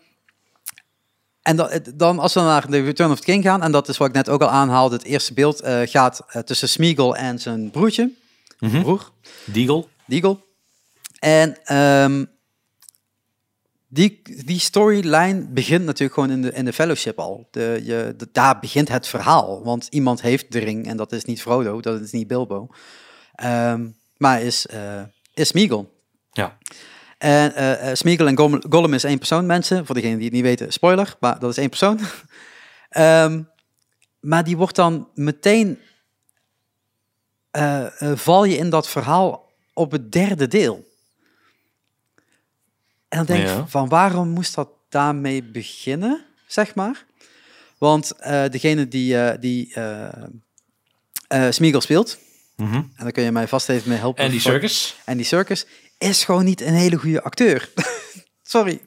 en 1.43 1.57
dan, 1.57 1.71
dan, 1.95 2.19
als 2.19 2.35
we 2.35 2.41
naar 2.41 2.67
The 2.67 2.83
Return 2.83 3.11
of 3.11 3.19
the 3.19 3.25
King 3.25 3.45
gaan, 3.45 3.63
en 3.63 3.73
dat 3.73 3.89
is 3.89 3.97
wat 3.97 4.09
ik 4.09 4.15
net 4.15 4.29
ook 4.29 4.43
al 4.43 4.49
aanhaalde, 4.49 4.95
het 4.97 5.05
eerste 5.05 5.35
beeld 5.35 5.61
eh, 5.61 5.81
gaat 5.85 6.25
eh, 6.29 6.43
tussen 6.43 6.69
Smeagol 6.69 7.17
en 7.17 7.39
zijn 7.39 7.71
broertje, 7.71 8.11
Mhm. 8.59 8.81
broer, 8.83 9.11
Deagle? 9.45 9.87
Deagle. 10.07 10.39
En 11.19 11.57
ehm, 11.65 12.25
die, 13.89 14.23
die 14.45 14.59
storyline 14.59 15.47
begint 15.49 15.85
natuurlijk 15.85 16.15
gewoon 16.15 16.31
in 16.31 16.43
de, 16.43 16.53
in 16.53 16.65
de 16.65 16.73
fellowship 16.73 17.19
al. 17.19 17.49
De, 17.51 17.81
je, 17.85 18.15
de- 18.17 18.29
daar 18.33 18.59
begint 18.59 18.89
het 18.89 19.07
verhaal. 19.07 19.65
Want 19.65 19.87
iemand 19.91 20.21
heeft 20.21 20.53
de 20.53 20.59
ring 20.59 20.87
en 20.87 20.97
dat 20.97 21.13
is 21.13 21.25
niet 21.25 21.41
Frodo, 21.41 21.81
dat 21.81 22.01
is 22.01 22.13
niet 22.13 22.27
Bilbo. 22.27 22.69
Ehm, 23.35 23.89
maar 24.17 24.43
is, 24.43 24.67
eh 24.67 25.03
is 25.35 25.49
Smeagol. 25.49 26.03
Ja. 26.33 26.59
En 27.19 27.55
eh, 27.55 27.95
Smeagol 27.95 28.27
en 28.27 28.37
Gollum, 28.37 28.63
Gollum 28.69 28.95
is 28.95 29.05
één 29.05 29.19
persoon, 29.19 29.47
mensen. 29.47 29.87
Voor 29.87 29.95
degenen 29.95 30.17
die 30.17 30.27
het 30.27 30.35
niet 30.35 30.43
weten, 30.43 30.73
spoiler, 30.73 31.17
maar 31.21 31.39
dat 31.39 31.51
is 31.51 31.57
één 31.57 31.69
persoon. 31.69 32.01
Ehm, 32.89 33.43
maar 34.21 34.45
die 34.45 34.57
wordt 34.57 34.77
dan 34.77 35.09
meteen... 35.15 35.79
val 38.15 38.45
je 38.45 38.57
in 38.57 38.71
dat 38.71 38.89
verhaal 38.89 39.53
op 39.75 39.93
het 39.93 40.13
derde 40.13 40.49
deel. 40.49 40.88
En 43.09 43.17
dan 43.19 43.27
denk 43.27 43.41
ik 43.49 43.55
Ja. 43.55 43.67
van 43.67 43.89
waarom 43.89 44.29
moest 44.29 44.55
dat 44.55 44.69
daarmee 44.89 45.43
beginnen, 45.43 46.25
zeg 46.47 46.75
maar? 46.75 47.05
Want 47.79 48.11
eh, 48.11 48.45
degene 48.51 48.89
die, 48.89 49.19
eh 49.21 49.41
die 49.41 49.75
eh 49.75 50.13
Smeagol 51.51 51.81
speelt, 51.81 52.19
Mhm. 52.57 52.75
en 52.75 52.91
daar 52.97 53.13
kun 53.13 53.23
je 53.23 53.33
mij 53.33 53.49
vast 53.49 53.69
even 53.69 53.89
mee 53.89 53.99
helpen. 53.99 54.25
En 54.25 54.31
die 54.31 54.41
circus? 54.41 54.97
en 55.05 55.17
die 55.17 55.27
Circus 55.27 55.67
is 55.99 56.25
gewoon 56.25 56.45
niet 56.45 56.61
een 56.61 56.75
hele 56.75 56.97
goede 56.97 57.23
acteur. 57.23 57.71
Sorry. 58.43 58.81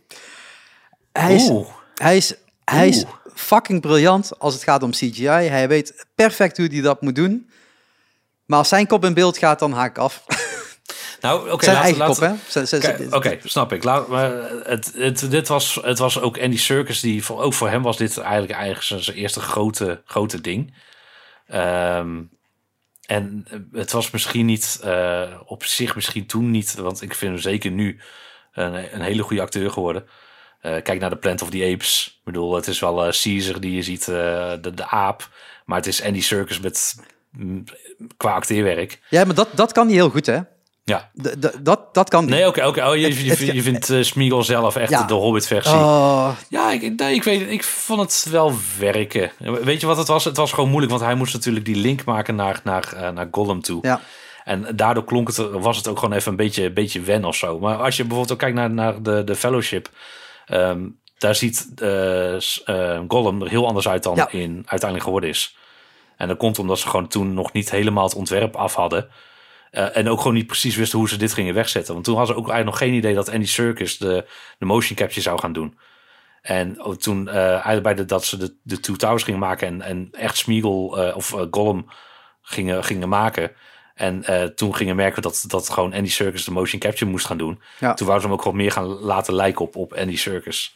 Hij 1.12 1.36
is, 1.36 1.50
Oeh. 1.50 1.68
hij, 1.96 2.18
is, 2.18 2.34
hij 2.66 2.88
is 2.88 3.04
fucking 3.34 3.82
briljant 3.82 4.40
als 4.40 4.54
het 4.54 4.64
gaat 4.64 4.84
om 4.84 4.92
CGI. 4.92 5.26
Hij 5.28 5.68
weet 5.68 6.06
perfect 6.16 6.58
hoe 6.58 6.68
hij 6.68 6.82
dat 6.82 7.02
moet 7.02 7.16
doen. 7.16 7.50
Maar 8.46 8.58
als 8.60 8.70
zijn 8.70 8.88
kop 8.88 9.06
in 9.06 9.14
beeld 9.14 9.38
gaat, 9.38 9.60
dan 9.60 9.72
haak 9.74 9.90
ik 9.90 9.98
af. 9.98 10.24
Nou, 11.22 11.52
oké. 11.52 11.64
zijn 11.64 11.76
laten- 11.76 11.92
eigen 11.92 11.98
laten- 11.98 12.28
kop, 12.30 12.38
hè? 12.38 12.44
Oké, 13.16 13.38
snap 13.44 13.74
ik. 13.74 13.84
Laat, 13.84 14.08
maar 14.08 14.32
het, 14.64 14.92
het, 14.96 15.32
dit 15.32 15.48
was, 15.48 15.80
het 15.82 15.98
was 15.98 16.20
ook 16.20 16.40
Andy 16.40 16.58
Circus, 16.58 17.00
die 17.00 17.24
voor, 17.24 17.42
ook 17.42 17.54
voor 17.54 17.70
hem 17.70 17.82
was 17.82 17.98
dit 17.98 18.18
eigenlijk, 18.18 18.52
eigenlijk 18.54 19.04
zijn, 19.04 19.18
eerste 19.18 19.40
grote, 19.40 20.02
grote 20.06 20.42
ding. 20.42 20.74
Ehm, 21.48 22.22
en 23.06 23.46
het 23.72 23.92
was 23.92 24.12
misschien 24.12 24.46
niet, 24.46 24.80
eh, 24.84 25.32
op 25.46 25.64
zich 25.64 25.96
misschien 25.96 26.26
toen 26.26 26.52
niet, 26.52 26.76
want 26.76 27.02
ik 27.02 27.16
vind 27.16 27.32
hem 27.32 27.42
zeker 27.42 27.72
nu 27.72 28.00
een, 28.54 28.94
een 28.96 29.02
hele 29.02 29.24
goede 29.24 29.42
acteur 29.42 29.72
geworden. 29.72 30.08
Eh, 30.62 30.82
kijk 30.82 31.00
naar 31.00 31.10
de 31.10 31.18
Plant 31.18 31.42
of 31.42 31.50
the 31.50 31.70
Apes. 31.74 32.16
Ik 32.18 32.24
bedoel, 32.24 32.56
het 32.56 32.68
is 32.68 32.80
wel 32.80 33.06
eh, 33.06 33.12
Caesar 33.22 33.60
die 33.60 33.76
je 33.76 33.82
ziet, 33.82 34.06
de, 34.06 34.72
de 34.76 34.88
aap. 34.88 35.30
Maar 35.66 35.78
het 35.78 35.88
is 35.88 36.04
Andy 36.04 36.22
Circus 36.22 36.60
met, 36.60 36.96
mm, 37.32 37.64
qua 38.18 38.34
acteerwerk. 38.34 39.00
Ja, 39.10 39.26
maar 39.26 39.36
dat, 39.36 39.48
dat 39.56 39.72
kan 39.72 39.86
hij 39.86 39.96
heel 39.96 40.10
goed, 40.10 40.26
hè? 40.26 40.40
Ja, 40.84 41.12
D- 41.22 41.66
dat, 41.66 41.94
dat 41.94 42.10
kan. 42.10 42.26
Nee, 42.26 42.48
oké, 42.48 42.66
oké. 42.66 42.88
Oh, 42.88 42.96
je, 42.96 43.04
Het- 43.08 43.18
je, 43.18 43.30
het- 43.30 43.38
vindt- 43.38 43.54
je 43.54 43.62
vindt 43.62 44.08
Smeagol 44.08 44.44
zelf 44.44 44.76
echt 44.76 44.90
Ja. 44.90 45.04
de 45.04 45.14
Hobbit-versie. 45.14 45.74
Oh, 45.74 46.30
Ja, 46.50 46.72
ik, 46.72 46.96
nee, 47.00 47.16
ik 47.16 47.24
weet. 47.24 47.50
Ik 47.50 47.64
vond 47.64 48.00
het 48.02 48.28
wel 48.32 48.54
werken. 48.80 49.32
Weet 49.64 49.82
je 49.82 49.88
wat 49.88 49.98
het 49.98 50.08
was? 50.08 50.24
Het 50.24 50.38
was 50.38 50.52
gewoon 50.54 50.70
moeilijk, 50.70 50.92
want 50.92 51.04
hij 51.04 51.16
moest 51.16 51.34
natuurlijk 51.34 51.66
die 51.66 51.76
link 51.76 52.04
maken 52.06 52.36
naar, 52.36 52.60
naar, 52.64 52.94
eh, 52.96 53.10
naar 53.10 53.28
Gollum 53.32 53.62
toe. 53.62 53.80
ja. 53.82 54.02
En 54.44 54.76
daardoor 54.76 55.04
klonk 55.04 55.28
het, 55.28 55.38
was 55.52 55.78
het 55.78 55.88
ook 55.88 56.00
gewoon 56.00 56.16
even 56.16 56.32
een 56.32 56.38
beetje, 56.38 56.64
een 56.66 56.74
beetje 56.74 57.02
wen 57.02 57.26
of 57.26 57.36
zo. 57.36 57.60
Maar 57.60 57.78
als 57.78 57.96
je 57.98 58.02
bijvoorbeeld 58.04 58.32
ook 58.34 58.40
kijkt 58.40 58.56
naar, 58.56 58.70
naar 58.72 59.02
de, 59.04 59.24
de 59.24 59.36
Fellowship... 59.36 59.90
ehm, 60.46 60.80
daar 61.18 61.36
ziet 61.36 61.68
eh, 61.76 63.00
Gollum 63.08 63.42
er 63.42 63.50
heel 63.50 63.68
anders 63.68 63.88
uit 63.88 64.04
dan 64.04 64.16
Ja. 64.16 64.30
in 64.32 64.54
uiteindelijk 64.56 65.04
geworden 65.04 65.30
is. 65.30 65.58
En 66.18 66.28
dat 66.28 66.38
komt 66.38 66.60
omdat 66.60 66.80
ze 66.80 66.88
gewoon 66.90 67.08
toen 67.08 67.34
nog 67.34 67.52
niet 67.54 67.72
helemaal 67.72 68.04
het 68.04 68.16
ontwerp 68.16 68.56
af 68.56 68.76
hadden. 68.76 69.10
Eh, 69.72 69.98
en 69.98 70.10
ook 70.10 70.18
gewoon 70.18 70.34
niet 70.34 70.48
precies 70.48 70.76
wisten 70.76 71.00
hoe 71.00 71.10
ze 71.10 71.18
dit 71.18 71.34
gingen 71.34 71.54
wegzetten. 71.54 71.94
Want 71.94 72.06
toen 72.06 72.16
hadden 72.16 72.36
ze 72.36 72.42
ook 72.42 72.50
eigenlijk 72.50 72.80
nog 72.80 72.90
geen 72.90 72.98
idee 72.98 73.16
dat 73.16 73.30
Andy 73.30 73.46
Serkis 73.46 73.98
de, 73.98 74.26
de 74.58 74.66
motion 74.66 74.98
capture 74.98 75.22
zou 75.22 75.40
gaan 75.40 75.54
doen. 75.54 75.78
En 76.42 76.82
ook 76.82 76.96
toen 76.96 77.28
eh, 77.28 77.36
eigenlijk 77.36 77.84
bij 77.84 77.94
de, 77.94 78.06
dat 78.06 78.26
ze 78.26 78.38
de, 78.38 78.56
de 78.64 78.80
Two 78.80 78.96
Towers 78.96 79.24
gingen 79.24 79.40
maken 79.40 79.68
en, 79.68 79.82
en 79.82 80.10
echt 80.12 80.38
Smeagol 80.38 81.00
eh, 81.00 81.16
of 81.16 81.36
Gollum 81.52 81.86
gingen, 82.42 82.84
gingen 82.84 83.10
maken. 83.10 83.52
En 83.96 84.26
toen 84.56 84.76
gingen 84.76 84.96
merken 84.96 85.22
dat, 85.22 85.44
dat 85.48 85.70
gewoon 85.70 85.94
Andy 85.94 86.10
Serkis 86.10 86.44
de 86.44 86.52
motion 86.52 86.80
capture 86.80 87.12
moest 87.12 87.26
gaan 87.26 87.38
doen. 87.38 87.62
Ja. 87.80 87.94
Toen 87.94 88.08
wouden 88.08 88.22
ze 88.22 88.28
hem 88.28 88.32
ook 88.32 88.42
gewoon 88.42 88.58
meer 88.58 88.72
gaan 88.72 88.86
laten 88.86 89.34
lijken 89.34 89.66
op, 89.66 89.76
op 89.76 89.94
Andy 89.94 90.18
Serkis. 90.18 90.76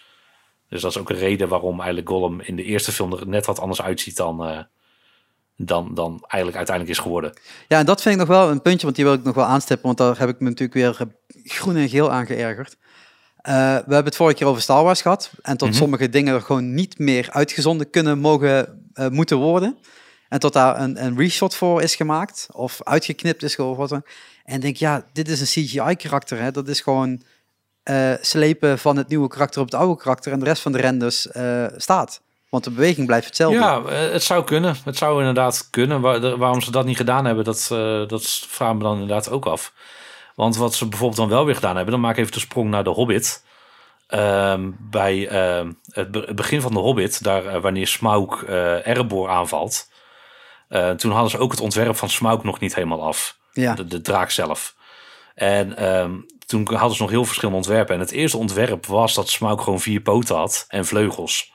Dus 0.69 0.81
dat 0.81 0.91
is 0.91 0.97
ook 0.97 1.09
een 1.09 1.17
reden 1.17 1.47
waarom 1.47 1.75
eigenlijk 1.77 2.09
Gollum 2.09 2.41
in 2.41 2.55
de 2.55 2.63
eerste 2.63 2.91
film 2.91 3.13
er 3.13 3.27
net 3.27 3.45
wat 3.45 3.59
anders 3.59 3.81
uitziet 3.81 4.17
dan, 4.17 4.67
dan, 5.57 5.93
dan 5.93 6.09
eigenlijk 6.27 6.57
uiteindelijk 6.57 6.97
is 6.97 7.03
geworden. 7.03 7.33
Ja, 7.67 7.79
en 7.79 7.85
dat 7.85 8.01
vind 8.01 8.13
ik 8.15 8.27
nog 8.27 8.37
wel 8.37 8.49
een 8.49 8.61
puntje, 8.61 8.83
want 8.83 8.95
die 8.95 9.05
wil 9.05 9.13
ik 9.13 9.23
nog 9.23 9.35
wel 9.35 9.45
aanstippen, 9.45 9.85
want 9.85 9.97
daar 9.97 10.19
heb 10.19 10.29
ik 10.29 10.39
me 10.39 10.49
natuurlijk 10.49 10.73
weer 10.73 11.07
groen 11.43 11.75
en 11.75 11.89
geel 11.89 12.11
aan 12.11 12.25
geërgerd. 12.25 12.77
Eh, 13.37 13.53
we 13.55 13.93
hebben 13.93 14.05
het 14.05 14.15
vorige 14.15 14.37
keer 14.37 14.47
over 14.47 14.61
Star 14.61 14.83
Wars 14.83 15.01
gehad 15.01 15.31
en 15.41 15.57
tot 15.57 15.69
Mhm. 15.69 15.77
sommige 15.77 16.09
dingen 16.09 16.33
er 16.33 16.41
gewoon 16.41 16.73
niet 16.73 16.99
meer 16.99 17.27
uitgezonden 17.31 17.89
kunnen 17.89 18.19
mogen 18.19 18.83
eh, 18.93 19.07
moeten 19.07 19.37
worden. 19.37 19.77
En 20.29 20.39
tot 20.39 20.53
daar 20.53 20.79
een, 20.81 21.05
een 21.05 21.17
reshot 21.17 21.55
voor 21.55 21.81
is 21.81 21.95
gemaakt 21.95 22.47
of 22.51 22.83
uitgeknipt 22.83 23.43
is 23.43 23.55
geworden. 23.55 24.03
En 24.43 24.59
denk, 24.59 24.75
ja, 24.75 25.05
dit 25.13 25.27
is 25.27 25.39
een 25.39 25.63
CGI-karakter. 25.63 26.51
Dat 26.51 26.67
is 26.67 26.81
gewoon 26.81 27.21
eh, 27.83 28.13
slepen 28.21 28.79
van 28.79 28.97
het 28.97 29.07
nieuwe 29.07 29.27
karakter 29.27 29.61
op 29.61 29.65
het 29.71 29.75
oude 29.79 30.01
karakter 30.01 30.31
en 30.31 30.39
de 30.39 30.45
rest 30.45 30.61
van 30.61 30.71
de 30.71 30.77
renders 30.77 31.27
staat. 31.77 32.21
Want 32.55 32.67
de 32.67 32.73
beweging 32.73 33.07
blijft 33.07 33.25
hetzelfde. 33.25 33.59
Ja, 33.59 33.81
eh, 33.81 34.11
het 34.11 34.23
zou 34.23 34.43
kunnen. 34.43 34.75
Het 34.85 34.97
zou 34.97 35.19
inderdaad 35.19 35.67
kunnen. 35.69 36.01
Waar- 36.01 36.37
waarom 36.37 36.61
ze 36.61 36.71
dat 36.71 36.85
niet 36.85 36.97
gedaan 36.97 37.25
hebben, 37.25 37.43
dat, 37.43 37.69
eh 37.71 38.07
dat 38.07 38.45
vragen 38.47 38.77
we 38.77 38.83
dan 38.83 38.93
inderdaad 38.93 39.29
ook 39.29 39.45
af. 39.45 39.73
Want 40.35 40.55
wat 40.57 40.73
ze 40.73 40.87
bijvoorbeeld 40.87 41.19
dan 41.19 41.29
wel 41.29 41.45
weer 41.45 41.55
gedaan 41.55 41.75
hebben, 41.75 41.91
dan 41.93 42.01
maak 42.01 42.11
ik 42.13 42.19
even 42.19 42.31
de 42.31 42.39
sprong 42.39 42.69
naar 42.69 42.83
de 42.83 42.89
Hobbit. 42.89 43.43
Ehm, 44.07 44.71
bij 44.79 45.27
ehm, 45.27 45.71
het, 45.89 46.11
be- 46.11 46.23
het 46.25 46.35
begin 46.35 46.61
van 46.61 46.73
de 46.73 46.79
Hobbit, 46.79 47.23
daar 47.23 47.45
eh, 47.45 47.61
wanneer 47.61 47.87
Smaug 47.87 48.43
Erebor 48.83 49.29
aanvalt, 49.29 49.89
toen 50.97 51.11
hadden 51.11 51.29
ze 51.31 51.37
ook 51.37 51.51
het 51.51 51.61
ontwerp 51.61 51.95
van 51.95 52.09
Smaug 52.09 52.43
nog 52.43 52.59
niet 52.59 52.75
helemaal 52.75 53.03
af. 53.03 53.37
Ja. 53.51 53.73
De, 53.73 53.85
de 53.85 54.01
draak 54.01 54.31
zelf. 54.31 54.75
En 55.35 55.77
ehm, 55.77 56.13
toen 56.45 56.73
hadden 56.73 56.95
ze 56.95 57.01
nog 57.01 57.11
heel 57.11 57.25
verschillende 57.25 57.57
ontwerpen. 57.57 57.93
En 57.95 57.99
het 58.01 58.11
eerste 58.11 58.37
ontwerp 58.37 58.85
was 58.85 59.13
dat 59.13 59.29
Smaug 59.29 59.63
gewoon 59.63 59.79
vier 59.79 60.01
poten 60.01 60.35
had 60.35 60.65
en 60.67 60.85
vleugels. 60.85 61.53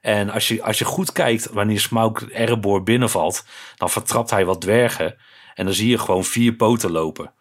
En 0.00 0.30
als 0.30 0.48
je, 0.48 0.62
als 0.62 0.78
je 0.78 0.84
goed 0.84 1.12
kijkt 1.12 1.48
wanneer 1.52 1.80
Smaug 1.80 2.30
Erebor 2.32 2.82
binnenvalt, 2.82 3.44
dan 3.76 3.90
vertrapt 3.90 4.30
hij 4.30 4.44
wat 4.44 4.60
dwergen. 4.60 5.16
En 5.54 5.64
dan 5.64 5.74
zie 5.74 5.88
je 5.88 5.98
gewoon 5.98 6.24
vier 6.24 6.52
poten 6.52 6.90
lopen. 6.90 7.32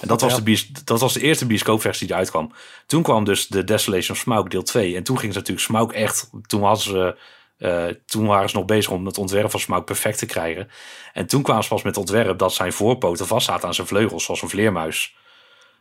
En 0.00 0.08
dat 0.08 0.20
was, 0.20 0.30
Ja. 0.30 0.36
de 0.36 0.42
bios- 0.42 0.68
dat 0.84 1.00
was 1.00 1.12
de 1.12 1.20
eerste 1.20 1.46
bioscoopversie 1.46 2.06
die 2.06 2.16
uitkwam. 2.16 2.52
Toen 2.86 3.02
kwam 3.02 3.24
dus 3.24 3.46
de 3.46 3.64
Desolation 3.64 4.16
of 4.16 4.22
Smaug 4.22 4.48
deel 4.48 4.62
2. 4.62 4.96
En 4.96 5.02
toen 5.02 5.18
ging 5.18 5.32
ze 5.32 5.38
natuurlijk 5.38 5.66
Smaug 5.66 5.90
echt... 5.92 6.30
Toen, 6.46 6.62
hadden 6.62 6.82
ze, 6.82 7.16
eh, 7.58 7.84
toen 8.06 8.26
waren 8.26 8.48
ze 8.50 8.56
nog 8.56 8.64
bezig 8.64 8.90
om 8.92 9.06
het 9.06 9.18
ontwerp 9.18 9.50
van 9.50 9.60
Smaug 9.60 9.84
perfect 9.84 10.18
te 10.18 10.26
krijgen. 10.26 10.70
En 11.12 11.26
toen 11.26 11.42
kwamen 11.42 11.62
ze 11.62 11.68
pas 11.68 11.82
met 11.82 11.96
het 11.96 12.04
ontwerp 12.04 12.38
dat 12.38 12.52
zijn 12.54 12.72
voorpoten 12.72 13.26
vastzaten 13.26 13.68
aan 13.68 13.74
zijn 13.74 13.86
vleugels, 13.86 14.24
zoals 14.24 14.42
een 14.42 14.48
vleermuis. 14.48 15.16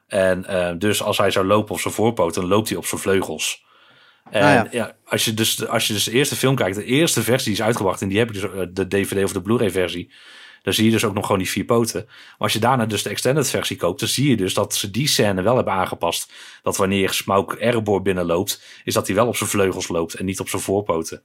En 0.07 0.45
eh, 0.45 0.73
dus 0.77 1.01
als 1.03 1.17
hij 1.17 1.31
zou 1.31 1.45
lopen 1.45 1.73
op 1.73 1.79
zijn 1.79 1.93
voorpoten, 1.93 2.41
dan 2.41 2.49
loopt 2.49 2.69
hij 2.69 2.77
op 2.77 2.85
zijn 2.85 3.01
vleugels. 3.01 3.63
En 4.29 4.41
Ah, 4.43 4.53
ja. 4.53 4.67
ja. 4.71 4.95
als, 5.05 5.25
je 5.25 5.33
dus, 5.33 5.55
de- 5.55 5.67
als 5.67 5.87
je 5.87 5.93
dus 5.93 6.03
de 6.03 6.11
eerste 6.11 6.35
film 6.35 6.55
kijkt, 6.55 6.75
de 6.75 6.83
eerste 6.85 7.21
versie 7.23 7.51
die 7.51 7.59
is 7.61 7.65
uitgebracht, 7.67 8.01
en 8.01 8.07
die 8.07 8.17
heb 8.17 8.33
je 8.33 8.39
dus 8.41 8.51
eh, 8.51 8.59
de 8.69 8.87
DVD 8.87 9.23
of 9.23 9.31
de 9.31 9.41
Blu-ray 9.41 9.71
versie, 9.71 10.11
dan 10.63 10.73
zie 10.73 10.85
je 10.85 10.91
dus 10.91 11.03
ook 11.05 11.13
nog 11.13 11.25
gewoon 11.25 11.41
die 11.41 11.49
vier 11.49 11.63
poten. 11.65 12.03
Maar 12.05 12.35
als 12.37 12.53
je 12.53 12.59
daarna 12.59 12.85
dus 12.85 13.03
de 13.03 13.09
extended 13.09 13.49
versie 13.49 13.77
koopt, 13.77 13.99
dan 13.99 14.09
zie 14.09 14.29
je 14.29 14.37
dus 14.37 14.53
dat 14.53 14.75
ze 14.75 14.91
die 14.91 15.07
scène 15.07 15.41
wel 15.41 15.55
hebben 15.55 15.73
aangepast. 15.73 16.31
Dat 16.63 16.77
wanneer 16.77 17.13
Smaug 17.13 17.57
Erebor 17.59 18.01
binnenloopt, 18.01 18.61
is 18.83 18.93
dat 18.93 19.07
hij 19.07 19.15
wel 19.15 19.27
op 19.27 19.35
zijn 19.35 19.49
vleugels 19.49 19.87
loopt 19.87 20.13
en 20.13 20.25
niet 20.25 20.39
op 20.39 20.49
zijn 20.49 20.61
voorpoten. 20.61 21.21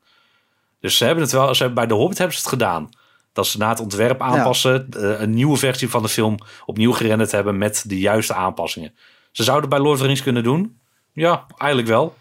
Dus 0.80 0.96
ze 0.96 1.04
hebben 1.04 1.22
het 1.24 1.32
wel, 1.32 1.54
ze 1.54 1.62
hebben, 1.62 1.74
bij 1.74 1.86
de 1.86 1.94
Hobbit 1.94 2.18
hebben 2.18 2.36
ze 2.36 2.42
het 2.42 2.50
gedaan. 2.52 2.88
Dat 3.32 3.46
ze 3.46 3.58
na 3.58 3.68
het 3.68 3.80
ontwerp 3.80 4.20
aanpassen, 4.22 4.86
eh, 4.90 5.20
een 5.20 5.30
nieuwe 5.30 5.56
versie 5.56 5.88
van 5.88 6.02
de 6.02 6.08
film 6.08 6.38
opnieuw 6.66 6.92
gerenderd 6.92 7.30
hebben 7.32 7.58
met 7.58 7.84
de 7.86 7.98
juiste 7.98 8.34
aanpassingen. 8.34 8.94
Ze 9.32 9.42
zouden 9.42 9.68
het 9.70 9.74
bij 9.78 9.84
Lord 9.84 9.94
of 9.94 10.00
the 10.00 10.06
Rings 10.06 10.22
kunnen 10.22 10.42
doen. 10.42 10.78
Ja, 11.12 11.46
eigenlijk 11.58 11.90
wel. 11.90 12.16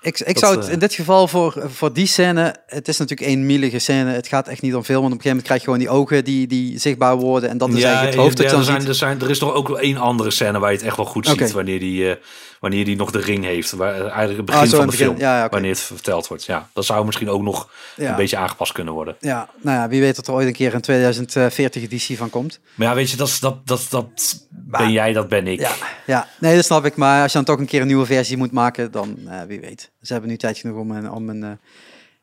Ik, 0.00 0.18
ik 0.20 0.26
Dat, 0.26 0.38
zou 0.38 0.56
het 0.56 0.66
eh, 0.66 0.72
in 0.72 0.78
dit 0.78 0.94
geval 0.94 1.28
voor, 1.28 1.62
voor 1.66 1.92
die 1.92 2.06
scène, 2.06 2.54
het 2.66 2.88
is 2.88 2.98
natuurlijk 2.98 3.28
één 3.28 3.46
mielige 3.46 3.78
scène, 3.78 4.10
het 4.10 4.28
gaat 4.28 4.48
echt 4.48 4.62
niet 4.62 4.74
om 4.74 4.84
veel, 4.84 5.00
want 5.00 5.12
op 5.12 5.18
een 5.18 5.24
gegeven 5.24 5.44
moment 5.44 5.46
krijg 5.46 5.60
je 5.60 5.66
gewoon 5.66 5.78
die 5.78 5.88
ogen 5.88 6.24
die, 6.24 6.46
die 6.46 6.78
zichtbaar 6.78 7.16
worden 7.16 7.50
en 7.50 7.58
dat 7.58 7.68
is 7.68 7.82
eigenlijk 7.82 8.14
het 8.14 8.22
hoofd 8.22 8.36
dat 8.36 8.50
ja, 8.50 8.50
je 8.50 8.64
dan 8.64 8.74
er, 8.74 8.80
zijn, 8.80 8.88
er, 8.88 8.94
zijn, 8.94 9.20
er 9.20 9.30
is 9.30 9.40
nog 9.40 9.52
ook 9.52 9.78
één 9.78 9.96
andere 9.96 10.30
scène 10.30 10.58
waar 10.58 10.70
je 10.70 10.76
het 10.76 10.86
echt 10.86 10.96
wel 10.96 11.06
goed 11.06 11.26
ziet 11.26 11.52
wanneer 11.52 11.78
die, 11.78 12.10
eh, 12.10 12.16
wanneer 12.60 12.84
die 12.84 12.96
nog 12.96 13.10
de 13.10 13.18
ring 13.20 13.44
heeft. 13.44 13.70
Waar, 13.72 13.94
eh, 13.94 14.00
eigenlijk 14.00 14.38
het 14.40 14.50
Ah, 14.50 14.54
begin 14.60 14.68
van 14.76 14.80
de 14.80 14.86
begin. 14.90 15.06
film, 15.06 15.18
Ja, 15.18 15.48
wanneer 15.50 15.70
het 15.70 15.80
verteld 15.80 16.26
wordt. 16.28 16.44
Ja, 16.44 16.68
dat 16.72 16.84
zou 16.84 17.04
misschien 17.06 17.28
ook 17.30 17.42
nog 17.42 17.70
een 17.96 18.16
beetje 18.16 18.36
aangepast 18.36 18.72
kunnen 18.72 18.94
worden. 18.94 19.16
Ja, 19.20 19.48
nou 19.60 19.76
ja, 19.78 19.88
wie 19.88 20.00
weet 20.00 20.16
dat 20.16 20.26
er 20.26 20.32
ooit 20.32 20.46
een 20.46 20.52
keer 20.52 20.74
een 20.74 20.80
2040 20.80 21.82
editie 21.82 22.16
van 22.16 22.30
komt. 22.30 22.60
Maar 22.74 22.86
ja, 22.88 22.94
weet 22.94 23.10
je, 23.10 23.16
dat, 23.16 23.28
is- 23.28 23.40
dat, 23.40 23.66
dat, 23.66 23.86
dat 23.90 24.46
ben 24.50 24.90
jij, 24.92 25.12
dat 25.12 25.28
ben 25.28 25.46
ik. 25.46 25.60
Ja, 25.60 25.72
ja, 26.06 26.26
nee, 26.40 26.54
dat 26.54 26.64
snap 26.64 26.84
ik. 26.84 26.96
Maar 26.96 27.22
als 27.22 27.32
je 27.32 27.36
dan 27.38 27.46
toch 27.46 27.58
een 27.58 27.66
keer 27.66 27.80
een 27.80 27.86
nieuwe 27.86 28.06
versie 28.06 28.36
moet 28.36 28.52
maken, 28.52 28.90
dan 28.90 29.18
eh, 29.28 29.40
wie 29.46 29.60
weet. 29.60 29.90
Ze 30.02 30.12
hebben 30.12 30.30
nu 30.30 30.36
tijd 30.36 30.58
genoeg 30.58 30.76
om 30.78 30.90
een, 30.90 31.10
om 31.10 31.28
een 31.28 31.58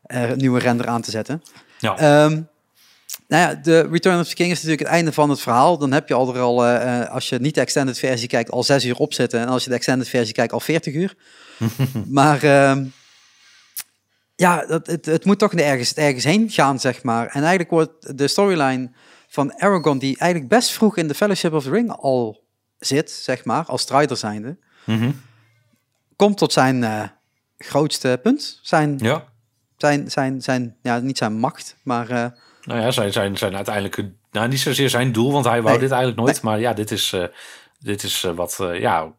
eh, 0.01 0.31
nieuwe 0.31 0.59
render 0.59 0.87
aan 0.87 1.01
te 1.01 1.11
zetten. 1.11 1.43
Ja. 1.79 1.97
Ehm, 1.97 2.41
nou 3.27 3.49
ja, 3.49 3.55
de 3.55 3.87
Return 3.91 4.19
of 4.19 4.27
the 4.27 4.35
King 4.35 4.51
is 4.51 4.55
natuurlijk 4.55 4.81
het 4.81 4.91
einde 4.91 5.11
van 5.11 5.29
het 5.29 5.41
verhaal. 5.41 5.77
Dan 5.77 5.91
heb 5.91 6.07
je 6.07 6.13
al 6.13 6.35
er 6.35 6.41
al, 6.41 6.65
eh, 6.65 7.01
eh, 7.01 7.09
als 7.09 7.29
je 7.29 7.39
niet 7.39 7.55
de 7.55 7.61
extended 7.61 7.99
versie 7.99 8.27
kijkt, 8.27 8.51
al 8.51 8.63
zes 8.63 8.85
uur 8.85 8.97
opzetten. 8.97 9.39
En 9.39 9.47
als 9.47 9.63
je 9.63 9.69
de 9.69 9.75
extended 9.75 10.09
versie 10.09 10.33
kijkt, 10.33 10.53
al 10.53 10.59
40 10.59 10.93
uur. 10.93 11.15
maar 12.09 12.43
ehm, 12.43 12.85
ja, 14.35 14.65
dat, 14.65 14.87
het, 14.87 15.05
het 15.05 15.25
moet 15.25 15.39
toch 15.39 15.53
ergens, 15.53 15.93
ergens 15.93 16.23
heen 16.23 16.49
gaan, 16.49 16.79
zeg 16.79 17.03
maar. 17.03 17.25
En 17.25 17.39
eigenlijk 17.39 17.69
wordt 17.69 18.17
de 18.17 18.27
storyline 18.27 18.91
van 19.27 19.53
Aragorn, 19.59 19.97
die 19.97 20.17
eigenlijk 20.17 20.51
best 20.51 20.71
vroeg 20.71 20.97
in 20.97 21.07
de 21.07 21.13
Fellowship 21.13 21.53
of 21.53 21.63
the 21.63 21.69
Ring 21.69 21.91
al 21.91 22.43
zit, 22.79 23.11
zeg 23.11 23.45
maar, 23.45 23.65
als 23.65 23.81
strijder 23.81 24.17
zijnde, 24.17 24.57
Mhm. 24.85 25.11
komt 26.15 26.37
tot 26.37 26.53
zijn 26.53 26.83
eh, 26.83 27.03
grootste 27.57 28.19
punt. 28.23 28.59
Zijn, 28.61 28.97
ja. 28.97 29.23
zijn, 29.77 30.11
zijn, 30.11 30.41
zijn, 30.41 30.75
ja, 30.81 30.99
niet 30.99 31.17
zijn 31.17 31.33
macht, 31.33 31.75
maar 31.83 32.33
Nou 32.65 32.81
ja, 32.81 32.91
zijn, 32.91 33.11
zijn, 33.11 33.37
zijn 33.37 33.55
uiteindelijk... 33.55 34.03
Nou, 34.31 34.47
niet 34.47 34.59
zozeer 34.59 34.89
zijn 34.89 35.11
doel, 35.11 35.31
want 35.31 35.45
hij 35.45 35.61
wou 35.61 35.71
Nee. 35.71 35.79
dit 35.79 35.91
eigenlijk 35.91 36.21
nooit. 36.21 36.41
Maar 36.41 36.59
ja, 36.59 36.73
dit 36.73 36.91
is, 36.91 37.13
eh, 37.13 37.23
dit 37.79 38.03
is 38.03 38.23
eh, 38.23 38.31
wat, 38.31 38.59
eh, 38.59 38.79
ja, 38.79 39.11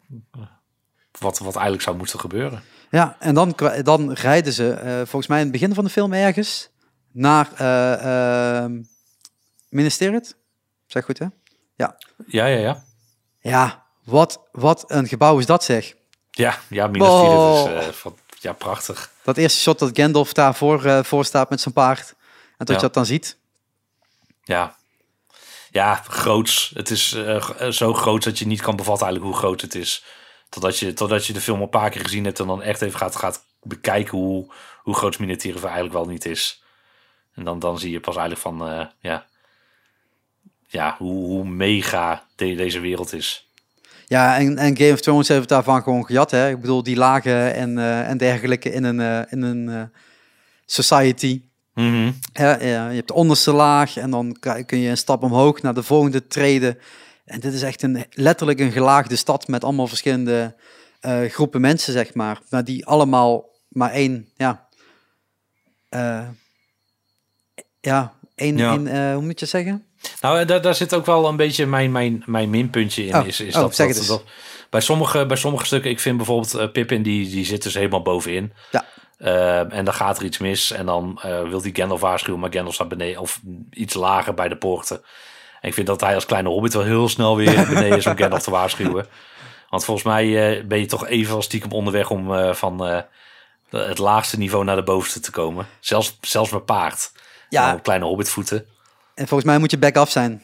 wat, 1.18 1.38
wat 1.38 1.54
eigenlijk 1.54 1.82
zou 1.82 1.96
moeten 1.96 2.20
gebeuren. 2.20 2.62
Ja, 2.90 3.16
en 3.18 3.34
dan, 3.34 3.54
dan 3.82 4.12
rijden 4.12 4.52
ze, 4.52 4.78
volgens 4.96 5.26
mij 5.26 5.38
in 5.38 5.42
het 5.42 5.52
begin 5.52 5.74
van 5.74 5.84
de 5.84 5.90
film 5.90 6.12
ergens, 6.12 6.70
naar 7.12 7.48
eh 7.56 8.62
ehm 8.62 8.82
Minas 9.68 9.96
Tirith. 9.96 10.36
Zeg 10.86 11.04
goed, 11.04 11.18
hè? 11.18 11.26
Ja, 11.74 11.96
ja, 12.26 12.46
ja. 12.46 12.84
Ja, 13.40 13.84
wat, 14.04 14.48
wat 14.52 14.84
een 14.86 15.08
gebouw 15.08 15.38
is 15.38 15.46
dat, 15.46 15.64
zeg. 15.64 15.94
Ja, 16.30 16.58
ja. 16.68 16.88
Tirith 16.90 17.88
is 17.88 17.96
van, 17.96 18.16
ja, 18.40 18.52
prachtig. 18.52 19.10
Dat 19.22 19.36
eerste 19.36 19.60
shot 19.60 19.78
dat 19.78 19.90
Gandalf 19.92 20.32
daarvoor 20.32 20.80
voor 20.80 21.04
voor 21.04 21.24
staat 21.24 21.50
met 21.50 21.60
zijn 21.60 21.74
paard. 21.74 22.14
En 22.58 22.64
dat 22.66 22.68
Ja. 22.68 22.74
je 22.74 22.80
dat 22.80 22.94
dan 22.94 23.06
ziet. 23.06 23.38
Ja. 24.42 24.76
Ja, 25.70 25.94
groots. 25.94 26.70
Het 26.74 26.90
is 26.90 27.12
eh, 27.12 27.36
eh, 27.60 27.70
zo 27.72 27.94
groot 27.94 28.24
dat 28.24 28.38
je 28.38 28.46
niet 28.46 28.60
kan 28.62 28.76
bevatten 28.76 29.06
eigenlijk 29.06 29.34
hoe 29.34 29.42
groot 29.44 29.60
het 29.60 29.74
is. 29.74 30.04
Totdat 30.48 30.78
je, 30.78 30.92
totdat 30.92 31.26
je 31.26 31.32
de 31.32 31.40
film 31.40 31.60
een 31.62 31.68
paar 31.68 31.90
keer 31.90 32.00
gezien 32.02 32.24
hebt 32.24 32.40
en 32.40 32.46
dan 32.46 32.62
echt 32.62 32.82
even 32.82 32.98
gaat, 32.98 33.16
gaat 33.16 33.44
bekijken 33.62 34.18
hoe, 34.18 34.52
hoe 34.82 34.94
groot 34.94 35.16
Tirith 35.16 35.64
eigenlijk 35.64 35.92
wel 35.92 36.06
niet 36.06 36.24
is. 36.24 36.62
En 37.34 37.44
dan, 37.44 37.58
dan 37.58 37.78
zie 37.78 37.90
je 37.90 38.00
pas 38.00 38.16
eigenlijk 38.16 38.40
van, 38.40 38.68
eh, 38.68 38.86
ja, 39.00 39.26
ja 40.66 40.94
hoe, 40.98 41.24
hoe 41.26 41.44
mega 41.44 42.26
de- 42.34 42.54
deze 42.54 42.80
wereld 42.80 43.12
is. 43.12 43.48
Ja, 44.06 44.36
en, 44.38 44.58
en 44.58 44.76
Game 44.76 44.92
of 44.92 45.00
Thrones 45.00 45.28
heeft 45.28 45.48
daarvan 45.48 45.82
gewoon 45.82 46.06
gejat, 46.06 46.30
hè. 46.30 46.50
Ik 46.50 46.60
bedoel, 46.60 46.82
die 46.82 46.96
lagen 46.96 47.54
en, 47.54 47.78
en 48.06 48.18
dergelijke 48.18 48.72
in 48.72 48.84
een, 48.84 49.28
in 49.30 49.42
een 49.42 49.90
society. 50.66 51.42
Mhm. 51.76 52.10
Ja, 52.32 52.62
ja, 52.62 52.88
je 52.88 52.94
hebt 52.96 53.08
de 53.08 53.14
onderste 53.14 53.52
laag 53.52 53.96
en 53.96 54.10
dan 54.10 54.36
kun 54.66 54.78
je 54.78 54.88
een 54.88 54.96
stap 54.96 55.22
omhoog 55.22 55.62
naar 55.62 55.74
de 55.74 55.82
volgende 55.82 56.26
treden. 56.26 56.78
En 57.24 57.40
dit 57.40 57.52
is 57.52 57.62
echt 57.62 57.82
een, 57.82 58.04
letterlijk 58.10 58.60
een 58.60 58.72
gelaagde 58.72 59.16
stad 59.16 59.48
met 59.48 59.64
allemaal 59.64 59.86
verschillende 59.86 60.54
eh, 61.00 61.20
groepen 61.24 61.60
mensen, 61.60 61.92
zeg 61.92 62.14
maar. 62.14 62.40
Maar 62.50 62.64
die 62.64 62.86
allemaal 62.86 63.44
maar 63.68 63.90
één, 63.90 64.28
ja... 64.36 64.68
eh, 65.88 66.28
ja, 67.80 68.12
één, 68.34 68.56
Ja. 68.56 68.70
één, 68.72 68.86
eh, 68.86 69.12
hoe 69.14 69.22
moet 69.22 69.40
je 69.40 69.46
zeggen? 69.46 69.84
Nou, 70.20 70.44
daar, 70.44 70.62
daar 70.62 70.74
zit 70.74 70.94
ook 70.94 71.06
wel 71.06 71.28
een 71.28 71.36
beetje 71.36 71.66
mijn, 71.66 71.92
mijn, 71.92 72.22
mijn 72.26 72.50
minpuntje 72.50 73.04
in. 73.06 73.16
Oh, 73.16 73.26
is, 73.26 73.40
is 73.40 73.54
oh, 73.54 73.60
dat, 73.60 73.74
zeg 73.74 73.94
dat, 73.96 74.06
dat- 74.06 74.24
bij, 74.70 74.80
sommige, 74.80 75.26
bij 75.26 75.36
sommige 75.36 75.64
stukken, 75.66 75.90
ik 75.90 76.00
vind 76.00 76.16
bijvoorbeeld 76.16 76.72
Pippin, 76.72 77.02
die, 77.02 77.30
die 77.30 77.44
zit 77.44 77.62
dus 77.62 77.74
helemaal 77.74 78.02
bovenin. 78.02 78.52
Ja. 78.70 78.84
Eh, 79.26 79.72
en 79.72 79.84
dan 79.84 79.94
gaat 79.94 80.18
er 80.18 80.24
iets 80.24 80.38
mis 80.38 80.70
en 80.70 80.86
dan 80.86 81.18
eh, 81.22 81.42
wil 81.42 81.62
hij 81.62 81.70
Gandalf 81.72 82.00
waarschuwen, 82.00 82.40
maar 82.40 82.52
Gandalf 82.52 82.74
staat 82.74 82.88
beneden 82.88 83.20
of 83.20 83.40
iets 83.70 83.94
lager 83.94 84.34
bij 84.34 84.48
de 84.48 84.56
poorten. 84.56 84.96
En 85.60 85.68
ik 85.68 85.74
vind 85.74 85.86
dat 85.86 86.00
hij 86.00 86.14
als 86.14 86.26
kleine 86.26 86.48
hobbit 86.48 86.72
wel 86.72 86.82
heel 86.82 87.08
snel 87.08 87.36
weer 87.36 87.66
beneden 87.74 87.96
is 87.96 88.06
om 88.06 88.16
Gandalf 88.16 88.42
te 88.42 88.50
waarschuwen. 88.50 89.06
Want 89.70 89.84
volgens 89.84 90.06
mij 90.06 90.56
eh, 90.58 90.64
ben 90.64 90.78
je 90.78 90.86
toch 90.86 91.06
even 91.06 91.34
als 91.34 91.44
stiekem 91.44 91.72
onderweg 91.72 92.10
om 92.10 92.34
eh, 92.34 92.54
van 92.54 93.04
het 93.70 93.98
laagste 93.98 94.38
niveau 94.38 94.64
naar 94.64 94.76
de 94.76 94.82
bovenste 94.82 95.20
te 95.20 95.30
komen. 95.30 95.66
Zelfs, 95.80 96.18
zelfs 96.20 96.50
met 96.50 96.64
paard. 96.64 97.12
Ja. 97.48 97.74
Op 97.74 97.82
kleine 97.82 98.04
hobbitvoeten. 98.04 98.66
En 99.14 99.28
volgens 99.28 99.50
mij 99.50 99.58
moet 99.58 99.70
je 99.70 99.78
back-off 99.78 100.10
zijn. 100.10 100.42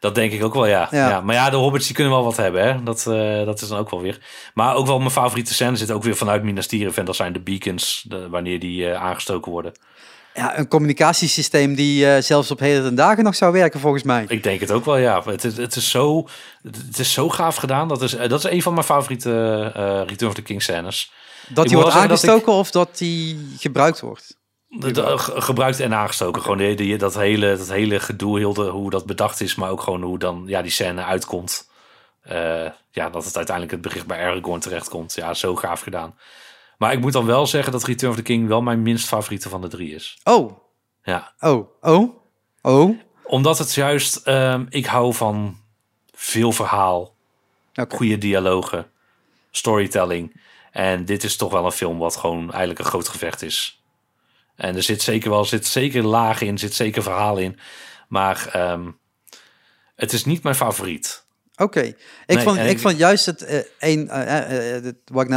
Dat 0.00 0.14
denk 0.14 0.32
ik 0.32 0.44
ook 0.44 0.54
wel, 0.54 0.66
ja. 0.66 0.88
Ja. 0.90 1.08
ja. 1.08 1.20
maar 1.20 1.34
ja, 1.34 1.50
de 1.50 1.56
hobbits 1.56 1.86
die 1.86 1.94
kunnen 1.94 2.12
wel 2.12 2.24
wat 2.24 2.36
hebben, 2.36 2.62
hè. 2.64 2.82
Dat, 2.82 3.06
eh, 3.06 3.44
dat 3.44 3.60
is 3.60 3.68
dan 3.68 3.78
ook 3.78 3.90
wel 3.90 4.00
weer. 4.00 4.18
Maar 4.54 4.74
ook 4.74 4.86
wel 4.86 4.98
mijn 4.98 5.10
favoriete 5.10 5.54
scène 5.54 5.76
zit 5.76 5.90
ook 5.90 6.02
weer 6.02 6.16
vanuit 6.16 6.42
Minas 6.42 6.66
Tirith. 6.66 6.98
En 6.98 7.04
dat 7.04 7.16
zijn 7.16 7.32
de 7.32 7.40
beacons, 7.40 8.04
de- 8.08 8.28
wanneer 8.28 8.58
die 8.60 8.90
eh, 8.90 9.02
aangestoken 9.02 9.52
worden. 9.52 9.72
Ja, 10.34 10.58
een 10.58 10.68
communicatiesysteem 10.68 11.74
die 11.74 12.06
eh, 12.12 12.22
zelfs 12.22 12.50
op 12.50 12.58
heden 12.58 12.94
dagen 12.94 13.24
nog 13.24 13.34
zou 13.34 13.52
werken, 13.52 13.80
volgens 13.80 14.02
mij. 14.02 14.24
Ik 14.28 14.42
denk 14.42 14.60
het 14.60 14.70
ook 14.70 14.84
wel, 14.84 14.96
ja. 14.96 15.22
Het 15.24 15.44
is, 15.44 15.56
het 15.56 15.76
is, 15.76 15.90
zo, 15.90 16.28
het 16.62 16.98
is 16.98 17.12
zo 17.12 17.28
gaaf 17.28 17.56
gedaan. 17.56 17.88
Dat 17.88 18.02
is, 18.02 18.10
dat 18.28 18.44
is 18.44 18.50
een 18.50 18.62
van 18.62 18.72
mijn 18.74 18.84
favoriete 18.86 19.62
Return 20.06 20.28
of 20.30 20.34
the 20.34 20.42
King 20.42 20.62
scènes. 20.62 21.12
Dat 21.48 21.66
die 21.66 21.76
wordt 21.76 21.92
dat 21.92 22.02
ik- 22.04 22.10
aangestoken 22.10 22.52
of 22.52 22.70
dat 22.70 22.98
die 22.98 23.48
gebruikt 23.58 24.00
wordt. 24.00 24.38
De- 24.78 24.90
de- 24.90 25.18
ge- 25.18 25.40
gebruikt 25.40 25.80
en 25.80 25.94
aangestoken. 25.94 26.42
Gewoon 26.42 26.58
de, 26.58 26.74
de- 26.74 26.96
dat, 26.96 27.14
hele, 27.14 27.56
dat 27.56 27.68
hele 27.68 28.00
gedoe, 28.00 28.38
heel 28.38 28.54
de, 28.54 28.62
hoe 28.62 28.90
dat 28.90 29.06
bedacht 29.06 29.40
is. 29.40 29.54
Maar 29.54 29.70
ook 29.70 29.80
gewoon 29.80 30.02
hoe 30.02 30.18
dan 30.18 30.42
ja, 30.46 30.62
die 30.62 30.70
scène 30.70 31.04
uitkomt. 31.04 31.70
Eh, 32.20 32.66
ja, 32.90 33.10
dat 33.10 33.24
het 33.24 33.36
uiteindelijk 33.36 33.70
het 33.76 33.80
bericht 33.86 34.06
bij 34.06 34.18
Aragorn 34.26 34.60
terechtkomt. 34.60 35.14
Ja, 35.14 35.34
zo 35.34 35.56
gaaf 35.56 35.80
gedaan. 35.80 36.18
Maar 36.78 36.92
ik 36.92 37.00
moet 37.00 37.12
dan 37.12 37.26
wel 37.26 37.46
zeggen 37.46 37.72
dat 37.72 37.84
Return 37.84 38.10
of 38.10 38.16
the 38.16 38.22
King 38.22 38.48
wel 38.48 38.62
mijn 38.62 38.82
minst 38.82 39.08
favoriete 39.08 39.48
van 39.48 39.60
de 39.60 39.68
drie 39.68 39.94
is. 39.94 40.18
Oh, 40.24 40.52
Ja, 41.02 41.32
oh, 41.40 41.68
oh, 41.80 42.14
oh. 42.62 42.98
omdat 43.24 43.58
het 43.58 43.74
juist... 43.74 44.16
ehm, 44.16 44.66
ik 44.68 44.86
hou 44.86 45.14
van 45.14 45.56
veel 46.12 46.52
verhaal, 46.52 47.14
goede 47.88 48.18
dialogen, 48.18 48.90
storytelling. 49.50 50.40
En 50.72 51.04
dit 51.04 51.24
is 51.24 51.36
toch 51.36 51.52
wel 51.52 51.64
een 51.64 51.72
film 51.72 51.98
wat 51.98 52.16
gewoon 52.16 52.50
eigenlijk 52.50 52.78
een 52.78 52.84
groot 52.84 53.08
gevecht 53.08 53.42
is. 53.42 53.79
En 54.60 54.76
er 54.76 54.82
zit 54.82 55.02
zeker 55.02 55.30
wel 55.30 55.44
zit 55.44 55.66
zeker 55.66 56.02
laag 56.02 56.40
in, 56.40 56.58
zit 56.58 56.74
zeker 56.74 57.02
verhaal 57.02 57.36
in. 57.38 57.58
Maar 58.08 58.48
ehm, 58.52 58.90
het 59.96 60.12
is 60.12 60.24
niet 60.24 60.42
mijn 60.42 60.54
favoriet. 60.54 61.24
Oké, 61.56 61.80
ik, 61.80 61.96
Nee, 62.26 62.38
vond, 62.38 62.58
ik 62.58 62.70
ik- 62.70 62.78
vond 62.78 62.96
juist 62.98 63.26
het 63.26 63.42
eh, 63.42 63.58
een, 63.78 64.08
eh, 64.08 64.76
eh, 64.76 64.92
wat 65.04 65.22
ik 65.24 65.28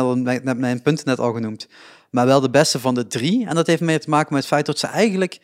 net, 0.43 0.57
mijn 0.57 0.81
punten 0.81 1.05
net 1.07 1.19
al 1.19 1.33
genoemd, 1.33 1.67
maar 2.09 2.25
wel 2.25 2.39
de 2.41 2.49
beste 2.49 2.79
van 2.79 2.93
de 2.95 3.07
drie. 3.07 3.47
En 3.47 3.55
dat 3.55 3.67
heeft 3.67 3.81
meer 3.81 3.99
te 3.99 4.09
maken 4.09 4.33
met 4.33 4.41
het 4.43 4.51
feit 4.51 4.65
dat 4.65 4.79
ze 4.79 4.87
eigenlijk 4.87 5.39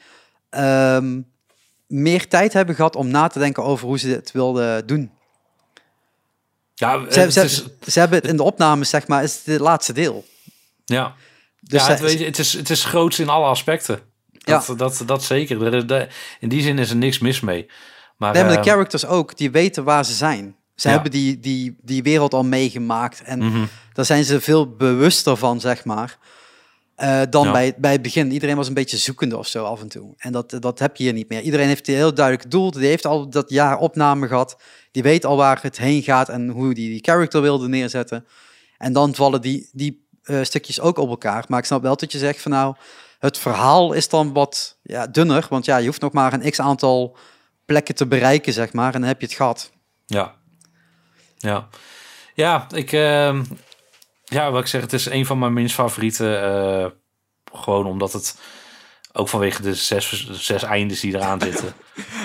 ehm, 0.49 1.21
meer 1.87 2.27
tijd 2.27 2.53
hebben 2.53 2.75
gehad 2.75 2.95
om 2.95 3.07
na 3.07 3.27
te 3.27 3.39
denken 3.39 3.63
over 3.63 3.87
hoe 3.87 3.99
ze 3.99 4.07
dit 4.07 4.31
wilden 4.31 4.87
doen. 4.87 5.11
Ja, 6.75 7.11
Ze, 7.11 7.19
het 7.19 7.33
ze, 7.33 7.41
is, 7.43 7.63
ze 7.87 7.99
hebben 7.99 8.17
het 8.19 8.27
in 8.27 8.37
de 8.37 8.43
opnames, 8.43 8.89
zeg 8.89 9.07
maar, 9.07 9.23
is 9.23 9.35
het 9.35 9.45
het 9.45 9.59
laatste 9.59 9.93
deel. 9.93 10.25
ja. 10.85 11.15
Dus 11.61 11.87
ja, 11.87 11.97
ze- 11.97 12.03
het, 12.05 12.19
het, 12.19 12.39
is, 12.39 12.53
het 12.53 12.69
is 12.69 12.85
groots 12.85 13.19
in 13.19 13.29
alle 13.29 13.45
aspecten. 13.45 13.99
Dat, 14.31 14.65
Ja. 14.67 14.73
dat, 14.75 15.03
dat 15.05 15.23
zeker. 15.23 15.63
Er- 15.73 15.91
er- 15.93 16.15
in 16.39 16.49
die 16.49 16.61
zin 16.61 16.79
is 16.79 16.89
er 16.89 16.95
niks 16.95 17.19
mis 17.19 17.39
mee. 17.39 17.65
Maar, 18.17 18.33
Nee, 18.33 18.43
maar 18.43 18.51
de 18.51 18.57
ehm, 18.57 18.67
characters 18.67 19.05
ook, 19.05 19.37
die 19.37 19.51
weten 19.51 19.83
waar 19.83 20.05
ze 20.05 20.13
zijn. 20.13 20.55
Ze 20.75 20.87
Ja. 20.87 20.93
hebben 20.93 21.11
die, 21.11 21.39
die, 21.39 21.75
die 21.81 22.03
wereld 22.03 22.33
al 22.33 22.43
meegemaakt 22.43 23.21
en 23.23 23.39
mhm. 23.39 23.65
daar 23.93 24.05
zijn 24.05 24.23
ze 24.25 24.41
veel 24.41 24.75
bewuster 24.75 25.37
van, 25.37 25.59
zeg 25.59 25.85
maar. 25.85 26.17
eh, 26.95 27.21
dan 27.29 27.45
Ja. 27.45 27.51
bij, 27.51 27.73
bij 27.77 27.91
het 27.91 28.01
begin. 28.01 28.31
Iedereen 28.31 28.55
was 28.55 28.67
een 28.67 28.73
beetje 28.73 28.97
zoekende 28.97 29.37
of 29.37 29.47
zo 29.47 29.63
af 29.63 29.81
en 29.81 29.87
toe. 29.87 30.13
En 30.17 30.31
dat, 30.31 30.57
dat 30.59 30.79
heb 30.79 30.95
je 30.95 31.03
hier 31.03 31.13
niet 31.13 31.29
meer. 31.29 31.41
Iedereen 31.41 31.67
heeft 31.67 31.87
een 31.87 31.93
heel 31.93 32.13
duidelijk 32.13 32.51
doel. 32.51 32.71
Die 32.71 32.85
heeft 32.87 33.05
al 33.05 33.29
dat 33.29 33.49
jaar 33.49 33.77
opname 33.77 34.27
gehad. 34.27 34.57
Die 34.91 35.03
weet 35.03 35.25
al 35.25 35.37
waar 35.37 35.59
het 35.61 35.77
heen 35.77 36.03
gaat 36.03 36.29
en 36.29 36.49
hoe 36.49 36.73
die 36.73 36.89
die 36.89 36.99
character 37.03 37.41
wilde 37.41 37.67
neerzetten. 37.67 38.25
En 38.77 38.93
dan 38.93 39.15
vallen 39.15 39.41
die, 39.41 39.69
die 39.71 40.07
eh, 40.29 40.43
stukjes 40.43 40.79
ook 40.79 40.97
op 40.97 41.09
elkaar. 41.09 41.45
Maar 41.47 41.59
ik 41.59 41.65
snap 41.65 41.81
wel 41.81 41.95
dat 41.95 42.11
je 42.11 42.17
zegt 42.17 42.41
van 42.41 42.51
nou, 42.51 42.75
het 43.19 43.37
verhaal 43.37 43.93
is 43.93 44.09
dan 44.09 44.33
wat 44.33 44.77
ja, 44.83 45.07
dunner. 45.07 45.45
Want 45.49 45.65
ja, 45.65 45.77
je 45.77 45.85
hoeft 45.85 46.01
nog 46.01 46.11
maar 46.11 46.33
een 46.33 46.51
x 46.51 46.59
aantal 46.59 47.17
plekken 47.65 47.95
te 47.95 48.07
bereiken, 48.07 48.53
zeg 48.53 48.73
maar. 48.73 48.93
En 48.93 48.99
dan 48.99 49.09
heb 49.09 49.19
je 49.19 49.25
het 49.27 49.35
gehad. 49.35 49.71
Ja. 50.05 50.35
Ja. 51.37 51.67
Ja, 52.33 52.67
ik... 52.75 52.91
ehm, 52.91 53.43
Ja, 54.23 54.51
wat 54.51 54.61
ik 54.61 54.67
zeg, 54.67 54.81
het 54.81 54.93
is 54.93 55.05
een 55.05 55.25
van 55.25 55.39
mijn 55.39 55.53
minst 55.53 55.75
favoriete. 55.75 56.35
eh, 56.35 56.85
gewoon 57.61 57.85
omdat 57.85 58.13
het 58.13 58.35
ook 59.13 59.29
vanwege 59.29 59.61
de 59.61 59.75
zes, 59.75 60.29
zes 60.31 60.63
eindes 60.63 60.99
die 60.99 61.15
eraan 61.15 61.41
zitten. 61.41 61.73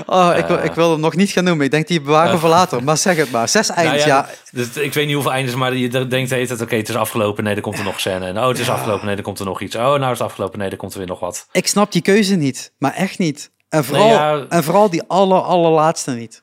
Oh, 0.07 0.35
ik, 0.37 0.47
wil, 0.47 0.59
Eh. 0.59 0.65
ik 0.65 0.73
wil 0.73 0.91
hem 0.91 1.01
nog 1.01 1.15
niet 1.17 1.31
gaan 1.31 1.45
noemen. 1.45 1.65
Ik 1.65 1.71
denk 1.71 1.87
die 1.87 2.01
bewaren 2.01 2.33
Eh. 2.33 2.39
voor 2.41 2.49
later. 2.49 2.85
Maar 2.85 2.97
zeg 2.97 3.17
het 3.17 3.31
maar. 3.31 3.49
Zes 3.49 3.69
Nou 3.75 3.81
eind, 3.81 4.03
ja. 4.03 4.29
dus 4.53 4.69
ik 4.69 4.95
weet 4.95 5.05
niet 5.07 5.15
hoeveel 5.15 5.33
eindes, 5.33 5.55
maar 5.55 5.75
je 5.75 5.89
denkt 5.89 6.29
de 6.31 6.35
hele 6.35 6.47
tijd, 6.47 6.61
oké, 6.61 6.77
het 6.77 6.89
is 6.89 6.97
afgelopen. 6.97 7.45
Nee, 7.45 7.55
er 7.55 7.61
komt 7.61 7.79
er 7.79 7.85
nog 7.85 8.01
scène. 8.01 8.27
En 8.27 8.39
oh, 8.39 8.49
het 8.49 8.59
is 8.59 8.69
afgelopen. 8.71 9.07
Nee, 9.07 9.17
er 9.17 9.23
komt 9.23 9.39
er 9.39 9.45
nog 9.45 9.61
iets. 9.61 9.75
Oh, 9.77 9.83
nou 9.83 10.03
is 10.03 10.09
het 10.09 10.21
afgelopen. 10.21 10.59
Nee, 10.59 10.71
er 10.71 10.77
komt 10.77 10.93
er 10.93 10.99
weer 10.99 11.07
nog 11.07 11.21
wat. 11.21 11.47
Ik 11.53 11.67
snap 11.67 11.93
die 11.93 12.03
keuze 12.03 12.35
niet. 12.35 12.73
Maar 12.79 12.93
echt 12.95 13.19
niet. 13.19 13.51
En 13.69 13.85
vooral, 13.85 14.09
ja. 14.09 14.45
en 14.49 14.65
vooral 14.65 14.91
die 14.91 15.03
aller, 15.07 15.41
allerlaatste 15.43 16.11
niet. 16.11 16.43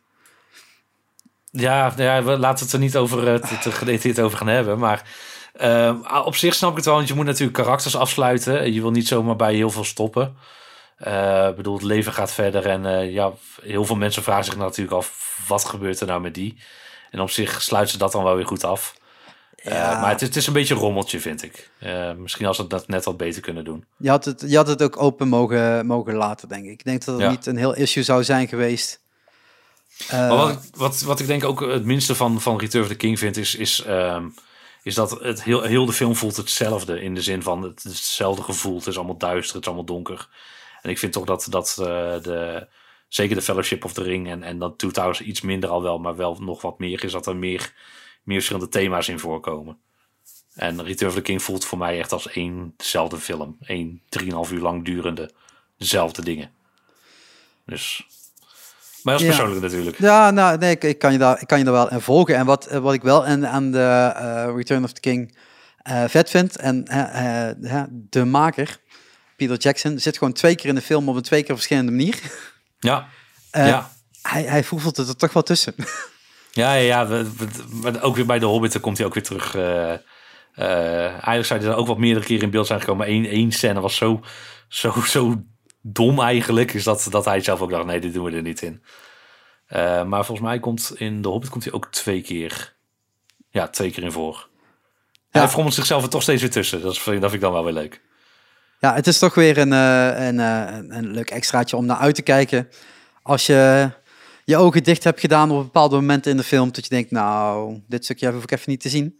Ja, 1.51 1.93
ja 1.97 2.23
we 2.23 2.37
laten 2.37 2.65
het 2.65 2.73
er 2.73 2.79
niet 2.79 2.95
over 2.97 3.33
eh, 3.33 3.41
te, 3.41 3.57
te 3.57 3.71
gedetailleerd 3.71 4.19
over 4.19 4.37
gaan 4.37 4.47
hebben. 4.47 4.79
Maar 4.79 5.03
eh, 5.53 6.21
op 6.25 6.35
zich 6.35 6.53
snap 6.53 6.69
ik 6.71 6.75
het 6.75 6.85
wel, 6.85 6.95
want 6.95 7.07
je 7.07 7.13
moet 7.13 7.25
natuurlijk 7.25 7.53
karakters 7.57 7.95
afsluiten. 7.95 8.73
Je 8.73 8.81
wil 8.81 8.91
niet 8.91 9.07
zomaar 9.07 9.35
bij 9.35 9.53
heel 9.55 9.69
veel 9.69 9.83
stoppen. 9.83 10.35
Eh, 10.97 11.47
Ik 11.49 11.55
bedoel, 11.55 11.73
het 11.73 11.83
leven 11.83 12.13
gaat 12.13 12.31
verder 12.33 12.65
en 12.65 12.85
eh, 12.85 13.13
ja, 13.13 13.31
heel 13.61 13.85
veel 13.85 13.95
mensen 13.95 14.23
vragen 14.23 14.45
zich 14.45 14.57
natuurlijk 14.57 14.95
af, 14.97 15.37
wat 15.47 15.65
gebeurt 15.65 15.99
er 15.99 16.07
nou 16.07 16.21
met 16.21 16.33
die? 16.33 16.57
En 17.11 17.19
op 17.19 17.29
zich 17.29 17.61
sluiten 17.61 17.91
ze 17.93 17.97
dat 17.97 18.11
dan 18.11 18.23
wel 18.23 18.35
weer 18.35 18.45
goed 18.47 18.63
af. 18.63 18.95
Eh, 19.55 19.73
Ja. 19.73 19.99
maar 20.01 20.09
het 20.09 20.21
is, 20.21 20.27
het 20.27 20.35
is 20.37 20.47
een 20.47 20.53
beetje 20.53 20.73
een 20.73 20.79
rommeltje, 20.79 21.19
vind 21.19 21.43
ik. 21.43 21.69
Misschien 22.17 22.45
als 22.45 22.57
ze 22.57 22.67
dat 22.67 22.87
net 22.87 23.05
wat 23.05 23.17
beter 23.17 23.41
kunnen 23.41 23.63
doen. 23.63 23.85
Je 23.97 24.09
had 24.09 24.25
het, 24.25 24.43
je 24.47 24.55
had 24.55 24.67
het 24.67 24.83
ook 24.83 25.01
open 25.01 25.27
mogen, 25.27 25.85
mogen 25.85 26.13
laten, 26.15 26.47
denk 26.47 26.65
ik. 26.65 26.71
Ik 26.71 26.83
denk 26.83 27.05
dat 27.05 27.15
het 27.15 27.23
Ja. 27.23 27.29
niet 27.29 27.45
een 27.45 27.57
heel 27.57 27.75
issue 27.75 28.03
zou 28.03 28.23
zijn 28.23 28.47
geweest. 28.47 28.99
Maar 30.11 30.27
wat, 30.35 30.49
ik- 30.51 30.75
wat, 30.75 31.01
wat 31.01 31.19
ik 31.19 31.27
denk 31.27 31.43
ook 31.43 31.59
het 31.59 31.85
minste 31.85 32.15
van, 32.15 32.41
van 32.41 32.59
Return 32.59 32.83
of 32.83 32.89
the 32.89 32.95
King 32.95 33.19
vind, 33.19 33.37
is, 33.37 33.55
is, 33.55 33.83
ehm, 33.83 34.25
is 34.83 34.95
dat 34.95 35.11
het 35.11 35.43
heel, 35.43 35.61
heel 35.61 35.85
de 35.85 35.93
film 35.93 36.15
voelt 36.15 36.37
hetzelfde. 36.37 37.01
In 37.01 37.15
de 37.15 37.21
zin 37.21 37.43
van 37.43 37.61
het 37.61 37.85
is 37.85 37.91
hetzelfde 37.91 38.43
gevoel. 38.43 38.77
Het 38.77 38.87
is 38.87 38.97
allemaal 38.97 39.17
duister, 39.17 39.55
het 39.55 39.61
is 39.61 39.67
allemaal 39.67 39.95
donker. 39.95 40.29
En 40.81 40.89
ik 40.89 40.97
vind 40.97 41.13
toch 41.13 41.25
dat, 41.25 41.47
dat 41.49 41.77
eh, 41.79 41.85
de, 42.21 42.67
zeker 43.07 43.35
de 43.35 43.41
Fellowship 43.41 43.85
of 43.85 43.93
the 43.93 44.03
Ring 44.03 44.29
en, 44.29 44.43
en 44.43 44.59
dat 44.59 44.77
Two 44.77 44.91
Towers 44.91 45.21
iets 45.21 45.41
minder 45.41 45.69
al 45.69 45.81
wel, 45.81 45.97
maar 45.97 46.15
wel 46.15 46.37
nog 46.39 46.61
wat 46.61 46.79
meer 46.79 47.03
is 47.03 47.11
dat 47.11 47.27
er 47.27 47.35
meer, 47.35 47.73
meer 48.23 48.35
verschillende 48.35 48.69
thema's 48.69 49.07
in 49.07 49.19
voorkomen. 49.19 49.77
En 50.53 50.83
Return 50.83 51.09
of 51.09 51.15
the 51.15 51.21
King 51.21 51.41
voelt 51.43 51.65
voor 51.65 51.77
mij 51.77 51.99
echt 51.99 52.11
als 52.11 52.27
één 52.27 52.73
dezelfde 52.77 53.17
film. 53.17 53.57
Eén 53.59 54.01
3,5 54.19 54.27
uur 54.51 54.61
lang 54.61 54.85
durende 54.85 55.31
dezelfde 55.77 56.23
dingen. 56.23 56.51
Dus. 57.65 58.05
Maar 59.03 59.13
dat 59.13 59.21
is 59.23 59.27
Ja. 59.29 59.33
persoonlijk 59.35 59.61
natuurlijk. 59.61 59.97
Ja, 59.99 60.31
nou, 60.31 60.57
nee, 60.57 60.71
ik, 60.71 60.83
ik, 60.83 60.99
kan 60.99 61.11
je 61.11 61.17
daar, 61.17 61.41
ik 61.41 61.47
kan 61.47 61.57
je 61.57 61.63
daar 61.63 61.73
wel 61.73 61.91
in 61.91 62.01
volgen. 62.01 62.35
En 62.35 62.45
wat, 62.45 62.67
wat 62.71 62.93
ik 62.93 63.01
wel 63.01 63.25
aan, 63.25 63.47
aan 63.47 63.71
de 63.71 64.11
eh, 64.15 64.49
Return 64.55 64.83
of 64.83 64.91
the 64.93 64.99
King 65.01 65.37
eh, 65.81 66.03
vet 66.07 66.29
vind, 66.29 66.57
en 66.57 66.85
eh, 66.87 67.83
de 67.91 68.25
maker, 68.25 68.77
Peter 69.37 69.57
Jackson, 69.57 69.99
zit 69.99 70.17
gewoon 70.17 70.33
twee 70.33 70.55
keer 70.55 70.69
in 70.69 70.75
de 70.75 70.81
film 70.81 71.09
op 71.09 71.15
een 71.15 71.21
twee 71.21 71.43
keer 71.43 71.55
verschillende 71.55 71.91
manier. 71.91 72.19
Ja, 72.79 73.07
ja. 73.51 73.91
Hij, 74.21 74.43
hij 74.43 74.63
voelt 74.63 74.97
het 74.97 75.07
er 75.07 75.15
toch 75.15 75.33
wel 75.33 75.43
tussen. 75.43 75.73
Ja, 76.53 76.73
ja, 76.73 77.07
ja. 77.07 77.23
ook 78.01 78.15
weer 78.15 78.25
bij 78.25 78.39
de 78.39 78.45
Hobbit 78.45 78.79
komt 78.79 78.97
hij 78.97 79.07
ook 79.07 79.13
weer 79.13 79.23
terug. 79.23 79.55
eh, 79.55 79.95
eigenlijk 81.05 81.45
zou 81.45 81.59
hij 81.59 81.69
er 81.69 81.75
ook 81.75 81.87
wat 81.87 81.97
meerdere 81.97 82.25
keren 82.25 82.43
in 82.43 82.49
beeld 82.49 82.67
zijn 82.67 82.79
gekomen. 82.79 83.07
Één, 83.07 83.25
één 83.25 83.51
scène 83.51 83.79
was 83.79 83.95
zo, 83.95 84.21
zo, 84.67 84.93
zo 85.05 85.41
dom 85.81 86.19
eigenlijk. 86.19 86.73
Is 86.73 86.83
dat, 86.83 87.07
dat 87.09 87.25
hij 87.25 87.41
zelf 87.41 87.61
ook 87.61 87.69
dacht, 87.69 87.85
nee, 87.85 87.99
dit 87.99 88.13
doen 88.13 88.25
we 88.25 88.31
er 88.31 88.41
niet 88.41 88.61
in. 88.61 88.83
Eh, 89.71 90.03
maar 90.03 90.25
volgens 90.25 90.47
mij 90.47 90.59
komt 90.59 90.93
in 90.95 91.21
de 91.21 91.27
Hobbit 91.27 91.49
komt 91.49 91.63
hij 91.63 91.73
ook 91.73 91.91
twee 91.91 92.21
keer. 92.21 92.73
Ja, 93.49 93.67
twee 93.67 93.91
keer 93.91 94.03
in 94.03 94.11
voor. 94.11 94.49
Ja. 95.29 95.39
Hij 95.39 95.49
frommelt 95.49 95.75
zichzelf 95.75 96.03
er 96.03 96.09
toch 96.09 96.21
steeds 96.21 96.41
weer 96.41 96.51
tussen. 96.51 96.81
Dat, 96.81 96.91
is, 96.91 97.03
dat 97.03 97.13
vind 97.13 97.33
ik 97.33 97.41
dan 97.41 97.51
wel 97.51 97.63
weer 97.63 97.73
leuk. 97.73 98.01
Ja, 98.79 98.93
het 98.93 99.07
is 99.07 99.19
toch 99.19 99.35
weer 99.35 99.57
een, 99.57 99.73
eh, 99.73 100.27
een, 100.27 100.39
eh, 100.39 100.77
een, 100.77 100.95
een 100.95 101.11
leuk 101.11 101.29
extraatje 101.29 101.77
om 101.77 101.85
naar 101.85 101.97
uit 101.97 102.15
te 102.15 102.21
kijken. 102.21 102.69
Als 103.21 103.45
je 103.45 103.89
je 104.45 104.57
ogen 104.57 104.83
dicht 104.83 105.03
hebt 105.03 105.19
gedaan 105.19 105.51
op 105.51 105.63
bepaalde 105.63 105.95
momenten 105.95 106.31
in 106.31 106.37
de 106.37 106.43
film, 106.43 106.71
dat 106.71 106.83
je 106.83 106.89
denkt, 106.89 107.11
nou, 107.11 107.81
dit 107.87 108.03
stukje 108.03 108.31
hoef 108.31 108.43
ik 108.43 108.51
even 108.51 108.71
niet 108.71 108.81
te 108.81 108.89
zien. 108.89 109.19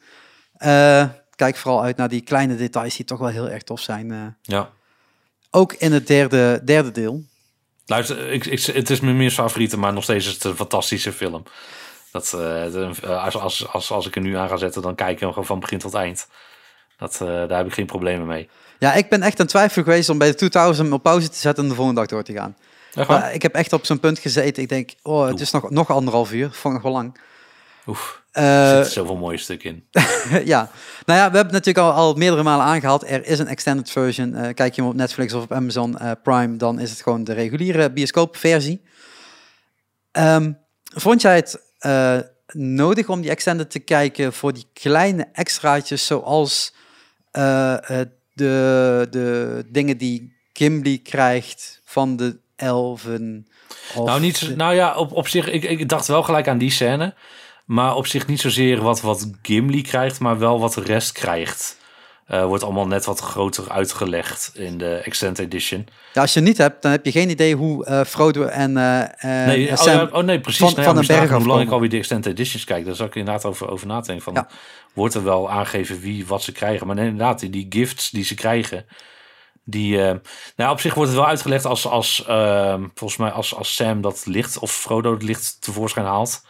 Kijk 1.36 1.56
vooral 1.56 1.84
uit 1.84 1.98
naar 1.98 2.10
die 2.10 2.22
kleine 2.22 2.56
details 2.56 2.96
die 2.96 3.06
toch 3.06 3.20
wel 3.20 3.28
heel 3.28 3.50
erg 3.50 3.64
tof 3.64 3.80
zijn. 3.80 4.38
Ja. 4.42 4.70
Ook 5.52 5.74
in 5.74 5.92
het 5.92 6.08
derde, 6.08 6.62
derde 6.66 6.92
deel. 6.92 7.24
Luister, 7.86 8.32
ik, 8.32 8.46
ik, 8.46 8.64
het 8.64 8.90
is 8.90 9.00
mijn 9.00 9.18
meest 9.18 9.36
favoriete, 9.36 9.78
maar 9.78 9.94
nog 9.94 10.04
steeds 10.04 10.28
is 10.28 10.34
het 10.34 10.44
een 10.44 10.56
fantastische 10.56 11.14
film. 11.14 11.44
Dat, 12.12 12.34
eh, 12.34 12.90
eh, 12.90 13.24
als, 13.24 13.36
als, 13.38 13.68
als, 13.68 13.92
als 13.92 14.08
ik 14.08 14.16
er 14.16 14.22
nu 14.22 14.36
aan 14.36 14.50
ga 14.50 14.58
zetten, 14.58 14.82
dan 14.82 14.96
kijk 14.96 15.12
ik 15.12 15.20
hem 15.20 15.30
gewoon 15.30 15.46
van 15.46 15.60
begin 15.60 15.80
tot 15.80 15.94
eind. 15.94 16.28
Dat, 16.98 17.14
eh, 17.14 17.28
daar 17.28 17.58
heb 17.58 17.66
ik 17.66 17.74
geen 17.74 17.86
problemen 17.86 18.28
mee. 18.28 18.50
Ja, 18.80 18.94
ik 18.94 19.10
ben 19.10 19.22
echt 19.22 19.40
aan 19.40 19.46
het 19.46 19.50
twijfelen 19.50 19.86
geweest 19.86 20.10
om 20.10 20.18
bij 20.18 20.28
de 20.28 20.36
2000 20.36 20.86
hem 20.86 20.96
op 20.96 21.04
pauze 21.04 21.30
te 21.30 21.38
zetten 21.38 21.64
en 21.64 21.70
de 21.70 21.76
volgende 21.76 22.00
dag 22.00 22.10
door 22.10 22.24
te 22.24 22.34
gaan. 22.34 22.58
Maar 23.08 23.34
ik 23.34 23.42
heb 23.42 23.56
echt 23.56 23.74
op 23.74 23.86
zo'n 23.86 24.00
punt 24.00 24.20
gezeten. 24.20 24.64
Ik 24.64 24.70
denk, 24.70 24.94
oh, 25.02 25.28
het 25.28 25.40
is 25.40 25.52
nog, 25.52 25.70
nog 25.70 25.90
anderhalf 25.90 26.32
uur. 26.32 26.52
Vond 26.52 26.74
nog 26.74 26.84
wel 26.84 26.92
lang. 26.92 27.20
Oef, 27.92 28.22
Eh, 28.32 28.78
er 28.78 28.84
zit 28.84 28.94
zoveel 28.94 29.16
mooie 29.16 29.38
stukken 29.38 29.70
in. 29.70 29.88
ja, 30.54 30.70
nou 31.06 31.20
ja, 31.20 31.30
we 31.30 31.36
hebben 31.36 31.54
het 31.54 31.66
natuurlijk 31.66 31.78
al, 31.78 31.92
al 31.92 32.14
meerdere 32.14 32.44
malen 32.44 32.66
aangehaald. 32.66 33.10
Er 33.10 33.26
is 33.26 33.40
een 33.40 33.48
extended 33.48 33.90
version. 33.90 34.36
Eh, 34.36 34.54
kijk 34.54 34.76
je 34.76 34.82
hem 34.82 34.90
op 34.90 34.96
Netflix 34.96 35.34
of 35.34 35.44
op 35.44 35.52
Amazon 35.52 35.98
eh, 35.98 36.12
Prime, 36.24 36.58
dan 36.58 36.80
is 36.80 36.90
het 36.90 37.02
gewoon 37.02 37.24
de 37.24 37.34
reguliere 37.34 37.92
bioscoopversie. 37.92 38.82
Ehm, 40.12 40.52
vond 40.84 41.22
jij 41.22 41.36
het 41.36 41.70
nodig 42.54 43.10
om 43.10 43.22
die 43.22 43.30
extended 43.30 43.72
te 43.72 43.80
kijken 43.80 44.34
voor 44.34 44.54
die 44.54 44.68
kleine 44.74 45.28
extraatjes, 45.34 46.06
zoals 46.06 46.74
de, 47.32 49.08
de 49.10 49.66
dingen 49.70 49.98
die 49.98 50.36
Gimli 50.54 51.02
krijgt 51.02 51.82
van 51.86 52.16
de 52.16 52.40
elfen? 52.56 53.48
Nou, 53.96 54.20
niet, 54.20 54.56
nou 54.56 54.76
ja, 54.76 54.96
op, 54.96 55.12
op 55.12 55.28
zich, 55.28 55.48
ik, 55.48 55.64
ik 55.64 55.90
dacht 55.90 56.08
wel 56.08 56.24
gelijk 56.24 56.48
aan 56.48 56.58
die 56.58 56.72
scène. 56.72 57.14
Maar 57.66 57.96
op 57.96 58.08
zich 58.08 58.28
niet 58.28 58.40
zozeer 58.40 58.82
wat, 58.82 59.02
wat 59.02 59.30
Gimli 59.42 59.82
krijgt, 59.82 60.20
maar 60.20 60.40
wel 60.40 60.60
wat 60.60 60.74
de 60.74 60.82
rest 60.82 61.12
krijgt. 61.12 61.80
Eh, 62.26 62.46
wordt 62.46 62.64
allemaal 62.64 62.88
net 62.88 63.06
wat 63.06 63.20
groter 63.20 63.70
uitgelegd 63.70 64.52
in 64.54 64.78
de 64.78 64.96
Extended 64.96 65.40
Edition. 65.46 65.88
Ja, 66.14 66.22
als 66.22 66.34
je 66.34 66.40
het 66.40 66.48
niet 66.48 66.58
hebt, 66.58 66.82
dan 66.82 66.92
heb 66.92 67.06
je 67.06 67.12
geen 67.12 67.30
idee 67.30 67.56
hoe 67.56 67.86
eh, 67.86 68.04
Frodo 68.04 68.44
en 68.44 68.78
eh 68.78 69.46
Nee, 69.46 69.68
en 69.68 69.78
oh, 69.78 69.84
Sam... 69.84 69.94
ja, 69.94 70.10
oh 70.12 70.24
nee, 70.24 70.40
precies. 70.40 70.60
van- 70.60 70.70
Nou 70.70 70.82
ja, 70.82 70.88
van 70.88 70.98
een 70.98 71.08
berg 71.08 71.32
hoe 71.32 71.48
lang 71.48 71.62
ik 71.62 71.72
alweer 71.72 71.90
de 71.90 71.98
Extended 71.98 72.32
Editions 72.34 72.64
kijk. 72.64 72.86
Daar 72.86 72.96
zou 72.96 73.10
ik 73.10 73.16
inderdaad 73.16 73.46
over, 73.46 73.70
over 73.70 73.88
nadenken. 73.88 74.24
Van, 74.24 74.34
Ja. 74.34 74.48
Wordt 74.94 75.14
er 75.16 75.24
wel 75.24 75.50
aangegeven 75.52 76.00
wie 76.00 76.28
wat 76.28 76.44
ze 76.44 76.52
krijgen. 76.52 76.88
Maar 76.88 76.96
nee, 76.96 77.08
inderdaad, 77.08 77.40
die, 77.40 77.50
die 77.50 77.66
gifts 77.70 78.10
die 78.10 78.24
ze 78.24 78.36
krijgen... 78.36 78.86
Die, 79.64 79.98
nou, 80.56 80.72
op 80.72 80.80
zich 80.80 80.94
wordt 80.94 81.10
het 81.10 81.20
wel 81.20 81.30
uitgelegd 81.30 81.66
als, 81.66 81.88
als 81.88 82.26
eh, 82.28 82.74
volgens 82.94 83.20
mij 83.20 83.30
als, 83.32 83.56
als 83.56 83.76
Sam 83.76 84.02
dat 84.02 84.22
licht 84.26 84.60
of 84.60 84.72
Frodo 84.72 85.14
het 85.14 85.24
licht 85.24 85.58
tevoorschijn 85.62 86.06
haalt. 86.06 86.46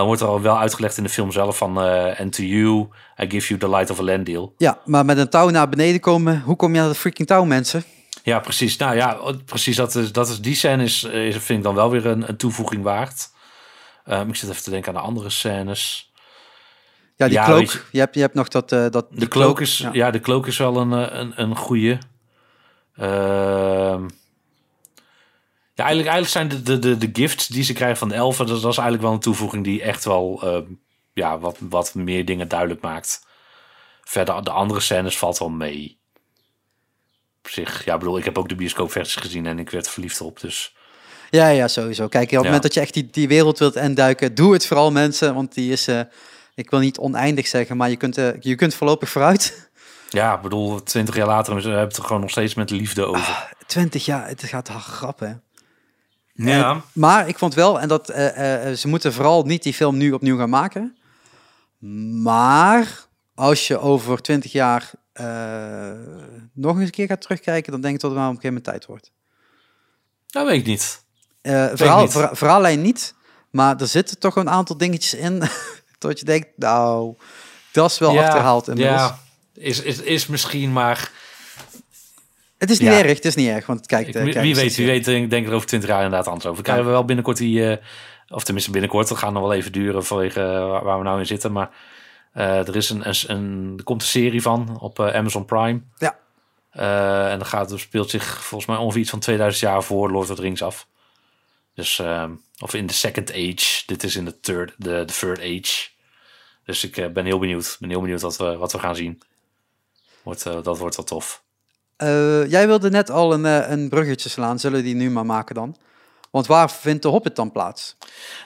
Dan 0.00 0.08
wordt 0.08 0.24
er 0.24 0.28
al 0.28 0.40
wel 0.40 0.58
uitgelegd 0.58 0.96
in 0.96 1.02
de 1.02 1.08
film 1.08 1.32
zelf 1.32 1.56
van 1.56 1.80
eh 1.82 2.20
and 2.20 2.32
to 2.32 2.42
you, 2.42 2.88
I 3.22 3.30
give 3.30 3.46
you 3.48 3.60
the 3.60 3.68
light 3.70 3.90
of 3.90 3.98
a 3.98 4.02
Landil. 4.02 4.54
Ja, 4.58 4.78
maar 4.84 5.04
met 5.04 5.18
een 5.18 5.28
touw 5.28 5.48
naar 5.48 5.68
beneden 5.68 6.00
komen, 6.00 6.40
hoe 6.40 6.56
kom 6.56 6.74
je 6.74 6.80
aan 6.80 6.86
dat 6.86 6.96
freaking 6.96 7.28
touw, 7.28 7.44
mensen? 7.44 7.84
Ja, 8.22 8.38
precies. 8.40 8.76
Nou 8.76 8.96
ja, 8.96 9.18
precies. 9.44 9.76
Dat 9.76 9.94
is, 9.94 10.12
dat 10.12 10.28
is, 10.28 10.40
die 10.40 10.54
scène 10.54 10.82
is, 10.82 11.04
is, 11.04 11.36
vind 11.36 11.58
ik 11.58 11.62
dan 11.64 11.74
wel 11.74 11.90
weer 11.90 12.06
een, 12.06 12.28
een 12.28 12.36
toevoeging 12.36 12.82
waard. 12.82 13.30
Ehm, 14.04 14.28
ik 14.28 14.36
zit 14.36 14.50
even 14.50 14.62
te 14.62 14.70
denken 14.70 14.88
aan 14.88 15.00
de 15.00 15.06
andere 15.06 15.30
scènes. 15.30 16.12
Ja, 17.16 17.26
die 17.26 17.34
Ja, 17.34 17.44
cloak. 17.44 17.60
Je... 17.70 17.80
je- 17.92 17.98
hebt, 17.98 18.14
je 18.14 18.20
hebt 18.20 18.34
nog 18.34 18.48
dat... 18.48 18.72
eh 18.72 18.86
dat 18.90 19.06
De 19.10 19.28
cloak 19.28 19.60
is, 19.60 19.78
ja. 19.78 19.90
ja. 19.92 20.10
de 20.10 20.20
cloak 20.20 20.46
is 20.46 20.58
wel 20.58 20.76
een, 20.76 20.92
eh, 20.92 21.18
een, 21.18 21.32
een 21.36 21.56
goeie. 21.56 21.98
Ehm, 22.96 24.08
ja, 25.74 25.84
eigenlijk, 25.84 26.14
eigenlijk 26.14 26.28
zijn 26.28 26.48
de, 26.48 26.78
de, 26.78 26.78
de, 26.78 27.10
de 27.10 27.20
gifts 27.20 27.46
die 27.46 27.62
ze 27.62 27.72
krijgen 27.72 27.98
van 27.98 28.08
de 28.08 28.14
elfen, 28.14 28.46
dat, 28.46 28.60
dat 28.62 28.70
is 28.72 28.78
eigenlijk 28.78 29.02
wel 29.06 29.12
een 29.12 29.20
toevoeging 29.22 29.64
die 29.64 29.82
echt 29.82 30.04
wel 30.04 30.40
ehm, 30.42 30.64
ja, 31.14 31.38
wat, 31.38 31.56
wat 31.60 31.94
meer 31.94 32.24
dingen 32.24 32.48
duidelijk 32.48 32.80
maakt. 32.80 33.26
Verder, 34.02 34.44
de 34.44 34.50
andere 34.50 34.80
scènes 34.80 35.18
valt 35.18 35.38
wel 35.38 35.48
mee. 35.50 35.98
Op 37.44 37.50
zich, 37.50 37.84
ja, 37.84 37.92
ik 37.92 37.98
bedoel, 37.98 38.18
ik 38.18 38.24
heb 38.24 38.38
ook 38.38 38.48
de 38.48 38.54
bioscoopversies 38.54 39.22
gezien 39.22 39.46
en 39.46 39.58
ik 39.58 39.70
werd 39.70 39.88
verliefd 39.88 40.20
op, 40.20 40.40
dus... 40.40 40.74
Ja, 41.30 41.48
ja, 41.48 41.68
sowieso. 41.68 42.08
Kijk, 42.08 42.24
op 42.24 42.30
het 42.30 42.38
Ja. 42.38 42.44
moment 42.44 42.62
dat 42.62 42.74
je 42.74 42.80
echt 42.80 42.94
die, 42.94 43.08
die 43.10 43.28
wereld 43.28 43.58
wilt 43.58 43.76
induiken, 43.76 44.34
doe 44.34 44.52
het 44.52 44.66
vooral, 44.66 44.90
mensen. 44.90 45.34
Want 45.34 45.54
die 45.54 45.72
is, 45.72 45.88
eh, 45.88 46.00
ik 46.54 46.70
wil 46.70 46.78
niet 46.80 46.98
oneindig 46.98 47.46
zeggen, 47.46 47.76
maar 47.76 47.90
je 47.90 47.96
kunt, 47.96 48.18
eh, 48.18 48.28
je 48.40 48.54
kunt 48.54 48.74
voorlopig 48.74 49.08
vooruit. 49.08 49.52
Ja, 50.08 50.34
ik 50.34 50.40
bedoel, 50.40 50.82
twintig 50.82 51.16
jaar 51.16 51.26
later 51.26 51.52
hebben 51.52 51.72
we 51.72 51.78
het 51.78 51.96
er 51.96 52.02
gewoon 52.02 52.20
nog 52.20 52.30
steeds 52.30 52.54
met 52.54 52.70
liefde 52.70 53.04
over. 53.04 53.54
20 53.66 54.04
jaar, 54.04 54.28
het 54.28 54.42
gaat 54.42 54.68
hard 54.68 54.84
grappen. 54.84 55.42
Ja, 56.48 56.70
En- 56.70 56.82
maar 56.92 57.28
ik 57.28 57.38
vond 57.38 57.54
wel, 57.54 57.80
en 57.80 57.88
dat 57.88 58.08
eh, 58.08 58.68
eh, 58.70 58.76
ze 58.76 58.88
moeten 58.88 59.12
vooral 59.12 59.42
niet 59.42 59.62
die 59.62 59.74
film 59.74 59.96
nu 59.96 60.12
opnieuw 60.12 60.36
gaan 60.38 60.50
maken. 60.50 60.96
Maar 62.22 63.06
als 63.34 63.66
je 63.66 63.78
over 63.78 64.22
20 64.22 64.52
jaar 64.52 64.90
eh, 65.12 65.90
nog 66.52 66.74
eens 66.76 66.84
een 66.84 66.90
keer 66.90 67.06
gaat 67.06 67.20
terugkijken, 67.22 67.72
dan 67.72 67.80
denk 67.80 67.94
ik 67.94 68.00
dat 68.00 68.10
het 68.10 68.20
wel 68.20 68.28
op 68.28 68.34
een 68.34 68.40
gegeven 68.40 68.62
moment 68.64 68.82
tijd 68.82 68.86
wordt. 68.86 69.12
dat 70.26 70.46
weet 70.46 70.60
ik 70.60 70.66
niet. 70.66 71.04
Eh 71.40 71.66
verhaal, 71.74 72.00
niet. 72.02 72.10
verha- 72.12 72.34
verhaallijn 72.34 72.80
niet, 72.82 73.14
maar 73.50 73.80
er 73.80 73.86
zitten 73.86 74.18
toch 74.18 74.36
een 74.36 74.50
aantal 74.50 74.76
dingetjes 74.76 75.14
in 75.14 75.42
dat 75.98 76.18
je 76.18 76.24
denkt, 76.24 76.48
nou, 76.56 77.14
dat 77.72 77.90
is 77.90 77.98
wel 77.98 78.20
achterhaald 78.20 78.68
inmiddels. 78.68 79.00
Ja, 79.00 79.18
is, 79.54 79.82
is, 79.82 80.00
is 80.00 80.26
misschien, 80.26 80.72
maar 80.72 81.10
Het 82.60 82.70
is 82.70 82.78
niet 82.78 82.88
Ja. 82.88 82.98
erg, 82.98 83.14
het 83.14 83.24
is 83.24 83.34
niet 83.34 83.48
erg, 83.48 83.66
want 83.66 83.78
het 83.78 83.88
kijkt... 83.88 84.08
ik- 84.08 84.14
eh, 84.14 84.22
wie, 84.22 84.32
kijkt 84.32 84.46
wie 84.46 84.54
weet, 84.54 84.64
steeds, 84.72 84.76
wie 84.76 84.86
eh, 84.86 84.92
weet, 84.92 85.04
denk 85.04 85.30
denk 85.30 85.46
er 85.46 85.52
over 85.52 85.66
20 85.66 85.88
jaar 85.88 86.02
inderdaad 86.04 86.26
anders 86.28 86.46
over. 86.46 86.62
Krijgen 86.62 86.84
we 86.84 86.90
wel 86.90 87.04
binnenkort 87.04 87.36
die, 87.36 87.70
eh, 87.70 87.84
of 88.28 88.44
tenminste 88.44 88.70
binnenkort, 88.70 89.08
dat 89.08 89.18
gaat 89.18 89.32
nog 89.32 89.42
wel 89.42 89.52
even 89.52 89.72
duren 89.72 90.04
vanwege 90.04 90.40
eh, 90.40 90.82
waar- 90.82 90.98
we 90.98 91.04
nou 91.04 91.18
in 91.18 91.26
zitten. 91.26 91.52
Maar 91.52 91.70
eh, 92.32 92.68
er, 92.68 92.76
is 92.76 92.90
een, 92.90 93.08
een, 93.08 93.14
een, 93.26 93.74
er 93.76 93.84
komt 93.84 94.02
een 94.02 94.08
serie 94.08 94.42
van 94.42 94.80
op 94.80 94.98
eh, 94.98 95.14
Amazon 95.14 95.44
Prime. 95.44 95.80
Ja. 95.98 96.18
Eh, 96.70 97.32
en 97.32 97.38
dat 97.38 97.48
gaat, 97.48 97.68
dat 97.68 97.78
speelt 97.80 98.10
zich 98.10 98.44
volgens 98.44 98.70
mij 98.70 98.78
ongeveer 98.78 99.00
iets 99.00 99.10
van 99.10 99.20
2000 99.20 99.62
jaar 99.70 99.82
voor 99.82 100.10
Lord 100.10 100.30
of 100.30 100.36
the 100.36 100.42
Rings 100.42 100.62
af. 100.62 100.86
Dus, 101.74 102.02
of 102.58 102.74
in 102.74 102.86
de 102.86 102.92
Second 102.92 103.30
Age. 103.32 103.82
Dit 103.86 104.02
is 104.02 104.16
in 104.16 104.24
de 104.24 104.40
Third, 104.40 104.74
de, 104.76 105.04
Third 105.18 105.38
Age. 105.40 105.88
Dus 106.64 106.84
ik 106.84 106.96
eh, 106.96 107.06
ben 107.08 107.24
heel 107.24 107.38
benieuwd. 107.38 107.76
ben 107.80 107.90
heel 107.90 108.00
benieuwd 108.00 108.20
wat 108.20 108.36
we, 108.36 108.56
wat 108.56 108.72
we 108.72 108.78
gaan 108.78 108.96
zien. 108.96 109.22
Wordt, 110.22 110.46
eh, 110.46 110.62
dat 110.62 110.78
wordt 110.78 110.96
wel 110.96 111.04
tof. 111.04 111.42
Eh, 112.00 112.50
jij 112.50 112.66
wilde 112.66 112.90
net 112.90 113.10
al 113.10 113.32
een, 113.32 113.46
eh, 113.46 113.70
een 113.70 113.88
bruggetje 113.88 114.28
slaan, 114.28 114.58
zullen 114.58 114.78
we 114.78 114.84
die 114.84 114.94
nu 114.94 115.10
maar 115.10 115.26
maken 115.26 115.54
dan? 115.54 115.76
Want 116.30 116.46
waar 116.46 116.70
vindt 116.70 117.02
de 117.02 117.08
Hobbit 117.08 117.36
dan 117.36 117.52
plaats? 117.52 117.96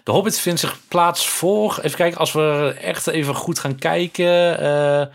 De 0.05 0.11
Hobbit 0.13 0.39
vindt 0.39 0.61
zich 0.61 0.79
plaats 0.89 1.29
voor... 1.29 1.79
Even 1.83 1.97
kijken, 1.99 2.19
als 2.19 2.33
we 2.33 2.77
echt 2.81 3.07
even 3.07 3.35
goed 3.35 3.59
gaan 3.59 3.77
kijken... 3.77 4.59
eh 4.61 5.07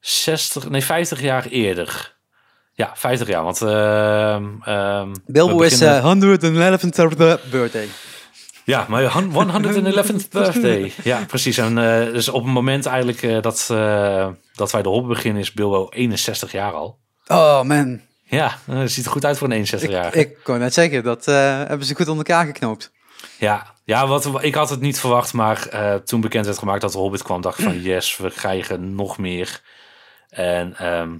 60, 0.00 0.68
nee, 0.68 0.84
50 0.84 1.20
jaar 1.20 1.46
eerder. 1.46 2.14
Ja, 2.72 2.92
50 2.94 3.28
jaar, 3.28 3.42
want... 3.44 3.62
ehm, 3.62 4.44
ehm, 4.64 5.14
Bilbo 5.26 5.62
is 5.62 5.78
beginnen- 5.78 6.02
eh 6.02 6.02
111th 6.04 7.50
birthday. 7.50 7.88
Ja, 8.64 8.86
maar 8.88 9.02
111th 9.02 10.28
birthday. 10.38 10.92
Ja, 11.04 11.24
precies. 11.26 11.58
En 11.58 11.78
eh, 11.78 12.12
dus 12.12 12.28
op 12.28 12.44
het 12.44 12.52
moment 12.52 12.86
eigenlijk 12.86 13.22
eh, 13.22 13.40
dat, 13.42 13.68
eh, 13.70 14.28
dat 14.54 14.72
wij 14.72 14.82
de 14.82 14.88
Hobbit 14.88 15.08
beginnen... 15.08 15.42
is 15.42 15.52
Bilbo 15.52 15.86
61 15.90 16.52
jaar 16.52 16.72
al. 16.72 16.98
Oh 17.26 17.62
man, 17.62 18.00
Ja, 18.24 18.58
eh, 18.66 18.82
ziet 18.84 19.04
er 19.04 19.10
goed 19.10 19.24
uit 19.24 19.38
voor 19.38 19.46
een 19.46 19.52
61 19.52 19.88
ik, 19.88 19.94
jaar. 19.94 20.14
ik 20.14 20.36
kon 20.42 20.58
net 20.58 20.74
zeggen, 20.74 21.02
dat 21.02 21.28
eh, 21.28 21.34
hebben 21.56 21.86
ze 21.86 21.94
goed 21.94 22.08
onder 22.08 22.26
elkaar 22.26 22.46
geknoopt. 22.46 22.92
Ja, 23.38 23.74
ja 23.84 24.06
wat, 24.06 24.44
ik 24.44 24.54
had 24.54 24.70
het 24.70 24.80
niet 24.80 25.00
verwacht, 25.00 25.32
maar 25.32 25.66
eh, 25.68 25.94
toen 25.94 26.20
bekend 26.20 26.46
werd 26.46 26.58
gemaakt 26.58 26.80
dat 26.80 26.92
de 26.92 26.98
Hobbit 26.98 27.22
kwam, 27.22 27.40
dacht 27.40 27.58
ik 27.58 27.64
van 27.64 27.82
yes, 27.92 28.16
we 28.16 28.30
krijgen 28.30 28.94
nog 28.94 29.18
meer. 29.18 29.60
En 30.28 30.76
ehm, 30.76 31.16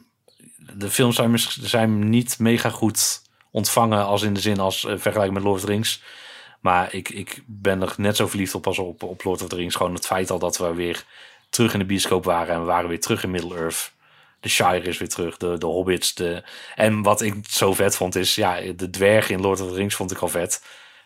de 0.57 0.91
films 0.91 1.17
zijn, 1.17 1.39
zijn 1.61 2.09
niet 2.09 2.39
mega 2.39 2.71
goed 2.71 3.23
ontvangen 3.51 4.05
als 4.05 4.23
in 4.23 4.35
de 4.35 4.41
zin 4.41 4.61
als 4.61 4.85
eh, 4.85 4.95
vergelijking 4.97 5.35
met 5.35 5.43
Lord 5.43 5.57
of 5.57 5.65
the 5.65 5.73
Rings. 5.73 6.03
Maar 6.61 6.95
ik, 6.95 7.09
ik 7.09 7.43
ben 7.47 7.83
er 7.83 7.95
net 7.97 8.17
zo 8.17 8.27
verliefd 8.27 8.55
op 8.55 8.67
als 8.67 8.79
op, 8.79 9.03
op 9.03 9.25
Lord 9.25 9.43
of 9.43 9.49
the 9.49 9.57
Rings. 9.57 9.75
Gewoon 9.75 9.95
het 9.95 10.07
feit 10.07 10.31
al 10.31 10.39
dat 10.39 10.59
we 10.59 10.75
weer 10.75 11.05
terug 11.51 11.73
in 11.73 11.79
de 11.79 11.85
bioscoop 11.85 12.25
waren 12.25 12.55
en 12.55 12.61
we 12.61 12.67
waren 12.67 12.89
weer 12.89 13.01
terug 13.01 13.23
in 13.23 13.31
Middle-earth. 13.31 13.93
De 14.47 14.53
Shire 14.53 14.89
is 14.89 14.99
weer 14.99 15.09
terug, 15.09 15.37
de, 15.37 15.59
de 15.59 15.67
Hobbits. 15.67 16.15
De... 16.15 16.43
En 16.75 17.03
wat 17.03 17.21
ik 17.21 17.35
zo 17.49 17.75
vet 17.75 17.97
vond 17.97 18.15
is, 18.15 18.35
ja, 18.35 18.61
de 18.77 18.91
dwergen 18.91 19.35
in 19.35 19.41
Lord 19.41 19.61
of 19.61 19.69
the 19.69 19.75
Rings 19.75 19.95
vond 19.95 20.11
ik 20.11 20.19
al 20.19 20.29
vet. 20.29 20.63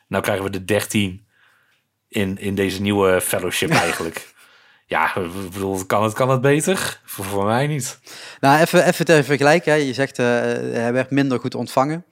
Nou 0.09 0.23
krijgen 0.23 0.45
we 0.45 0.51
de 0.51 0.65
13 0.65 1.27
in, 2.09 2.39
in 2.39 2.55
deze 2.55 2.81
nieuwe 2.81 3.21
fellowship 3.21 3.71
eigenlijk. 3.87 4.35
ja, 4.87 5.17
ik 5.17 5.51
bedoel, 5.53 5.87
kan 5.87 6.03
het, 6.03 6.13
kan 6.13 6.31
het 6.31 6.41
beter? 6.41 7.01
Voor, 7.05 7.25
voor 7.25 7.45
mij 7.45 7.67
niet. 7.67 7.99
Nou, 8.41 8.61
even, 8.61 8.87
even 8.87 9.05
ter 9.05 9.25
vergelijking. 9.25 9.77
Hè. 9.77 9.83
Je 9.83 9.95
zegt, 9.95 10.19
eh, 10.19 10.27
hij 10.27 10.93
werd 10.93 11.11
minder 11.11 11.41
goed 11.41 11.55
ontvangen. 11.55 12.05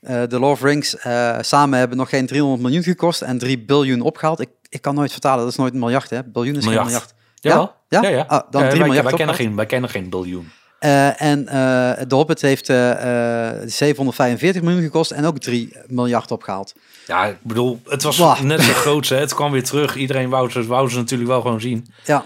Eh, 0.00 0.22
de 0.28 0.38
Lord 0.38 0.52
of 0.52 0.60
the 0.60 0.66
Rings 0.66 0.96
eh, 0.98 1.38
samen 1.40 1.78
hebben 1.78 1.96
nog 1.96 2.08
geen 2.08 2.26
300 2.26 2.62
miljoen 2.62 2.82
gekost 2.82 3.22
en 3.22 3.38
3 3.38 3.64
biljoen 3.64 4.00
opgehaald. 4.00 4.40
Ik, 4.40 4.50
ik 4.68 4.82
kan 4.82 4.94
nooit 4.94 5.12
vertalen, 5.12 5.38
dat 5.42 5.52
is 5.52 5.58
nooit 5.58 5.72
een 5.72 5.78
miljard, 5.78 6.10
hè? 6.10 6.24
Biljoen 6.24 6.56
is 6.56 6.64
Miljard. 6.64 6.84
geen 6.86 6.92
miljard. 6.92 7.14
Ja? 7.40 7.74
Ja, 7.88 8.08
ja. 8.08 8.24
Ah, 8.28 8.50
dan 8.50 8.62
Eh, 8.62 8.68
3 8.68 8.78
wij, 8.78 8.88
miljard 8.88 9.08
wij, 9.08 9.16
kennen 9.16 9.34
geen, 9.34 9.56
wij 9.56 9.66
kennen 9.66 9.90
geen 9.90 10.10
biljoen. 10.10 10.50
Eh, 10.84 11.22
en 11.22 11.48
eh, 11.48 12.06
de 12.08 12.14
Hobbit 12.14 12.40
heeft 12.40 12.68
eh, 12.68 13.50
eh, 13.50 13.62
745 13.66 14.62
miljoen 14.62 14.82
gekost 14.82 15.10
en 15.10 15.24
ook 15.24 15.38
3 15.38 15.76
miljard 15.86 16.30
opgehaald. 16.30 16.74
Ja, 17.06 17.24
ik 17.24 17.36
bedoel, 17.42 17.80
het 17.84 18.02
was 18.02 18.40
net 18.42 18.62
zo 18.62 18.72
groot. 18.72 19.08
Hè? 19.08 19.16
Het 19.16 19.34
kwam 19.34 19.52
weer 19.52 19.64
terug. 19.64 19.96
Iedereen 19.96 20.28
wou 20.28 20.50
ze, 20.50 20.66
wou 20.66 20.90
ze 20.90 20.96
natuurlijk 20.96 21.30
wel 21.30 21.40
gewoon 21.40 21.60
zien. 21.60 21.86
Ja, 22.04 22.24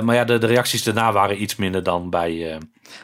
maar 0.00 0.14
ja, 0.14 0.24
de, 0.24 0.38
de 0.38 0.46
reacties 0.46 0.82
daarna 0.82 1.12
waren 1.12 1.42
iets 1.42 1.56
minder 1.56 1.82
dan 1.82 2.10
bij... 2.10 2.32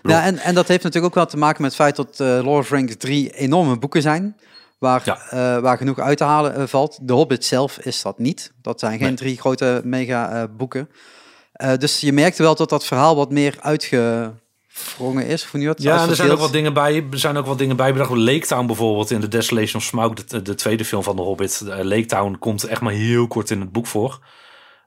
ja 0.03 0.25
en, 0.25 0.39
en 0.39 0.55
dat 0.55 0.69
heeft 0.69 0.83
natuurlijk 0.83 1.05
ook 1.13 1.15
wel 1.15 1.27
te 1.27 1.37
maken 1.37 1.63
met 1.63 1.71
het 1.73 1.81
feit 1.81 1.97
dat 1.97 2.21
eh, 2.21 2.27
Lord 2.45 2.61
of 2.61 2.69
the 2.69 2.75
Rings 2.75 2.97
drie 2.97 3.31
enorme 3.31 3.79
boeken 3.79 4.03
zijn. 4.03 4.37
Waar, 4.79 5.03
Ja. 5.05 5.61
waar 5.61 5.77
genoeg 5.77 5.99
uit 5.99 6.19
te 6.19 6.25
halen 6.25 6.69
valt. 6.69 6.99
De 7.03 7.13
Hobbit 7.13 7.45
zelf 7.45 7.79
is 7.79 8.03
dat 8.03 8.19
niet. 8.19 8.53
Dat 8.63 8.81
zijn 8.81 8.99
geen 8.99 9.07
Nee. 9.07 9.17
drie 9.17 9.39
grote 9.39 9.81
mega 9.85 10.49
boeken. 10.49 10.89
Dus 11.79 12.01
je 12.01 12.13
merkte 12.13 12.43
wel 12.43 12.55
dat 12.55 12.69
dat 12.69 12.85
verhaal 12.85 13.17
wat 13.17 13.31
meer 13.31 13.57
uitgevrongen 14.75 15.27
is. 15.27 15.45
Of 15.45 15.51
hoe 15.51 15.61
nu 15.61 15.67
dat 15.67 15.83
Ja, 15.83 16.03
en 16.03 16.09
er 16.09 16.17
zijn 16.17 16.31
ook 16.31 16.39
wat 16.39 16.53
dingen 16.53 16.73
bij. 16.73 17.07
Er 17.11 17.19
zijn 17.19 17.37
ook 17.37 17.47
wat 17.47 17.59
dingen 17.59 17.77
bij 17.77 17.93
bedacht. 17.93 18.11
Lake 18.11 18.47
Town 18.47 18.67
bijvoorbeeld 18.67 19.11
in 19.11 19.21
The 19.21 19.29
Desolation 19.29 19.81
of 19.81 19.83
Smaug, 19.83 20.15
de, 20.15 20.43
de 20.43 20.55
tweede 20.55 20.85
film 20.85 21.03
van 21.03 21.17
The 21.17 21.23
Hobbit. 21.23 21.61
Eh, 21.61 21.79
Lake 21.85 22.07
Town 22.07 22.37
komt 22.39 22.65
echt 22.65 22.81
maar 22.81 22.93
heel 22.93 23.27
kort 23.27 23.51
in 23.51 23.61
het 23.61 23.73
boek 23.73 23.87
voor. 23.87 24.19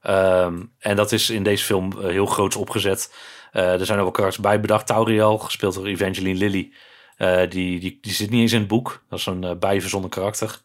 Ehm, 0.01 0.55
en 0.79 0.95
dat 0.95 1.11
is 1.11 1.29
in 1.29 1.43
deze 1.43 1.63
film 1.63 1.91
eh, 1.91 2.09
heel 2.09 2.25
groots 2.25 2.55
opgezet. 2.55 3.13
Eh, 3.51 3.79
er 3.79 3.85
zijn 3.85 3.97
ook 3.97 4.03
wel 4.03 4.13
karakters 4.13 4.43
bij 4.43 4.59
bedacht. 4.59 4.87
Tauriel, 4.87 5.37
gespeeld 5.37 5.73
door 5.73 5.85
Evangeline 5.85 6.37
Lilly. 6.37 6.71
Die, 7.49 7.79
die, 7.79 7.97
die 8.01 8.13
zit 8.13 8.29
niet 8.29 8.41
eens 8.41 8.51
in 8.51 8.59
het 8.59 8.67
boek. 8.67 9.03
Dat 9.09 9.19
is 9.19 9.25
een 9.25 9.59
bijverzonnen 9.59 10.09
karakter. 10.09 10.61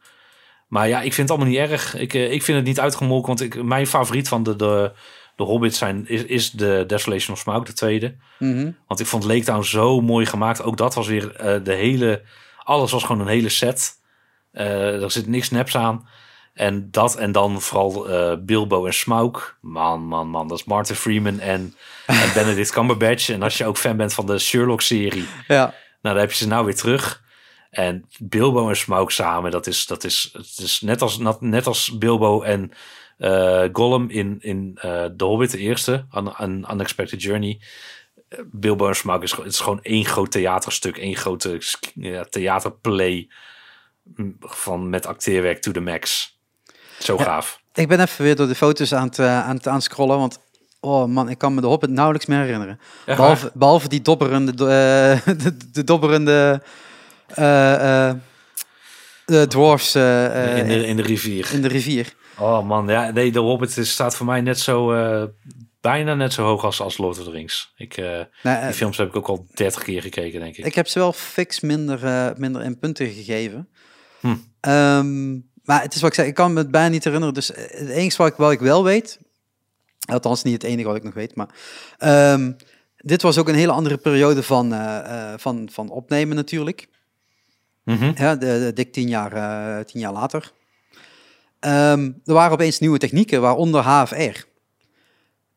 Maar 0.69 0.89
ja, 0.89 0.97
ik 0.97 1.13
vind 1.13 1.29
het 1.29 1.31
allemaal 1.31 1.49
niet 1.49 1.71
erg. 1.71 1.95
Ik, 1.95 2.13
ik 2.13 2.43
vind 2.43 2.59
het 2.59 2.67
niet 2.67 2.81
uitgemolken. 2.81 3.27
Want 3.27 3.41
ik, 3.41 3.63
mijn 3.63 3.87
favoriet 3.87 4.29
van 4.29 4.43
de, 4.43 4.57
de, 4.57 4.93
de 5.45 5.51
Hobbits 5.51 5.79
zijn, 5.79 6.09
is, 6.09 6.25
is 6.25 6.51
de 6.51 6.85
Desolation 6.87 7.35
of 7.35 7.41
Smaug, 7.43 7.65
de 7.65 7.73
tweede. 7.73 8.15
Mhm. 8.39 8.71
Want 8.87 9.01
ik 9.01 9.07
vond 9.07 9.25
Lake 9.25 9.45
Town 9.45 9.63
zo 9.63 10.01
mooi 10.01 10.27
gemaakt. 10.27 10.63
Ook 10.63 10.77
dat 10.77 10.95
was 10.95 11.07
weer 11.07 11.37
eh, 11.37 11.65
de 11.65 11.75
hele... 11.75 12.23
Alles 12.63 12.93
was 12.93 13.05
gewoon 13.05 13.21
een 13.21 13.27
hele 13.27 13.49
set. 13.49 14.01
Eh, 14.53 15.03
er 15.03 15.11
zit 15.11 15.27
niks 15.27 15.51
neps 15.51 15.77
aan. 15.77 16.09
En 16.55 16.91
dat 16.91 17.17
en 17.17 17.33
dan 17.33 17.61
vooral 17.61 18.09
eh, 18.09 18.37
Bilbo 18.39 18.87
en 18.87 18.95
Smaug. 18.95 19.57
Man, 19.61 20.01
man, 20.01 20.29
man. 20.29 20.49
Dat 20.49 20.59
is 20.59 20.65
Martin 20.65 20.97
Freeman 20.97 21.41
en, 21.41 21.75
en 22.07 22.33
Benedict 22.35 22.71
Cumberbatch. 22.71 23.29
En 23.29 23.43
als 23.43 23.59
je 23.59 23.67
ook 23.67 23.77
fan 23.77 23.97
bent 23.97 24.15
van 24.15 24.27
de 24.27 24.39
Sherlock-serie... 24.39 25.25
Ja. 25.49 25.75
Nou, 26.03 26.15
dan 26.15 26.17
heb 26.17 26.31
je 26.31 26.37
ze 26.37 26.47
nou 26.47 26.65
weer 26.65 26.77
terug. 26.77 27.23
En 27.71 28.05
Bilbo 28.19 28.69
en 28.69 28.77
Smaug 28.77 29.13
samen, 29.13 29.51
dat 29.51 29.67
is, 29.67 29.87
dat 29.87 30.05
is, 30.05 30.31
het 30.33 30.59
is 30.59 30.81
net, 30.81 31.03
als, 31.03 31.19
net 31.41 31.67
als 31.67 31.99
Bilbo 31.99 32.43
en 32.43 32.73
eh, 33.23 33.65
Gollum 33.73 34.11
in, 34.11 34.37
in 34.41 34.79
eh 34.81 35.05
The 35.17 35.25
Hobbit, 35.25 35.51
de 35.51 35.59
eerste, 35.59 36.05
An, 36.11 36.35
An 36.35 36.67
Unexpected 36.73 37.23
Journey. 37.23 37.61
Bilbo 38.51 38.89
en 38.89 38.97
Smaug 38.97 39.23
is, 39.23 39.35
is 39.45 39.61
gewoon 39.61 39.83
één 39.83 40.05
groot 40.05 40.31
theaterstuk, 40.31 40.97
één 40.97 41.17
grote 41.17 41.61
ja, 41.95 42.25
theaterplay 42.25 43.29
mm, 44.17 44.37
van, 44.41 44.89
met 44.91 45.07
acteerwerk 45.07 45.63
to 45.63 45.73
the 45.73 45.81
max. 45.81 46.37
Zo 46.99 47.17
Ja. 47.19 47.25
gaaf. 47.25 47.61
Ik 47.75 47.89
ben 47.89 48.01
even 48.01 48.25
weer 48.25 48.37
door 48.37 48.47
de 48.47 48.55
foto's 48.55 48.95
aan 48.95 49.07
het, 49.07 49.19
eh, 49.19 49.45
aan 49.47 49.57
het 49.57 49.69
aanscrollen, 49.69 50.19
want 50.19 50.39
oh 50.81 51.07
man, 51.07 51.29
ik 51.29 51.39
kan 51.39 51.55
me 51.55 51.61
de 51.61 51.67
Hobbit 51.67 51.91
nauwelijks 51.91 52.27
meer 52.27 52.39
herinneren. 52.41 52.81
Echt 53.07 53.17
Behalve, 53.17 53.51
behalve 53.55 53.89
die 53.89 54.03
dobberende, 54.03 54.55
do- 54.55 54.67
eh, 54.67 55.27
de, 55.45 55.57
de 55.73 55.85
dobberende 55.85 56.63
de 59.25 59.47
dwarfs 59.49 59.95
in, 59.95 60.03
de, 60.03 60.85
in 60.87 60.97
de 60.97 61.03
rivier. 61.03 61.51
in 61.53 61.63
de 61.63 61.69
rivier. 61.69 62.15
Oh 62.39 62.67
man, 62.67 62.87
ja, 62.89 63.11
nee, 63.11 63.33
de 63.33 63.39
Hobbit 63.39 63.79
staat 63.87 64.17
voor 64.17 64.27
mij 64.27 64.41
net 64.41 64.59
zo, 64.59 64.93
eh, 64.93 65.25
bijna 65.81 66.15
net 66.15 66.33
zo 66.33 66.45
hoog 66.45 66.65
als, 66.65 66.81
als 66.81 66.99
Lord 66.99 67.19
of 67.19 67.25
the 67.25 67.31
Rings. 67.31 67.73
Ik, 67.77 67.97
eh, 67.97 68.05
Nou, 68.05 68.59
eh, 68.59 68.65
die 68.65 68.73
films 68.75 68.97
heb 68.97 69.09
ik 69.09 69.17
ook 69.17 69.29
al 69.29 69.47
30 69.55 69.83
keer 69.83 70.03
gekeken, 70.03 70.41
denk 70.41 70.57
ik. 70.57 70.65
ik 70.65 70.75
heb 70.75 70.89
ze 70.89 70.99
wel 70.99 71.13
fix 71.13 71.61
minder, 71.61 72.33
minder 72.37 72.63
in 72.63 72.79
punten 72.79 73.09
gegeven. 73.11 73.69
Hm. 74.21 74.35
Ehm, 74.61 75.33
maar 75.63 75.83
het 75.83 75.95
is 75.95 76.01
wat 76.01 76.11
ik 76.11 76.17
zeg, 76.17 76.27
ik 76.27 76.35
kan 76.35 76.53
me 76.53 76.59
het 76.59 76.71
bijna 76.71 76.89
niet 76.89 77.05
herinneren. 77.05 77.35
Dus 77.35 77.49
het 77.49 77.89
enige 77.89 78.17
wat 78.17 78.27
ik, 78.27 78.37
wat 78.37 78.53
ik 78.53 78.61
wel 78.61 78.85
weet, 78.85 79.19
althans 80.07 80.43
niet 80.43 80.53
het 80.53 80.63
enige 80.65 80.89
wat 80.89 80.97
ik 80.97 81.03
nog 81.03 81.15
weet, 81.15 81.35
maar 81.35 81.49
ehm, 81.99 82.53
dit 82.97 83.23
was 83.23 83.39
ook 83.39 83.49
een 83.49 83.55
hele 83.55 83.73
andere 83.73 83.97
periode 83.97 84.43
van, 84.43 84.75
van, 85.37 85.69
van 85.73 85.89
opnemen 85.91 86.37
natuurlijk. 86.37 86.89
Mhm. 87.85 88.13
Ja, 88.15 88.35
de, 88.37 88.47
de- 88.47 88.73
dik 88.75 88.93
tien 88.93 89.09
jaar, 89.09 89.85
tien 89.85 90.01
jaar 90.01 90.13
later. 90.13 90.53
Ehm, 91.63 92.11
er 92.25 92.35
waren 92.35 92.53
opeens 92.53 92.79
nieuwe 92.79 92.99
technieken, 92.99 93.41
waaronder 93.41 93.81
HFR. 93.81 94.39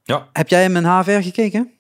Ja, 0.03 0.27
Heb 0.33 0.49
jij 0.49 0.61
hem 0.61 0.75
in 0.75 0.83
HFR 0.83 1.21
gekeken? 1.21 1.71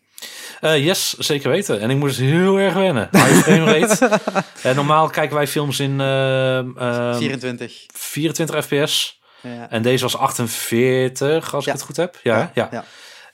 Eh, 0.61 0.85
yes, 0.85 1.13
zeker 1.17 1.49
weten. 1.49 1.79
En 1.79 1.89
ik 1.89 1.97
moest 1.97 2.17
heel 2.19 2.57
erg 2.57 2.73
wennen. 2.73 3.09
High 3.11 3.33
frame 3.33 3.79
rate. 3.79 4.19
Eh, 4.63 4.75
normaal 4.75 5.09
kijken 5.09 5.35
wij 5.35 5.47
films 5.47 5.79
in 5.79 6.01
ehm, 6.01 6.69
24. 7.17 7.85
24 7.93 8.65
fps. 8.65 9.21
Ja. 9.41 9.69
En 9.69 9.81
deze 9.81 10.03
was 10.03 10.17
48, 10.17 11.53
als 11.53 11.65
Ja. 11.65 11.71
ik 11.71 11.77
het 11.77 11.87
goed 11.87 11.97
heb. 11.97 12.19
Ja, 12.23 12.51
ja. 12.53 12.67
ja. 12.71 12.83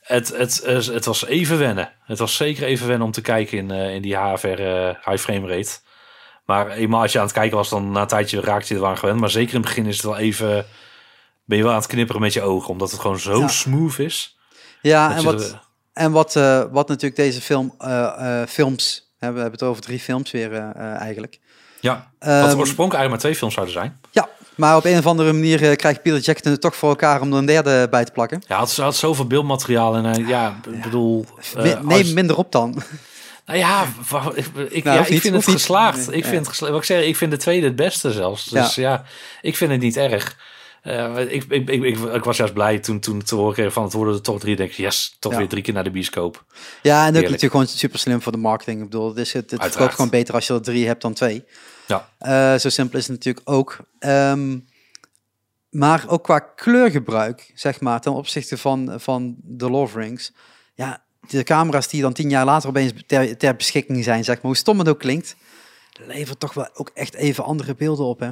Het, 0.01 0.37
het, 0.37 0.61
het, 0.93 1.05
was 1.05 1.25
even 1.25 1.57
wennen. 1.57 1.91
Het 2.03 2.19
was 2.19 2.35
zeker 2.35 2.63
even 2.63 2.87
wennen 2.87 3.05
om 3.05 3.11
te 3.13 3.21
kijken 3.21 3.57
in, 3.57 3.71
eh, 3.71 3.93
in 3.93 4.01
die 4.01 4.15
HFR 4.15 4.47
high 5.09 5.17
frame 5.17 5.47
rate. 5.47 5.71
Maar 6.51 6.69
eenmaal 6.71 7.01
als 7.01 7.11
je 7.11 7.17
aan 7.19 7.23
het 7.25 7.33
kijken 7.33 7.57
was, 7.57 7.69
dan 7.69 7.91
na 7.91 8.01
een 8.01 8.07
tijdje 8.07 8.41
raakte 8.41 8.73
je 8.73 8.79
er 8.79 8.85
aan 8.85 8.97
gewend. 8.97 9.19
Maar 9.19 9.29
zeker 9.29 9.49
in 9.53 9.59
het 9.59 9.65
begin 9.65 9.85
is 9.85 9.95
het 9.95 10.05
wel 10.05 10.17
even... 10.17 10.65
Ben 11.45 11.57
je 11.57 11.63
wel 11.63 11.73
aan 11.73 11.79
het 11.79 11.87
knipperen 11.87 12.21
met 12.21 12.33
je 12.33 12.41
ogen, 12.41 12.69
omdat 12.69 12.91
het 12.91 12.99
gewoon 12.99 13.19
zo 13.19 13.39
Ja. 13.39 13.47
smooth 13.47 13.99
is. 13.99 14.37
Ja, 14.81 15.15
en 15.15 15.23
wat, 15.23 15.41
er- 15.41 15.59
En 15.93 16.11
wat, 16.11 16.35
eh, 16.35 16.63
wat 16.71 16.87
natuurlijk 16.87 17.15
deze 17.15 17.41
film, 17.41 17.73
eh, 17.79 18.41
eh, 18.41 18.47
films, 18.47 19.13
hè, 19.17 19.27
we 19.31 19.33
hebben 19.39 19.59
het 19.59 19.63
over 19.63 19.81
drie 19.81 19.99
films 19.99 20.31
weer 20.31 20.53
eigenlijk. 20.97 21.39
Ja, 21.79 22.11
wat 22.19 22.29
Ehm, 22.29 22.41
oorspronkelijk 22.41 22.77
eigenlijk 22.77 23.09
maar 23.09 23.19
twee 23.19 23.35
films 23.35 23.53
zouden 23.53 23.73
zijn. 23.75 23.99
Ja, 24.11 24.29
maar 24.55 24.75
op 24.75 24.85
een 24.85 24.97
of 24.97 25.05
andere 25.05 25.33
manier 25.33 25.75
krijgt 25.75 26.01
Peter 26.01 26.19
Jackson 26.19 26.51
het 26.51 26.61
toch 26.61 26.75
voor 26.75 26.89
elkaar 26.89 27.21
om 27.21 27.31
er 27.31 27.37
een 27.37 27.45
derde 27.45 27.87
bij 27.89 28.05
te 28.05 28.11
plakken. 28.11 28.41
Ja, 28.47 28.57
had, 28.57 28.75
had 28.75 28.95
zoveel 28.95 29.27
beeldmateriaal 29.27 29.95
en 29.95 30.27
ja, 30.27 30.59
bedoel... 30.83 31.25
Neem 31.55 31.91
als- 31.91 32.13
minder 32.13 32.37
op 32.37 32.51
dan. 32.51 32.81
Nou 33.45 33.59
ja, 33.59 33.87
ik, 34.35 34.45
ik, 34.69 34.83
Nou, 34.83 34.95
ja, 34.95 34.97
hoeft 34.97 35.09
ik 35.09 35.09
niet, 35.09 35.21
vind 35.21 35.35
het 35.35 35.45
niet. 35.45 35.55
geslaagd. 35.55 36.07
Nee, 36.07 36.17
Ik 36.17 36.23
ja. 36.23 36.29
vind, 36.29 36.47
het 36.47 36.59
wat 36.59 36.75
ik 36.77 36.83
zeg, 36.83 37.03
ik 37.03 37.15
vind 37.15 37.31
de 37.31 37.37
tweede 37.37 37.65
het 37.65 37.75
beste 37.75 38.11
zelfs. 38.11 38.45
Dus 38.49 38.75
ja, 38.75 39.03
ik 39.41 39.55
vind 39.57 39.71
het 39.71 39.81
niet 39.81 39.97
erg. 39.97 40.37
Eh, 40.81 41.17
ik, 41.17 41.43
ik, 41.43 41.69
ik, 41.69 41.83
ik, 41.99 42.23
was 42.23 42.37
juist 42.37 42.53
blij 42.53 42.79
toen, 42.79 42.99
toen 42.99 43.23
te 43.23 43.35
horen 43.35 43.53
kreeg 43.53 43.73
van 43.73 43.83
het 43.83 43.93
worden 43.93 44.13
er 44.13 44.21
toch 44.21 44.39
drie. 44.39 44.55
Denk 44.55 44.69
ik, 44.69 44.75
yes, 44.77 45.15
toch 45.19 45.31
Ja. 45.31 45.37
weer 45.37 45.47
drie 45.47 45.63
keer 45.63 45.73
naar 45.73 45.83
de 45.83 45.91
bioscoop. 45.91 46.43
Ja, 46.81 46.93
en 46.93 46.97
ook 46.99 47.03
Heerlijk. 47.03 47.23
natuurlijk 47.23 47.51
gewoon 47.51 47.67
super 47.67 47.99
slim 47.99 48.21
voor 48.21 48.31
de 48.31 48.37
marketing. 48.37 48.77
Ik 48.77 48.89
bedoel, 48.89 49.07
het, 49.09 49.17
is, 49.17 49.33
het, 49.33 49.51
het 49.51 49.61
verkoopt 49.61 49.93
gewoon 49.93 50.09
beter 50.09 50.33
als 50.33 50.47
je 50.47 50.53
er 50.53 50.61
drie 50.61 50.87
hebt 50.87 51.01
dan 51.01 51.13
twee. 51.13 51.45
Ja. 51.87 52.09
Eh, 52.17 52.59
zo 52.59 52.69
simpel 52.69 52.97
is 52.99 53.07
het 53.07 53.15
natuurlijk 53.15 53.49
ook. 53.49 53.77
Ehm, 53.99 54.59
maar 55.69 56.03
ook 56.07 56.23
qua 56.23 56.39
kleurgebruik, 56.39 57.51
zeg 57.55 57.79
maar, 57.79 58.01
ten 58.01 58.13
opzichte 58.13 58.57
van, 58.57 58.93
van 58.97 59.35
The 59.57 59.65
the 59.65 59.99
Rings. 59.99 60.31
Ja, 60.73 61.03
de 61.27 61.43
camera's 61.43 61.87
die 61.87 62.01
dan 62.01 62.13
tien 62.13 62.29
jaar 62.29 62.45
later 62.45 62.69
opeens 62.69 62.93
ter, 63.07 63.37
ter 63.37 63.55
beschikking 63.55 64.03
zijn, 64.03 64.23
zeg 64.23 64.35
maar, 64.35 64.45
hoe 64.45 64.55
stom 64.55 64.79
het 64.79 64.89
ook 64.89 64.99
klinkt, 64.99 65.35
levert 66.07 66.39
toch 66.39 66.53
wel 66.53 66.69
ook 66.73 66.91
echt 66.93 67.13
even 67.13 67.43
andere 67.43 67.75
beelden 67.75 68.05
op, 68.05 68.19
hè? 68.19 68.29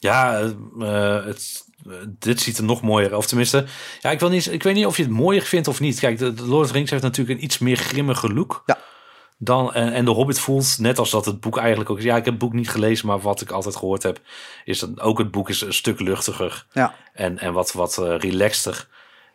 Ja, 0.00 0.38
eh, 0.38 0.50
eh, 0.80 1.24
het, 1.24 1.64
eh, 1.86 1.92
dit 2.18 2.40
ziet 2.40 2.58
er 2.58 2.64
nog 2.64 2.82
mooier. 2.82 3.16
Of 3.16 3.26
tenminste, 3.26 3.66
ja, 4.00 4.10
ik, 4.10 4.20
wil 4.20 4.28
niet, 4.28 4.52
ik 4.52 4.62
weet 4.62 4.74
niet 4.74 4.86
of 4.86 4.96
je 4.96 5.02
het 5.02 5.12
mooier 5.12 5.42
vindt 5.42 5.68
of 5.68 5.80
niet. 5.80 5.98
Kijk, 5.98 6.18
de, 6.18 6.34
de 6.34 6.46
Lord 6.46 6.62
of 6.62 6.66
the 6.66 6.72
Rings 6.72 6.90
heeft 6.90 7.02
natuurlijk 7.02 7.38
een 7.38 7.44
iets 7.44 7.58
meer 7.58 7.76
grimmige 7.76 8.32
look. 8.32 8.62
Ja. 8.66 8.78
Dan, 9.38 9.74
en, 9.74 9.92
en 9.92 10.04
de 10.04 10.10
Hobbit 10.10 10.38
voelt, 10.38 10.78
net 10.78 10.98
als 10.98 11.10
dat 11.10 11.24
het 11.24 11.40
boek 11.40 11.58
eigenlijk 11.58 11.90
ook 11.90 11.98
is. 11.98 12.04
Ja, 12.04 12.16
ik 12.16 12.24
heb 12.24 12.34
het 12.34 12.42
boek 12.42 12.52
niet 12.52 12.70
gelezen, 12.70 13.06
maar 13.06 13.20
wat 13.20 13.40
ik 13.40 13.50
altijd 13.50 13.76
gehoord 13.76 14.02
heb, 14.02 14.20
is 14.64 14.78
dat 14.78 15.00
ook 15.00 15.18
het 15.18 15.30
boek 15.30 15.48
is 15.48 15.60
een 15.60 15.74
stuk 15.74 16.00
luchtiger. 16.00 16.66
Ja, 16.72 16.94
en, 17.12 17.38
en 17.38 17.52
wat, 17.52 17.72
wat 17.72 17.96
relaxter. 17.96 18.88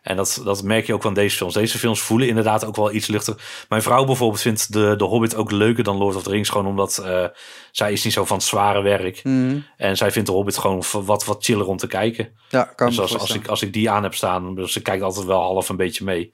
En 0.06 0.16
dat, 0.16 0.40
dat 0.44 0.62
merk 0.62 0.86
je 0.86 0.94
ook 0.94 1.02
van 1.02 1.14
deze 1.14 1.36
films. 1.36 1.54
Deze 1.54 1.78
films 1.78 2.00
voelen 2.00 2.28
inderdaad 2.28 2.64
ook 2.64 2.76
wel 2.76 2.92
iets 2.92 3.06
luchtiger. 3.06 3.42
Mijn 3.68 3.82
vrouw 3.82 4.04
bijvoorbeeld 4.04 4.40
vindt 4.40 4.72
de, 4.72 4.94
de 4.96 5.04
Hobbit 5.04 5.34
ook 5.34 5.50
leuker 5.50 5.84
dan 5.84 5.96
Lord 5.96 6.16
of 6.16 6.22
the 6.22 6.30
Rings. 6.30 6.48
Gewoon 6.48 6.66
omdat 6.66 6.98
eh, 6.98 7.24
zij 7.70 7.92
is 7.92 8.04
niet 8.04 8.12
zo 8.12 8.24
van 8.24 8.40
zware 8.40 8.82
werk. 8.82 9.24
Mhm. 9.24 9.58
En 9.76 9.96
zij 9.96 10.10
vindt 10.10 10.28
de 10.28 10.34
Hobbit 10.34 10.58
gewoon 10.58 10.82
wat, 10.92 11.24
wat 11.24 11.44
chiller 11.44 11.66
om 11.66 11.76
te 11.76 11.86
kijken. 11.86 12.28
ja 12.48 12.62
kan 12.62 12.88
Dus 12.88 13.00
als, 13.00 13.18
als, 13.18 13.34
ik, 13.34 13.46
als 13.46 13.62
ik 13.62 13.72
die 13.72 13.90
aan 13.90 14.02
heb 14.02 14.14
staan, 14.14 14.54
dus 14.54 14.72
ze 14.72 14.82
kijkt 14.82 15.02
altijd 15.02 15.26
wel 15.26 15.40
half 15.40 15.68
een 15.68 15.76
beetje 15.76 16.04
mee. 16.04 16.32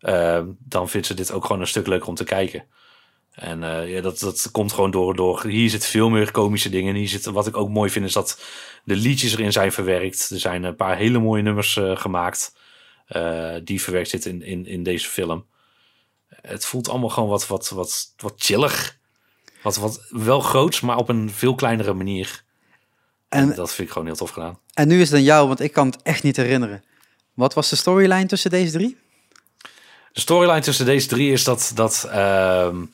eh, 0.00 0.40
dan 0.58 0.88
vindt 0.88 1.06
ze 1.06 1.14
dit 1.14 1.32
ook 1.32 1.44
gewoon 1.44 1.60
een 1.60 1.66
stuk 1.66 1.86
leuker 1.86 2.08
om 2.08 2.14
te 2.14 2.24
kijken. 2.24 2.64
En 3.34 3.62
eh, 3.62 3.92
ja, 3.94 4.00
dat, 4.00 4.18
dat 4.18 4.48
komt 4.52 4.72
gewoon 4.72 4.90
door, 4.90 5.16
door. 5.16 5.46
Hier 5.46 5.70
zit 5.70 5.86
veel 5.86 6.08
meer 6.08 6.30
komische 6.30 6.70
dingen. 6.70 6.94
Hier 6.94 7.08
zit, 7.08 7.24
wat 7.24 7.46
ik 7.46 7.56
ook 7.56 7.68
mooi 7.68 7.90
vind, 7.90 8.04
is 8.04 8.12
dat 8.12 8.40
de 8.84 8.96
liedjes 8.96 9.32
erin 9.32 9.52
zijn 9.52 9.72
verwerkt. 9.72 10.30
Er 10.30 10.40
zijn 10.40 10.62
een 10.62 10.76
paar 10.76 10.96
hele 10.96 11.18
mooie 11.18 11.42
nummers 11.42 11.76
eh, 11.76 11.96
gemaakt. 11.96 12.58
Eh, 13.10 13.54
die 13.64 13.82
verwerkt 13.82 14.08
zitten 14.08 14.30
in, 14.30 14.42
in, 14.42 14.66
in 14.66 14.82
deze 14.82 15.08
film. 15.08 15.46
Het 16.28 16.64
voelt 16.64 16.88
allemaal 16.88 17.08
gewoon 17.08 17.28
wat, 17.28 17.46
wat, 17.46 17.68
wat, 17.68 18.12
wat 18.16 18.34
chillig. 18.36 18.98
Wat, 19.62 19.76
wat 19.76 20.06
wel 20.08 20.40
groots, 20.40 20.80
maar 20.80 20.96
op 20.96 21.08
een 21.08 21.30
veel 21.30 21.54
kleinere 21.54 21.92
manier. 21.92 22.44
En, 23.28 23.50
En, 23.50 23.54
dat 23.54 23.74
vind 23.74 23.86
ik 23.86 23.92
gewoon 23.92 24.08
heel 24.08 24.16
tof 24.16 24.30
gedaan. 24.30 24.58
en 24.74 24.88
nu 24.88 25.00
is 25.00 25.08
het 25.10 25.18
aan 25.18 25.24
jou, 25.24 25.46
want 25.46 25.60
ik 25.60 25.72
kan 25.72 25.86
het 25.86 26.02
echt 26.02 26.22
niet 26.22 26.36
herinneren. 26.36 26.84
Wat 27.34 27.54
was 27.54 27.68
de 27.68 27.76
storyline 27.76 28.26
tussen 28.26 28.50
deze 28.50 28.72
drie? 28.72 28.98
De 30.12 30.20
storyline 30.20 30.60
tussen 30.60 30.86
deze 30.86 31.08
drie 31.08 31.32
is 31.32 31.44
dat, 31.44 31.72
dat 31.74 32.08
ehm, 32.10 32.84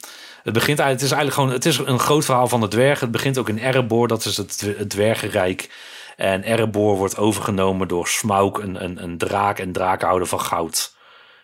het 0.42 0.54
begint 0.54 0.78
eigenlijk, 0.78 0.90
het 0.90 1.02
is 1.02 1.10
eigenlijk 1.10 1.34
gewoon, 1.34 1.50
het 1.50 1.66
is 1.66 1.78
een 1.78 1.98
groot 1.98 2.24
verhaal 2.24 2.48
van 2.48 2.60
de 2.60 2.68
dwergen. 2.68 3.02
Het 3.02 3.10
begint 3.10 3.38
ook 3.38 3.48
in 3.48 3.58
Erebor, 3.58 4.08
dat 4.08 4.24
is 4.24 4.36
het, 4.36 4.60
het 4.60 4.90
dwergenrijk. 4.90 5.70
En 6.16 6.42
Erebor 6.42 6.96
wordt 6.96 7.16
overgenomen 7.18 7.88
door 7.88 8.08
Smaug, 8.08 8.52
een, 8.52 8.84
een, 8.84 9.02
een 9.02 9.18
draak 9.18 9.58
en 9.58 9.72
draken 9.72 10.06
houden 10.06 10.28
van 10.28 10.40
goud 10.40 10.94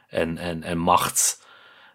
en, 0.08 0.38
en, 0.38 0.62
en 0.62 0.78
macht. 0.78 1.40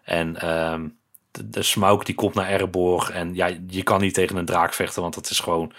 En 0.04 0.40
ehm, 0.40 0.88
de, 1.30 1.48
de 1.48 1.62
Smaug 1.62 2.02
die 2.02 2.14
komt 2.14 2.34
naar 2.34 2.48
Erebor 2.48 3.10
en 3.10 3.34
ja, 3.34 3.50
je 3.68 3.82
kan 3.82 4.00
niet 4.00 4.14
tegen 4.14 4.36
een 4.36 4.44
draak 4.44 4.74
vechten, 4.74 5.02
want 5.02 5.14
dat 5.14 5.30
is 5.30 5.40
gewoon, 5.40 5.72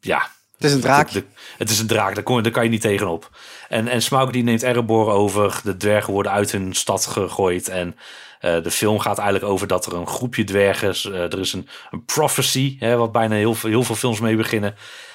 ja, 0.00 0.30
Het 0.56 0.64
is 0.64 0.72
een 0.72 0.80
draak. 0.80 1.10
het 1.58 1.70
is 1.70 1.78
een 1.78 1.86
draak, 1.86 2.14
daar, 2.14 2.24
kon, 2.24 2.42
daar 2.42 2.52
kan 2.52 2.64
je 2.64 2.70
niet 2.70 2.80
tegenop. 2.80 3.30
En, 3.68 3.88
en 3.88 4.02
Smaug 4.02 4.30
die 4.30 4.42
neemt 4.42 4.62
Erebor 4.62 5.10
over. 5.12 5.60
De 5.64 5.76
dwergen 5.76 6.12
worden 6.12 6.32
uit 6.32 6.52
hun 6.52 6.74
stad 6.74 7.06
gegooid. 7.06 7.68
En 7.68 7.96
eh, 8.40 8.62
de 8.62 8.70
film 8.70 8.98
gaat 8.98 9.18
eigenlijk 9.18 9.52
over 9.52 9.66
dat 9.66 9.86
er 9.86 9.94
een 9.94 10.06
groepje 10.06 10.44
dwergen... 10.44 11.12
eh, 11.14 11.22
er 11.32 11.38
is 11.38 11.52
een, 11.52 11.68
een 11.90 12.04
prophecy, 12.04 12.76
hè, 12.78 12.96
wat 12.96 13.12
bijna 13.12 13.34
heel, 13.34 13.54
veel- 13.54 13.70
heel 13.70 13.82
veel 13.84 13.94
films 13.94 14.20
mee 14.20 14.36
beginnen. 14.36 14.74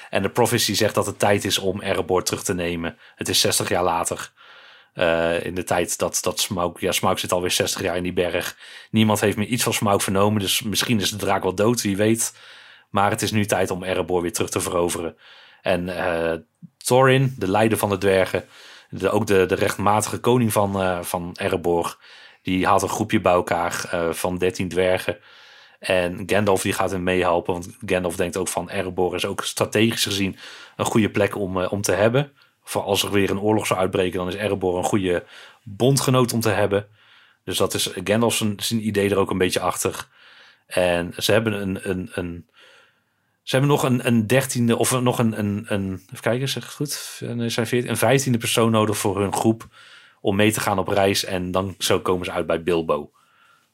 En 0.09 0.21
de 0.21 0.29
prophecy 0.29 0.73
zegt 0.73 0.95
dat 0.95 1.05
het 1.05 1.19
tijd 1.19 1.45
is 1.45 1.57
om 1.57 1.81
Erebor 1.81 2.23
terug 2.23 2.43
te 2.43 2.53
nemen. 2.53 2.97
Het 3.15 3.29
is 3.29 3.39
60 3.39 3.69
jaar 3.69 3.83
later. 3.83 4.31
Eh, 4.93 5.45
in 5.45 5.55
de 5.55 5.63
tijd 5.63 5.97
dat, 5.97 6.17
dat 6.21 6.39
Smaug... 6.39 6.79
Ja, 6.79 6.91
Smaug 6.91 7.19
zit 7.19 7.31
alweer 7.31 7.51
60 7.51 7.81
jaar 7.81 7.97
in 7.97 8.03
die 8.03 8.13
berg. 8.13 8.57
Niemand 8.91 9.19
heeft 9.19 9.37
meer 9.37 9.47
iets 9.47 9.63
van 9.63 9.73
Smaug 9.73 10.03
vernomen. 10.03 10.41
Dus 10.41 10.61
misschien 10.61 10.99
is 10.99 11.09
de 11.09 11.17
draak 11.17 11.43
wel 11.43 11.55
dood, 11.55 11.81
wie 11.81 11.97
weet. 11.97 12.33
Maar 12.89 13.09
het 13.09 13.21
is 13.21 13.31
nu 13.31 13.45
tijd 13.45 13.71
om 13.71 13.83
Erebor 13.83 14.21
weer 14.21 14.33
terug 14.33 14.49
te 14.49 14.61
veroveren. 14.61 15.17
En 15.61 15.97
eh, 15.97 16.39
Thorin, 16.77 17.35
de 17.37 17.49
leider 17.49 17.77
van 17.77 17.89
de 17.89 17.97
dwergen, 17.97 18.45
ook 19.03 19.27
de, 19.27 19.45
de 19.45 19.55
rechtmatige 19.55 20.19
koning 20.19 20.51
van, 20.51 20.81
eh 20.81 21.01
van 21.01 21.35
Erebor, 21.39 21.97
die 22.41 22.65
haalt 22.65 22.81
een 22.81 22.89
groepje 22.89 23.21
bij 23.21 23.33
elkaar 23.33 23.89
van 24.11 24.37
13 24.37 24.69
dwergen. 24.69 25.17
En 25.79 26.23
Gandalf 26.25 26.61
die 26.61 26.73
gaat 26.73 26.91
hem 26.91 27.03
meehelpen, 27.03 27.53
want 27.53 27.77
Gandalf 27.85 28.15
denkt 28.15 28.37
ook 28.37 28.47
van 28.47 28.69
Erebor 28.69 29.15
is 29.15 29.25
ook 29.25 29.43
strategisch 29.43 30.03
gezien 30.03 30.37
een 30.75 30.85
goede 30.85 31.09
plek 31.09 31.35
om, 31.35 31.61
eh, 31.61 31.71
om 31.71 31.81
te 31.81 31.91
hebben. 31.91 32.31
Voor 32.63 32.81
als 32.81 33.03
er 33.03 33.11
weer 33.11 33.29
een 33.29 33.39
oorlog 33.39 33.67
zou 33.67 33.79
uitbreken, 33.79 34.17
dan 34.17 34.27
is 34.27 34.35
Erebor 34.35 34.77
een 34.77 34.83
goede 34.83 35.23
bondgenoot 35.63 36.33
om 36.33 36.39
te 36.39 36.49
hebben. 36.49 36.87
Dus 37.43 37.57
dat 37.57 37.73
is 37.73 37.91
Gandalf 38.03 38.35
zijn, 38.35 38.87
idee 38.87 39.09
er 39.09 39.17
ook 39.17 39.31
een 39.31 39.37
beetje 39.37 39.59
achter. 39.59 40.07
En 40.65 41.13
ze 41.17 41.31
hebben 41.31 41.61
een, 41.61 41.89
een, 41.89 42.09
een 42.13 42.45
ze 43.45 43.55
hebben 43.55 43.69
nog 43.69 43.83
een, 43.83 44.07
een 44.07 44.27
dertiende 44.27 44.77
of 44.77 45.01
nog 45.01 45.19
een, 45.19 45.39
een, 45.39 45.65
een 45.67 45.91
even 46.05 46.21
kijken, 46.21 46.49
zeg 46.49 46.63
het 46.63 46.73
goed? 46.73 46.93
Veertien, 46.93 47.89
een 47.89 47.97
vijftiende 47.97 48.37
persoon 48.37 48.71
nodig 48.71 48.97
voor 48.97 49.19
hun 49.19 49.33
groep 49.33 49.67
om 50.21 50.35
mee 50.35 50.51
te 50.51 50.59
gaan 50.59 50.79
op 50.79 50.87
reis. 50.87 51.25
En 51.25 51.51
dan 51.51 51.75
zo 51.77 51.99
komen 51.99 52.25
ze 52.25 52.31
uit 52.31 52.47
bij 52.47 52.63
Bilbo, 52.63 53.11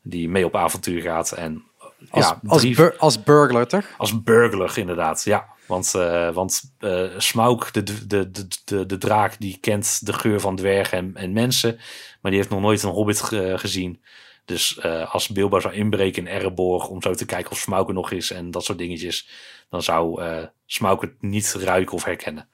die 0.01 0.29
mee 0.29 0.45
op 0.45 0.55
avontuur 0.55 1.01
gaat. 1.01 1.31
En 1.31 1.63
Als, 2.09 2.25
ja, 2.25 2.39
als, 2.47 2.61
drie- 2.61 2.75
bur- 2.75 2.97
als 2.97 3.23
burglar, 3.23 3.67
toch? 3.67 3.85
als 3.97 4.23
burglar 4.23 4.77
inderdaad, 4.77 5.23
ja. 5.23 5.45
Want, 5.67 5.95
eh 5.95 6.29
want 6.29 6.73
eh 6.79 7.03
Smaug, 7.17 7.71
de, 7.71 7.83
de, 7.83 8.07
de, 8.07 8.47
de, 8.65 8.85
de 8.85 8.97
draak, 8.97 9.35
die 9.39 9.57
kent 9.61 10.05
de 10.05 10.13
geur 10.13 10.39
van 10.39 10.55
dwergen 10.55 10.97
en, 10.97 11.11
en 11.15 11.33
mensen. 11.33 11.75
Maar 12.21 12.31
die 12.31 12.39
heeft 12.39 12.49
nog 12.51 12.61
nooit 12.61 12.83
een 12.83 12.89
hobbit 12.89 13.21
ge- 13.21 13.53
gezien. 13.57 14.03
Dus 14.45 14.77
eh, 14.77 15.13
als 15.13 15.27
Bilbo 15.27 15.59
zou 15.59 15.73
inbreken 15.73 16.27
in 16.27 16.33
Erebor 16.33 16.87
om 16.87 17.01
zo 17.01 17.13
te 17.13 17.25
kijken 17.25 17.51
of 17.51 17.57
Smaug 17.57 17.87
er 17.87 17.93
nog 17.93 18.11
is 18.11 18.31
en 18.31 18.51
dat 18.51 18.63
soort 18.65 18.77
dingetjes, 18.77 19.29
dan 19.69 19.81
zou 19.83 20.21
eh 20.23 20.43
Smaug 20.65 21.01
het 21.01 21.21
niet 21.21 21.55
ruiken 21.59 21.93
of 21.93 22.03
herkennen. 22.03 22.49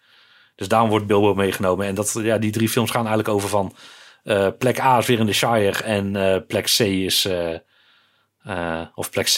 Dus 0.56 0.68
daarom 0.68 0.90
wordt 0.90 1.08
Bilbo 1.08 1.34
meegenomen. 1.34 1.86
En 1.88 1.96
dat, 1.96 2.20
ja, 2.22 2.38
die 2.38 2.52
drie 2.52 2.70
films 2.70 2.92
gaan 2.92 3.06
eigenlijk 3.08 3.36
over 3.36 3.50
van 3.50 3.76
eh, 4.24 4.48
plek 4.58 4.80
A 4.80 4.98
is 4.98 5.06
weer 5.06 5.20
in 5.20 5.26
de 5.26 5.34
Shire 5.34 5.84
en 5.84 6.16
eh, 6.16 6.42
plek 6.48 6.66
C 6.66 6.80
is, 6.80 7.26
eh, 7.26 7.54
eh, 7.54 7.60
of 8.96 9.10
plek 9.10 9.28
Z, 9.28 9.38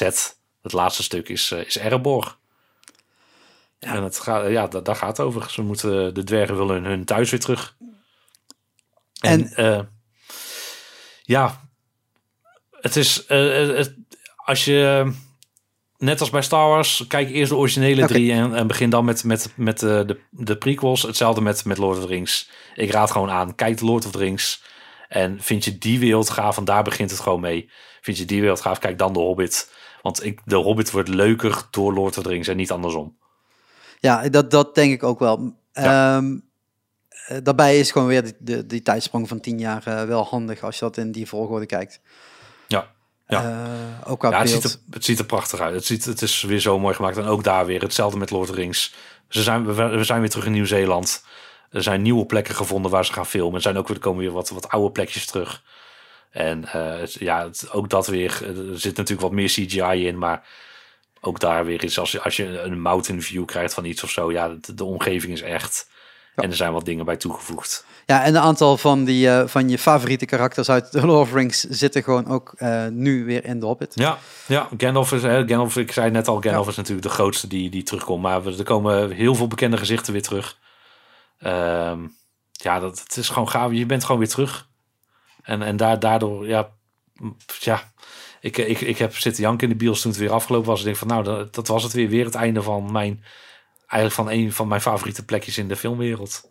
het 0.61 0.73
laatste 0.73 1.03
stuk 1.03 1.29
is, 1.29 1.51
eh, 1.51 1.65
is 1.65 1.75
Erebor. 1.75 2.37
En 3.79 4.03
het 4.03 4.19
gaat, 4.19 4.49
ja, 4.49 4.67
da- 4.67 4.79
daar 4.81 4.95
gaat 4.95 5.17
het 5.17 5.25
over. 5.25 5.49
Ze 5.51 5.61
moeten, 5.61 6.13
de 6.13 6.23
dwergen 6.23 6.57
willen 6.57 6.83
hun, 6.83 7.05
thuis 7.05 7.29
weer 7.29 7.39
terug. 7.39 7.75
En, 9.19 9.53
eh, 9.53 9.79
ja, 11.21 11.69
het 12.71 12.95
is, 12.95 13.25
eh, 13.25 13.75
het, 13.75 13.95
als 14.35 14.65
je, 14.65 15.11
net 15.97 16.19
als 16.19 16.29
bij 16.29 16.41
Star 16.41 16.67
Wars, 16.67 17.05
kijk 17.07 17.29
eerst 17.29 17.49
de 17.49 17.57
originele 17.57 18.05
drie 18.07 18.31
en, 18.31 18.55
en 18.55 18.67
begin 18.67 18.89
dan 18.89 19.05
met, 19.05 19.23
met, 19.23 19.53
met 19.55 19.79
de, 19.79 20.03
de, 20.07 20.19
de 20.29 20.57
prequels. 20.57 21.01
Hetzelfde 21.01 21.41
met, 21.41 21.65
met 21.65 21.77
Lord 21.77 21.97
of 21.97 22.03
the 22.03 22.09
Rings. 22.09 22.49
Ik 22.75 22.91
raad 22.91 23.11
gewoon 23.11 23.29
aan, 23.29 23.55
kijk 23.55 23.81
Lord 23.81 24.05
of 24.05 24.11
the 24.11 24.17
Rings. 24.17 24.63
En 25.07 25.41
vind 25.41 25.65
je 25.65 25.77
die 25.77 25.99
wereld 25.99 26.29
gaaf, 26.29 26.55
want 26.55 26.67
daar 26.67 26.83
begint 26.83 27.11
het 27.11 27.19
gewoon 27.19 27.39
mee. 27.39 27.69
Vind 28.01 28.17
je 28.17 28.25
die 28.25 28.41
wereld 28.41 28.61
gaaf, 28.61 28.79
kijk 28.79 28.97
dan 28.97 29.13
de 29.13 29.19
Hobbit. 29.19 29.71
Want 30.01 30.25
ik, 30.25 30.39
de 30.45 30.55
Hobbit 30.55 30.91
wordt 30.91 31.09
leuker 31.09 31.63
door 31.71 31.93
Lord 31.93 32.17
of 32.17 32.23
the 32.23 32.29
Rings 32.29 32.47
en 32.47 32.57
niet 32.57 32.71
andersom. 32.71 33.17
Ja, 33.99 34.29
dat, 34.29 34.51
dat 34.51 34.75
denk 34.75 34.93
ik 34.93 35.03
ook 35.03 35.19
wel. 35.19 35.55
Ja. 35.73 36.17
Ehm, 36.17 36.37
eh, 37.27 37.37
daarbij 37.43 37.79
is 37.79 37.91
gewoon 37.91 38.07
weer 38.07 38.23
die, 38.23 38.35
de, 38.39 38.65
die 38.65 38.81
tijdsprong 38.81 39.27
van 39.27 39.39
tien 39.39 39.59
jaar 39.59 39.87
eh, 39.87 40.03
wel 40.03 40.23
handig 40.23 40.63
als 40.63 40.75
je 40.75 40.85
dat 40.85 40.97
in 40.97 41.11
die 41.11 41.27
volgorde 41.27 41.65
kijkt. 41.65 42.01
Ja. 42.67 42.91
Ja. 43.27 43.43
Eh, 43.43 44.11
ook 44.11 44.21
Ja, 44.21 44.39
het 44.39 44.49
ziet, 44.49 44.63
er, 44.63 44.75
het 44.89 45.05
ziet 45.05 45.19
er 45.19 45.25
prachtig 45.25 45.59
uit. 45.59 45.73
Het, 45.73 45.85
ziet, 45.85 46.05
het 46.05 46.21
is 46.21 46.41
weer 46.41 46.59
zo 46.59 46.79
mooi 46.79 46.95
gemaakt. 46.95 47.17
En 47.17 47.25
ook 47.25 47.43
daar 47.43 47.65
weer 47.65 47.81
hetzelfde 47.81 48.17
met 48.17 48.29
Lord 48.29 48.49
of 48.49 48.55
the 48.55 48.61
Rings. 48.61 48.93
Ze 49.27 49.43
zijn, 49.43 49.65
we, 49.65 49.87
we 49.87 50.03
zijn 50.03 50.19
weer 50.19 50.29
terug 50.29 50.45
in 50.45 50.51
Nieuw-Zeeland. 50.51 51.23
Er 51.69 51.83
zijn 51.83 52.01
nieuwe 52.01 52.25
plekken 52.25 52.55
gevonden 52.55 52.91
waar 52.91 53.05
ze 53.05 53.13
gaan 53.13 53.25
filmen. 53.25 53.55
Er 53.55 53.61
zijn 53.61 53.77
ook 53.77 53.87
weer, 53.87 53.97
er 53.97 54.03
komen 54.03 54.21
weer 54.21 54.31
wat, 54.31 54.49
wat 54.49 54.69
oude 54.69 54.91
plekjes 54.91 55.25
terug. 55.25 55.63
En 56.29 56.65
eh, 56.65 56.99
het- 56.99 57.13
ja, 57.13 57.43
het- 57.43 57.69
ook 57.71 57.89
dat 57.89 58.07
weer, 58.07 58.43
er 58.71 58.79
zit 58.79 58.95
natuurlijk 58.97 59.21
wat 59.21 59.31
meer 59.31 59.47
CGI 59.47 60.07
in, 60.07 60.17
maar 60.17 60.47
ook 61.21 61.39
daar 61.39 61.65
weer 61.65 61.83
is 61.83 61.99
als 61.99 62.11
je, 62.11 62.21
als 62.21 62.35
je 62.35 62.61
een 62.61 62.81
mountain 62.81 63.21
view 63.21 63.45
krijgt 63.45 63.73
van 63.73 63.85
iets 63.85 64.03
of 64.03 64.09
zo, 64.09 64.31
ja, 64.31 64.49
de, 64.61 64.73
de 64.73 64.83
omgeving 64.83 65.33
is 65.33 65.41
echt. 65.41 65.89
Ja. 66.35 66.43
En 66.43 66.49
er 66.49 66.55
zijn 66.55 66.73
wat 66.73 66.85
dingen 66.85 67.05
bij 67.05 67.17
toegevoegd. 67.17 67.85
Ja, 68.05 68.23
en 68.23 68.35
een 68.35 68.41
aantal 68.41 68.77
van, 68.77 69.03
die, 69.03 69.29
eh, 69.29 69.47
van 69.47 69.69
je 69.69 69.77
favoriete 69.77 70.25
karakters 70.25 70.69
uit 70.69 70.91
The 70.91 71.05
Lord 71.05 71.21
of 71.21 71.29
the 71.29 71.35
Rings 71.35 71.59
zitten 71.59 72.03
gewoon 72.03 72.27
ook 72.27 72.53
eh, 72.57 72.87
nu 72.87 73.25
weer 73.25 73.45
in 73.45 73.59
The 73.59 73.65
Hobbit. 73.65 73.91
Ja, 73.95 74.17
ja 74.45 74.67
Gandalf 74.77 75.11
is, 75.11 75.21
hè, 75.21 75.37
Gandalf, 75.37 75.77
ik 75.77 75.91
zei 75.91 76.11
net 76.11 76.27
al, 76.27 76.41
Gandalf 76.41 76.67
is 76.67 76.75
natuurlijk 76.75 77.07
de 77.07 77.13
grootste 77.13 77.47
die, 77.47 77.69
die 77.69 77.83
terugkomt. 77.83 78.21
Maar 78.21 78.45
er 78.45 78.63
komen 78.63 79.11
heel 79.11 79.35
veel 79.35 79.47
bekende 79.47 79.77
gezichten 79.77 80.13
weer 80.13 80.21
terug. 80.21 80.57
Ehm, 81.39 81.99
ja, 82.51 82.79
dat, 82.79 82.99
het 82.99 83.17
is 83.17 83.29
gewoon 83.29 83.49
gaaf. 83.49 83.71
Je 83.71 83.85
bent 83.85 84.03
gewoon 84.03 84.19
weer 84.19 84.29
terug. 84.29 84.67
En, 85.49 85.61
en 85.61 85.77
daar, 85.77 85.99
daardoor, 85.99 86.47
ja, 86.47 86.69
ja 87.59 87.91
ik, 88.41 88.57
ik, 88.57 88.81
ik 88.81 88.97
heb 88.97 89.17
zitten 89.17 89.43
janken 89.43 89.67
in 89.67 89.77
de 89.77 89.83
bios 89.83 90.01
toen 90.01 90.11
het 90.11 90.19
weer 90.19 90.31
afgelopen 90.31 90.67
was. 90.67 90.79
Ik 90.79 90.85
denk 90.85 90.97
van, 90.97 91.07
nou, 91.07 91.23
dat, 91.23 91.55
dat 91.55 91.67
was 91.67 91.83
het 91.83 91.93
weer. 91.93 92.09
Weer 92.09 92.25
het 92.25 92.35
einde 92.35 92.61
van 92.61 92.91
mijn, 92.91 93.23
eigenlijk 93.87 94.13
van 94.13 94.29
een 94.31 94.53
van 94.53 94.67
mijn 94.67 94.81
favoriete 94.81 95.25
plekjes 95.25 95.57
in 95.57 95.67
de 95.67 95.75
filmwereld. 95.75 96.49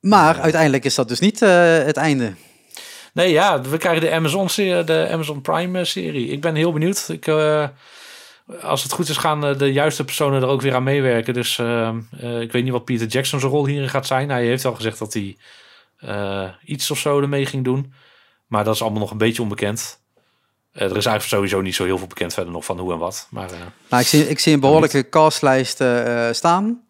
Maar 0.00 0.40
uiteindelijk 0.40 0.84
is 0.84 0.94
dat 0.94 1.08
dus 1.08 1.20
niet 1.20 1.42
eh, 1.42 1.78
het 1.78 1.96
einde. 1.96 2.34
Nee, 3.12 3.30
ja, 3.30 3.60
we 3.60 3.76
krijgen 3.76 4.02
de 4.02 4.12
Amazon, 4.12 4.48
serie, 4.48 4.84
de 4.84 5.08
Amazon 5.12 5.40
Prime 5.40 5.78
eh, 5.78 5.84
serie. 5.84 6.28
Ik 6.28 6.40
ben 6.40 6.54
heel 6.54 6.72
benieuwd. 6.72 7.08
Ik, 7.08 7.26
eh, 7.26 7.68
als 8.62 8.82
het 8.82 8.92
goed 8.92 9.08
is, 9.08 9.16
gaan 9.16 9.58
de 9.58 9.72
juiste 9.72 10.04
personen 10.04 10.42
er 10.42 10.48
ook 10.48 10.62
weer 10.62 10.74
aan 10.74 10.82
meewerken. 10.82 11.34
Dus 11.34 11.58
eh, 11.58 11.88
eh, 12.20 12.40
ik 12.40 12.52
weet 12.52 12.62
niet 12.62 12.72
wat 12.72 12.84
Peter 12.84 13.06
Jackson's 13.06 13.42
rol 13.42 13.66
hierin 13.66 13.88
gaat 13.88 14.06
zijn. 14.06 14.28
Hij 14.28 14.44
heeft 14.44 14.64
al 14.64 14.74
gezegd 14.74 14.98
dat 14.98 15.12
hij 15.12 15.36
iets 16.64 16.90
of 16.90 16.98
zo 16.98 17.20
ermee 17.20 17.46
ging 17.46 17.64
doen. 17.64 17.92
Maar 18.46 18.64
dat 18.64 18.74
is 18.74 18.82
allemaal 18.82 19.00
nog 19.00 19.10
een 19.10 19.18
beetje 19.18 19.42
onbekend. 19.42 20.00
Eh, 20.72 20.82
er 20.90 20.96
is 20.96 21.06
eigenlijk 21.06 21.24
sowieso 21.24 21.60
niet 21.60 21.74
zo 21.74 21.84
heel 21.84 21.98
veel 21.98 22.06
bekend 22.06 22.34
verder 22.34 22.52
nog 22.52 22.64
van 22.64 22.78
hoe 22.78 22.92
en 22.92 22.98
wat. 22.98 23.26
Maar 23.30 23.50
eh, 23.50 23.58
Nou, 23.90 24.02
ik, 24.02 24.08
zie, 24.08 24.28
ik 24.28 24.38
zie 24.38 24.52
een 24.54 24.60
behoorlijke 24.60 25.08
castlijst 25.08 25.80
eh, 25.80 26.28
staan. 26.32 26.82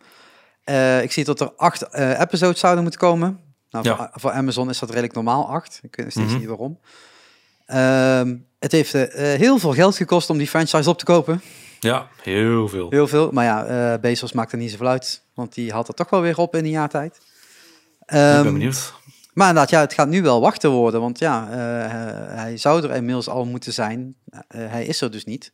Eh, 0.65 1.03
ik 1.03 1.13
zie 1.13 1.25
dat 1.25 1.41
er 1.41 1.53
acht 1.57 1.83
eh, 1.83 2.21
episodes 2.21 2.61
zouden 2.61 2.83
moeten 2.83 3.01
komen. 3.01 3.41
Nou, 3.71 3.85
Ja. 3.89 3.97
voor, 3.97 4.11
voor 4.13 4.31
Amazon 4.31 4.69
is 4.71 4.79
dat 4.79 4.89
redelijk 4.89 5.15
normaal, 5.15 5.49
acht. 5.49 5.81
Ik 5.83 5.97
weet 5.97 6.11
steeds 6.11 6.31
Mhm. 6.31 6.39
niet 6.39 6.49
waarom. 6.49 6.79
Ehm, 7.67 8.37
het 8.59 8.73
heeft 8.73 8.95
eh, 8.95 9.33
eh, 9.33 9.39
heel 9.41 9.59
veel 9.59 9.73
geld 9.73 9.97
gekost 9.97 10.31
om 10.31 10.39
die 10.39 10.49
franchise 10.49 10.91
op 10.91 10.99
te 10.99 11.05
kopen. 11.05 11.41
ja, 11.81 12.09
heel 12.23 12.69
veel. 12.69 12.91
Heel 12.91 13.09
veel. 13.09 13.31
Maar 13.33 13.45
ja, 13.45 13.65
eh 13.95 14.01
Bezos 14.01 14.33
maakt 14.33 14.53
er 14.53 14.59
niet 14.59 14.71
zoveel 14.71 14.87
uit. 14.89 15.23
Want 15.35 15.55
die 15.55 15.73
haalt 15.73 15.89
er 15.89 15.95
toch 15.95 16.11
wel 16.11 16.21
weer 16.21 16.39
op 16.39 16.55
in 16.57 16.65
een 16.65 16.71
jaar 16.71 16.89
tijd. 16.89 17.21
Ik 18.09 18.15
Ehm, 18.15 18.43
ben 18.43 18.53
benieuwd. 18.53 18.95
maar 19.35 19.49
inderdaad, 19.49 19.71
ja, 19.71 19.81
het 19.81 19.93
gaat 19.93 20.09
nu 20.09 20.23
wel 20.23 20.41
wachten 20.41 20.71
worden. 20.71 21.01
Want 21.01 21.19
ja, 21.19 21.49
eh, 21.51 21.57
hij 22.37 22.57
zou 22.57 22.83
er 22.83 22.95
inmiddels 22.95 23.29
al 23.29 23.45
moeten 23.45 23.73
zijn. 23.73 24.15
Eh, 24.31 24.71
hij 24.71 24.85
is 24.87 25.01
er 25.01 25.11
dus 25.11 25.25
niet. 25.25 25.53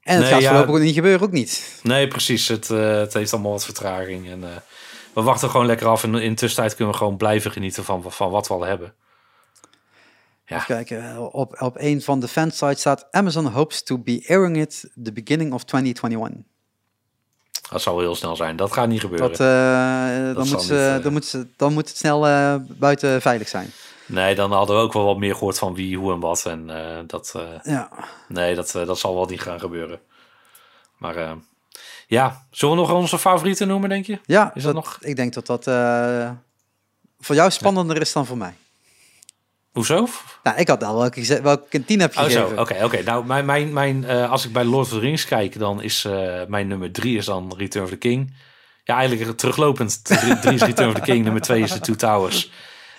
En 0.00 0.14
het 0.14 0.22
Nee, 0.22 0.32
gaat 0.32 0.42
ja. 0.42 0.56
voorlopig 0.56 0.82
niet 0.82 0.94
gebeuren, 0.94 1.26
ook 1.26 1.32
niet. 1.32 1.80
Nee, 1.82 2.08
precies. 2.08 2.48
Het, 2.48 2.70
eh, 2.70 2.96
het 2.96 3.12
heeft 3.12 3.32
allemaal 3.32 3.50
wat 3.52 3.64
vertraging. 3.64 4.28
En, 4.30 4.40
we 5.14 5.22
wachten 5.22 5.50
gewoon 5.50 5.66
lekker 5.66 5.86
af. 5.86 6.02
En 6.02 6.14
in 6.14 6.30
de 6.30 6.36
tussentijd 6.36 6.74
kunnen 6.74 6.92
we 6.94 7.00
gewoon 7.00 7.16
blijven 7.16 7.50
genieten 7.50 7.84
van, 7.84 8.04
van 8.12 8.30
wat 8.30 8.48
we 8.48 8.54
al 8.54 8.62
hebben. 8.64 8.94
Ja. 10.46 10.58
Kijken, 10.58 11.32
op, 11.32 11.60
op 11.62 11.74
een 11.78 12.02
van 12.02 12.20
de 12.20 12.28
fansites 12.28 12.80
staat... 12.80 13.06
Amazon 13.10 13.46
hopes 13.46 13.82
to 13.82 13.98
be 13.98 14.24
airing 14.28 14.56
it 14.56 14.90
the 15.02 15.12
beginning 15.12 15.52
of 15.52 15.64
2021. 15.64 16.42
Dat 17.70 17.82
zal 17.82 17.98
heel 18.00 18.14
snel 18.14 18.36
zijn. 18.36 18.56
Dat 18.56 18.72
gaat 18.72 18.88
niet 18.88 19.00
gebeuren. 19.00 19.28
Dat, 19.28 19.40
eh, 19.40 20.34
dan, 20.34 20.48
moet 20.48 20.62
ze, 20.62 20.72
niet, 20.72 20.80
eh, 20.98 21.02
dan, 21.02 21.12
moet 21.12 21.24
ze, 21.24 21.46
dan 21.56 21.72
moet 21.72 21.88
het 21.88 21.96
snel 21.96 22.26
eh, 22.26 22.54
buiten 22.68 23.22
veilig 23.22 23.48
zijn. 23.48 23.70
Nee, 24.06 24.34
dan 24.34 24.52
hadden 24.52 24.76
we 24.76 24.82
ook 24.82 24.92
wel 24.92 25.04
wat 25.04 25.16
meer 25.18 25.34
gehoord 25.34 25.58
van 25.58 25.74
wie, 25.74 25.96
hoe 25.98 26.12
en 26.12 26.20
wat. 26.20 26.44
En 26.46 26.70
eh, 26.70 26.98
dat, 27.06 27.32
eh, 27.36 27.42
Ja, 27.72 27.88
nee, 28.28 28.54
dat, 28.54 28.74
eh, 28.74 28.86
dat 28.86 28.98
zal 28.98 29.14
wel 29.14 29.24
niet 29.26 29.40
gaan 29.40 29.60
gebeuren. 29.60 30.00
Maar 30.98 31.16
eh, 31.16 31.32
ja, 32.06 32.46
zullen 32.50 32.74
we 32.74 32.80
nog 32.80 32.92
onze 32.92 33.18
favorieten 33.18 33.68
noemen, 33.68 33.88
denk 33.88 34.06
je? 34.06 34.18
ja 34.26 34.50
Is 34.54 34.62
dat 34.62 34.74
nog- 34.74 34.96
ik 35.00 35.16
denk 35.16 35.32
dat 35.34 35.46
dat 35.46 35.66
eh, 35.66 36.30
voor 37.20 37.34
jou 37.34 37.50
spannender 37.50 38.00
is 38.00 38.12
dan 38.12 38.26
voor 38.26 38.36
mij. 38.38 38.54
Hoezo? 39.74 40.06
Nou, 40.42 40.56
ik 40.58 40.68
had 40.68 40.82
al 40.84 40.98
welke, 40.98 41.40
welke 41.42 41.84
10 41.84 42.00
heb 42.00 42.16
Oh, 42.16 42.22
zo. 42.22 42.28
gegeven. 42.28 42.58
Oké, 42.58 42.84
oké. 42.84 43.02
Nou, 43.02 43.24
mijn, 43.26 43.44
mijn, 43.44 43.72
mijn, 43.72 44.04
eh, 44.04 44.30
als 44.30 44.44
ik 44.44 44.52
bij 44.52 44.64
Lord 44.64 44.84
of 44.86 44.92
the 44.92 44.98
Rings 44.98 45.24
kijk, 45.24 45.58
dan 45.58 45.82
is 45.82 46.04
eh, 46.04 46.40
mijn 46.46 46.66
nummer 46.68 46.92
drie 46.92 47.16
is 47.16 47.24
dan 47.24 47.54
Return 47.56 47.84
of 47.84 47.90
the 47.90 47.96
King. 47.96 48.34
Ja, 48.84 48.96
eigenlijk 48.96 49.38
teruglopend. 49.38 50.04
Drie 50.42 50.52
is 50.54 50.62
Return 50.62 50.88
of 50.88 50.94
the 50.94 51.00
King, 51.00 51.24
nummer 51.24 51.42
twee 51.42 51.62
is 51.62 51.72
The 51.72 51.80
Two 51.80 51.94
Towers. 51.94 52.50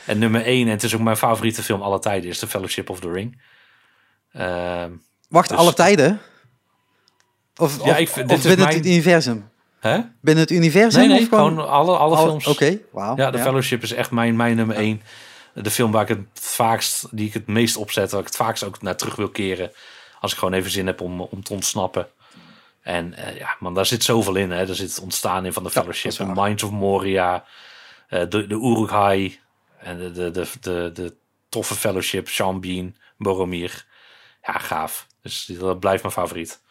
En 0.06 0.18
nummer 0.20 0.44
één, 0.46 0.66
en 0.66 0.72
het 0.72 0.84
is 0.84 0.96
ook 0.96 1.02
mijn 1.02 1.18
favoriete 1.18 1.64
film 1.64 1.82
aller 1.82 2.00
tijden, 2.00 2.30
is 2.30 2.40
The 2.40 2.48
Fellowship 2.48 2.90
of 2.90 3.00
the 3.00 3.12
Ring. 3.12 3.42
Ehm, 4.32 4.92
Wacht, 5.30 5.50
Dus- 5.50 5.58
alle 5.58 5.74
tijden? 5.74 6.20
Of, 7.58 7.86
Ja, 7.86 7.92
of, 7.92 7.98
ik 7.98 8.08
of 8.08 8.14
dit 8.14 8.26
binnen 8.28 8.58
mijn- 8.66 8.78
het 8.78 8.86
universum? 8.86 9.50
hè? 9.80 10.00
Binnen 10.22 10.44
het 10.44 10.52
universum? 10.54 11.00
Nee, 11.00 11.10
nee, 11.10 11.22
of 11.22 11.28
gewoon... 11.28 11.50
gewoon 11.50 11.70
alle, 11.70 11.98
alle 11.98 12.16
al- 12.16 12.26
films. 12.26 12.48
Oké, 12.48 12.80
wauw. 12.92 13.16
Ja, 13.18 13.30
The 13.32 13.38
Fellowship 13.40 13.84
is 13.84 13.94
echt 13.94 14.12
mijn, 14.12 14.36
mijn 14.36 14.56
nummer 14.56 14.76
één. 14.76 15.02
De 15.64 15.72
film 15.72 15.92
waar 15.92 16.02
ik 16.02 16.18
het 16.18 16.28
vaakst, 16.34 17.08
die 17.12 17.28
ik 17.28 17.34
het 17.34 17.48
meest 17.48 17.76
opzet, 17.78 18.12
waar 18.12 18.20
ik 18.20 18.28
het 18.28 18.36
vaakst 18.36 18.64
ook 18.64 18.82
naar 18.82 18.96
terug 18.96 19.16
wil 19.16 19.30
keren. 19.30 19.72
Als 20.20 20.32
ik 20.32 20.38
gewoon 20.38 20.54
even 20.54 20.72
zin 20.72 20.88
heb 20.88 21.02
om, 21.02 21.22
om 21.22 21.44
te 21.44 21.54
ontsnappen. 21.54 22.08
En 22.82 23.14
eh, 23.14 23.38
ja, 23.38 23.56
man, 23.60 23.74
daar 23.74 23.86
zit 23.86 24.04
zoveel 24.04 24.36
in. 24.36 24.52
Hè. 24.52 24.68
Er 24.68 24.76
zit 24.76 24.90
het 24.90 25.00
ontstaan 25.00 25.46
in 25.46 25.54
van 25.54 25.64
de 25.64 25.70
Ja, 25.74 25.80
Fellowship, 25.80 26.18
waar. 26.18 26.46
Minds 26.46 26.64
of 26.64 26.72
Moria, 26.72 27.46
eh, 28.08 28.20
de, 28.30 28.48
de 28.48 28.56
Uruk-hai 28.56 29.40
en 29.80 29.98
de, 29.98 30.12
de, 30.12 30.32
de, 30.32 30.48
de, 30.62 30.92
de 30.94 31.16
toffe 31.50 31.76
Fellowship, 31.76 32.28
Sean 32.28 32.62
Bean, 32.62 32.96
Boromir. 33.18 33.86
Ja, 34.42 34.54
gaaf. 34.54 35.08
Dus 35.22 35.46
dat 35.46 35.80
blijft 35.80 36.02
mijn 36.02 36.14
favoriet. 36.14 36.62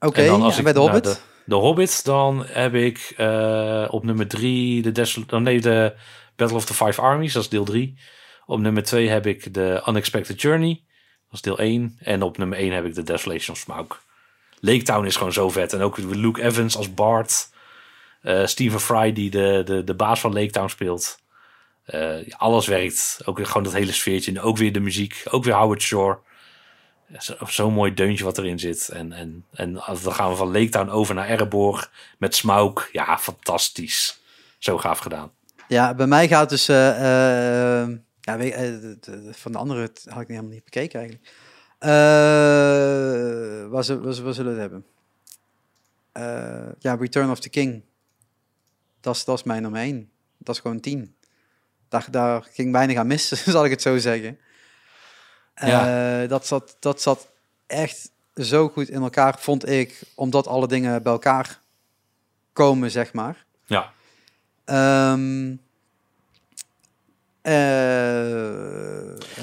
Oké, 0.00 0.20
En 0.20 0.26
dan 0.26 0.42
als 0.42 0.52
en 0.52 0.58
ik 0.58 0.64
bij 0.64 0.72
de 0.72 0.78
Hobbit? 0.78 1.04
De, 1.04 1.16
de 1.44 1.54
Hobbit, 1.54 2.04
dan 2.04 2.44
heb 2.46 2.74
ik 2.74 3.14
eh, 3.16 3.86
op 3.90 4.04
nummer 4.04 4.28
drie 4.28 4.82
de, 4.82 4.92
Des 4.92 5.18
dan 5.26 5.42
nee, 5.42 5.60
de 5.60 5.94
Battle 6.36 6.56
of 6.56 6.64
the 6.64 6.74
Five 6.74 7.00
Armies, 7.00 7.32
dat 7.32 7.42
is 7.42 7.48
deel 7.48 7.64
drie. 7.64 7.98
Op 8.46 8.58
nummer 8.58 8.82
twee 8.82 9.08
heb 9.08 9.26
ik 9.26 9.54
de 9.54 9.82
Unexpected 9.88 10.40
Journey, 10.40 10.82
dat 11.24 11.32
is 11.34 11.40
deel 11.40 11.58
1. 11.58 11.96
En 12.00 12.22
op 12.22 12.38
nummer 12.38 12.58
1 12.58 12.72
heb 12.72 12.84
ik 12.84 12.94
de 12.94 13.02
Desolation 13.02 13.56
of 13.56 13.62
Smaug. 13.62 14.02
Lake 14.60 14.82
Town 14.82 15.06
is 15.06 15.16
gewoon 15.16 15.32
zo 15.32 15.50
vet. 15.50 15.72
En 15.72 15.80
ook 15.80 15.96
Luke 15.98 16.42
Evans 16.42 16.76
als 16.76 16.94
Bart. 16.94 17.50
Eh 18.22 18.46
Stephen 18.46 18.80
Fry 18.80 19.12
die 19.12 19.30
de, 19.30 19.62
de, 19.64 19.84
de 19.84 19.94
baas 19.94 20.20
van 20.20 20.32
Lake 20.32 20.50
Town 20.50 20.68
speelt. 20.68 21.20
Eh, 21.84 22.16
alles 22.36 22.66
werkt. 22.66 23.20
Ook 23.24 23.46
gewoon 23.46 23.62
dat 23.62 23.72
hele 23.72 23.92
sfeertje. 23.92 24.30
En 24.30 24.40
ook 24.40 24.56
weer 24.56 24.72
de 24.72 24.80
muziek. 24.80 25.22
Ook 25.30 25.44
weer 25.44 25.54
Howard 25.54 25.82
Shore. 25.82 26.18
Zo- 27.18 27.36
Zo'n 27.46 27.72
mooi 27.72 27.94
deuntje 27.94 28.24
wat 28.24 28.38
erin 28.38 28.58
zit. 28.58 28.88
En, 28.88 29.12
en, 29.12 29.44
en 29.52 29.72
dan 29.72 30.12
gaan 30.14 30.30
we 30.30 30.36
van 30.36 30.52
Lake 30.52 30.68
Town 30.68 30.88
over 30.88 31.14
naar 31.14 31.28
Ereborg. 31.28 31.90
Met 32.18 32.34
Smaug. 32.34 32.88
Ja, 32.92 33.18
fantastisch. 33.18 34.20
Zo 34.58 34.78
gaaf 34.78 34.98
gedaan. 34.98 35.32
Ja, 35.72 35.94
bij 35.94 36.06
mij 36.06 36.28
gaat 36.28 36.48
dus... 36.48 36.68
eh, 36.68 37.82
eh, 37.82 37.88
ja, 38.20 38.38
eh, 38.38 38.74
van 39.30 39.52
de 39.52 39.58
andere 39.58 39.90
had 40.08 40.20
ik 40.20 40.28
helemaal 40.28 40.50
niet 40.50 40.64
bekeken 40.64 41.00
eigenlijk. 41.00 41.30
Eh 41.78 41.88
waar, 43.70 43.84
zullen, 43.84 44.24
we 44.24 44.50
het 44.50 44.58
hebben? 44.58 44.86
Ja, 46.78 46.94
Return 46.94 47.30
of 47.30 47.40
the 47.40 47.48
King. 47.48 47.82
Dat 49.00 49.16
is, 49.16 49.24
dat 49.24 49.38
is 49.38 49.44
mijn 49.44 49.62
nummer 49.62 49.80
één. 49.80 50.10
Dat 50.38 50.54
is 50.54 50.60
gewoon 50.60 50.80
tien. 50.80 51.16
Daar, 51.88 52.06
daar 52.10 52.42
ging 52.52 52.72
weinig 52.72 52.96
aan 52.96 53.06
mis, 53.06 53.28
zal 53.28 53.64
ik 53.64 53.70
het 53.70 53.82
zo 53.82 53.98
zeggen. 53.98 54.38
Ja. 55.54 56.26
Dat, 56.26 56.46
zat, 56.46 56.76
dat 56.80 57.02
zat 57.02 57.28
echt 57.66 58.10
zo 58.34 58.68
goed 58.68 58.88
in 58.88 59.02
elkaar, 59.02 59.38
vond 59.38 59.68
ik, 59.68 60.02
omdat 60.14 60.46
alle 60.46 60.68
dingen 60.68 61.02
bij 61.02 61.12
elkaar 61.12 61.60
komen, 62.52 62.90
zeg 62.90 63.12
maar. 63.12 63.44
Ja. 63.64 63.92
Ehm 64.72 65.54
eh, 67.42 67.54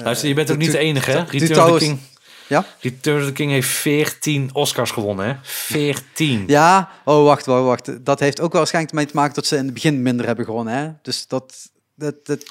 Luister, 0.02 0.28
je 0.28 0.34
bent 0.34 0.50
ook 0.50 0.56
niet 0.56 0.72
de 0.72 0.78
enige, 0.78 1.10
hè? 1.10 1.22
Return 1.22 1.60
of 1.60 1.78
the 1.78 1.84
King. 1.84 1.98
Ja? 2.46 2.66
Return 2.80 3.20
of 3.20 3.26
the 3.26 3.32
King 3.32 3.50
heeft 3.50 3.68
14 3.68 4.50
Oscars 4.52 4.90
gewonnen, 4.90 5.26
hè? 5.26 5.34
14. 5.42 6.44
Ja, 6.46 6.90
oh 7.04 7.24
wacht, 7.24 7.46
wacht, 7.46 7.64
wacht. 7.64 8.04
Dat 8.04 8.20
heeft 8.20 8.40
ook 8.40 8.52
waarschijnlijk 8.52 8.94
mee 8.94 9.06
te 9.06 9.14
maken 9.14 9.34
dat 9.34 9.46
ze 9.46 9.56
in 9.56 9.64
het 9.64 9.74
begin 9.74 10.02
minder 10.02 10.26
hebben 10.26 10.44
gewonnen. 10.44 10.74
Hè? 10.74 10.90
Dus 11.02 11.26
dat, 11.26 11.70
dat, 11.94 12.26
dat, 12.26 12.44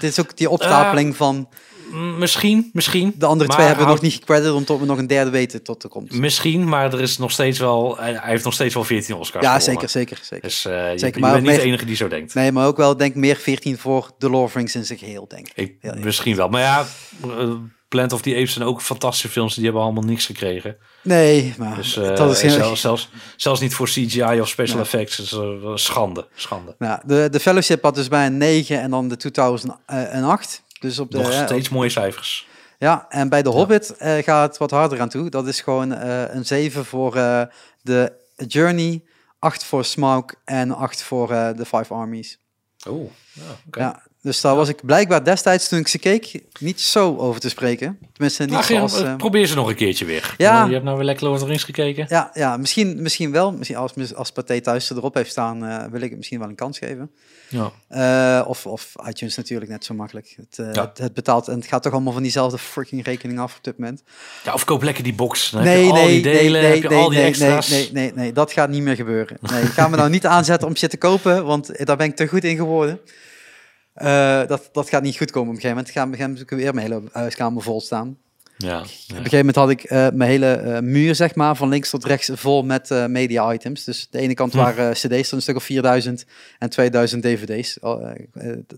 dit 0.00 0.10
is 0.10 0.20
ook 0.20 0.36
die 0.36 0.50
opstapeling 0.50 1.16
van 1.16 1.48
Misschien, 2.18 2.70
misschien. 2.72 3.14
de 3.18 3.26
andere 3.26 3.46
Maar 3.48 3.56
twee 3.56 3.66
hebben 3.68 3.84
we 3.86 3.90
houd- 3.90 4.02
nog 4.02 4.10
niet 4.12 4.20
gecredit 4.20 4.52
omdat 4.52 4.78
we 4.78 4.84
nog 4.84 4.98
een 4.98 5.06
derde 5.06 5.30
weten 5.30 5.62
tot 5.62 5.82
er 5.82 5.88
komt. 5.88 6.12
Misschien, 6.12 6.68
maar 6.68 6.92
er 6.92 7.00
is 7.00 7.18
nog 7.18 7.30
steeds 7.30 7.58
wel... 7.58 7.96
Hij 7.98 8.18
heeft 8.22 8.44
nog 8.44 8.52
steeds 8.54 8.74
wel 8.74 8.84
14 8.84 9.14
Oscars 9.16 9.44
Ja, 9.44 9.58
gewonnen. 9.58 9.88
zeker, 9.88 9.88
zeker, 9.88 10.18
zeker. 10.24 10.44
Dus 10.48 10.64
eh, 10.64 10.92
je, 10.92 10.98
Zeker, 10.98 11.14
je 11.14 11.20
maar 11.20 11.30
bent 11.32 11.42
niet 11.42 11.52
meer- 11.52 11.60
de 11.60 11.66
enige 11.66 11.84
die 11.84 11.96
zo 11.96 12.08
denkt. 12.08 12.34
Nee, 12.34 12.52
maar 12.52 12.66
ook 12.66 12.76
wel 12.76 12.96
denk 12.96 13.14
meer 13.14 13.36
14 13.36 13.78
voor 13.78 14.10
The 14.18 14.30
Lord 14.30 14.44
of 14.44 14.54
Rings 14.54 14.74
in 14.74 14.84
zijn 14.84 14.98
geheel, 14.98 15.28
denk 15.28 15.48
ik. 15.54 15.76
Misschien 16.04 16.36
wel. 16.36 16.48
Maar 16.48 16.60
ja, 16.60 16.86
eh, 17.22 17.50
Plant 17.88 18.12
of 18.12 18.22
the 18.22 18.30
Apes 18.36 18.52
zijn 18.52 18.64
ook 18.68 18.82
fantastische 18.82 19.28
films. 19.28 19.54
Die 19.54 19.64
hebben 19.64 19.82
allemaal 19.82 20.02
niks 20.02 20.26
gekregen. 20.26 20.76
Nee, 21.02 21.54
maar 21.58 21.76
Dus 21.76 21.96
eh, 21.96 22.16
dat 22.16 22.30
is 22.30 22.42
heel... 22.42 22.50
zelfs, 22.50 22.80
zelfs, 22.80 23.08
zelfs 23.36 23.60
niet 23.60 23.74
voor 23.74 23.86
CGI 23.86 24.40
of 24.40 24.48
special 24.48 24.80
effects. 24.80 25.32
Eh, 25.32 25.40
schande. 25.74 26.28
Schande. 26.34 26.74
Nou, 26.78 27.00
de, 27.06 27.28
de 27.30 27.40
Fellowship 27.40 27.82
had 27.82 27.94
dus 27.94 28.08
bij 28.08 28.26
een 28.26 28.36
9 28.36 28.80
en 28.80 28.90
dan 28.90 29.08
de 29.08 29.16
2008. 29.16 30.62
Dus 30.80 30.98
op 30.98 31.10
de, 31.10 31.18
Nog 31.18 31.32
steeds 31.32 31.68
mooie 31.68 31.88
cijfers. 31.88 32.46
Ja, 32.78 33.06
en 33.08 33.28
bij 33.28 33.42
de 33.42 33.48
Hobbit 33.48 33.96
eh, 33.96 34.22
gaat 34.22 34.48
het 34.48 34.58
wat 34.58 34.70
harder 34.70 35.00
aan 35.00 35.08
toe. 35.08 35.30
Dat 35.30 35.46
is 35.46 35.60
gewoon 35.60 35.92
eh, 35.92 36.34
een 36.34 36.46
7 36.46 36.84
voor 36.84 37.16
eh, 37.16 37.42
de 37.82 38.12
Journey, 38.36 39.04
8 39.38 39.64
voor 39.64 39.84
Smaug 39.84 40.24
en 40.44 40.70
8 40.70 41.02
voor 41.02 41.28
de 41.28 41.64
Five 41.64 41.94
Armies. 41.94 42.38
Oh, 42.88 43.10
ja, 43.32 43.42
oké. 43.66 43.80
Ja, 43.80 44.05
dus 44.26 44.40
daar 44.40 44.54
was 44.54 44.68
ik 44.68 44.84
blijkbaar 44.84 45.24
destijds 45.24 45.68
toen 45.68 45.78
ik 45.78 45.88
ze 45.88 45.98
keek 45.98 46.42
niet 46.60 46.80
zo 46.80 47.16
over 47.16 47.40
te 47.40 47.48
spreken. 47.48 47.98
Tenminste, 48.12 48.42
niet 48.42 48.52
Nou, 48.52 48.64
zoals... 48.64 49.02
probeer 49.16 49.46
ze 49.46 49.54
nog 49.54 49.68
een 49.68 49.74
keertje 49.74 50.04
weer. 50.04 50.34
Ja. 50.36 50.64
Je 50.64 50.72
hebt 50.72 50.84
nou 50.84 50.96
weer 50.96 51.06
lekker 51.06 51.38
the 51.38 51.44
Rings 51.44 51.64
gekeken. 51.64 52.06
ja, 52.08 52.30
ja 52.34 52.56
misschien, 52.56 53.02
misschien 53.02 53.32
wel. 53.32 53.52
Misschien 53.52 53.76
als, 53.76 54.14
als 54.14 54.32
Pathé 54.32 54.60
thuis 54.60 54.90
erop 54.90 55.14
heeft 55.14 55.30
staan, 55.30 55.64
eh, 55.64 55.84
wil 55.90 56.00
ik 56.00 56.08
het 56.08 56.16
misschien 56.16 56.38
wel 56.38 56.48
een 56.48 56.54
kans 56.54 56.78
geven. 56.78 57.10
Ja. 57.48 57.72
Eh, 57.88 58.48
of, 58.48 58.66
of 58.66 58.92
iTunes 59.08 59.36
natuurlijk 59.36 59.70
net 59.70 59.84
zo 59.84 59.94
makkelijk. 59.94 60.36
Het, 60.36 60.74
Ja. 60.74 60.82
het, 60.82 60.98
het 60.98 61.14
betaalt 61.14 61.48
en 61.48 61.54
het 61.54 61.66
gaat 61.66 61.82
toch 61.82 61.92
allemaal 61.92 62.12
van 62.12 62.22
diezelfde 62.22 62.58
freaking 62.58 63.04
rekening 63.04 63.38
af 63.38 63.56
op 63.56 63.64
dit 63.64 63.78
moment. 63.78 64.02
ja, 64.44 64.52
of 64.52 64.64
koop 64.64 64.82
lekker 64.82 65.04
die 65.04 65.14
box. 65.14 65.50
Dan 65.50 65.62
heb 65.62 65.82
je 65.82 65.90
al 65.90 66.06
die 66.06 66.22
delen, 66.22 66.68
heb 66.68 66.82
je 66.82 66.88
al 66.88 67.08
die 67.08 67.18
nee, 67.18 67.26
extra's. 67.26 67.68
Nee, 67.68 67.80
nee, 67.80 67.92
nee, 67.92 68.12
nee, 68.14 68.32
dat 68.32 68.52
gaat 68.52 68.68
niet 68.68 68.82
meer 68.82 68.96
gebeuren. 68.96 69.36
Nee, 69.40 69.62
ik 69.62 69.70
ga 69.70 69.88
me 69.88 69.96
nou 69.96 70.10
niet 70.10 70.26
aanzetten 70.36 70.68
om 70.68 70.76
shit 70.76 70.90
te 70.90 70.96
kopen, 70.96 71.44
want 71.44 71.86
daar 71.86 71.96
ben 71.96 72.06
ik 72.06 72.16
te 72.16 72.26
goed 72.26 72.44
in 72.44 72.56
geworden. 72.56 73.00
Eh, 73.96 74.46
dat, 74.46 74.68
dat 74.72 74.88
gaat 74.88 75.02
niet 75.02 75.16
goed 75.16 75.30
komen 75.30 75.48
op 75.48 75.54
een 75.54 75.60
gegeven 75.60 75.76
moment. 75.76 75.94
Gaan 75.94 76.10
we 76.10 76.16
gaan 76.16 76.46
we 76.48 76.56
weer 76.56 76.74
mijn 76.74 76.86
hele 76.86 77.02
huiskamer 77.12 77.62
vol 77.62 77.80
staan. 77.80 78.18
Ja, 78.58 78.78
Op 78.80 78.86
een 79.08 79.16
gegeven 79.16 79.38
moment 79.38 79.56
had 79.56 79.70
ik 79.70 79.84
eh, 79.84 80.08
mijn 80.12 80.30
hele 80.30 80.52
eh, 80.52 80.80
muur, 80.82 81.14
zeg 81.14 81.34
maar, 81.34 81.56
van 81.56 81.68
links 81.68 81.90
tot 81.90 82.04
rechts 82.04 82.30
vol 82.34 82.62
met 82.62 82.90
media 83.08 83.52
items. 83.52 83.84
Dus 83.84 84.06
de 84.10 84.18
ene 84.18 84.34
kant 84.34 84.52
Hm. 84.52 84.58
waren 84.58 84.92
cd's, 84.92 85.32
een 85.32 85.42
stuk 85.42 85.56
of 85.56 85.64
4000 85.64 86.24
en 86.58 86.70
2000 86.70 87.22
dvd's. 87.22 87.78
Oh, 87.80 88.10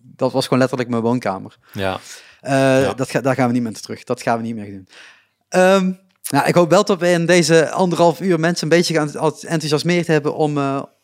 dat 0.03 0.33
was 0.33 0.45
gewoon 0.45 0.59
letterlijk 0.59 0.91
mijn 0.91 1.03
woonkamer. 1.03 1.57
ja. 1.73 2.01
Ja. 2.43 2.95
dat 2.95 3.11
ga, 3.11 3.21
daar 3.21 3.35
gaan 3.35 3.47
we 3.47 3.53
niet 3.53 3.63
meer 3.63 3.73
terug. 3.73 4.05
Dat 4.05 4.23
gaan 4.23 4.37
we 4.37 4.43
niet 4.45 4.55
meer 4.55 4.71
doen. 4.71 4.89
Ehm, 5.49 5.93
nou, 6.31 6.47
ik 6.47 6.55
hoop 6.55 6.71
wel 6.71 6.85
dat 6.85 7.01
we 7.01 7.11
in 7.11 7.27
deze 7.27 7.71
anderhalf 7.71 8.21
uur 8.21 8.41
mensen 8.41 8.63
een 8.63 8.77
beetje 8.79 8.95
gaan 8.95 9.13
enthousiasmeerd 9.41 10.07
hebben 10.07 10.35
om, 10.35 10.59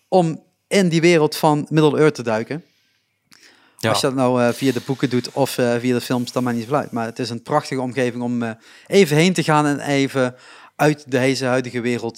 om 0.09 0.43
in 0.69 0.89
die 0.89 1.01
wereld 1.01 1.37
van 1.37 1.67
Middle-earth 1.71 2.15
te 2.15 2.23
duiken. 2.23 2.65
Ja. 3.85 3.91
Als 3.91 4.01
je 4.01 4.07
dat 4.07 4.17
nou 4.17 4.43
eh, 4.43 4.49
via 4.53 4.73
de 4.73 4.81
boeken 4.87 5.11
doet 5.11 5.33
of 5.33 5.59
eh, 5.59 5.75
via 5.79 5.95
de 5.95 6.01
films, 6.01 6.33
dan 6.33 6.43
maar 6.43 6.55
niet 6.55 6.73
uit. 6.73 6.91
Maar 6.91 7.07
het 7.07 7.19
is 7.19 7.31
een 7.31 7.43
prachtige 7.43 7.81
omgeving 7.81 8.23
om 8.23 8.43
eh, 8.43 8.51
even 8.87 9.17
heen 9.17 9.33
te 9.33 9.43
gaan 9.43 9.67
en 9.67 9.81
even 9.81 10.35
uit 10.77 11.11
deze 11.11 11.45
huidige 11.45 11.81
wereld 11.81 12.17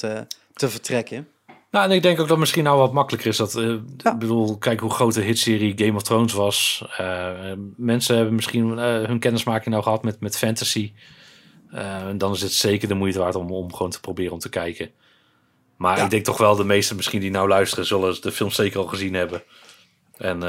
te 0.54 0.68
vertrekken. 0.68 1.28
Nou, 1.70 1.90
en 1.90 1.96
ik 1.96 2.02
denk 2.02 2.20
ook 2.20 2.28
dat 2.28 2.38
misschien 2.38 2.64
nou 2.64 2.78
wat 2.78 2.92
makkelijker 2.92 3.30
is. 3.30 3.36
Dat, 3.36 3.52
Ja. 3.96 4.12
Ik 4.12 4.18
bedoel, 4.18 4.58
kijk 4.58 4.80
hoe 4.80 4.90
groot 4.90 5.14
de 5.14 5.22
hitserie 5.22 5.72
Game 5.76 5.94
of 5.94 6.02
Thrones 6.02 6.32
was. 6.32 6.84
Mensen 7.76 8.16
hebben 8.16 8.34
misschien 8.34 8.68
hun 8.78 9.18
kennismaking 9.18 9.68
nou 9.68 9.82
gehad 9.82 10.02
met, 10.04 10.20
met 10.20 10.36
fantasy. 10.36 10.92
En 11.70 12.18
dan 12.18 12.32
is 12.32 12.42
het 12.42 12.52
zeker 12.52 12.88
de 12.88 12.94
moeite 12.94 13.18
waard 13.18 13.34
om, 13.34 13.50
om 13.52 13.72
gewoon 13.74 13.90
te 13.90 14.00
proberen 14.00 14.32
om 14.32 14.38
te 14.38 14.48
kijken. 14.48 14.90
Maar 15.76 15.96
Ja. 15.96 16.04
ik 16.04 16.10
denk 16.10 16.24
toch 16.24 16.38
wel 16.38 16.56
de 16.56 16.64
meesten 16.64 16.96
misschien 16.96 17.20
die 17.20 17.30
nou 17.30 17.48
luisteren... 17.48 17.86
zullen 17.86 18.20
de 18.20 18.32
film 18.32 18.50
zeker 18.50 18.78
al 18.78 18.86
gezien 18.86 19.14
hebben. 19.14 19.42
En 20.16 20.42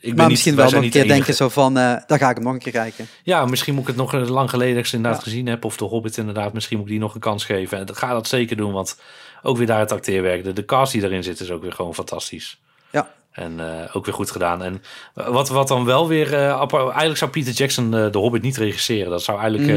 ik 0.00 0.16
maar 0.16 0.28
misschien 0.28 0.56
wel 0.56 0.64
nog 0.64 0.74
een 0.74 0.80
keer 0.80 0.90
de 0.90 0.98
denken 0.98 1.14
enige. 1.14 1.32
zo 1.32 1.48
van, 1.48 1.76
eh 1.78 1.96
daar 2.06 2.18
ga 2.18 2.28
ik 2.30 2.34
hem 2.36 2.44
nog 2.44 2.52
een 2.52 2.58
keer 2.58 2.72
kijken. 2.72 3.06
Ja, 3.22 3.44
misschien 3.46 3.72
moet 3.74 3.82
ik 3.82 3.88
het 3.88 3.96
nog 3.96 4.14
eh, 4.14 4.28
lang 4.28 4.50
geleden 4.50 4.74
dat 4.74 4.82
ik 4.82 4.88
ze 4.88 4.96
inderdaad 4.96 5.20
Ja. 5.24 5.30
gezien 5.30 5.46
heb. 5.46 5.64
Of 5.64 5.76
de 5.76 5.84
Hobbit 5.84 6.16
inderdaad. 6.16 6.52
Misschien 6.52 6.76
moet 6.76 6.86
ik 6.86 6.92
die 6.92 7.00
nog 7.00 7.14
een 7.14 7.20
kans 7.20 7.44
geven. 7.44 7.78
En 7.78 7.86
dan 7.86 7.96
ga 7.96 8.12
dat 8.12 8.28
zeker 8.28 8.56
doen, 8.56 8.72
want 8.72 9.00
ook 9.42 9.56
weer 9.56 9.66
daar 9.66 9.78
het 9.78 9.92
acteerwerk. 9.92 10.44
De, 10.44 10.52
de 10.52 10.64
cast 10.64 10.92
die 10.92 11.02
erin 11.02 11.22
zit 11.22 11.40
is 11.40 11.50
ook 11.50 11.62
weer 11.62 11.72
gewoon 11.72 11.94
fantastisch. 11.94 12.60
Ja. 12.90 13.10
En 13.32 13.60
eh, 13.60 13.96
ook 13.96 14.04
weer 14.04 14.14
goed 14.14 14.30
gedaan. 14.30 14.62
En 14.62 14.82
wat, 15.14 15.48
wat 15.48 15.68
dan 15.68 15.84
wel 15.84 16.08
weer... 16.08 16.34
eigenlijk 16.34 17.16
zou 17.16 17.30
Peter 17.30 17.52
Jackson 17.52 17.90
de 17.90 18.18
Hobbit 18.18 18.42
niet 18.42 18.56
regisseren. 18.56 19.10
Dat 19.10 19.22
zou 19.22 19.40
eigenlijk... 19.40 19.70
Eh, 19.70 19.76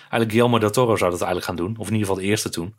eigenlijk 0.00 0.30
Guillermo 0.30 0.58
del 0.58 0.70
Toro 0.70 0.96
zou 0.96 1.10
dat 1.10 1.20
eigenlijk 1.22 1.44
gaan 1.44 1.56
doen. 1.66 1.76
Of 1.78 1.86
in 1.86 1.92
ieder 1.92 2.06
geval 2.08 2.22
de 2.22 2.28
eerste 2.28 2.48
toen. 2.48 2.74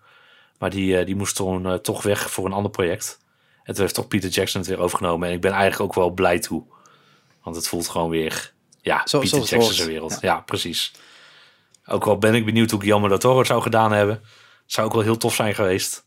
Maar 0.60 0.70
die, 0.70 1.04
die 1.06 1.16
moest 1.16 1.36
toen 1.36 1.82
toch 1.82 2.04
weg 2.04 2.32
voor 2.32 2.46
een 2.46 2.54
ander 2.54 2.72
project. 2.72 3.20
En 3.64 3.74
toen 3.74 3.84
heeft 3.84 3.96
toch 3.96 4.08
Peter 4.08 4.30
Jackson 4.30 4.62
het 4.62 4.70
weer 4.70 4.80
overgenomen. 4.80 5.28
En 5.28 5.34
ik 5.34 5.42
ben 5.42 5.52
eigenlijk 5.52 5.82
ook 5.82 5.96
wel 5.96 6.10
blij 6.10 6.40
toe. 6.40 6.64
Want 7.44 7.56
het 7.56 7.68
voelt 7.68 7.88
gewoon 7.88 8.10
weer... 8.10 8.54
Ja, 8.82 9.02
Zo- 9.06 9.20
Peter 9.20 9.38
Jackson's 9.40 9.86
wereld. 9.86 10.12
Ja. 10.12 10.18
Ja. 10.22 10.40
precies. 10.40 10.92
Ook 11.86 12.06
al 12.08 12.18
ben 12.18 12.36
ik 12.36 12.46
benieuwd 12.46 12.72
hoe 12.72 12.80
Guillermo 12.80 13.08
del 13.08 13.18
Toro 13.18 13.38
het 13.38 13.48
zou 13.48 13.62
gedaan 13.62 13.92
hebben. 13.92 14.22
Zou 14.66 14.88
ook 14.88 14.94
wel 14.94 15.02
heel 15.04 15.18
tof 15.18 15.36
zijn 15.36 15.56
geweest. 15.56 16.06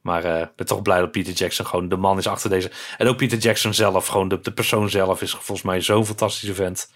Maar 0.00 0.24
eh, 0.24 0.40
ik 0.40 0.56
ben 0.56 0.66
toch 0.66 0.82
blij 0.82 0.98
dat 1.00 1.10
Peter 1.10 1.32
Jackson 1.32 1.66
gewoon 1.66 1.88
de 1.88 1.96
man 1.96 2.18
is 2.18 2.26
achter 2.26 2.50
deze. 2.50 2.70
En 2.98 3.06
ook 3.08 3.16
Peter 3.16 3.38
Jackson 3.38 3.74
zelf, 3.74 4.06
gewoon 4.06 4.28
de, 4.28 4.40
de 4.40 4.52
persoon 4.52 4.90
zelf, 4.90 5.22
is 5.22 5.30
volgens 5.30 5.62
mij 5.62 5.80
zo'n 5.80 6.06
fantastische 6.06 6.54
vent. 6.54 6.90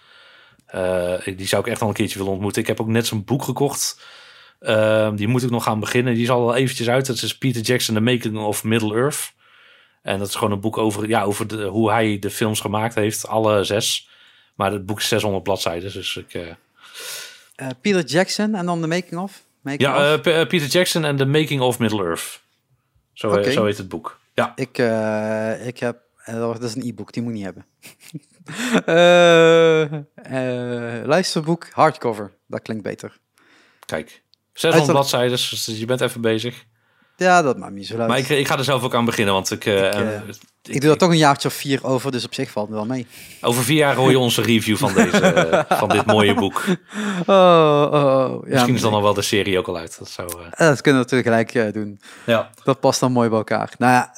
Eh, 0.65 1.13
die 1.37 1.47
zou 1.47 1.61
ik 1.61 1.67
echt 1.71 1.81
al 1.81 1.87
een 1.87 1.93
keertje 1.93 2.17
willen 2.17 2.33
ontmoeten. 2.33 2.61
Ik 2.61 2.67
heb 2.67 2.81
ook 2.81 2.87
net 2.87 3.07
zijn 3.07 3.23
boek 3.23 3.43
gekocht. 3.43 3.99
Ehm, 4.59 5.15
die 5.15 5.27
moet 5.27 5.43
ik 5.43 5.49
nog 5.49 5.63
gaan 5.63 5.79
beginnen. 5.79 6.13
Die 6.13 6.23
is 6.23 6.29
al 6.29 6.45
wel 6.45 6.55
eventjes 6.55 6.89
uit. 6.89 7.05
Dat 7.05 7.21
is 7.21 7.37
Peter 7.37 7.61
Jackson, 7.61 7.95
The 7.95 8.01
Making 8.01 8.37
of 8.37 8.63
Middle 8.63 8.95
Earth. 8.95 9.33
En 10.01 10.19
dat 10.19 10.27
is 10.27 10.35
gewoon 10.35 10.51
een 10.53 10.59
boek 10.59 10.77
over, 10.77 11.07
ja, 11.07 11.23
over 11.23 11.47
de, 11.47 11.63
hoe 11.63 11.91
hij 11.91 12.19
de 12.19 12.29
films 12.29 12.59
gemaakt 12.59 12.95
heeft. 12.95 13.27
Alle 13.27 13.63
zes. 13.63 14.09
Maar 14.55 14.71
het 14.71 14.85
boek 14.85 14.99
is 14.99 15.07
600 15.07 15.43
bladzijden. 15.43 15.93
Dus 15.93 16.15
ik... 16.15 16.33
eh, 16.33 16.47
Eh, 17.55 17.67
Peter 17.81 18.03
Jackson 18.05 18.55
en 18.55 18.65
dan 18.65 18.81
de 18.81 18.87
making 18.87 19.21
of? 19.21 19.43
Making 19.61 19.81
ja, 19.81 20.13
of? 20.13 20.25
eh, 20.25 20.47
Peter 20.47 20.67
Jackson 20.67 21.05
en 21.05 21.15
The 21.15 21.25
Making 21.25 21.61
of 21.61 21.79
Middle 21.79 22.03
Earth. 22.03 22.41
Zo, 23.13 23.43
zo 23.43 23.65
heet 23.65 23.77
het 23.77 23.89
boek. 23.89 24.19
Ja, 24.33 24.51
Ik, 24.55 24.77
ik 25.67 25.79
heb... 25.79 25.97
dat 26.25 26.63
is 26.63 26.75
een 26.75 26.87
e-book, 26.87 27.13
die 27.13 27.23
moet 27.23 27.31
ik 27.31 27.37
niet 27.37 27.45
hebben. 27.45 27.65
Luisterboek, 31.07 31.67
hardcover. 31.71 32.31
Dat 32.47 32.61
klinkt 32.61 32.83
beter. 32.83 33.17
kijk. 33.85 34.21
600 34.53 34.89
Uit- 34.89 34.97
bladzijden, 34.99 35.29
dus 35.37 35.65
je 35.79 35.85
bent 35.85 36.01
even 36.01 36.21
bezig. 36.21 36.65
Ja, 37.19 37.41
dat 37.41 37.57
maakt 37.57 37.73
niet 37.73 37.87
zo 37.87 37.97
uit. 37.97 38.07
Maar 38.07 38.17
ik, 38.17 38.29
ik 38.29 38.47
ga 38.47 38.57
er 38.57 38.63
zelf 38.63 38.83
ook 38.83 38.95
aan 38.95 39.05
beginnen, 39.05 39.33
want 39.33 39.51
ik... 39.51 39.65
eh, 39.65 39.75
Ik, 39.87 39.93
eh, 39.93 40.15
eh, 40.15 40.21
ik 40.63 40.81
doe 40.81 40.91
er 40.91 40.97
toch 40.97 41.09
een 41.09 41.17
jaartje 41.17 41.47
of 41.47 41.53
vier 41.53 41.83
over, 41.85 42.11
dus 42.11 42.25
op 42.25 42.33
zich 42.33 42.51
valt 42.51 42.67
het 42.67 42.75
wel 42.75 42.85
mee. 42.85 43.07
Over 43.41 43.63
vier 43.63 43.77
jaar 43.77 43.95
hoor 43.95 44.09
je 44.09 44.19
onze 44.19 44.41
review 44.41 44.77
van, 44.77 44.93
deze, 44.93 45.65
van 45.69 45.89
dit 45.89 46.05
mooie 46.05 46.33
boek. 46.33 46.63
Oh, 47.25 47.35
oh, 47.91 47.93
oh. 47.93 48.43
Ja, 48.43 48.51
Misschien 48.51 48.75
is 48.75 48.81
dan 48.81 48.93
al 48.93 49.01
wel 49.03 49.13
de 49.13 49.21
serie 49.21 49.57
ook 49.57 49.67
al 49.67 49.77
uit. 49.77 49.95
Dat 49.99 50.09
zou... 50.09 50.29
dat 50.57 50.81
kunnen 50.81 51.01
we 51.01 51.07
tegelijk 51.07 51.53
eh, 51.53 51.73
doen. 51.73 51.99
ja. 52.25 52.49
Dat 52.63 52.79
past 52.79 52.99
dan 52.99 53.11
mooi 53.11 53.29
bij 53.29 53.37
elkaar. 53.37 53.73
Nou 53.77 53.91
ja, 53.93 54.11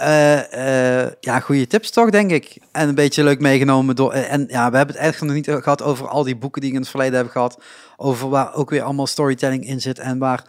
ja, 1.19 1.39
goede 1.39 1.67
tips 1.67 1.91
toch, 1.91 2.09
denk 2.09 2.31
ik. 2.31 2.57
En 2.71 2.89
een 2.89 2.95
beetje 2.95 3.23
leuk 3.23 3.39
meegenomen 3.39 3.95
door. 3.95 4.11
En 4.13 4.45
ja, 4.47 4.71
we 4.71 4.77
hebben 4.77 4.95
het 4.95 5.03
eigenlijk 5.03 5.33
nog 5.33 5.45
niet 5.55 5.63
gehad 5.63 5.81
over 5.83 6.07
al 6.07 6.23
die 6.23 6.35
boeken 6.37 6.61
die 6.61 6.69
ik 6.69 6.75
in 6.75 6.81
het 6.81 6.89
verleden 6.91 7.17
heb 7.17 7.29
gehad. 7.29 7.61
Over 7.97 8.29
waar 8.29 8.53
ook 8.55 8.69
weer 8.69 8.81
allemaal 8.81 9.07
storytelling 9.07 9.65
in 9.65 9.81
zit. 9.81 9.99
En 9.99 10.17
waar 10.17 10.43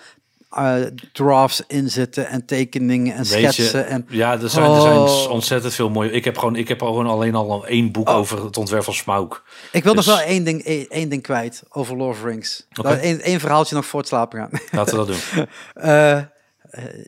eh, 0.52 0.74
drafts 1.12 1.62
in 1.66 1.90
zitten. 1.90 2.28
En 2.28 2.44
tekeningen 2.44 3.14
en 3.14 3.24
Weet 3.24 3.30
je, 3.30 3.38
schetsen. 3.52 3.86
En 3.86 4.06
Ja, 4.08 4.32
er 4.40 4.48
zijn, 4.50 4.70
er 4.70 4.80
zijn 4.80 4.96
Oh. 4.98 5.30
ontzettend 5.30 5.74
veel 5.74 5.90
mooie... 5.90 6.10
Ik 6.10 6.24
heb 6.24 6.38
gewoon, 6.38 6.56
ik 6.56 6.68
heb 6.68 6.78
gewoon 6.82 7.06
alleen 7.06 7.34
al 7.34 7.66
één 7.66 7.92
boek 7.92 8.08
Oh. 8.08 8.14
over 8.16 8.44
het 8.44 8.56
ontwerp 8.56 8.84
van 8.84 8.94
Smaug. 8.94 9.44
ik 9.72 9.84
wil 9.84 9.94
dus- 9.94 10.06
nog 10.06 10.16
wel 10.16 10.26
één 10.26 10.44
ding, 10.44 10.62
één, 10.64 10.86
één 10.88 11.08
ding 11.08 11.22
kwijt 11.22 11.62
over 11.68 11.96
Lord 11.96 12.16
of 12.16 12.24
Rings. 12.24 12.66
Één, 13.00 13.20
één 13.20 13.40
verhaaltje 13.40 13.74
nog 13.74 13.86
voor 13.86 13.98
het 14.00 14.08
slapen 14.08 14.38
gaan. 14.38 14.50
Laten 14.72 14.98
we 14.98 15.06
dat 15.06 15.06
doen. 15.06 15.46
Eh, 15.74 16.16
eh, 16.16 16.24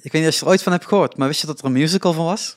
ik 0.02 0.12
weet 0.12 0.22
niet 0.22 0.26
of 0.26 0.34
je 0.34 0.40
er 0.40 0.48
ooit 0.50 0.62
van 0.62 0.72
hebt 0.72 0.86
gehoord, 0.86 1.16
maar 1.16 1.28
wist 1.28 1.40
je 1.40 1.46
dat 1.46 1.58
er 1.58 1.64
een 1.64 1.72
musical 1.72 2.12
van 2.12 2.24
was? 2.24 2.56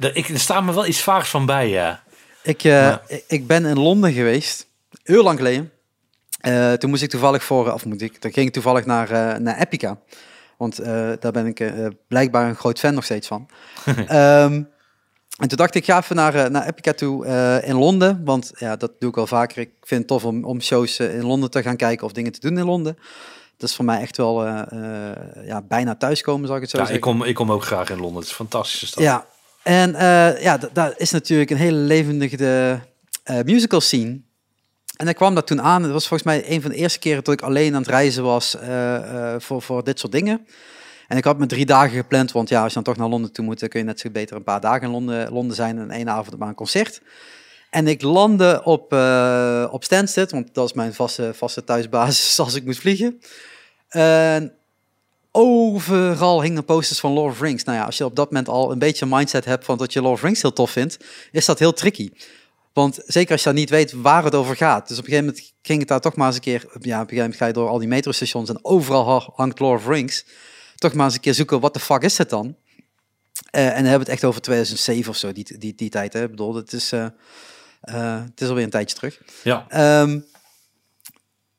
Er, 0.00 0.16
ik, 0.16 0.28
er 0.28 0.40
staat 0.40 0.62
me 0.64 0.74
wel 0.74 0.86
iets 0.86 1.00
vaags 1.02 1.28
van 1.30 1.46
bij, 1.46 1.68
ja. 1.68 2.02
Ik, 2.42 2.60
Ja. 2.60 3.02
ik- 3.08 3.24
ik 3.28 3.46
ben 3.46 3.64
in 3.64 3.78
Londen 3.78 4.12
geweest, 4.12 4.66
heel 5.02 5.22
lang 5.22 5.38
geleden. 5.38 5.70
Eh, 6.46 6.72
toen 6.72 6.90
moest 6.90 7.02
ik 7.02 7.10
toevallig 7.10 7.44
voor, 7.44 7.72
of 7.72 7.84
moet 7.84 8.02
ik, 8.02 8.22
dan 8.22 8.32
ging 8.32 8.46
ik 8.46 8.52
toevallig 8.52 8.84
naar, 8.86 9.10
eh, 9.10 9.38
naar 9.40 9.58
Epica. 9.58 9.98
Want 10.58 10.78
eh, 10.78 11.10
daar 11.20 11.32
ben 11.32 11.46
ik 11.46 11.60
eh, 11.60 11.86
blijkbaar 12.08 12.48
een 12.48 12.54
groot 12.56 12.78
fan 12.78 12.94
nog 12.94 13.04
steeds 13.04 13.26
van. 13.26 13.48
Ehm, 13.86 14.62
en 15.38 15.48
toen 15.48 15.56
dacht 15.56 15.74
ik, 15.74 15.84
ga 15.84 15.98
even 15.98 16.16
naar, 16.16 16.34
eh, 16.34 16.50
naar 16.50 16.66
Epica 16.66 16.92
toe 16.92 17.26
eh, 17.26 17.68
in 17.68 17.74
Londen. 17.76 18.20
Want 18.24 18.52
ja, 18.54 18.76
dat 18.76 18.92
doe 18.98 19.08
ik 19.08 19.14
wel 19.14 19.26
vaker. 19.26 19.58
Ik 19.58 19.70
vind 19.80 20.00
het 20.00 20.08
tof 20.08 20.24
om, 20.24 20.44
om 20.44 20.60
shows 20.60 20.98
eh, 20.98 21.14
in 21.14 21.24
Londen 21.24 21.50
te 21.50 21.62
gaan 21.62 21.76
kijken 21.76 22.06
of 22.06 22.12
dingen 22.12 22.32
te 22.32 22.40
doen 22.40 22.58
in 22.58 22.64
Londen. 22.64 22.98
Dat 23.56 23.68
is 23.68 23.74
voor 23.76 23.84
mij 23.84 24.00
echt 24.00 24.16
wel 24.16 24.44
eh, 24.46 24.62
eh, 25.10 25.46
ja, 25.46 25.62
bijna 25.62 25.94
thuiskomen, 25.94 26.46
zal 26.46 26.56
ik 26.56 26.62
het 26.62 26.70
zo 26.70 26.78
ja 26.78 26.84
zeggen. 26.86 27.04
ik, 27.08 27.12
kom, 27.12 27.24
ik 27.28 27.34
kom 27.34 27.52
ook 27.52 27.64
graag 27.64 27.90
in 27.90 27.96
Londen. 27.98 28.14
Het 28.16 28.24
is 28.24 28.30
een 28.30 28.36
fantastische 28.36 28.86
stad. 28.86 29.02
Ja, 29.02 29.26
en 29.62 29.94
eh, 29.94 30.42
ja, 30.42 30.58
da- 30.58 30.68
daar 30.72 30.92
is 30.96 31.10
natuurlijk 31.10 31.50
een 31.50 31.56
hele 31.56 31.76
levendige 31.78 32.80
eh, 33.24 33.38
musical 33.44 33.80
scene. 33.80 34.20
En 34.96 35.08
ik 35.08 35.14
kwam 35.14 35.34
dat 35.34 35.46
toen 35.46 35.62
aan. 35.62 35.82
Het 35.82 35.92
was 35.92 36.08
volgens 36.08 36.28
mij 36.28 36.50
een 36.50 36.62
van 36.62 36.70
de 36.70 36.76
eerste 36.76 36.98
keren 36.98 37.24
dat 37.24 37.34
ik 37.34 37.42
alleen 37.42 37.74
aan 37.74 37.80
het 37.80 37.90
reizen 37.90 38.22
was 38.22 38.56
eh, 38.56 38.96
eh, 38.96 39.40
voor, 39.40 39.62
voor 39.62 39.84
dit 39.84 39.98
soort 39.98 40.12
dingen. 40.12 40.46
En 41.08 41.16
ik 41.16 41.24
had 41.24 41.38
me 41.38 41.46
drie 41.46 41.66
dagen 41.66 41.96
gepland, 41.96 42.32
want 42.32 42.48
ja, 42.48 42.58
als 42.58 42.68
je 42.68 42.74
dan 42.74 42.82
toch 42.82 42.96
naar 42.96 43.08
Londen 43.08 43.32
toe 43.32 43.44
moet, 43.44 43.60
dan 43.60 43.68
kun 43.68 43.80
je 43.80 43.86
net 43.86 44.00
zo 44.00 44.10
beter 44.10 44.36
een 44.36 44.42
paar 44.42 44.60
dagen 44.60 44.82
in 44.82 44.90
Londen, 44.90 45.32
Londen 45.32 45.56
zijn 45.56 45.78
en 45.78 45.90
één 45.90 46.08
avond 46.08 46.38
maar 46.38 46.48
een 46.48 46.54
concert. 46.54 47.00
En 47.70 47.86
ik 47.86 48.02
landde 48.02 48.60
op, 48.64 48.92
eh 48.92 49.68
op 49.70 49.84
Stansted, 49.84 50.30
want 50.30 50.54
dat 50.54 50.68
is 50.68 50.72
mijn 50.72 50.94
vaste, 50.94 51.34
vaste 51.34 51.64
thuisbasis 51.64 52.38
als 52.44 52.54
ik 52.54 52.64
moet 52.64 52.78
vliegen. 52.78 53.20
En 53.88 54.52
overal 55.30 56.42
hingen 56.42 56.64
posters 56.64 57.00
van 57.00 57.12
Lord 57.12 57.32
of 57.32 57.40
Rings. 57.40 57.64
Nou 57.64 57.78
ja, 57.78 57.84
als 57.84 57.96
je 57.96 58.04
op 58.04 58.16
dat 58.16 58.30
moment 58.30 58.48
al 58.48 58.72
een 58.72 58.78
beetje 58.78 59.04
een 59.04 59.10
mindset 59.10 59.44
hebt 59.44 59.64
van 59.64 59.78
dat 59.78 59.92
je 59.92 60.02
Lord 60.02 60.14
of 60.14 60.22
Rings 60.22 60.42
heel 60.42 60.52
tof 60.52 60.70
vindt, 60.70 60.96
is 61.32 61.44
dat 61.44 61.58
heel 61.58 61.72
tricky. 61.72 62.10
Want 62.76 62.98
zeker 63.06 63.32
als 63.32 63.40
je 63.42 63.46
dan 63.48 63.58
niet 63.58 63.70
weet 63.70 63.92
waar 63.92 64.24
het 64.24 64.34
over 64.34 64.56
gaat. 64.56 64.88
Dus 64.88 64.98
op 64.98 65.04
een 65.04 65.10
gegeven 65.10 65.28
moment 65.34 65.52
ging 65.62 65.78
het 65.78 65.88
daar 65.88 66.00
toch 66.00 66.16
maar 66.16 66.26
eens 66.26 66.36
een 66.36 66.42
keer... 66.42 66.60
Ja, 66.60 66.68
op 66.68 66.78
een 66.78 66.88
gegeven 66.88 67.16
moment 67.16 67.36
ga 67.36 67.46
je 67.46 67.52
door 67.52 67.68
al 67.68 67.78
die 67.78 67.88
metrostations 67.88 68.48
en 68.48 68.64
overal 68.64 69.08
ha- 69.08 69.30
hangt 69.34 69.58
Lord 69.58 69.80
of 69.80 69.86
Rings. 69.88 70.24
Toch 70.74 70.92
maar 70.94 71.04
eens 71.04 71.14
een 71.14 71.20
keer 71.20 71.34
zoeken, 71.34 71.60
wat 71.60 71.74
de 71.74 71.80
fuck 71.80 72.02
is 72.02 72.18
het 72.18 72.30
dan? 72.30 72.56
Eh, 73.50 73.62
en 73.66 73.74
dan 73.74 73.74
hebben 73.84 73.92
we 73.92 73.98
het 73.98 74.08
echt 74.08 74.24
over 74.24 74.40
2007 74.40 75.10
of 75.10 75.16
zo, 75.16 75.32
die, 75.32 75.58
die, 75.58 75.74
die 75.74 75.90
tijd. 75.90 76.12
Hè? 76.12 76.22
Ik 76.22 76.30
bedoel, 76.30 76.54
het 76.54 76.72
is, 76.72 76.92
eh, 76.92 77.04
eh, 77.80 78.22
het 78.24 78.40
is 78.40 78.48
alweer 78.48 78.64
een 78.64 78.70
tijdje 78.70 78.96
terug. 78.96 79.22
Ja, 79.42 79.66
Ehm, 79.68 80.20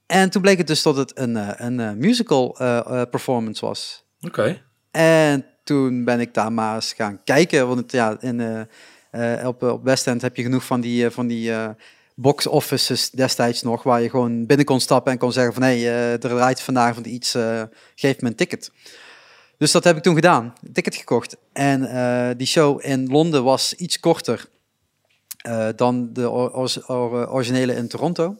en 0.06 0.30
toen 0.30 0.42
bleek 0.42 0.58
het 0.58 0.68
dus 0.68 0.82
dat 0.82 0.96
het 0.98 1.18
een, 1.20 1.66
een 1.66 1.98
musical 1.98 2.52
performance 3.10 3.66
was. 3.66 4.04
oké. 4.22 4.62
En 4.92 5.46
toen 5.64 6.04
ben 6.04 6.20
ik 6.20 6.34
daar 6.34 6.52
maar 6.54 6.76
eens 6.76 6.94
gaan 6.94 7.24
kijken. 7.24 7.68
Want 7.68 7.80
het, 7.80 7.92
ja, 7.92 8.18
in, 8.20 8.68
op, 9.46 9.64
op 9.64 9.84
West 9.84 10.08
End 10.08 10.22
heb 10.22 10.36
je 10.36 10.44
genoeg 10.44 10.64
van 10.66 10.82
die, 10.82 11.06
eh, 11.06 11.12
van 11.12 11.28
die 11.28 11.52
eh, 11.54 11.70
box 12.16 12.48
offices 12.48 13.10
destijds 13.10 13.62
nog, 13.62 13.84
waar 13.84 14.02
je 14.02 14.10
gewoon 14.10 14.46
binnen 14.46 14.66
kon 14.66 14.80
stappen 14.80 15.12
en 15.12 15.18
kon 15.18 15.32
zeggen 15.32 15.54
van 15.54 15.64
hé, 15.64 15.80
hey, 15.80 15.88
eh, 15.88 16.12
er 16.12 16.20
draait 16.20 16.62
vanavond 16.62 17.06
iets, 17.06 17.36
eh, 17.36 17.64
geef 17.96 18.22
me 18.22 18.28
een 18.28 18.36
ticket. 18.36 18.72
Dus 19.58 19.72
dat 19.72 19.84
heb 19.84 19.98
ik 19.98 20.04
toen 20.04 20.16
gedaan, 20.16 20.54
een 20.64 20.74
ticket 20.74 20.96
gekocht. 20.96 21.38
En 21.54 21.84
eh, 21.90 22.36
die 22.38 22.48
show 22.48 22.80
in 22.86 23.08
Londen 23.08 23.44
was 23.44 23.74
iets 23.74 24.00
korter 24.00 24.46
eh, 25.38 25.68
dan 25.76 26.14
de 26.14 26.30
or- 26.30 26.52
or- 26.54 26.84
or- 26.88 27.30
originele 27.32 27.76
in 27.76 27.88
Toronto. 27.88 28.36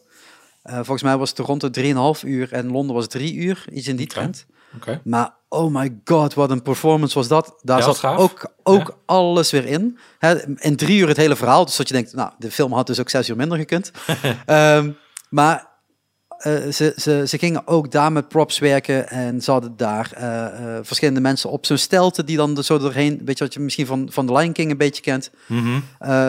Eh, 0.62 0.76
volgens 0.76 1.04
mij 1.04 1.18
was 1.18 1.32
Toronto 1.32 1.70
3,5 1.70 2.24
uur 2.24 2.54
en 2.54 2.72
Londen 2.72 2.96
was 2.96 3.08
3 3.08 3.36
uur, 3.36 3.66
iets 3.72 3.88
in 3.88 3.96
die 3.96 4.08
trend. 4.08 4.46
Maar 5.04 5.34
oh 5.50 5.74
my 5.74 5.98
god, 6.06 6.34
wat 6.34 6.52
een 6.52 6.62
performance 6.62 7.16
was 7.16 7.28
dat. 7.28 7.60
Daar 7.62 7.78
Ja, 7.78 7.84
zat 7.84 7.98
gaaf. 7.98 8.18
ook, 8.20 8.54
ook 8.64 8.88
Ja. 8.88 8.94
alles 9.06 9.52
weer 9.52 9.66
in. 9.66 9.98
In 10.56 10.76
drie 10.76 11.00
uur 11.00 11.08
het 11.08 11.18
hele 11.18 11.36
verhaal. 11.36 11.66
Dus 11.66 11.76
dat 11.76 11.88
je 11.88 11.94
denkt, 11.94 12.14
nou, 12.14 12.32
de 12.38 12.52
film 12.52 12.74
had 12.74 12.88
dus 12.88 13.00
ook 13.00 13.10
zes 13.10 13.30
uur 13.30 13.36
minder 13.36 13.58
gekund. 13.58 13.92
Ehm, 14.46 14.92
maar 15.30 15.68
eh, 16.38 16.54
ze, 16.72 16.94
ze, 16.96 17.24
ze 17.28 17.38
gingen 17.38 17.68
ook 17.68 17.92
daar 17.92 18.12
met 18.12 18.28
props 18.28 18.60
werken. 18.60 19.10
En 19.10 19.42
ze 19.42 19.52
hadden 19.52 19.78
daar 19.78 20.12
eh, 20.16 20.46
eh, 20.78 20.80
verschillende 20.84 21.22
mensen 21.22 21.50
op 21.50 21.66
zo'n 21.66 21.78
stelte 21.78 22.24
die 22.24 22.38
dan 22.38 22.64
zo 22.64 22.78
doorheen... 22.78 23.22
Weet 23.26 23.38
je 23.38 23.44
wat 23.44 23.54
je 23.54 23.60
misschien 23.60 23.86
van, 23.86 24.08
van 24.12 24.26
The 24.26 24.34
Lion 24.34 24.52
King 24.54 24.72
een 24.72 24.78
beetje 24.78 25.02
kent? 25.02 25.32
Mhm. 25.48 25.80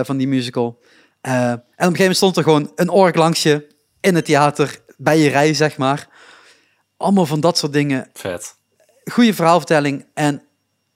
van 0.05 0.17
die 0.17 0.29
musical. 0.29 0.79
En 1.21 1.35
op 1.53 1.61
een 1.61 1.63
gegeven 1.77 1.99
moment 1.99 2.17
stond 2.17 2.37
er 2.37 2.43
gewoon 2.43 2.73
een 2.75 2.89
ork 2.89 3.17
langs 3.17 3.43
je 3.43 3.67
in 4.01 4.15
het 4.15 4.25
theater, 4.25 4.79
bij 4.97 5.19
je 5.19 5.29
rij, 5.29 5.55
zeg 5.55 5.77
maar. 5.77 6.09
Allemaal 6.99 7.27
van 7.27 7.41
dat 7.41 7.59
soort 7.59 7.73
dingen 7.73 8.11
Vet. 8.13 8.55
goede 9.05 9.35
verhaalvertelling 9.35 10.07
en 10.15 10.43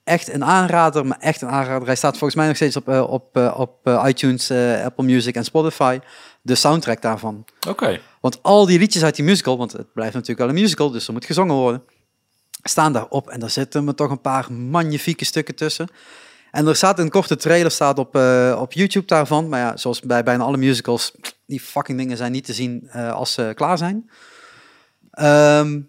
echt 0.05 0.33
een 0.33 0.45
aanrader, 0.45 1.07
maar 1.07 1.19
echt 1.19 1.43
een 1.43 1.49
aanrader. 1.49 1.87
Hij 1.87 1.97
staat 1.97 2.19
volgens 2.19 2.35
mij 2.35 2.47
nog 2.47 2.57
steeds 2.57 2.77
op, 2.77 2.89
eh, 2.89 3.11
op, 3.11 3.37
eh, 3.37 3.55
op 3.59 3.79
eh, 3.87 4.05
iTunes, 4.07 4.51
Apple 4.85 5.05
Music 5.05 5.35
en 5.35 5.45
Spotify. 5.45 5.99
De 6.43 6.55
soundtrack 6.55 7.03
daarvan. 7.03 7.45
Oké. 7.69 8.01
Want 8.21 8.43
al 8.43 8.67
die 8.67 8.79
liedjes 8.79 9.05
uit 9.05 9.17
die 9.17 9.25
musical, 9.25 9.59
want 9.59 9.73
het 9.73 9.93
blijft 9.93 10.13
natuurlijk 10.13 10.41
wel 10.41 10.49
een 10.49 10.63
musical, 10.63 10.91
dus 10.91 11.07
er 11.07 11.13
moet 11.13 11.25
gezongen 11.25 11.55
worden, 11.55 11.83
staan 12.63 12.93
daarop. 12.93 13.29
En 13.29 13.41
daar 13.41 13.51
zitten 13.51 13.85
me 13.85 13.95
toch 13.95 14.11
een 14.11 14.21
paar 14.21 14.53
magnifieke 14.53 15.25
stukken 15.25 15.55
tussen. 15.55 15.89
En 16.51 16.67
er 16.67 16.77
staat 16.77 16.99
een 16.99 17.11
korte 17.11 17.37
trailer 17.37 17.71
staat 17.71 17.99
op, 17.99 18.17
op 18.57 18.73
YouTube 18.73 19.07
daarvan. 19.07 19.49
Maar 19.49 19.61
ja, 19.61 19.77
zoals 19.77 20.01
bij 20.01 20.23
bijna 20.23 20.45
alle 20.45 20.57
musicals, 20.57 21.13
die 21.47 21.61
fucking 21.61 21.99
dingen 21.99 22.17
zijn 22.17 22.33
niet 22.33 22.45
te 22.45 22.53
zien 22.53 22.91
als 22.91 23.33
ze 23.33 23.53
klaar 23.55 23.79
zijn. 23.79 24.11
Ehm, 25.11 25.81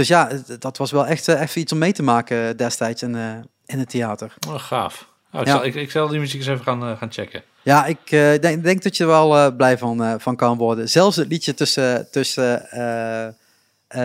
dus 0.00 0.08
ja, 0.08 0.30
dat 0.58 0.76
was 0.76 0.90
wel 0.90 1.06
echt 1.06 1.28
eh, 1.28 1.40
even 1.40 1.60
iets 1.60 1.72
om 1.72 1.78
mee 1.78 1.92
te 1.92 2.02
maken 2.02 2.56
destijds 2.56 3.02
in, 3.02 3.14
eh, 3.14 3.34
in 3.66 3.78
het 3.78 3.88
theater. 3.88 4.34
Oh, 4.48 4.58
gaaf. 4.58 5.08
Oh, 5.32 5.40
ik, 5.40 5.46
Ja. 5.46 5.52
zal, 5.52 5.64
ik, 5.64 5.74
ik 5.74 5.90
zal 5.90 6.08
die 6.08 6.18
muziek 6.18 6.40
eens 6.40 6.48
even 6.48 6.64
gaan, 6.64 6.82
eh, 6.82 6.98
gaan 6.98 7.12
checken. 7.12 7.42
Ja, 7.62 7.86
ik 7.86 8.10
denk, 8.40 8.62
denk 8.62 8.82
dat 8.82 8.96
je 8.96 9.02
er 9.04 9.08
wel 9.10 9.52
blij 9.56 9.78
van, 9.78 10.20
van 10.20 10.36
kan 10.36 10.56
worden. 10.56 10.88
Zelfs 10.88 11.16
het 11.16 11.28
liedje 11.28 11.54
tussen, 11.54 12.10
tussen 12.10 12.66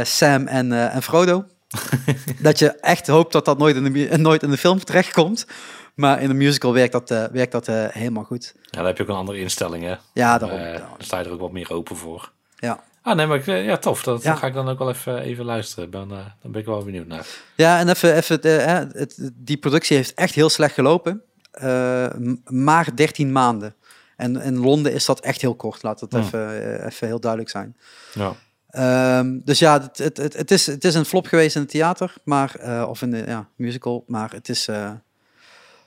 Sam 0.04 0.48
en, 0.48 0.92
en 0.92 1.02
Frodo. 1.02 1.46
dat 2.42 2.60
je 2.60 2.70
echt 2.72 3.08
hoopt 3.08 3.32
dat 3.32 3.46
dat 3.46 3.58
nooit 3.58 3.76
in 3.76 3.94
de, 3.94 4.18
nooit 4.18 4.44
in 4.44 4.50
de 4.50 4.58
film 4.58 4.84
terechtkomt. 4.84 5.46
Maar 5.94 6.22
in 6.22 6.28
de 6.28 6.34
musical 6.34 6.74
werkt 6.74 6.92
dat, 6.92 7.10
werkt 7.32 7.52
dat 7.52 7.68
helemaal 7.92 8.24
goed. 8.24 8.54
Ja, 8.56 8.70
dan 8.78 8.86
heb 8.86 8.98
je 8.98 9.04
ook 9.04 9.10
een 9.10 9.16
andere 9.16 9.40
instelling, 9.40 9.84
hè? 9.84 9.96
Ja, 10.14 10.38
daarom. 10.38 10.60
Dan 10.60 10.82
sta 10.98 11.20
je 11.20 11.26
er 11.26 11.32
ook 11.32 11.40
wat 11.40 11.52
meer 11.52 11.72
open 11.72 11.96
voor. 11.96 12.32
Ja. 12.56 12.84
Ah, 13.06 13.16
nee, 13.16 13.26
maar 13.26 13.38
ik, 13.38 13.48
eh, 13.48 13.66
ja, 13.66 13.78
tof. 13.78 14.04
Dat 14.04 14.24
Ja. 14.24 14.36
ga 14.36 14.48
ik 14.48 14.54
dan 14.54 14.70
ook 14.70 14.80
wel 14.80 14.90
even, 14.90 15.20
even 15.20 15.46
luisteren. 15.46 15.92
Dan, 15.92 16.12
eh, 16.12 16.18
dan 16.42 16.52
ben 16.52 16.62
ik 16.62 16.68
wel 16.68 16.84
benieuwd 16.84 17.08
naar. 17.08 17.28
Ja, 17.56 17.80
en 17.80 17.90
even, 17.90 18.16
even 18.16 18.42
eh, 18.42 18.74
het, 18.92 19.32
die 19.34 19.58
productie 19.58 19.96
heeft 19.98 20.14
echt 20.14 20.36
heel 20.36 20.50
slecht 20.50 20.74
gelopen. 20.74 21.22
Eh, 21.52 22.08
maar 22.46 22.96
13 22.96 23.32
maanden. 23.32 23.76
En 24.18 24.42
in 24.42 24.58
Londen 24.58 24.94
is 24.94 25.06
dat 25.06 25.20
echt 25.20 25.42
heel 25.42 25.56
kort. 25.56 25.84
Laat 25.84 26.00
het 26.00 26.12
Hmm. 26.12 26.22
even, 26.22 26.62
eh, 26.80 26.86
even 26.86 27.08
heel 27.08 27.20
duidelijk 27.20 27.52
zijn. 27.52 27.78
Ja. 28.14 28.34
Ehm, 28.70 29.40
dus 29.44 29.60
ja, 29.60 29.82
het, 29.82 29.98
het, 29.98 30.18
het, 30.18 30.34
het, 30.34 30.52
is, 30.52 30.66
het 30.66 30.84
is 30.84 30.96
een 30.96 31.06
flop 31.06 31.28
geweest 31.28 31.56
in 31.56 31.62
het 31.62 31.70
theater, 31.72 32.14
maar, 32.24 32.56
eh, 32.56 32.86
of 32.90 33.02
in 33.02 33.12
de 33.12 33.24
ja, 33.28 33.48
musical, 33.56 34.04
maar 34.08 34.32
het 34.32 34.50
is 34.50 34.68
eh, 34.68 34.92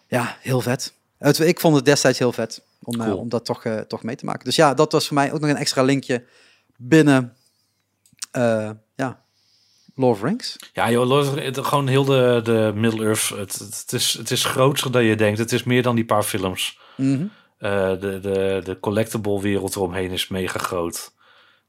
ja, 0.06 0.36
heel 0.40 0.60
vet. 0.60 0.92
Het, 1.18 1.38
ik 1.38 1.60
vond 1.60 1.76
het 1.76 1.84
destijds 1.84 2.18
heel 2.18 2.32
vet 2.32 2.62
om, 2.82 3.00
eh, 3.00 3.06
Cool. 3.06 3.18
om 3.18 3.28
dat 3.28 3.44
toch, 3.44 3.64
eh, 3.64 3.78
toch 3.78 4.02
mee 4.02 4.16
te 4.16 4.24
maken. 4.24 4.44
Dus 4.44 4.56
ja, 4.56 4.74
dat 4.74 4.92
was 4.92 5.06
voor 5.06 5.14
mij 5.14 5.32
ook 5.32 5.40
nog 5.40 5.50
een 5.50 5.56
extra 5.56 5.82
linkje 5.82 6.24
binnen 6.78 7.36
eh, 8.30 8.70
ja, 8.94 9.22
Lord 9.94 10.14
of 10.14 10.20
the 10.20 10.26
Rings. 10.26 10.56
Ja, 10.72 10.90
joh, 10.90 11.06
Lord 11.08 11.28
of 11.28 11.34
het- 11.34 11.58
gewoon 11.66 11.86
heel 11.88 12.04
de, 12.04 12.40
de 12.44 12.72
Middle-earth. 12.74 13.28
Het, 13.28 13.58
het, 13.58 13.78
het 13.80 13.92
is, 13.92 14.12
het 14.12 14.30
is 14.30 14.44
groter 14.44 14.92
dan 14.92 15.04
je 15.04 15.16
denkt. 15.16 15.38
Het 15.38 15.52
is 15.52 15.62
meer 15.62 15.82
dan 15.82 15.94
die 15.94 16.04
paar 16.04 16.22
films. 16.22 16.78
Mhm. 16.96 17.26
Eh, 17.58 17.88
de, 18.00 18.18
de, 18.22 18.60
de 18.64 18.80
collectible 18.80 19.40
wereld 19.40 19.76
eromheen 19.76 20.10
is 20.10 20.28
mega 20.28 20.58
groot. 20.58 21.12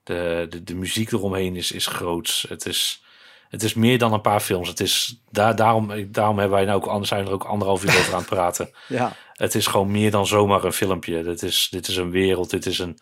De, 0.04 0.46
de, 0.50 0.64
de 0.64 0.76
muziek 0.76 1.12
eromheen 1.12 1.56
is, 1.56 1.72
is 1.72 1.88
groots. 1.88 2.46
Het 2.50 2.66
is, 2.66 3.04
het 3.50 3.64
is 3.64 3.74
meer 3.74 3.98
dan 3.98 4.14
een 4.14 4.22
paar 4.22 4.40
films. 4.40 4.68
Het 4.70 4.80
is, 4.80 5.22
daar, 5.32 5.56
daarom, 5.56 6.12
daarom 6.12 6.38
hebben 6.40 6.58
wij 6.58 6.66
nou 6.66 6.78
ook, 6.82 6.88
anders 6.88 7.10
zijn 7.10 7.26
er 7.26 7.32
ook 7.32 7.44
anderhalf 7.44 7.84
uur 7.84 7.98
over 8.00 8.14
aan 8.14 8.20
het 8.20 8.30
praten. 8.30 8.70
Ja, 8.88 9.16
Het 9.34 9.56
is 9.56 9.68
gewoon 9.68 9.92
meer 9.92 10.12
dan 10.12 10.28
zomaar 10.28 10.64
een 10.64 10.74
filmpje. 10.74 11.24
Dit 11.24 11.44
is, 11.44 11.68
dit 11.72 11.88
is 11.88 11.96
een 11.98 12.12
wereld. 12.12 12.50
Dit 12.50 12.66
is 12.66 12.80
een 12.80 12.98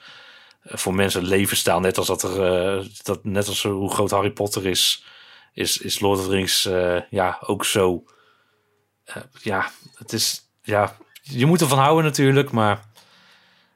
voor 0.64 0.94
mensen 0.96 1.22
een 1.22 1.28
levensstijl. 1.28 1.80
Net 1.80 1.98
als 1.98 2.08
dat 2.08 2.24
er, 2.24 2.44
eh, 2.44 2.86
dat, 3.04 3.24
net 3.24 3.48
als 3.48 3.64
hoe 3.64 3.94
groot 3.94 4.12
Harry 4.12 4.32
Potter 4.32 4.66
is, 4.66 5.04
is, 5.54 5.78
is 5.78 6.00
Lord 6.00 6.20
of 6.20 6.26
the 6.26 6.32
Rings 6.32 6.66
eh, 6.66 7.02
ja 7.10 7.38
ook 7.42 7.66
zo. 7.66 8.04
Eh, 9.04 9.16
ja, 9.42 9.72
het 9.96 10.14
is 10.14 10.50
ja. 10.62 10.98
Je 11.22 11.46
moet 11.46 11.62
ervan 11.62 11.80
houden 11.80 12.04
natuurlijk, 12.06 12.52
maar 12.52 12.86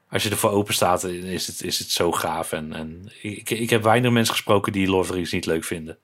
als 0.09 0.23
je 0.23 0.29
ervoor 0.29 0.51
open 0.51 0.73
staat, 0.73 1.03
is 1.03 1.47
het, 1.47 1.63
is 1.63 1.79
het 1.79 1.89
zo 1.89 2.11
gaaf. 2.11 2.51
En, 2.51 2.73
en 2.73 3.11
ik, 3.21 3.49
ik 3.49 3.69
heb 3.69 3.83
weinig 3.83 4.11
mensen 4.11 4.35
gesproken 4.35 4.71
die 4.71 4.87
Lord 4.87 5.01
of 5.01 5.07
the 5.07 5.13
Rings 5.13 5.31
niet 5.31 5.45
leuk 5.45 5.63
vinden. 5.63 5.97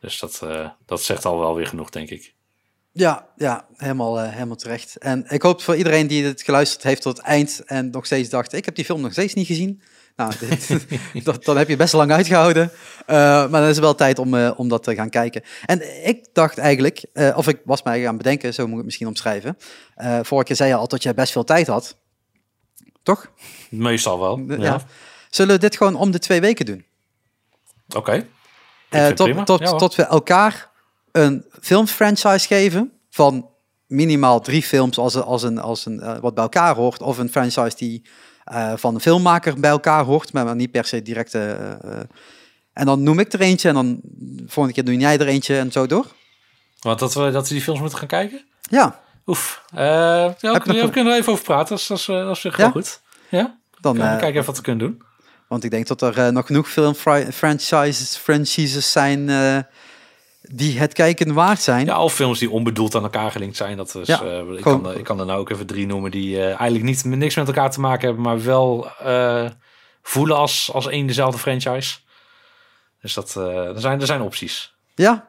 Dus 0.00 0.18
dat, 0.18 0.42
dat 0.86 1.02
zegt 1.02 1.24
al 1.24 1.38
wel 1.38 1.54
weer 1.54 1.66
genoeg, 1.66 1.90
denk 1.90 2.10
ik. 2.10 2.34
Ja, 3.00 3.26
ja 3.36 3.64
helemaal, 3.76 4.20
eh, 4.20 4.32
helemaal 4.32 4.56
terecht. 4.56 4.96
En 4.96 5.24
ik 5.28 5.42
hoop 5.42 5.62
voor 5.62 5.76
iedereen 5.76 6.06
die 6.06 6.24
het 6.24 6.42
geluisterd 6.42 6.82
heeft 6.82 7.02
tot 7.02 7.16
het 7.16 7.26
eind 7.26 7.62
en 7.66 7.90
nog 7.90 8.06
steeds 8.06 8.28
dacht, 8.28 8.52
ik 8.52 8.64
heb 8.64 8.74
die 8.74 8.84
film 8.84 9.00
nog 9.00 9.12
steeds 9.12 9.34
niet 9.34 9.46
gezien. 9.46 9.82
Nou, 10.16 10.32
dit, 10.40 10.86
dat, 11.24 11.44
dan 11.44 11.56
heb 11.56 11.68
je 11.68 11.76
best 11.76 11.92
lang 11.92 12.12
uitgehouden. 12.12 12.70
Eh, 13.06 13.16
maar 13.16 13.60
dan 13.60 13.62
is 13.62 13.68
het 13.68 13.78
wel 13.78 13.94
tijd 13.94 14.18
om, 14.18 14.34
eh, 14.34 14.50
om 14.56 14.68
dat 14.68 14.82
te 14.82 14.94
gaan 14.94 15.10
kijken. 15.10 15.42
En 15.66 16.06
ik 16.06 16.26
dacht 16.32 16.58
eigenlijk, 16.58 17.04
of 17.34 17.48
ik 17.48 17.60
was 17.64 17.82
mij 17.82 18.00
gaan 18.00 18.16
bedenken, 18.16 18.54
zo 18.54 18.62
moet 18.62 18.70
ik 18.70 18.76
het 18.76 18.84
misschien 18.84 19.06
omschrijven. 19.06 19.56
Vorige 20.22 20.44
keer 20.44 20.56
zei 20.56 20.68
je 20.68 20.76
al 20.76 20.88
dat 20.88 21.02
jij 21.02 21.14
best 21.14 21.32
veel 21.32 21.44
tijd 21.44 21.66
had. 21.66 21.96
Toch? 23.02 23.32
Meestal 23.70 24.20
wel. 24.20 24.38
Ja. 24.48 24.56
Ja. 24.56 24.80
Zullen 25.30 25.54
we 25.54 25.60
dit 25.60 25.76
gewoon 25.76 25.94
om 25.94 26.10
de 26.10 26.18
twee 26.18 26.40
weken 26.40 26.66
doen? 26.66 26.84
Oké. 27.96 28.26
Tot, 29.14 29.46
tot, 29.46 29.60
Ja, 29.60 29.76
tot 29.76 29.94
we 29.94 30.02
elkaar 30.02 30.69
een 31.12 31.44
filmfranchise 31.60 32.46
geven 32.46 32.92
van 33.10 33.48
minimaal 33.86 34.40
drie 34.40 34.62
films 34.62 34.98
als, 34.98 35.14
een- 35.14 35.22
als, 35.22 35.42
een, 35.42 35.58
als 35.58 35.86
een, 35.86 36.00
eh, 36.00 36.18
wat 36.18 36.34
bij 36.34 36.42
elkaar 36.42 36.74
hoort. 36.74 37.02
Of 37.02 37.18
een 37.18 37.30
franchise 37.30 37.76
die 37.76 38.02
eh, 38.44 38.72
van 38.76 38.94
een 38.94 39.00
filmmaker 39.00 39.60
bij 39.60 39.70
elkaar 39.70 40.04
hoort, 40.04 40.32
maar 40.32 40.54
niet 40.56 40.70
per 40.70 40.84
se 40.84 41.02
direct. 41.02 41.34
eh, 41.34 41.52
en 42.72 42.86
dan 42.86 43.02
noem 43.02 43.18
ik 43.18 43.32
er 43.32 43.40
eentje 43.40 43.68
en 43.68 43.74
dan 43.74 44.00
de 44.02 44.42
volgende 44.46 44.72
keer 44.74 44.84
doe 44.84 45.00
jij 45.00 45.18
er 45.18 45.26
eentje 45.26 45.58
en 45.58 45.72
zo 45.72 45.86
door. 45.86 46.06
Want 46.80 46.98
dat 46.98 47.14
we, 47.14 47.30
dat 47.30 47.48
we 47.48 47.54
die 47.54 47.62
films 47.62 47.80
moeten 47.80 47.98
gaan 47.98 48.08
kijken? 48.08 48.44
Ja, 48.70 49.00
Oef. 49.26 49.62
Ja, 49.74 50.34
we, 50.40 50.60
we 50.64 50.90
kunnen 50.90 51.12
er 51.12 51.18
even 51.18 51.32
over 51.32 51.44
praten. 51.44 51.68
Dat 51.68 51.78
is, 51.98 52.04
dat 52.06 52.36
is, 52.36 52.42
Ja? 52.56 52.70
goed. 52.70 53.00
Ja? 53.30 53.58
dan, 53.80 53.94
Kijken 53.94 54.12
eh, 54.12 54.18
kijken 54.18 54.34
even 54.40 54.46
wat 54.46 54.56
we 54.56 54.62
kunnen 54.62 54.86
doen. 54.86 55.02
want 55.48 55.64
ik 55.64 55.70
denk 55.70 55.86
dat 55.86 56.02
er 56.02 56.32
nog 56.32 56.46
genoeg 56.46 56.68
filmfranchises 56.68 58.16
franchises 58.16 58.92
zijn 58.92 59.28
die 60.42 60.78
het 60.78 60.92
kijken 60.92 61.34
waard 61.34 61.60
zijn. 61.60 61.86
Ja, 61.86 62.02
of 62.02 62.14
films 62.14 62.38
die 62.38 62.50
onbedoeld 62.50 62.94
aan 62.94 63.02
elkaar 63.02 63.30
gelinkt 63.30 63.56
zijn. 63.56 63.76
Dat 63.76 63.94
is, 63.94 64.06
Ja, 64.06 64.22
eh, 64.22 64.38
ik, 64.38 64.60
kan, 64.60 64.86
er- 64.88 64.98
ik 64.98 65.04
kan 65.04 65.20
er 65.20 65.26
nou 65.26 65.38
ook 65.40 65.50
even 65.50 65.66
drie 65.66 65.86
noemen 65.86 66.10
die 66.10 66.36
eh, 66.36 66.44
eigenlijk 66.46 66.84
niet 66.84 67.04
niks 67.04 67.34
met 67.36 67.46
elkaar 67.46 67.70
te 67.70 67.80
maken 67.80 68.06
hebben, 68.06 68.24
maar 68.24 68.42
wel 68.44 68.90
eh, 68.98 69.50
voelen 70.02 70.36
als, 70.36 70.70
als 70.72 70.86
één 70.88 71.06
dezelfde 71.06 71.38
franchise. 71.38 71.98
Dus 73.00 73.14
dat, 73.14 73.34
er, 73.34 73.80
zijn, 73.80 74.00
er 74.00 74.06
zijn 74.06 74.20
opties. 74.22 74.74
Ja, 74.94 75.28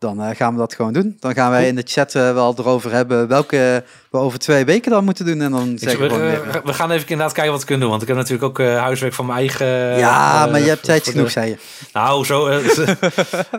dan 0.00 0.22
eh, 0.22 0.36
gaan 0.36 0.52
we 0.52 0.58
dat 0.58 0.74
gewoon 0.74 0.92
doen. 0.92 1.16
Dan 1.20 1.34
gaan 1.34 1.50
wij 1.50 1.66
in 1.68 1.74
de 1.74 1.82
chat 1.84 2.14
eh, 2.14 2.32
wel 2.32 2.54
erover 2.58 2.92
hebben 2.92 3.28
welke 3.28 3.84
we 4.10 4.18
over 4.18 4.38
twee 4.38 4.64
weken 4.64 4.90
dan 4.90 5.04
moeten 5.04 5.24
doen. 5.24 5.40
En 5.40 5.50
dan 5.50 5.78
zeggen 5.78 6.00
we, 6.00 6.08
we 6.08 6.36
gewoon 6.40 6.62
we- 6.64 6.72
gaan 6.72 6.90
even 6.90 7.08
inderdaad 7.08 7.32
kijken 7.32 7.52
wat 7.52 7.60
we 7.60 7.66
kunnen 7.66 7.82
doen. 7.88 7.90
Want 7.90 8.02
ik 8.02 8.08
heb 8.08 8.16
natuurlijk 8.16 8.44
ook 8.44 8.58
eh, 8.58 8.78
huiswerk 8.80 9.12
van 9.14 9.26
mijn 9.26 9.38
eigen... 9.38 9.66
Ja, 9.98 10.44
eh, 10.44 10.50
maar 10.50 10.60
je 10.60 10.68
hebt 10.68 10.82
tijd 10.84 11.08
genoeg, 11.08 11.24
de- 11.24 11.30
zei 11.30 11.48
je. 11.48 11.56
Nou, 11.92 12.24
zo... 12.24 12.46
eh, 12.48 12.64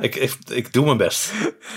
ik, 0.01 0.15
ik, 0.15 0.34
ik 0.49 0.73
doe 0.73 0.85
mijn 0.85 0.97
best. 0.97 1.31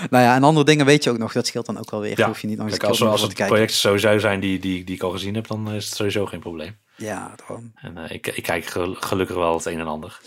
Nou 0.09 0.23
ja, 0.23 0.35
en 0.35 0.43
andere 0.43 0.65
dingen 0.65 0.85
weet 0.85 1.03
je 1.03 1.09
ook 1.09 1.17
nog. 1.17 1.31
Dat 1.33 1.47
scheelt 1.47 1.65
dan 1.65 1.77
ook 1.79 1.91
wel 1.91 1.99
weer. 2.01 2.17
Ja. 2.19 2.27
Hoef 2.27 2.39
je 2.41 2.47
niet 2.47 2.57
nog 2.57 2.67
eens 2.67 2.77
Kijk, 2.77 2.89
als, 2.91 3.01
als 3.03 3.21
het 3.21 3.29
te 3.29 3.35
kijken. 3.35 3.53
projecten 3.55 3.79
sowieso 3.79 4.17
zijn 4.17 4.39
die, 4.39 4.59
die, 4.59 4.83
die 4.83 4.95
ik 4.95 5.03
al 5.03 5.11
gezien 5.11 5.35
heb, 5.35 5.47
dan 5.47 5.71
is 5.71 5.85
het 5.85 5.95
sowieso 5.95 6.25
geen 6.25 6.39
probleem. 6.39 6.75
Ja, 6.95 7.31
daarom. 7.35 7.71
En 7.75 7.97
eh, 7.97 8.15
ik, 8.15 8.27
ik 8.27 8.43
kijk 8.43 8.65
gel- 8.65 8.95
gelukkig 8.99 9.35
wel 9.35 9.53
het 9.55 9.65
een 9.65 9.79
en 9.79 9.87
ander. 9.87 10.19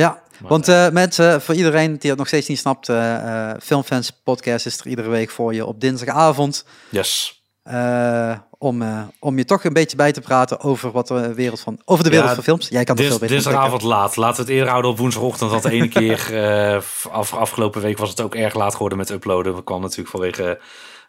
Ja, 0.00 0.22
want 0.48 0.68
eh, 0.68 0.88
mensen, 0.90 1.40
voor 1.42 1.54
iedereen 1.54 1.98
die 1.98 2.10
het 2.10 2.18
nog 2.18 2.26
steeds 2.28 2.48
niet 2.48 2.58
snapt, 2.58 2.88
eh, 2.88 3.50
eh, 3.50 3.56
Filmfans 3.62 4.10
Podcast 4.24 4.66
is 4.66 4.78
er 4.80 4.86
iedere 4.86 5.08
week 5.08 5.30
voor 5.30 5.54
je 5.54 5.66
op 5.66 5.80
dinsdagavond. 5.80 6.64
Yes. 6.88 7.42
eh, 7.62 8.32
om, 8.58 8.82
eh, 8.82 9.02
om 9.20 9.36
je 9.38 9.44
toch 9.44 9.64
een 9.64 9.72
beetje 9.72 9.96
bij 9.96 10.12
te 10.12 10.20
praten 10.20 10.60
over, 10.60 10.90
wat 10.90 11.06
de 11.08 11.34
wereld 11.34 11.60
van, 11.60 11.80
over 11.84 12.04
de 12.04 12.10
wereld 12.10 12.28
Ja, 12.28 12.34
van 12.34 12.44
films. 12.44 12.68
Jij 12.68 12.84
kan 12.84 12.96
Dins, 12.96 13.08
veel 13.08 13.18
beter 13.18 13.34
dinsdagavond 13.34 13.82
laat. 13.82 14.16
Laten 14.16 14.36
we 14.36 14.42
het 14.42 14.50
eerder 14.50 14.68
houden 14.68 14.90
op 14.90 14.98
woensdagochtend. 14.98 15.50
Want 15.50 15.62
de 15.62 15.70
ene 15.70 15.88
keer 15.98 16.34
eh, 16.44 16.80
af, 17.10 17.34
afgelopen 17.34 17.82
week 17.82 17.98
was 17.98 18.10
het 18.10 18.20
ook 18.20 18.34
erg 18.34 18.54
laat 18.54 18.72
geworden 18.72 18.98
met 18.98 19.10
uploaden. 19.10 19.54
We 19.54 19.64
kwamen 19.64 19.82
natuurlijk 19.84 20.10
vanwege 20.10 20.60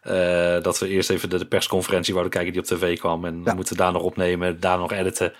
eh, 0.02 0.62
dat 0.62 0.78
we 0.78 0.88
eerst 0.88 1.10
even 1.10 1.30
de, 1.30 1.38
de 1.38 1.46
persconferentie 1.46 2.12
wouden 2.14 2.32
kijken 2.32 2.52
die 2.52 2.60
op 2.62 2.66
tv 2.68 2.98
kwam. 2.98 3.24
En 3.24 3.40
Ja. 3.44 3.50
we 3.50 3.54
moeten 3.56 3.76
daar 3.76 3.92
nog 3.92 4.02
opnemen, 4.02 4.60
daar 4.60 4.78
nog 4.78 4.92
editen. 4.92 5.32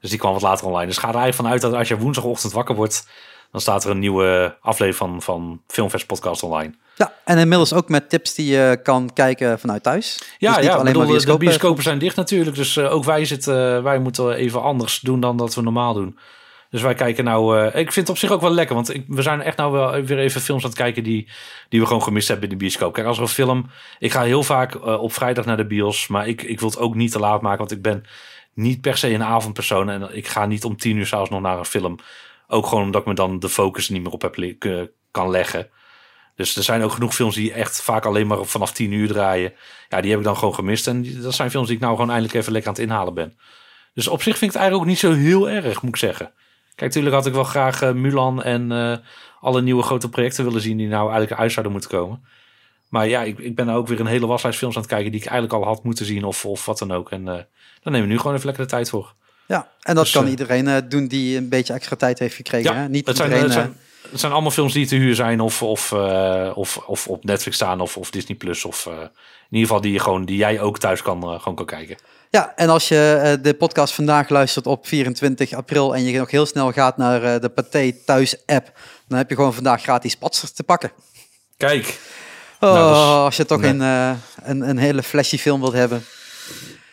Dus 0.00 0.10
die 0.10 0.18
kwam 0.18 0.32
wat 0.32 0.42
later 0.42 0.66
online. 0.66 0.86
Dus 0.86 0.98
ga 0.98 1.08
er 1.08 1.14
eigenlijk 1.14 1.42
vanuit 1.42 1.60
dat 1.60 1.74
als 1.74 1.88
je 1.88 1.98
woensdagochtend 1.98 2.52
wakker 2.52 2.74
wordt, 2.74 3.08
dan 3.50 3.60
staat 3.60 3.84
er 3.84 3.90
een 3.90 3.98
nieuwe 3.98 4.56
aflevering 4.60 4.98
van, 5.00 5.22
van 5.22 5.62
Filmfest 5.66 6.06
Podcast 6.06 6.42
online. 6.42 6.74
Ja, 6.96 7.12
en 7.24 7.38
inmiddels 7.38 7.72
ook 7.72 7.88
met 7.88 8.10
tips 8.10 8.34
die 8.34 8.46
je 8.52 8.80
kan 8.82 9.10
kijken 9.14 9.58
vanuit 9.58 9.82
thuis. 9.82 10.34
Ja, 10.38 10.54
Dus 10.56 10.64
ja 10.64 10.72
alleen 10.72 10.84
bedoel, 10.84 11.08
maar 11.08 11.20
de 11.20 11.36
bioscopen. 11.36 11.82
zijn 11.82 11.98
dicht 11.98 12.16
natuurlijk. 12.16 12.56
Dus 12.56 12.76
eh, 12.76 12.92
ook 12.92 13.04
wij, 13.04 13.24
zitten, 13.24 13.82
wij 13.82 13.98
moeten 13.98 14.32
even 14.32 14.62
anders 14.62 15.00
doen 15.00 15.20
dan 15.20 15.36
dat 15.36 15.54
we 15.54 15.62
normaal 15.62 15.94
doen. 15.94 16.18
Dus 16.70 16.82
wij 16.82 16.94
kijken 16.94 17.24
nou... 17.24 17.58
eh, 17.58 17.66
ik 17.66 17.92
vind 17.92 17.94
het 17.94 18.08
op 18.08 18.18
zich 18.18 18.30
ook 18.30 18.40
wel 18.40 18.50
lekker. 18.50 18.74
Want 18.74 18.94
ik, 18.94 19.04
we 19.08 19.22
zijn 19.22 19.42
echt 19.42 19.56
nou 19.56 19.72
wel 19.72 20.02
weer 20.02 20.18
even 20.18 20.40
films 20.40 20.62
aan 20.62 20.68
het 20.68 20.78
kijken... 20.78 21.02
die, 21.02 21.28
die 21.68 21.80
we 21.80 21.86
gewoon 21.86 22.02
gemist 22.02 22.28
hebben 22.28 22.48
in 22.48 22.58
de 22.58 22.64
bioscoop. 22.64 22.92
Kijk, 22.92 23.06
als 23.06 23.16
er 23.16 23.22
een 23.22 23.28
film... 23.28 23.70
Ik 23.98 24.12
ga 24.12 24.22
heel 24.22 24.42
vaak 24.42 24.74
eh, 24.74 25.02
op 25.02 25.12
vrijdag 25.12 25.44
naar 25.44 25.56
de 25.56 25.66
bios. 25.66 26.06
Maar 26.06 26.28
ik, 26.28 26.42
ik 26.42 26.60
wil 26.60 26.68
het 26.68 26.78
ook 26.78 26.94
niet 26.94 27.12
te 27.12 27.18
laat 27.18 27.40
maken. 27.40 27.58
Want 27.58 27.70
ik 27.70 27.82
ben 27.82 28.04
niet 28.58 28.80
per 28.80 28.96
se 28.96 29.10
een 29.12 29.22
avondpersoon. 29.22 29.90
En 29.90 30.16
ik 30.16 30.26
ga 30.28 30.46
niet 30.46 30.64
om 30.64 30.76
tien 30.76 30.96
uur 30.96 31.06
s'avonds 31.06 31.30
nog 31.30 31.40
naar 31.40 31.58
een 31.58 31.64
film. 31.64 31.98
Ook 32.46 32.66
gewoon 32.66 32.84
omdat 32.84 33.00
ik 33.00 33.06
me 33.06 33.14
dan 33.14 33.38
de 33.38 33.48
focus 33.48 33.88
niet 33.88 34.02
meer 34.02 34.12
op 34.12 34.22
heb 34.22 34.34
k- 34.58 34.88
kan 35.10 35.30
leggen. 35.30 35.68
Dus 36.36 36.56
er 36.56 36.62
zijn 36.62 36.82
ook 36.82 36.92
genoeg 36.92 37.14
films 37.14 37.34
die 37.34 37.52
echt 37.52 37.82
vaak 37.82 38.04
alleen 38.04 38.26
maar 38.26 38.44
vanaf 38.44 38.72
10 38.72 38.92
uur 38.92 39.08
draaien. 39.08 39.52
Ja, 39.88 40.00
die 40.00 40.10
heb 40.10 40.18
ik 40.18 40.24
dan 40.26 40.36
gewoon 40.36 40.54
gemist. 40.54 40.86
En 40.86 41.20
dat 41.22 41.34
zijn 41.34 41.50
films 41.50 41.66
die 41.66 41.76
ik 41.76 41.82
nou 41.82 41.94
gewoon 41.94 42.10
eindelijk 42.10 42.38
even 42.38 42.52
lekker 42.52 42.70
aan 42.70 42.76
het 42.76 42.84
inhalen 42.86 43.14
ben. 43.14 43.38
Dus 43.94 44.08
op 44.08 44.22
zich 44.22 44.38
vind 44.38 44.54
ik 44.54 44.58
het 44.60 44.68
eigenlijk 44.68 44.82
ook 44.82 44.90
niet 44.90 44.98
zo 44.98 45.12
heel 45.22 45.48
erg, 45.50 45.82
moet 45.82 45.90
ik 45.90 45.96
zeggen. 45.96 46.32
Kijk, 46.74 46.80
natuurlijk 46.80 47.14
had 47.14 47.26
ik 47.26 47.32
wel 47.32 47.44
graag 47.44 47.82
eh, 47.82 47.92
Mulan 47.92 48.42
en 48.42 48.72
eh, 48.72 48.96
alle 49.40 49.62
nieuwe 49.62 49.82
grote 49.82 50.08
projecten 50.08 50.44
willen 50.44 50.60
zien 50.60 50.76
die 50.76 50.88
nou 50.88 51.10
eigenlijk 51.10 51.40
uit 51.40 51.52
zouden 51.52 51.72
moeten 51.72 51.90
komen. 51.90 52.24
Maar 52.88 53.08
ja, 53.08 53.22
ik, 53.22 53.38
ik 53.38 53.54
ben 53.54 53.68
ook 53.68 53.88
weer 53.88 54.00
een 54.00 54.06
hele 54.06 54.26
waslijst 54.26 54.58
films 54.58 54.74
aan 54.74 54.82
het 54.82 54.90
kijken 54.90 55.10
die 55.10 55.20
ik 55.20 55.26
eigenlijk 55.26 55.62
al 55.62 55.68
had 55.74 55.84
moeten 55.84 56.06
zien 56.06 56.24
of, 56.24 56.44
of 56.44 56.64
wat 56.66 56.78
dan 56.78 56.92
ook. 56.92 57.10
En 57.10 57.28
eh 57.28 57.34
daar 57.82 57.92
nemen 57.92 58.08
we 58.08 58.12
nu 58.12 58.18
gewoon 58.18 58.34
even 58.34 58.46
lekker 58.46 58.64
de 58.64 58.70
tijd 58.70 58.90
voor. 58.90 59.14
Ja, 59.46 59.70
en 59.82 59.94
dat 59.94 60.04
Dus, 60.04 60.12
kan 60.12 60.36
eh, 60.36 60.64
hè, 60.64 60.88
doen 60.88 61.06
die 61.06 61.36
een 61.36 61.48
beetje 61.48 61.72
extra 61.72 61.96
tijd 61.96 62.18
heeft 62.18 62.34
gekregen. 62.34 62.76
hè? 62.76 62.88
Niet 62.88 63.06
het 63.06 63.16
zijn, 63.16 63.28
iedereen... 63.28 63.50
het, 63.50 63.58
eh, 63.58 63.64
zijn, 63.64 63.76
het 64.10 64.20
zijn 64.20 64.32
allemaal 64.32 64.50
films 64.50 64.72
die 64.72 64.86
te 64.86 64.94
huur 64.94 65.14
zijn 65.14 65.40
of, 65.40 65.62
of, 65.62 65.92
eh, 65.92 66.52
of, 66.54 66.76
of 66.76 67.08
op 67.08 67.24
Netflix 67.24 67.56
staan 67.56 67.80
of, 67.80 67.96
of 67.96 68.10
Disney 68.10 68.36
Plus. 68.36 68.64
Of 68.64 68.86
eh, 68.86 68.92
in 68.92 69.00
ieder 69.56 69.66
geval 69.66 69.80
die, 69.80 69.92
je 69.92 69.98
gewoon, 69.98 70.24
die 70.24 70.36
jij 70.36 70.60
ook 70.60 70.78
thuis 70.78 71.02
kan, 71.02 71.22
eh, 71.22 71.38
gewoon 71.38 71.54
kan 71.54 71.66
kijken. 71.66 71.96
Ja, 72.30 72.52
en 72.56 72.68
als 72.68 72.88
je 72.88 73.20
eh, 73.22 73.42
de 73.42 73.54
podcast 73.54 73.94
vandaag 73.94 74.28
luistert 74.28 74.66
op 74.66 74.86
24 74.86 75.52
april 75.52 75.94
en 75.94 76.04
je 76.04 76.18
nog 76.18 76.30
heel 76.30 76.46
snel 76.46 76.72
gaat 76.72 76.96
naar 76.96 77.22
eh, 77.22 77.40
de 77.40 77.48
Pathé 77.48 77.92
Thuis 78.04 78.46
app, 78.46 78.72
dan 79.08 79.18
heb 79.18 79.28
je 79.28 79.34
gewoon 79.34 79.54
vandaag 79.54 79.82
gratis 79.82 80.16
patser 80.16 80.52
te 80.52 80.62
pakken. 80.62 80.92
Kijk, 81.56 81.98
Oh, 82.60 82.72
Nou, 82.72 82.88
dus- 82.88 83.24
als 83.24 83.36
je 83.36 83.44
toch 83.44 83.60
nee. 83.60 83.70
een, 83.70 83.82
eh, 83.82 84.10
een, 84.42 84.68
een 84.68 84.78
hele 84.78 85.02
flashy 85.02 85.38
film 85.38 85.60
wilt 85.60 85.72
hebben. 85.72 86.04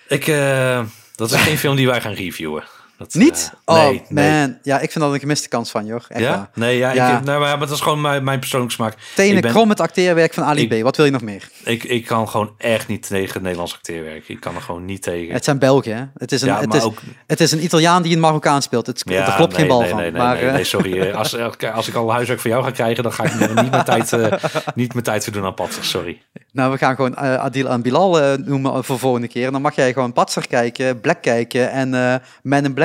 ik, 0.07 0.27
eh, 0.27 0.83
dat 1.15 1.31
is 1.31 1.41
geen 1.41 1.57
film 1.57 1.75
die 1.75 1.87
wij 1.87 2.01
gaan 2.01 2.13
reviewen. 2.13 2.63
Dat, 2.97 3.13
eh, 3.13 3.21
Niet? 3.21 3.51
oh 3.65 3.75
nee, 3.75 4.03
man, 4.09 4.57
ja, 4.63 4.79
ik 4.79 4.91
vind 4.91 5.03
dat 5.03 5.13
een 5.13 5.19
gemiste 5.19 5.47
kans 5.47 5.71
van, 5.71 5.85
joh. 5.85 5.99
Echt 6.07 6.19
Ja? 6.21 6.29
waar. 6.29 6.49
Nee, 6.53 6.77
ja, 6.77 6.91
Ja. 6.91 7.17
Ik, 7.19 7.25
maar 7.25 7.59
dat 7.59 7.69
is 7.71 7.79
gewoon 7.81 8.01
mijn, 8.01 8.23
mijn 8.23 8.39
persoonlijke 8.39 8.75
smaak. 8.75 8.93
Tenen 9.15 9.41
ben- 9.41 9.51
krom 9.51 9.69
het 9.69 9.79
acteerwerk 9.79 10.33
van 10.33 10.43
Ali 10.43 10.61
Ik- 10.61 10.79
B. 10.79 10.83
Wat 10.83 10.97
wil 10.97 11.05
je 11.05 11.11
nog 11.11 11.21
meer? 11.21 11.49
ik, 11.63 11.83
ik 11.83 12.05
kan 12.05 12.29
gewoon 12.29 12.53
echt 12.57 12.87
niet 12.87 13.07
tegen 13.07 13.33
het 13.33 13.41
Nederlands 13.41 13.73
acteerwerk. 13.73 14.27
Ik 14.29 14.39
kan 14.39 14.55
er 14.55 14.61
gewoon 14.61 14.85
niet 14.85 15.01
tegen. 15.01 15.33
Het 15.33 15.43
zijn 15.43 15.59
Belgen, 15.59 15.95
hè? 15.97 16.03
Het 16.17 16.31
is 16.31 16.41
een, 16.41 16.47
ja, 16.47 16.59
het 16.59 16.73
is, 16.73 16.83
ook, 16.83 17.01
het 17.27 17.39
is 17.41 17.51
een 17.51 17.63
Italiaan 17.63 18.01
die 18.01 18.13
een 18.13 18.19
Marokkaan 18.19 18.61
speelt. 18.61 18.87
Het, 18.87 19.01
ja, 19.05 19.27
er 19.27 19.35
klopt 19.35 19.53
geen 19.55 19.67
bal 19.67 19.79
nee, 19.79 19.89
van. 19.89 19.99
Nee, 19.99 20.11
maar, 20.11 20.35
nee, 20.35 20.45
eh, 20.49 20.63
sorry. 20.63 20.99
Eh, 21.01 21.15
Als, 21.15 21.37
als 21.73 21.87
ik 21.87 21.95
al 21.95 22.11
huiswerk 22.11 22.39
van 22.39 22.51
jou 22.51 22.63
ga 22.63 22.71
krijgen, 22.71 23.03
dan 23.03 23.13
ga 23.13 23.23
ik 23.23 23.39
niet 23.39 23.71
mijn 23.71 23.83
tijd, 23.83 24.13
eh, 24.13 24.33
niet 24.75 24.93
mijn 24.93 25.05
tijd 25.05 25.23
verdoen 25.23 25.45
aan 25.45 25.53
patsen. 25.53 25.85
Sorry. 25.85 26.21
Nou, 26.51 26.71
we 26.71 26.77
gaan 26.77 26.95
gewoon 26.95 27.17
Adil 27.17 27.69
en 27.69 27.81
Bilal 27.81 28.37
noemen 28.37 28.83
voor 28.83 28.99
volgende 28.99 29.27
keer. 29.27 29.45
En 29.45 29.51
dan 29.51 29.61
mag 29.61 29.75
jij 29.75 29.93
gewoon 29.93 30.13
Patser 30.13 30.47
kijken, 30.47 30.99
Black 30.99 31.21
kijken 31.21 31.71
en 31.71 32.21
Man 32.43 32.63
in 32.65 32.73
Black. 32.73 32.84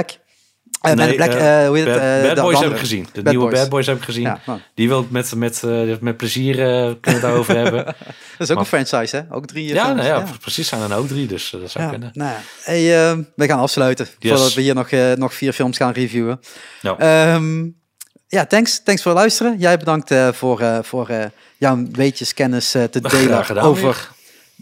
Black, 0.81 1.33
hoe 1.67 1.77
heet 1.79 1.87
het? 1.87 2.35
Bad, 2.35 2.45
Boys 2.45 2.61
heb 2.61 2.71
ik 2.71 2.79
gezien. 2.79 3.07
De 3.13 3.23
Bad 3.23 3.33
nieuwe 3.33 3.49
Boys. 3.49 3.61
Bad 3.61 3.69
Boys 3.71 3.87
heb 3.87 3.97
ik 3.97 4.03
gezien. 4.03 4.23
Ja, 4.23 4.41
Die 4.75 4.89
wil 4.89 5.01
ik 5.01 5.11
met, 5.11 5.35
met, 5.35 5.63
eh, 5.63 5.97
met 6.01 6.17
plezier 6.17 6.59
eh, 6.61 6.93
kunnen 7.01 7.21
daarover 7.21 7.57
hebben. 7.63 7.85
dat 7.85 7.95
is 8.39 8.51
ook 8.51 8.57
Maar- 8.57 8.59
een 8.59 8.85
franchise, 8.87 9.17
hè? 9.17 9.35
Ook 9.35 9.47
drie 9.47 9.67
Ja, 9.75 9.85
films, 9.85 10.03
nou 10.03 10.09
ja, 10.21 10.27
precies. 10.41 10.69
Zijn 10.69 10.91
er 10.91 10.97
ook 10.97 11.09
drie, 11.09 11.27
dus 11.27 11.51
dat 11.61 11.71
zou 11.71 11.85
Ja, 11.85 11.91
kunnen. 11.91 12.11
nou 12.13 12.31
ja. 12.31 12.41
Hey, 12.63 13.11
eh, 13.11 13.19
we 13.37 13.47
gaan 13.47 13.59
afsluiten 13.59 14.07
Yes. 14.19 14.31
voordat 14.33 14.55
we 14.55 14.61
hier 14.61 14.75
nog, 14.75 14.91
nog 15.17 15.35
vier 15.35 15.53
films 15.53 15.77
gaan 15.77 15.93
reviewen. 15.93 16.41
Ja. 16.81 16.99
Ehm, 16.99 17.69
ja, 18.27 18.47
thanks, 18.47 18.81
thanks 18.85 19.03
voor 19.03 19.11
het 19.11 19.21
luisteren. 19.21 19.59
Jij 19.59 19.77
bedankt 19.77 20.15
voor, 20.33 20.81
voor 20.83 21.11
jouw 21.57 21.83
weetjeskennis 21.93 22.75
eh, 22.75 22.85
te 22.85 23.01
delen 23.01 23.63
over. 23.63 24.09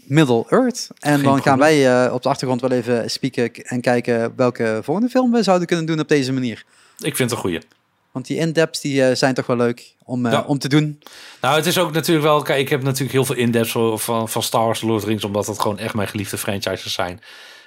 Middle 0.09 0.45
Earth. 0.49 0.87
En 0.99 1.13
Geen 1.13 1.23
dan 1.23 1.41
gaan 1.41 1.57
probleem. 1.57 1.81
wij 1.83 2.05
eh, 2.05 2.13
op 2.13 2.23
de 2.23 2.29
achtergrond 2.29 2.61
wel 2.61 2.71
even 2.71 3.09
spieken 3.11 3.53
en 3.53 3.81
kijken 3.81 4.33
welke 4.35 4.79
volgende 4.83 5.09
film 5.09 5.31
we 5.31 5.43
zouden 5.43 5.67
kunnen 5.67 5.85
doen 5.85 5.99
op 5.99 6.07
deze 6.07 6.33
manier. 6.33 6.63
Ik 6.97 7.15
vind 7.15 7.17
het 7.17 7.31
een 7.31 7.37
goeie. 7.37 7.59
Want 8.11 8.27
die 8.27 8.37
in-depths 8.37 8.81
die, 8.81 9.05
eh, 9.05 9.15
zijn 9.15 9.33
toch 9.33 9.45
wel 9.45 9.57
leuk 9.57 9.93
om, 10.03 10.25
eh, 10.25 10.31
Ja. 10.31 10.43
om 10.47 10.59
te 10.59 10.67
doen. 10.69 10.99
Nou, 11.41 11.55
het 11.55 11.65
is 11.65 11.77
ook 11.77 11.91
natuurlijk 11.91 12.25
wel... 12.25 12.41
Kijk, 12.41 12.59
ik 12.59 12.69
heb 12.69 12.83
natuurlijk 12.83 13.11
heel 13.11 13.25
veel 13.25 13.35
in-depths 13.35 13.71
van, 13.95 14.29
van, 14.29 14.43
Star 14.43 14.63
Wars, 14.65 14.81
Lord 14.81 14.95
of 14.95 15.01
the 15.01 15.07
Rings... 15.07 15.23
omdat 15.23 15.45
dat 15.45 15.59
gewoon 15.59 15.79
echt 15.79 15.93
mijn 15.93 16.07
geliefde 16.07 16.37
franchises 16.37 16.93
zijn. 16.93 17.21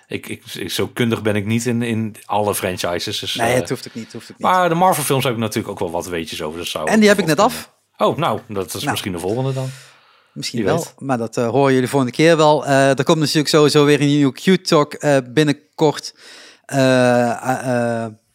Ik, 0.09 0.27
ik, 0.29 0.71
zo 0.71 0.87
kundig 0.87 1.23
ben 1.23 1.37
ik 1.37 1.47
niet 1.47 1.67
in, 1.67 1.83
in 1.83 2.17
alle 2.25 2.55
franchises. 2.55 3.19
Dus, 3.19 3.35
Nee, 3.35 3.55
het 3.55 3.69
hoeft 3.69 3.89
ook 3.89 3.95
niet. 3.95 4.13
Hoeft 4.13 4.31
ook 4.31 4.39
niet. 4.39 4.47
maar 4.47 4.69
de 4.69 4.75
Marvel 4.75 5.03
films 5.05 5.25
heb 5.25 5.33
ik 5.33 5.39
natuurlijk 5.39 5.69
ook 5.69 5.79
wel 5.79 5.91
wat 5.91 6.07
weetjes 6.07 6.43
over. 6.43 6.59
Dus 6.61 6.71
zou 6.71 6.89
en 6.89 7.01
die 7.01 7.09
heb 7.09 7.19
ik 7.19 7.27
net 7.27 7.39
af. 7.41 7.73
Oh, 7.97 8.17
nou, 8.17 8.41
dat 8.49 8.67
is 8.67 8.73
Nou. 8.73 8.91
misschien 8.91 9.13
de 9.13 9.19
volgende 9.19 9.53
dan. 9.53 9.69
Misschien 10.33 10.65
wel, 10.65 10.85
maar 10.99 11.19
dat 11.19 11.37
eh, 11.37 11.49
horen 11.49 11.73
jullie 11.73 11.89
volgende 11.89 12.15
keer 12.15 12.37
wel. 12.37 12.67
Eh, 12.67 12.99
er 12.99 13.05
komt 13.05 13.19
natuurlijk 13.19 13.49
sowieso 13.49 13.85
weer 13.85 14.01
een 14.01 14.07
nieuwe 14.07 14.33
Q-Talk 14.33 14.95
eh, 14.95 15.17
binnenkort 15.31 16.15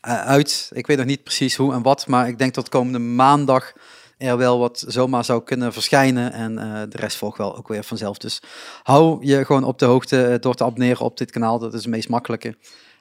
uit. 0.02 0.70
Ik 0.74 0.88
weet 0.88 0.98
nog 0.98 1.06
niet 1.06 1.24
precies 1.24 1.56
hoe 1.56 1.74
en 1.74 1.82
wat, 1.82 2.08
maar 2.08 2.28
ik 2.28 2.38
denk 2.38 2.54
dat 2.54 2.70
komende 2.70 3.00
maandag 3.00 3.74
er 4.18 4.38
wel 4.38 4.60
wat 4.60 4.84
zomaar 4.88 5.26
zou 5.26 5.44
kunnen 5.44 5.74
verschijnen. 5.74 6.32
En 6.32 6.56
de 6.90 6.98
rest 6.98 7.18
volgt 7.18 7.38
wel 7.38 7.58
ook 7.58 7.68
weer 7.68 7.84
vanzelf. 7.84 8.18
Dus 8.18 8.42
hou 8.84 9.26
je 9.26 9.46
gewoon 9.46 9.64
op 9.64 9.80
de 9.80 9.86
hoogte 9.86 10.38
door 10.40 10.56
te 10.56 10.64
abonneren 10.64 11.06
op 11.06 11.18
dit 11.18 11.32
kanaal. 11.32 11.60
Dat 11.60 11.74
is 11.74 11.82
het 11.82 11.90
meest 11.94 12.10
makkelijke. 12.10 12.58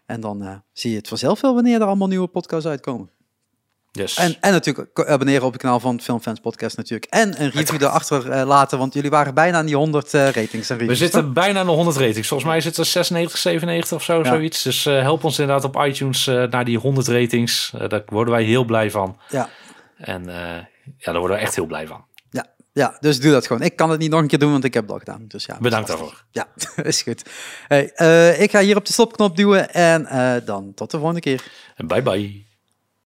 En 0.07 0.21
dan 0.21 0.63
zie 0.73 0.91
je 0.91 0.97
het 0.97 1.09
vanzelf 1.09 1.41
wel 1.41 1.55
wanneer 1.55 1.81
er 1.81 1.87
allemaal 1.87 2.09
nieuwe 2.09 2.27
podcasts 2.27 2.67
uitkomen. 2.67 3.16
Yes. 3.97 4.15
En, 4.17 4.37
en 4.41 4.53
natuurlijk 4.53 5.09
abonneren 5.09 5.43
op 5.47 5.53
het 5.53 5.61
kanaal 5.63 5.81
van 5.81 6.01
Filmfans 6.01 6.41
Podcast 6.41 6.77
natuurlijk. 6.77 7.13
En 7.13 7.43
een 7.43 7.51
review 7.51 7.83
erachter 7.83 8.31
eh, 8.31 8.47
laten, 8.47 8.79
want 8.79 8.95
jullie 8.95 9.11
waren 9.11 9.35
bijna 9.35 9.59
aan 9.59 9.67
die 9.67 9.77
100 9.77 10.15
eh, 10.15 10.21
ratings 10.31 10.71
en 10.71 10.77
We 10.77 10.81
reviews. 10.83 10.99
zitten 10.99 11.33
bijna 11.33 11.61
aan 11.61 11.67
de 11.67 11.73
100 11.73 11.97
ratings. 11.97 12.29
Volgens 12.29 12.51
mij 12.51 12.61
zitten 12.61 12.83
er 12.83 12.89
96, 12.89 13.39
97 13.39 13.97
of 13.97 14.05
zo, 14.05 14.19
Ja. 14.19 14.25
zoiets. 14.25 14.63
Dus 14.63 14.87
eh, 14.87 15.01
help 15.01 15.25
ons 15.25 15.39
inderdaad 15.39 15.65
op 15.65 15.85
iTunes 15.87 16.25
naar 16.27 16.65
die 16.65 16.79
100 16.79 17.09
ratings. 17.09 17.73
Daar 17.89 18.03
worden 18.07 18.35
wij 18.35 18.43
heel 18.45 18.65
blij 18.65 18.91
van. 18.91 19.19
Ja, 19.29 19.49
En 19.97 20.25
ja, 20.99 21.13
daar 21.13 21.19
worden 21.19 21.37
we 21.37 21.43
echt 21.43 21.55
heel 21.55 21.67
blij 21.67 21.87
van. 21.87 22.05
ja, 22.31 22.47
ja, 22.73 22.97
dus 23.01 23.21
doe 23.21 23.33
dat 23.33 23.47
gewoon. 23.47 23.63
Ik 23.63 23.77
kan 23.77 23.91
het 23.91 23.99
niet 24.01 24.11
nog 24.11 24.21
een 24.21 24.27
keer 24.29 24.39
doen, 24.39 24.53
want 24.53 24.65
ik 24.65 24.75
heb 24.75 24.83
het 24.83 24.93
al 24.93 24.99
gedaan. 24.99 25.25
Dus 25.29 25.45
ja, 25.45 25.57
Bedankt 25.61 25.89
daarvoor. 25.89 26.25
Ja, 26.31 26.47
is 26.83 27.03
goed. 27.03 27.23
Hey, 27.69 27.85
ik 28.39 28.51
ga 28.51 28.61
hier 28.61 28.77
op 28.77 28.87
de 28.87 28.93
stopknop 28.93 29.37
duwen 29.37 29.73
en 29.73 30.09
dan 30.45 30.73
tot 30.75 30.91
de 30.91 30.97
volgende 30.97 31.21
keer. 31.21 31.43
En 31.77 31.87
bye 31.87 32.03
bye. 32.03 32.46